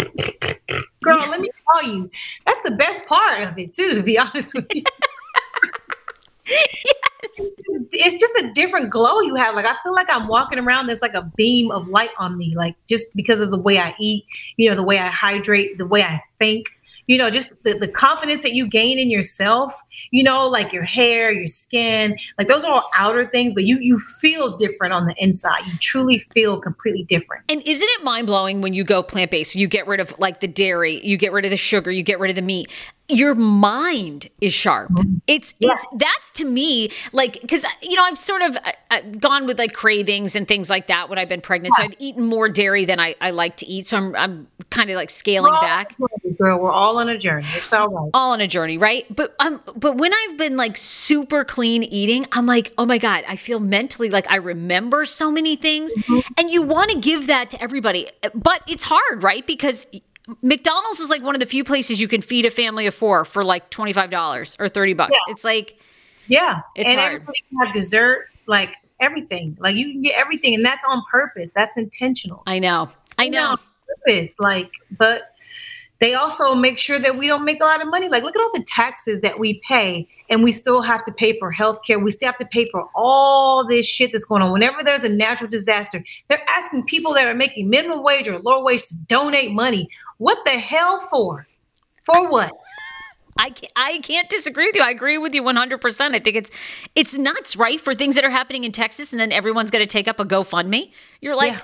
girl 1.02 1.18
let 1.30 1.40
me 1.40 1.50
tell 1.72 1.82
you 1.82 2.12
that's 2.46 2.62
the 2.66 2.72
best 2.72 3.08
part 3.08 3.48
of 3.48 3.58
it 3.58 3.72
too 3.72 3.94
to 3.96 4.04
be 4.04 4.20
honest 4.20 4.54
with 4.54 4.68
you 4.76 4.84
yes. 6.48 7.52
It's 7.92 8.20
just 8.20 8.36
a 8.44 8.52
different 8.54 8.90
glow 8.90 9.22
you 9.22 9.36
have. 9.36 9.56
Like 9.56 9.66
I 9.66 9.76
feel 9.84 9.94
like 9.94 10.10
I'm 10.10 10.28
walking 10.28 10.60
around. 10.60 10.88
There's 10.88 11.02
like 11.02 11.14
a 11.14 11.32
beam 11.36 11.72
of 11.72 11.88
light 11.88 12.12
on 12.20 12.38
me, 12.38 12.54
like 12.56 12.76
just 12.88 13.08
because 13.16 13.40
of 13.40 13.52
the 13.52 13.58
way 13.58 13.80
I 13.80 13.96
eat, 14.00 14.26
you 14.58 14.70
know, 14.70 14.76
the 14.76 14.84
way 14.84 15.00
I 15.00 15.08
hydrate, 15.08 15.78
the 15.78 15.88
way 15.88 16.04
I 16.04 16.22
think 16.40 16.68
you 17.08 17.18
know, 17.18 17.30
just 17.30 17.54
the, 17.64 17.74
the 17.74 17.88
confidence 17.88 18.44
that 18.44 18.54
you 18.54 18.68
gain 18.68 19.00
in 19.00 19.10
yourself, 19.10 19.74
you 20.12 20.24
know, 20.24 20.48
like 20.48 20.74
your 20.74 20.84
hair, 20.84 21.32
your 21.32 21.48
skin, 21.48 22.18
like 22.38 22.48
those 22.48 22.64
are 22.64 22.72
all 22.72 22.90
outer 22.96 23.28
things, 23.28 23.54
but 23.54 23.64
you 23.64 23.78
you 23.80 24.00
feel 24.00 24.58
different 24.58 24.94
on 24.94 25.06
the 25.06 25.16
inside. 25.18 25.66
You 25.66 25.78
truly 25.80 26.20
feel 26.34 26.60
completely 26.60 27.04
different. 27.04 27.44
And 27.50 27.62
isn't 27.64 27.88
it 27.88 28.04
mind 28.04 28.28
blowing 28.28 28.62
when 28.62 28.74
you 28.74 28.84
go 28.84 29.04
plant 29.04 29.32
based? 29.32 29.56
You 29.56 29.68
get 29.68 29.88
rid 29.88 30.00
of 30.00 30.18
like 30.20 30.40
the 30.40 30.48
dairy, 30.48 31.04
you 31.06 31.18
get 31.18 31.32
rid 31.32 31.46
of 31.46 31.52
the 31.52 31.58
sugar, 31.58 31.92
you 31.92 32.04
get 32.04 32.20
rid 32.20 32.30
of 32.30 32.36
the 32.36 32.42
meat 32.42 32.70
your 33.10 33.36
mind 33.36 34.28
is 34.42 34.54
sharp. 34.54 34.92
Mm-hmm. 34.92 35.18
It's 35.28 35.54
yeah. 35.60 35.72
it's 35.72 35.86
that's 35.96 36.32
to 36.34 36.46
me 36.46 36.92
like 37.14 37.40
because 37.42 37.66
you 37.82 37.96
know 37.96 38.04
I've 38.04 38.20
sort 38.20 38.42
of 38.42 38.58
uh, 38.58 38.72
uh, 38.92 39.02
gone 39.20 39.46
with 39.46 39.58
like 39.58 39.74
cravings 39.74 40.36
and 40.36 40.48
things 40.48 40.70
like 40.70 40.88
that 40.88 41.10
when 41.10 41.18
I've 41.18 41.30
been 41.30 41.42
pregnant. 41.42 41.74
Yeah. 41.78 41.86
So 41.86 41.92
I've 41.92 41.96
eaten 42.00 42.26
more 42.26 42.50
dairy 42.50 42.86
than 42.86 43.00
I, 43.00 43.16
I 43.22 43.32
like 43.32 43.58
to 43.58 43.66
eat. 43.66 43.88
So 43.88 43.98
I'm 43.98 44.16
I'm 44.16 44.48
kind 44.70 44.90
of 44.90 44.98
like 44.98 45.10
scaling 45.10 45.54
back. 45.62 45.96
Girl, 46.38 46.60
we're 46.60 46.72
all 46.72 46.98
on 46.98 47.08
a 47.08 47.18
journey. 47.18 47.48
It's 47.56 47.72
all 47.72 47.88
right. 47.88 48.10
All 48.14 48.32
on 48.32 48.42
a 48.42 48.48
journey, 48.48 48.78
right? 48.78 49.06
But 49.14 49.36
um, 49.40 49.62
but 49.76 49.87
when 49.92 50.14
I've 50.14 50.38
been 50.38 50.58
like 50.58 50.78
super 50.78 51.44
clean 51.44 51.84
eating, 51.84 52.26
I'm 52.32 52.46
like, 52.46 52.74
oh 52.78 52.86
my 52.86 52.98
god, 52.98 53.24
I 53.28 53.36
feel 53.36 53.60
mentally 53.60 54.10
like 54.10 54.30
I 54.30 54.38
remember 54.38 55.06
so 55.06 55.32
many 55.32 55.56
things, 55.56 55.94
mm-hmm. 55.94 56.20
and 56.38 56.50
you 56.50 56.62
want 56.64 56.92
to 56.92 57.00
give 57.00 57.28
that 57.28 57.50
to 57.52 57.62
everybody, 57.62 58.08
but 58.34 58.62
it's 58.68 58.84
hard, 58.84 59.24
right? 59.24 59.46
Because 59.46 59.86
McDonald's 60.42 61.00
is 61.00 61.10
like 61.10 61.24
one 61.24 61.36
of 61.36 61.40
the 61.40 61.46
few 61.46 61.64
places 61.64 62.02
you 62.02 62.08
can 62.08 62.22
feed 62.22 62.46
a 62.46 62.52
family 62.52 62.86
of 62.88 62.94
four 62.94 63.26
for 63.26 63.44
like 63.44 63.70
twenty 63.70 63.94
five 63.94 64.10
dollars 64.10 64.56
or 64.60 64.68
thirty 64.70 64.94
bucks. 64.94 65.14
Yeah. 65.14 65.34
It's 65.34 65.44
like, 65.44 65.80
yeah, 66.28 66.62
it's 66.76 66.90
and 66.90 67.00
hard. 67.00 67.14
everybody 67.14 67.44
can 67.50 67.66
have 67.66 67.74
dessert, 67.74 68.28
like 68.46 68.74
everything. 69.00 69.58
Like 69.60 69.76
you 69.76 69.92
can 69.92 70.02
get 70.02 70.16
everything, 70.18 70.54
and 70.56 70.66
that's 70.66 70.86
on 70.88 71.04
purpose. 71.12 71.52
That's 71.56 71.78
intentional. 71.78 72.44
I 72.46 72.60
know. 72.60 72.90
I 73.18 73.30
know. 73.30 73.56
Purpose, 74.06 74.36
like, 74.40 74.72
but 74.98 75.34
they 76.00 76.14
also 76.14 76.54
make 76.54 76.78
sure 76.78 77.00
that 77.00 77.18
we 77.18 77.28
don't 77.28 77.44
make 77.44 77.62
a 77.62 77.66
lot 77.66 77.82
of 77.82 77.88
money. 77.90 78.08
Like, 78.08 78.24
look 78.24 78.36
at 78.36 78.42
all 78.42 78.52
the 78.54 78.64
taxes 78.68 79.22
that 79.22 79.40
we 79.40 79.62
pay, 79.68 80.08
and 80.30 80.44
we 80.44 80.52
still 80.52 80.82
have 80.82 81.04
to 81.06 81.12
pay 81.12 81.38
for 81.40 81.52
healthcare. 81.52 82.02
We 82.02 82.12
still 82.12 82.28
have 82.28 82.38
to 82.38 82.46
pay 82.46 82.70
for 82.70 82.88
all 82.96 83.68
this 83.68 83.86
shit 83.86 84.12
that's 84.12 84.26
going 84.26 84.42
on. 84.42 84.52
Whenever 84.52 84.84
there's 84.84 85.04
a 85.04 85.10
natural 85.10 85.50
disaster, 85.50 86.04
they're 86.28 86.44
asking 86.48 86.84
people 86.86 87.14
that 87.14 87.28
are 87.28 87.36
making 87.36 87.70
minimum 87.70 88.04
wage 88.04 88.28
or 88.28 88.40
lower 88.40 88.64
wage 88.64 88.86
to 88.86 88.96
donate 89.08 89.52
money. 89.52 89.90
What 90.18 90.40
the 90.46 90.60
hell 90.60 91.00
for? 91.10 91.48
For 92.04 92.30
what? 92.30 92.54
I 93.40 93.50
can't, 93.50 93.72
I 93.76 94.00
can't 94.00 94.30
disagree 94.30 94.66
with 94.66 94.76
you. 94.76 94.82
I 94.82 94.90
agree 94.90 95.18
with 95.18 95.36
you 95.36 95.44
100%. 95.44 96.16
I 96.16 96.20
think 96.20 96.36
it's 96.36 96.50
it's 96.96 97.18
nuts, 97.18 97.56
right? 97.56 97.80
For 97.80 97.94
things 97.94 98.16
that 98.16 98.24
are 98.24 98.32
happening 98.32 98.64
in 98.64 98.72
Texas 98.72 99.12
and 99.12 99.20
then 99.20 99.32
everyone's 99.32 99.70
going 99.70 99.84
to 99.84 99.90
take 99.90 100.08
up 100.08 100.20
a 100.20 100.26
GoFundMe. 100.26 100.92
You're 101.22 101.36
like, 101.36 101.54
yeah 101.54 101.62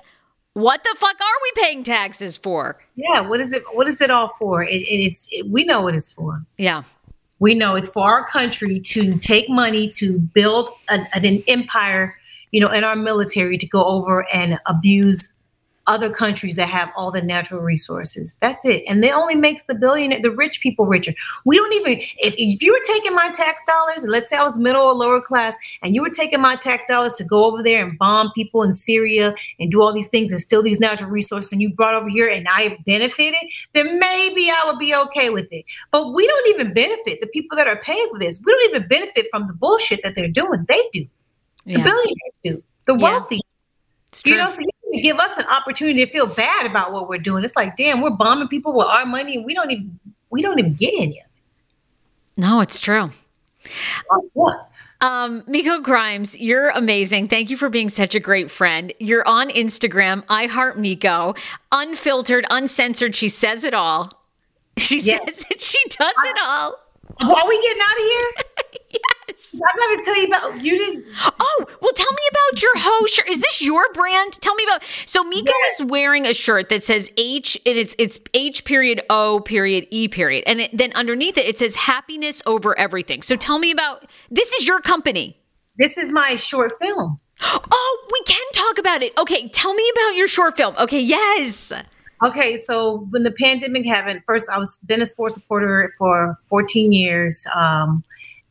what 0.54 0.84
the 0.84 0.96
fuck 0.98 1.16
are 1.20 1.40
we 1.42 1.64
paying 1.64 1.84
taxes 1.84 2.38
for? 2.38 2.80
Yeah, 2.96 3.22
what 3.22 3.42
is 3.42 3.54
it? 3.54 3.64
What 3.74 3.88
is 3.88 4.02
it 4.02 4.12
all 4.12 4.30
for? 4.40 4.64
It, 4.64 4.82
it's 4.82 5.28
it, 5.32 5.48
we 5.50 5.64
know 5.64 5.82
what 5.82 5.96
it's 5.96 6.12
for. 6.12 6.44
Yeah, 6.58 6.84
we 7.40 7.56
know 7.56 7.76
it's 7.76 7.90
for 7.90 8.08
our 8.08 8.26
country 8.28 8.80
to 8.80 9.18
take 9.18 9.50
money 9.50 9.90
to 9.92 10.20
build 10.20 10.70
an, 10.90 11.08
an 11.14 11.44
empire, 11.48 12.16
you 12.52 12.62
know, 12.62 12.72
in 12.72 12.84
our 12.84 12.96
military 12.96 13.58
to 13.58 13.68
go 13.68 13.84
over 13.84 14.26
and 14.34 14.60
abuse 14.68 15.38
other 15.86 16.10
countries 16.10 16.56
that 16.56 16.70
have 16.70 16.90
all 16.96 17.12
the 17.12 17.22
natural 17.22 17.60
resources. 17.60 18.38
That's 18.42 18.64
it. 18.64 18.84
And 18.88 19.04
it 19.04 19.14
only 19.14 19.36
makes 19.36 19.66
the 19.66 19.76
billionaire, 19.76 20.22
the 20.22 20.32
rich 20.32 20.62
people 20.62 20.86
richer. 20.86 21.14
We 21.44 21.58
don't 21.58 21.74
even, 21.74 22.00
if, 22.20 22.34
if 22.38 22.62
you 22.62 22.72
were 22.72 22.82
taking 22.86 23.14
my 23.14 23.30
tax 23.32 23.64
dollars, 23.66 24.06
let's 24.08 24.30
say 24.30 24.38
I 24.38 24.44
was 24.44 24.58
middle 24.58 24.82
or 24.82 24.94
lower 24.94 25.22
class, 25.22 25.56
and 25.82 25.94
you 25.94 26.02
were 26.02 26.10
taking 26.10 26.40
my 26.40 26.56
tax 26.56 26.86
dollars 26.88 27.16
to 27.18 27.26
go 27.26 27.46
over 27.46 27.62
there 27.62 27.86
and 27.86 27.98
bomb 27.98 28.32
people 28.34 28.64
in 28.64 28.74
Syria 28.74 29.36
and 29.60 29.72
do 29.72 29.82
all 29.82 29.94
these 29.94 30.08
things 30.08 30.32
and 30.32 30.40
steal 30.40 30.64
these 30.64 30.80
natural 30.80 31.10
resources, 31.10 31.52
and 31.52 31.62
you 31.62 31.70
brought 31.74 31.96
over 31.96 32.08
here 32.08 32.30
and 32.30 32.48
I 32.50 32.78
benefited, 32.86 33.44
then 33.74 34.00
maybe 34.00 34.50
I 34.50 34.64
would 34.66 34.80
be 34.80 34.96
okay 34.96 35.30
with 35.32 35.52
it. 35.52 35.66
But 35.92 36.14
we 36.14 36.26
don't 36.26 36.48
even 36.50 36.74
benefit. 36.74 37.20
The 37.20 37.28
people 37.28 37.58
that 37.58 37.68
are 37.68 37.82
paying 37.84 38.08
for 38.10 38.20
this, 38.20 38.40
we 38.44 38.54
don't 38.54 38.70
even 38.70 38.88
benefit 38.88 39.28
from 39.32 39.48
the 39.48 39.54
bullshit 39.54 40.02
that 40.04 40.16
they're 40.16 40.28
doing. 40.30 40.66
They 40.68 40.82
do. 40.94 41.06
Yeah. 41.66 41.78
The 41.78 41.84
billionaires 41.84 42.34
do. 42.44 42.64
The 42.86 42.96
wealthy. 42.96 43.36
Yeah. 43.36 44.32
You 44.32 44.38
know, 44.38 44.50
so 44.50 44.58
you 44.60 44.70
give 45.02 45.20
us 45.20 45.38
an 45.38 45.46
opportunity 45.46 46.06
to 46.06 46.12
feel 46.12 46.28
bad 46.28 46.66
about 46.66 46.92
what 46.92 47.08
we're 47.10 47.18
doing. 47.18 47.44
It's 47.44 47.56
like, 47.56 47.76
damn, 47.76 48.02
we're 48.02 48.12
bombing 48.12 48.48
people 48.48 48.74
with 48.74 48.88
our 48.88 49.06
money 49.06 49.36
and 49.36 49.46
we 49.46 49.54
don't 49.54 49.72
even 49.72 50.00
we 50.30 50.42
don't 50.42 50.60
even 50.60 50.74
get 50.74 50.94
any 50.96 51.20
of 51.20 51.26
it. 51.26 51.32
No, 52.38 52.62
it's 52.62 52.80
true. 52.80 53.12
what? 54.34 54.70
Um, 55.02 55.44
Miko 55.48 55.80
Grimes, 55.80 56.38
you're 56.40 56.70
amazing. 56.70 57.28
Thank 57.28 57.50
you 57.50 57.58
for 57.58 57.70
being 57.70 57.90
such 57.90 58.16
a 58.16 58.20
great 58.20 58.50
friend. 58.50 58.94
You're 59.00 59.28
on 59.28 59.50
Instagram, 59.50 60.24
I 60.30 60.46
Heart 60.46 60.80
Miko, 60.80 61.36
unfiltered, 61.72 62.46
uncensored. 62.50 63.14
She 63.14 63.28
says 63.28 63.64
it 63.66 63.74
all. 63.74 64.12
She 64.78 65.00
yes. 65.00 65.22
says 65.26 65.46
it. 65.52 65.60
She 65.60 65.78
does 65.90 66.16
I, 66.18 66.30
it 66.30 66.38
all. 66.42 66.80
Are 67.20 67.48
we 67.48 67.62
getting 67.62 67.82
out 67.82 67.92
of 67.92 68.04
here? 68.06 69.00
yes. 69.36 69.62
I 69.62 69.78
got 69.78 69.98
to 69.98 70.04
tell 70.04 70.22
you 70.22 70.28
about 70.28 70.64
you 70.64 70.78
didn't. 70.78 71.08
Oh 71.40 71.66
well, 71.82 71.92
tell 71.94 72.12
me 72.12 72.22
about 72.32 72.62
your 72.62 72.72
Ho 72.78 73.06
shirt. 73.08 73.30
Is 73.30 73.42
this 73.42 73.62
your 73.62 73.92
brand? 73.94 74.34
Tell 74.42 74.56
me 74.56 74.64
about. 74.64 74.84
So 75.06 75.24
Miko 75.24 75.46
yes. 75.46 75.80
is 75.80 75.86
wearing 75.86 76.26
a 76.26 76.34
shirt 76.34 76.70
that 76.70 76.84
says 76.84 77.12
H 77.18 77.58
and 77.66 77.78
it's 77.78 77.96
it's 77.98 78.20
H 78.34 78.66
period 78.66 79.02
O 79.10 79.40
period 79.40 79.88
E 79.92 80.08
period, 80.08 80.44
and 80.48 80.62
it, 80.62 80.78
then 80.78 80.92
underneath 80.94 81.38
it 81.38 81.46
it 81.46 81.58
says 81.58 81.76
happiness 81.76 82.42
over 82.46 82.78
everything. 82.78 83.22
So 83.22 83.36
tell 83.36 83.60
me 83.60 83.72
about. 83.72 84.06
This 84.30 84.54
is 84.54 84.68
your 84.68 84.82
company. 84.82 85.38
This 85.78 85.98
is 85.98 86.12
my 86.12 86.36
short 86.36 86.74
film. 86.82 87.20
Oh, 87.42 88.08
we 88.12 88.22
can 88.26 88.46
talk 88.54 88.78
about 88.78 89.04
it. 89.04 89.18
Okay, 89.18 89.50
tell 89.50 89.74
me 89.74 89.84
about 89.96 90.16
your 90.16 90.28
short 90.28 90.56
film. 90.56 90.76
Okay, 90.78 91.02
yes. 91.02 91.74
Okay, 92.24 92.58
so 92.58 93.08
when 93.10 93.24
the 93.24 93.32
pandemic 93.32 93.86
happened, 93.86 94.22
first 94.26 94.48
I 94.50 94.58
was 94.58 94.80
been 94.88 95.02
a 95.02 95.06
sports 95.06 95.36
reporter 95.36 95.94
for 95.98 96.36
14 96.50 96.92
years. 96.92 97.46
Um, 97.54 98.04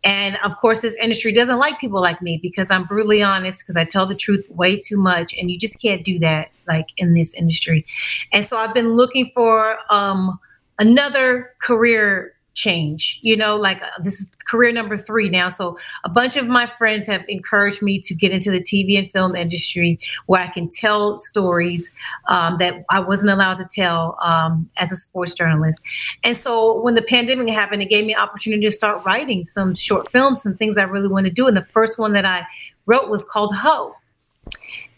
and 0.04 0.36
of 0.44 0.56
course, 0.56 0.80
this 0.80 0.96
industry 0.96 1.32
doesn't 1.32 1.58
like 1.58 1.78
people 1.78 2.00
like 2.00 2.20
me 2.20 2.38
because 2.42 2.70
I'm 2.70 2.84
brutally 2.84 3.22
honest, 3.22 3.62
because 3.62 3.76
I 3.76 3.84
tell 3.84 4.06
the 4.06 4.14
truth 4.14 4.44
way 4.50 4.76
too 4.76 4.96
much, 4.96 5.34
and 5.34 5.50
you 5.50 5.58
just 5.58 5.80
can't 5.80 6.04
do 6.04 6.18
that 6.20 6.48
like 6.66 6.88
in 6.96 7.14
this 7.14 7.34
industry. 7.34 7.86
And 8.32 8.44
so 8.44 8.56
I've 8.58 8.74
been 8.74 8.94
looking 8.94 9.30
for 9.32 9.78
um, 9.90 10.38
another 10.78 11.54
career 11.62 12.31
change. 12.54 13.18
You 13.22 13.36
know, 13.36 13.56
like 13.56 13.82
uh, 13.82 13.88
this 14.02 14.20
is 14.20 14.30
career 14.46 14.72
number 14.72 14.96
three 14.96 15.28
now. 15.28 15.48
So 15.48 15.78
a 16.04 16.08
bunch 16.08 16.36
of 16.36 16.46
my 16.46 16.66
friends 16.78 17.06
have 17.06 17.24
encouraged 17.28 17.82
me 17.82 18.00
to 18.00 18.14
get 18.14 18.32
into 18.32 18.50
the 18.50 18.60
TV 18.60 18.98
and 18.98 19.10
film 19.10 19.34
industry 19.34 19.98
where 20.26 20.42
I 20.42 20.48
can 20.48 20.68
tell 20.68 21.16
stories 21.16 21.90
um, 22.28 22.58
that 22.58 22.84
I 22.90 23.00
wasn't 23.00 23.30
allowed 23.30 23.58
to 23.58 23.68
tell 23.72 24.18
um, 24.22 24.68
as 24.76 24.92
a 24.92 24.96
sports 24.96 25.34
journalist. 25.34 25.80
And 26.24 26.36
so 26.36 26.80
when 26.80 26.94
the 26.94 27.02
pandemic 27.02 27.48
happened, 27.48 27.82
it 27.82 27.88
gave 27.88 28.04
me 28.04 28.14
an 28.14 28.20
opportunity 28.20 28.62
to 28.62 28.70
start 28.70 29.04
writing 29.04 29.44
some 29.44 29.74
short 29.74 30.10
films, 30.10 30.42
some 30.42 30.56
things 30.56 30.76
I 30.76 30.82
really 30.82 31.08
want 31.08 31.26
to 31.26 31.32
do. 31.32 31.46
And 31.46 31.56
the 31.56 31.64
first 31.64 31.98
one 31.98 32.12
that 32.12 32.24
I 32.24 32.46
wrote 32.86 33.08
was 33.08 33.24
called 33.24 33.54
Ho. 33.54 33.94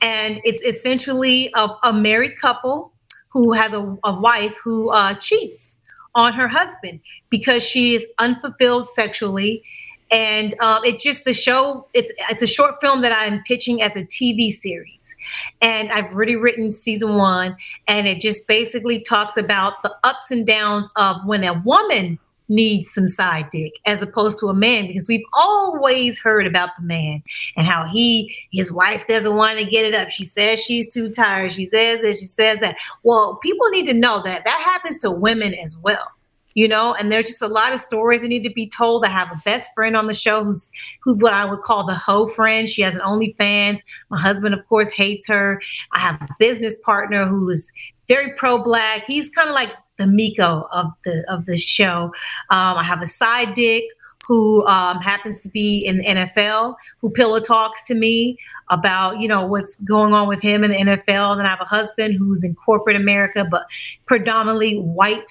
And 0.00 0.40
it's 0.44 0.62
essentially 0.62 1.52
a, 1.54 1.68
a 1.84 1.92
married 1.92 2.38
couple 2.40 2.92
who 3.28 3.52
has 3.52 3.74
a, 3.74 3.96
a 4.04 4.12
wife 4.12 4.54
who 4.62 4.90
uh, 4.90 5.14
cheats 5.14 5.76
on 6.14 6.32
her 6.32 6.48
husband 6.48 7.00
because 7.30 7.62
she 7.62 7.94
is 7.94 8.06
unfulfilled 8.18 8.88
sexually. 8.88 9.62
And 10.10 10.58
um, 10.60 10.84
it 10.84 11.00
just 11.00 11.24
the 11.24 11.32
show 11.32 11.88
it's 11.94 12.12
it's 12.28 12.42
a 12.42 12.46
short 12.46 12.74
film 12.80 13.00
that 13.00 13.10
i'm 13.10 13.42
pitching 13.48 13.80
as 13.80 13.96
a 13.96 14.04
tv 14.04 14.52
series. 14.52 15.16
And 15.62 15.90
i've 15.90 16.12
already 16.12 16.36
written 16.36 16.70
season 16.70 17.14
one 17.14 17.56
and 17.88 18.06
it 18.06 18.20
just 18.20 18.46
basically 18.46 19.00
talks 19.00 19.36
about 19.36 19.82
the 19.82 19.92
ups 20.04 20.30
and 20.30 20.46
downs 20.46 20.88
of 20.96 21.24
when 21.24 21.42
a 21.42 21.54
woman 21.64 22.18
needs 22.48 22.92
some 22.92 23.08
side 23.08 23.48
dick 23.50 23.72
as 23.86 24.02
opposed 24.02 24.38
to 24.38 24.48
a 24.48 24.54
man 24.54 24.86
because 24.86 25.08
we've 25.08 25.24
always 25.32 26.18
heard 26.18 26.46
about 26.46 26.70
the 26.78 26.84
man 26.84 27.22
and 27.56 27.66
how 27.66 27.86
he 27.86 28.36
his 28.52 28.70
wife 28.70 29.06
doesn't 29.06 29.36
want 29.36 29.58
to 29.58 29.64
get 29.64 29.84
it 29.84 29.94
up. 29.94 30.10
She 30.10 30.24
says 30.24 30.60
she's 30.60 30.92
too 30.92 31.10
tired. 31.10 31.52
She 31.52 31.64
says 31.64 32.00
that 32.02 32.16
she 32.16 32.24
says 32.24 32.60
that. 32.60 32.76
Well 33.02 33.36
people 33.42 33.68
need 33.70 33.86
to 33.86 33.94
know 33.94 34.22
that 34.22 34.44
that 34.44 34.60
happens 34.60 34.98
to 34.98 35.10
women 35.10 35.54
as 35.54 35.78
well 35.82 36.08
you 36.54 36.68
know 36.68 36.94
and 36.94 37.10
there's 37.10 37.26
just 37.26 37.42
a 37.42 37.48
lot 37.48 37.72
of 37.72 37.80
stories 37.80 38.22
that 38.22 38.28
need 38.28 38.44
to 38.44 38.50
be 38.50 38.68
told. 38.68 39.04
I 39.04 39.08
have 39.08 39.30
a 39.32 39.40
best 39.44 39.70
friend 39.74 39.96
on 39.96 40.06
the 40.06 40.14
show 40.14 40.44
who's 40.44 40.70
who 41.02 41.14
what 41.14 41.32
i 41.32 41.44
would 41.44 41.62
call 41.62 41.84
the 41.86 41.94
hoe 41.94 42.26
friend. 42.26 42.68
She 42.68 42.82
has 42.82 42.94
an 42.94 43.00
onlyfans. 43.00 43.80
My 44.10 44.20
husband 44.20 44.54
of 44.54 44.66
course 44.68 44.90
hates 44.90 45.26
her. 45.28 45.60
I 45.92 45.98
have 45.98 46.20
a 46.22 46.28
business 46.38 46.78
partner 46.84 47.26
who 47.26 47.48
is 47.50 47.72
very 48.08 48.32
pro-black. 48.34 49.04
He's 49.06 49.30
kind 49.30 49.48
of 49.48 49.54
like 49.54 49.70
the 49.98 50.06
miko 50.06 50.68
of 50.72 50.86
the 51.04 51.24
of 51.28 51.46
the 51.46 51.56
show 51.56 52.04
um, 52.50 52.76
i 52.76 52.82
have 52.82 53.02
a 53.02 53.06
side 53.06 53.54
dick 53.54 53.84
who 54.26 54.66
um, 54.66 55.00
happens 55.00 55.42
to 55.42 55.50
be 55.50 55.84
in 55.84 55.98
the 55.98 56.04
NFL, 56.04 56.76
who 57.02 57.10
pillow 57.10 57.40
talks 57.40 57.86
to 57.88 57.94
me 57.94 58.38
about 58.70 59.20
you 59.20 59.28
know 59.28 59.44
what's 59.44 59.76
going 59.80 60.14
on 60.14 60.26
with 60.28 60.40
him 60.40 60.64
in 60.64 60.70
the 60.70 60.78
NFL. 60.78 61.32
And 61.32 61.40
then 61.40 61.46
I 61.46 61.50
have 61.50 61.60
a 61.60 61.66
husband 61.66 62.14
who's 62.14 62.42
in 62.42 62.54
corporate 62.54 62.96
America, 62.96 63.44
but 63.44 63.66
predominantly 64.06 64.78
white 64.78 65.28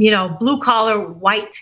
you 0.00 0.10
know, 0.10 0.34
blue 0.40 0.58
collar 0.58 0.98
white 0.98 1.54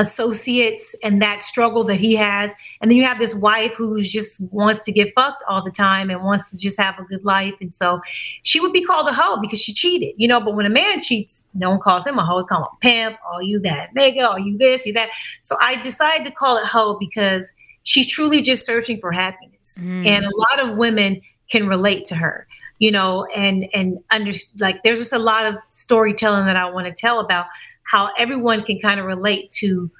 associates 0.00 0.96
and 1.04 1.20
that 1.20 1.42
struggle 1.42 1.84
that 1.84 1.96
he 1.96 2.14
has. 2.14 2.52
And 2.80 2.90
then 2.90 2.96
you 2.96 3.04
have 3.04 3.18
this 3.18 3.34
wife 3.34 3.74
who 3.74 4.00
just 4.00 4.40
wants 4.50 4.82
to 4.86 4.92
get 4.92 5.12
fucked 5.14 5.44
all 5.46 5.62
the 5.62 5.70
time 5.70 6.08
and 6.08 6.22
wants 6.22 6.50
to 6.50 6.58
just 6.58 6.80
have 6.80 6.98
a 6.98 7.04
good 7.04 7.22
life. 7.22 7.54
And 7.60 7.74
so 7.74 8.00
she 8.42 8.60
would 8.60 8.72
be 8.72 8.82
called 8.82 9.08
a 9.08 9.12
hoe 9.12 9.38
because 9.40 9.60
she 9.60 9.74
cheated, 9.74 10.14
you 10.16 10.26
know, 10.26 10.40
but 10.40 10.56
when 10.56 10.64
a 10.64 10.70
man 10.70 11.02
cheats, 11.02 11.44
no 11.52 11.70
one 11.70 11.80
calls 11.80 12.06
him 12.06 12.18
a 12.18 12.24
hoe, 12.24 12.42
call 12.44 12.62
him 12.62 12.68
a 12.72 12.80
pimp, 12.80 13.16
oh 13.30 13.40
you 13.40 13.60
that 13.60 13.94
nigga, 13.94 14.28
or 14.32 14.40
you 14.40 14.56
this, 14.56 14.86
you 14.86 14.94
that. 14.94 15.10
So 15.42 15.56
I 15.60 15.80
decided 15.82 16.24
to 16.24 16.30
call 16.30 16.56
it 16.56 16.64
hoe 16.64 16.96
because 16.98 17.52
she's 17.82 18.06
truly 18.06 18.40
just 18.40 18.64
searching 18.64 18.98
for 19.00 19.12
happiness. 19.12 19.90
Mm. 19.90 20.06
And 20.06 20.24
a 20.24 20.36
lot 20.36 20.70
of 20.70 20.78
women 20.78 21.20
can 21.50 21.66
relate 21.66 22.06
to 22.06 22.14
her 22.14 22.46
you 22.78 22.90
know 22.90 23.26
and 23.36 23.66
and 23.74 23.98
under 24.10 24.32
like 24.58 24.82
there's 24.82 24.98
just 24.98 25.12
a 25.12 25.18
lot 25.18 25.44
of 25.44 25.56
storytelling 25.68 26.46
that 26.46 26.56
i 26.56 26.68
want 26.68 26.86
to 26.86 26.92
tell 26.92 27.20
about 27.20 27.46
how 27.90 28.10
everyone 28.18 28.62
can 28.62 28.78
kind 28.78 29.00
of 29.00 29.06
relate 29.06 29.50
to 29.52 29.90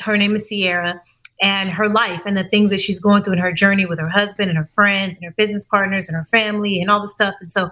her 0.00 0.16
name 0.16 0.34
is 0.34 0.48
Sierra 0.48 1.00
and 1.42 1.70
her 1.70 1.88
life 1.88 2.22
and 2.24 2.36
the 2.36 2.44
things 2.44 2.70
that 2.70 2.80
she's 2.80 3.00
going 3.00 3.22
through 3.22 3.34
in 3.34 3.38
her 3.38 3.52
journey 3.52 3.86
with 3.86 3.98
her 3.98 4.08
husband 4.08 4.48
and 4.48 4.56
her 4.56 4.68
friends 4.74 5.18
and 5.18 5.24
her 5.24 5.34
business 5.36 5.66
partners 5.66 6.08
and 6.08 6.16
her 6.16 6.24
family 6.26 6.80
and 6.80 6.90
all 6.90 7.02
the 7.02 7.08
stuff. 7.08 7.34
And 7.40 7.50
so 7.50 7.70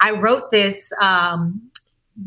I 0.00 0.10
wrote 0.10 0.50
this 0.50 0.92
um, 1.00 1.70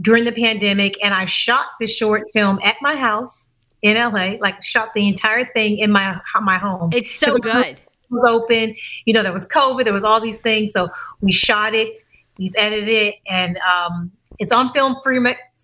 during 0.02 0.26
the 0.26 0.32
pandemic 0.32 0.98
and 1.04 1.14
I 1.14 1.26
shot 1.26 1.68
the 1.80 1.88
short 1.88 2.24
film 2.34 2.60
at 2.64 2.78
my 2.82 2.96
house 2.96 3.54
in 3.82 3.96
LA, 3.98 4.38
like 4.40 4.64
shot 4.64 4.90
the 4.96 5.08
entire 5.08 5.46
thing 5.54 5.78
in 5.78 5.92
my 5.92 6.20
my 6.42 6.58
home. 6.58 6.90
It's 6.94 7.14
so 7.14 7.38
good. 7.38 7.66
It 7.66 7.80
was 8.10 8.24
open, 8.24 8.76
you 9.06 9.14
know, 9.14 9.22
there 9.22 9.34
was 9.34 9.48
COVID, 9.50 9.84
there 9.84 9.94
was 9.94 10.06
all 10.06 10.22
these 10.22 10.40
things. 10.40 10.72
So 10.72 10.90
we 11.20 11.34
shot 11.34 11.76
it, 11.76 11.96
we've 12.40 12.56
edited 12.58 12.88
it, 12.88 13.16
and 13.28 13.58
um, 13.58 14.12
it's 14.40 14.54
on 14.54 14.72
film 14.72 14.96
free 15.04 15.20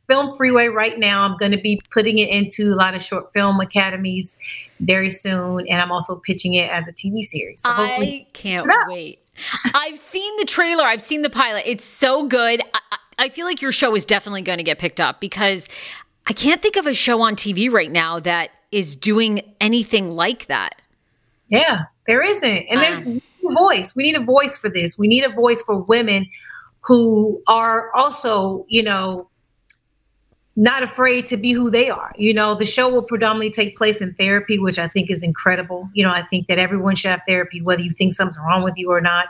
Film 0.08 0.36
Freeway 0.36 0.68
right 0.68 1.00
now. 1.00 1.24
I'm 1.24 1.38
going 1.38 1.52
to 1.52 1.62
be 1.62 1.82
putting 1.92 2.18
it 2.18 2.30
into 2.30 2.74
a 2.74 2.76
lot 2.76 2.94
of 2.94 3.02
short 3.02 3.32
film 3.34 3.60
academies 3.60 4.38
very 4.80 5.10
soon, 5.10 5.68
and 5.68 5.82
I'm 5.82 5.92
also 5.92 6.20
pitching 6.20 6.56
it 6.56 6.70
as 6.70 6.88
a 6.88 6.92
TV 6.92 7.22
series. 7.24 7.62
So 7.62 7.70
I 7.70 8.28
can't 8.34 8.70
wait. 8.88 9.20
I've 9.74 9.98
seen 9.98 10.38
the 10.38 10.46
trailer. 10.46 10.84
I've 10.84 11.02
seen 11.02 11.22
the 11.22 11.30
pilot. 11.30 11.64
It's 11.66 11.86
so 11.86 12.28
good. 12.28 12.62
I, 12.74 12.98
I 13.18 13.30
feel 13.30 13.46
like 13.46 13.62
your 13.62 13.72
show 13.72 13.96
is 13.96 14.06
definitely 14.06 14.42
going 14.42 14.58
to 14.58 14.64
get 14.64 14.80
picked 14.80 15.00
up 15.00 15.20
because 15.20 15.70
I 16.28 16.34
can't 16.34 16.62
think 16.62 16.76
of 16.76 16.88
a 16.88 16.94
show 16.94 17.22
on 17.22 17.36
TV 17.36 17.72
right 17.72 17.92
now 17.92 18.20
that 18.20 18.52
is 18.72 18.96
doing 18.96 19.42
anything 19.60 20.12
like 20.12 20.48
that. 20.48 20.82
Yeah, 21.50 21.86
there 22.08 22.22
isn't. 22.24 22.66
And 22.70 22.80
there's 22.82 23.22
a 23.48 23.54
voice. 23.54 23.96
We 23.96 24.04
need 24.04 24.16
a 24.16 24.24
voice 24.24 24.58
for 24.58 24.70
this. 24.70 24.98
We 24.98 25.08
need 25.08 25.24
a 25.24 25.30
voice 25.30 25.62
for 25.62 25.78
women 25.78 26.30
who 26.82 27.42
are 27.48 27.94
also, 27.96 28.66
you 28.68 28.84
know, 28.84 29.30
not 30.56 30.84
afraid 30.84 31.26
to 31.28 31.38
be 31.38 31.52
who 31.52 31.70
they 31.70 31.90
are. 31.90 32.14
You 32.16 32.34
know, 32.34 32.56
the 32.56 32.66
show 32.66 32.88
will 32.88 33.02
predominantly 33.02 33.50
take 33.50 33.76
place 33.78 34.02
in 34.02 34.14
therapy, 34.14 34.60
which 34.60 34.78
I 34.78 34.88
think 34.88 35.10
is 35.10 35.24
incredible. 35.24 35.90
You 35.94 36.06
know, 36.06 36.12
I 36.12 36.24
think 36.24 36.48
that 36.48 36.60
everyone 36.60 36.96
should 36.96 37.12
have 37.12 37.22
therapy, 37.28 37.62
whether 37.62 37.82
you 37.82 37.92
think 37.94 38.14
something's 38.14 38.38
wrong 38.38 38.64
with 38.64 38.76
you 38.78 38.92
or 38.92 39.02
not. 39.02 39.26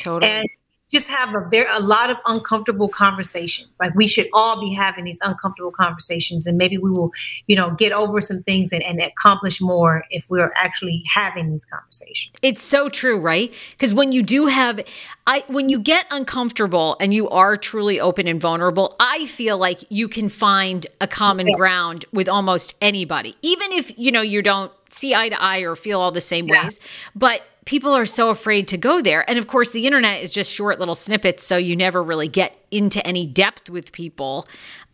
Totally. 0.00 0.30
And 0.30 0.48
just 0.92 1.08
have 1.08 1.34
a 1.34 1.40
very 1.48 1.66
a 1.74 1.80
lot 1.80 2.10
of 2.10 2.16
uncomfortable 2.26 2.88
conversations. 2.88 3.70
Like 3.80 3.94
we 3.94 4.06
should 4.06 4.28
all 4.32 4.60
be 4.60 4.74
having 4.74 5.04
these 5.04 5.18
uncomfortable 5.22 5.72
conversations, 5.72 6.46
and 6.46 6.56
maybe 6.58 6.78
we 6.78 6.90
will, 6.90 7.10
you 7.46 7.56
know, 7.56 7.70
get 7.70 7.92
over 7.92 8.20
some 8.20 8.42
things 8.42 8.72
and, 8.72 8.82
and 8.82 9.00
accomplish 9.00 9.60
more 9.60 10.04
if 10.10 10.28
we're 10.28 10.52
actually 10.56 11.02
having 11.12 11.50
these 11.50 11.66
conversations. 11.66 12.36
It's 12.42 12.62
so 12.62 12.88
true, 12.88 13.18
right? 13.18 13.52
Because 13.72 13.94
when 13.94 14.12
you 14.12 14.22
do 14.22 14.46
have, 14.46 14.80
I 15.26 15.44
when 15.48 15.68
you 15.68 15.78
get 15.78 16.06
uncomfortable 16.10 16.96
and 17.00 17.12
you 17.12 17.28
are 17.30 17.56
truly 17.56 17.98
open 17.98 18.28
and 18.28 18.40
vulnerable, 18.40 18.94
I 19.00 19.26
feel 19.26 19.58
like 19.58 19.84
you 19.90 20.06
can 20.06 20.28
find 20.28 20.86
a 21.00 21.08
common 21.08 21.48
yeah. 21.48 21.56
ground 21.56 22.04
with 22.12 22.28
almost 22.28 22.74
anybody, 22.80 23.36
even 23.42 23.72
if 23.72 23.96
you 23.98 24.12
know 24.12 24.22
you 24.22 24.42
don't 24.42 24.70
see 24.90 25.14
eye 25.14 25.28
to 25.28 25.42
eye 25.42 25.60
or 25.60 25.74
feel 25.74 26.00
all 26.00 26.12
the 26.12 26.20
same 26.20 26.46
yeah. 26.46 26.64
ways, 26.64 26.78
but 27.14 27.42
people 27.64 27.92
are 27.92 28.06
so 28.06 28.30
afraid 28.30 28.68
to 28.68 28.76
go 28.76 29.00
there. 29.00 29.28
And 29.28 29.38
of 29.38 29.46
course, 29.46 29.70
the 29.70 29.86
internet 29.86 30.22
is 30.22 30.30
just 30.30 30.50
short 30.50 30.78
little 30.78 30.94
snippets, 30.94 31.44
so 31.44 31.56
you 31.56 31.76
never 31.76 32.02
really 32.02 32.28
get 32.28 32.56
into 32.70 33.04
any 33.06 33.26
depth 33.26 33.70
with 33.70 33.92
people. 33.92 34.46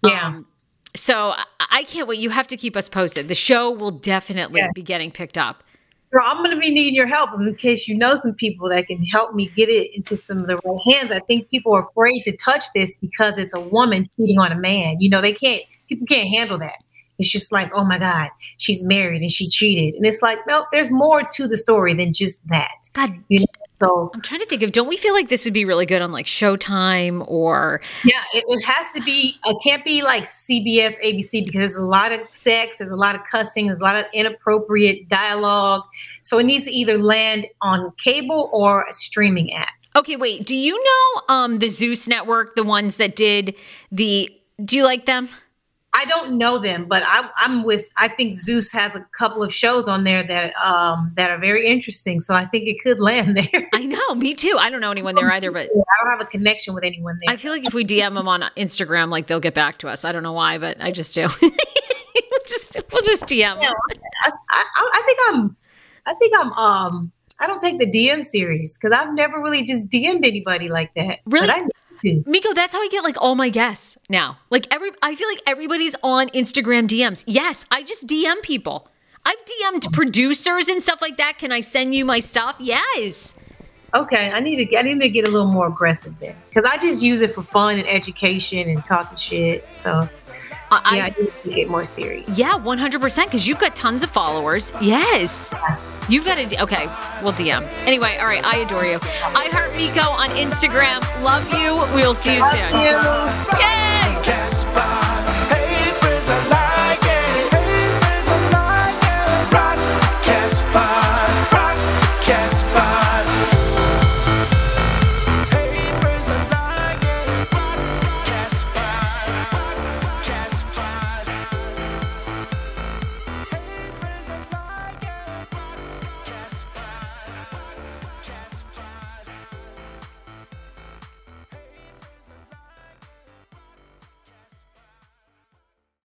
Yeah. 0.02 0.26
Um, 0.26 0.46
so 0.96 1.34
I 1.70 1.84
can't 1.84 2.08
wait. 2.08 2.18
You 2.18 2.30
have 2.30 2.46
to 2.48 2.56
keep 2.56 2.76
us 2.76 2.88
posted. 2.88 3.28
The 3.28 3.34
show 3.34 3.70
will 3.70 3.92
definitely 3.92 4.60
yeah. 4.60 4.68
be 4.74 4.82
getting 4.82 5.10
picked 5.10 5.38
up. 5.38 5.62
Girl, 6.12 6.24
I'm 6.26 6.38
going 6.38 6.50
to 6.50 6.56
be 6.56 6.70
needing 6.70 6.96
your 6.96 7.06
help 7.06 7.30
in 7.38 7.54
case 7.54 7.86
you 7.86 7.96
know 7.96 8.16
some 8.16 8.34
people 8.34 8.68
that 8.70 8.88
can 8.88 9.04
help 9.04 9.32
me 9.32 9.48
get 9.54 9.68
it 9.68 9.94
into 9.94 10.16
some 10.16 10.38
of 10.38 10.48
the 10.48 10.56
right 10.56 10.80
hands. 10.92 11.12
I 11.12 11.20
think 11.20 11.48
people 11.50 11.72
are 11.72 11.88
afraid 11.88 12.22
to 12.22 12.36
touch 12.36 12.64
this 12.74 12.96
because 12.96 13.38
it's 13.38 13.54
a 13.54 13.60
woman 13.60 14.08
cheating 14.16 14.40
on 14.40 14.50
a 14.50 14.56
man. 14.56 15.00
You 15.00 15.08
know, 15.08 15.20
they 15.20 15.32
can't, 15.32 15.62
people 15.88 16.08
can't 16.08 16.28
handle 16.28 16.58
that. 16.58 16.74
It's 17.20 17.30
just 17.30 17.52
like, 17.52 17.70
oh 17.74 17.84
my 17.84 17.98
God, 17.98 18.30
she's 18.56 18.82
married 18.84 19.20
and 19.20 19.30
she 19.30 19.46
cheated. 19.46 19.94
And 19.94 20.06
it's 20.06 20.22
like, 20.22 20.38
no, 20.46 20.64
there's 20.72 20.90
more 20.90 21.22
to 21.22 21.46
the 21.46 21.58
story 21.58 21.92
than 21.92 22.14
just 22.14 22.40
that. 22.48 22.70
God, 22.94 23.14
you 23.28 23.40
know? 23.40 23.46
so 23.78 24.10
I'm 24.14 24.22
trying 24.22 24.40
to 24.40 24.46
think 24.46 24.62
of, 24.62 24.72
don't 24.72 24.88
we 24.88 24.96
feel 24.96 25.12
like 25.12 25.28
this 25.28 25.44
would 25.44 25.52
be 25.52 25.66
really 25.66 25.84
good 25.84 26.00
on 26.00 26.12
like 26.12 26.24
Showtime 26.24 27.22
or? 27.28 27.82
Yeah, 28.04 28.22
it, 28.32 28.44
it 28.48 28.62
has 28.64 28.94
to 28.94 29.02
be, 29.02 29.38
it 29.44 29.56
can't 29.62 29.84
be 29.84 30.02
like 30.02 30.24
CBS, 30.24 30.94
ABC 31.04 31.44
because 31.44 31.58
there's 31.58 31.76
a 31.76 31.86
lot 31.86 32.10
of 32.10 32.20
sex, 32.30 32.78
there's 32.78 32.90
a 32.90 32.96
lot 32.96 33.14
of 33.14 33.20
cussing, 33.30 33.66
there's 33.66 33.80
a 33.80 33.84
lot 33.84 33.96
of 33.96 34.06
inappropriate 34.14 35.10
dialogue. 35.10 35.82
So 36.22 36.38
it 36.38 36.44
needs 36.44 36.64
to 36.64 36.70
either 36.70 36.96
land 36.96 37.46
on 37.60 37.92
cable 38.02 38.48
or 38.50 38.86
a 38.88 38.94
streaming 38.94 39.52
app. 39.52 39.68
Okay, 39.94 40.16
wait. 40.16 40.46
Do 40.46 40.56
you 40.56 40.82
know 40.82 41.22
um 41.28 41.58
the 41.58 41.68
Zeus 41.68 42.08
network, 42.08 42.54
the 42.54 42.64
ones 42.64 42.96
that 42.96 43.14
did 43.14 43.54
the 43.92 44.34
do 44.64 44.76
you 44.76 44.84
like 44.84 45.04
them? 45.04 45.28
I 45.92 46.04
don't 46.04 46.38
know 46.38 46.58
them, 46.58 46.86
but 46.86 47.02
I, 47.04 47.28
am 47.40 47.64
with. 47.64 47.88
I 47.96 48.06
think 48.08 48.38
Zeus 48.38 48.70
has 48.72 48.94
a 48.94 49.04
couple 49.18 49.42
of 49.42 49.52
shows 49.52 49.88
on 49.88 50.04
there 50.04 50.24
that 50.26 50.54
um, 50.56 51.12
that 51.16 51.30
are 51.30 51.38
very 51.38 51.66
interesting. 51.66 52.20
So 52.20 52.34
I 52.34 52.44
think 52.46 52.68
it 52.68 52.80
could 52.80 53.00
land 53.00 53.36
there. 53.36 53.68
I 53.72 53.86
know, 53.86 54.14
me 54.14 54.34
too. 54.34 54.56
I 54.58 54.70
don't 54.70 54.80
know 54.80 54.92
anyone 54.92 55.16
there 55.16 55.30
either, 55.32 55.50
but 55.50 55.68
I 55.68 56.04
don't 56.04 56.10
have 56.10 56.20
a 56.20 56.26
connection 56.30 56.74
with 56.74 56.84
anyone 56.84 57.18
there. 57.20 57.32
I 57.32 57.36
feel 57.36 57.50
like 57.50 57.64
if 57.64 57.74
we 57.74 57.84
DM 57.84 58.14
them 58.14 58.28
on 58.28 58.44
Instagram, 58.56 59.10
like 59.10 59.26
they'll 59.26 59.40
get 59.40 59.54
back 59.54 59.78
to 59.78 59.88
us. 59.88 60.04
I 60.04 60.12
don't 60.12 60.22
know 60.22 60.32
why, 60.32 60.58
but 60.58 60.80
I 60.80 60.92
just 60.92 61.14
do. 61.14 61.28
just 62.46 62.76
we'll 62.92 63.02
just 63.02 63.24
DM. 63.24 63.60
Yeah, 63.60 63.72
I, 64.22 64.30
I, 64.48 64.64
I 64.76 65.02
think 65.06 65.18
I'm. 65.28 65.56
I 66.06 66.14
think 66.14 66.32
I'm. 66.38 66.52
Um, 66.52 67.12
I 67.40 67.46
don't 67.46 67.60
take 67.60 67.78
the 67.78 67.86
DM 67.86 68.24
serious 68.24 68.78
because 68.78 68.96
I've 68.96 69.14
never 69.14 69.40
really 69.40 69.64
just 69.64 69.88
DM'd 69.88 70.24
anybody 70.24 70.68
like 70.68 70.92
that. 70.94 71.20
Really? 71.24 71.48
Miko, 72.02 72.54
that's 72.54 72.72
how 72.72 72.80
I 72.80 72.88
get 72.88 73.04
like 73.04 73.20
all 73.20 73.34
my 73.34 73.48
guests 73.48 73.98
now. 74.08 74.38
Like 74.50 74.66
every 74.70 74.90
I 75.02 75.14
feel 75.14 75.28
like 75.28 75.42
everybody's 75.46 75.96
on 76.02 76.28
Instagram 76.30 76.88
DMs. 76.88 77.24
Yes, 77.26 77.66
I 77.70 77.82
just 77.82 78.06
DM 78.06 78.42
people. 78.42 78.88
I've 79.24 79.36
DM'd 79.36 79.92
producers 79.92 80.68
and 80.68 80.82
stuff 80.82 81.02
like 81.02 81.16
that. 81.18 81.38
Can 81.38 81.52
I 81.52 81.60
send 81.60 81.94
you 81.94 82.04
my 82.04 82.20
stuff? 82.20 82.56
Yes. 82.58 83.34
Okay, 83.92 84.30
I 84.30 84.40
need 84.40 84.64
to 84.64 84.78
I 84.78 84.82
need 84.82 85.00
to 85.00 85.08
get 85.08 85.26
a 85.26 85.30
little 85.30 85.50
more 85.50 85.66
aggressive 85.66 86.18
there 86.20 86.36
because 86.46 86.64
I 86.64 86.78
just 86.78 87.02
use 87.02 87.22
it 87.22 87.34
for 87.34 87.42
fun 87.42 87.78
and 87.78 87.88
education 87.88 88.68
and 88.68 88.84
talking 88.84 89.18
shit. 89.18 89.66
So 89.76 90.08
I, 90.70 90.96
yeah, 90.96 91.04
I 91.04 91.20
need 91.20 91.32
to 91.42 91.50
get 91.50 91.68
more 91.68 91.84
serious. 91.84 92.38
Yeah, 92.38 92.56
one 92.56 92.78
hundred 92.78 93.00
percent. 93.00 93.28
Because 93.28 93.46
you've 93.46 93.58
got 93.58 93.74
tons 93.76 94.02
of 94.02 94.10
followers. 94.10 94.72
Yes. 94.80 95.52
You've 96.08 96.24
got 96.24 96.36
to, 96.36 96.62
okay, 96.62 96.86
we'll 97.22 97.32
DM. 97.32 97.62
Anyway, 97.86 98.16
all 98.18 98.26
right, 98.26 98.44
I 98.44 98.58
adore 98.58 98.84
you. 98.84 98.98
I 99.02 99.48
Heart 99.52 99.76
Miko 99.76 100.00
on 100.00 100.30
Instagram. 100.30 101.00
Love 101.22 101.48
you. 101.52 101.74
We'll 101.94 102.14
see 102.14 102.36
you 102.36 102.42
soon. 102.50 102.72
Love 102.72 103.52
You. 103.52 103.58
Yay! 103.60 105.19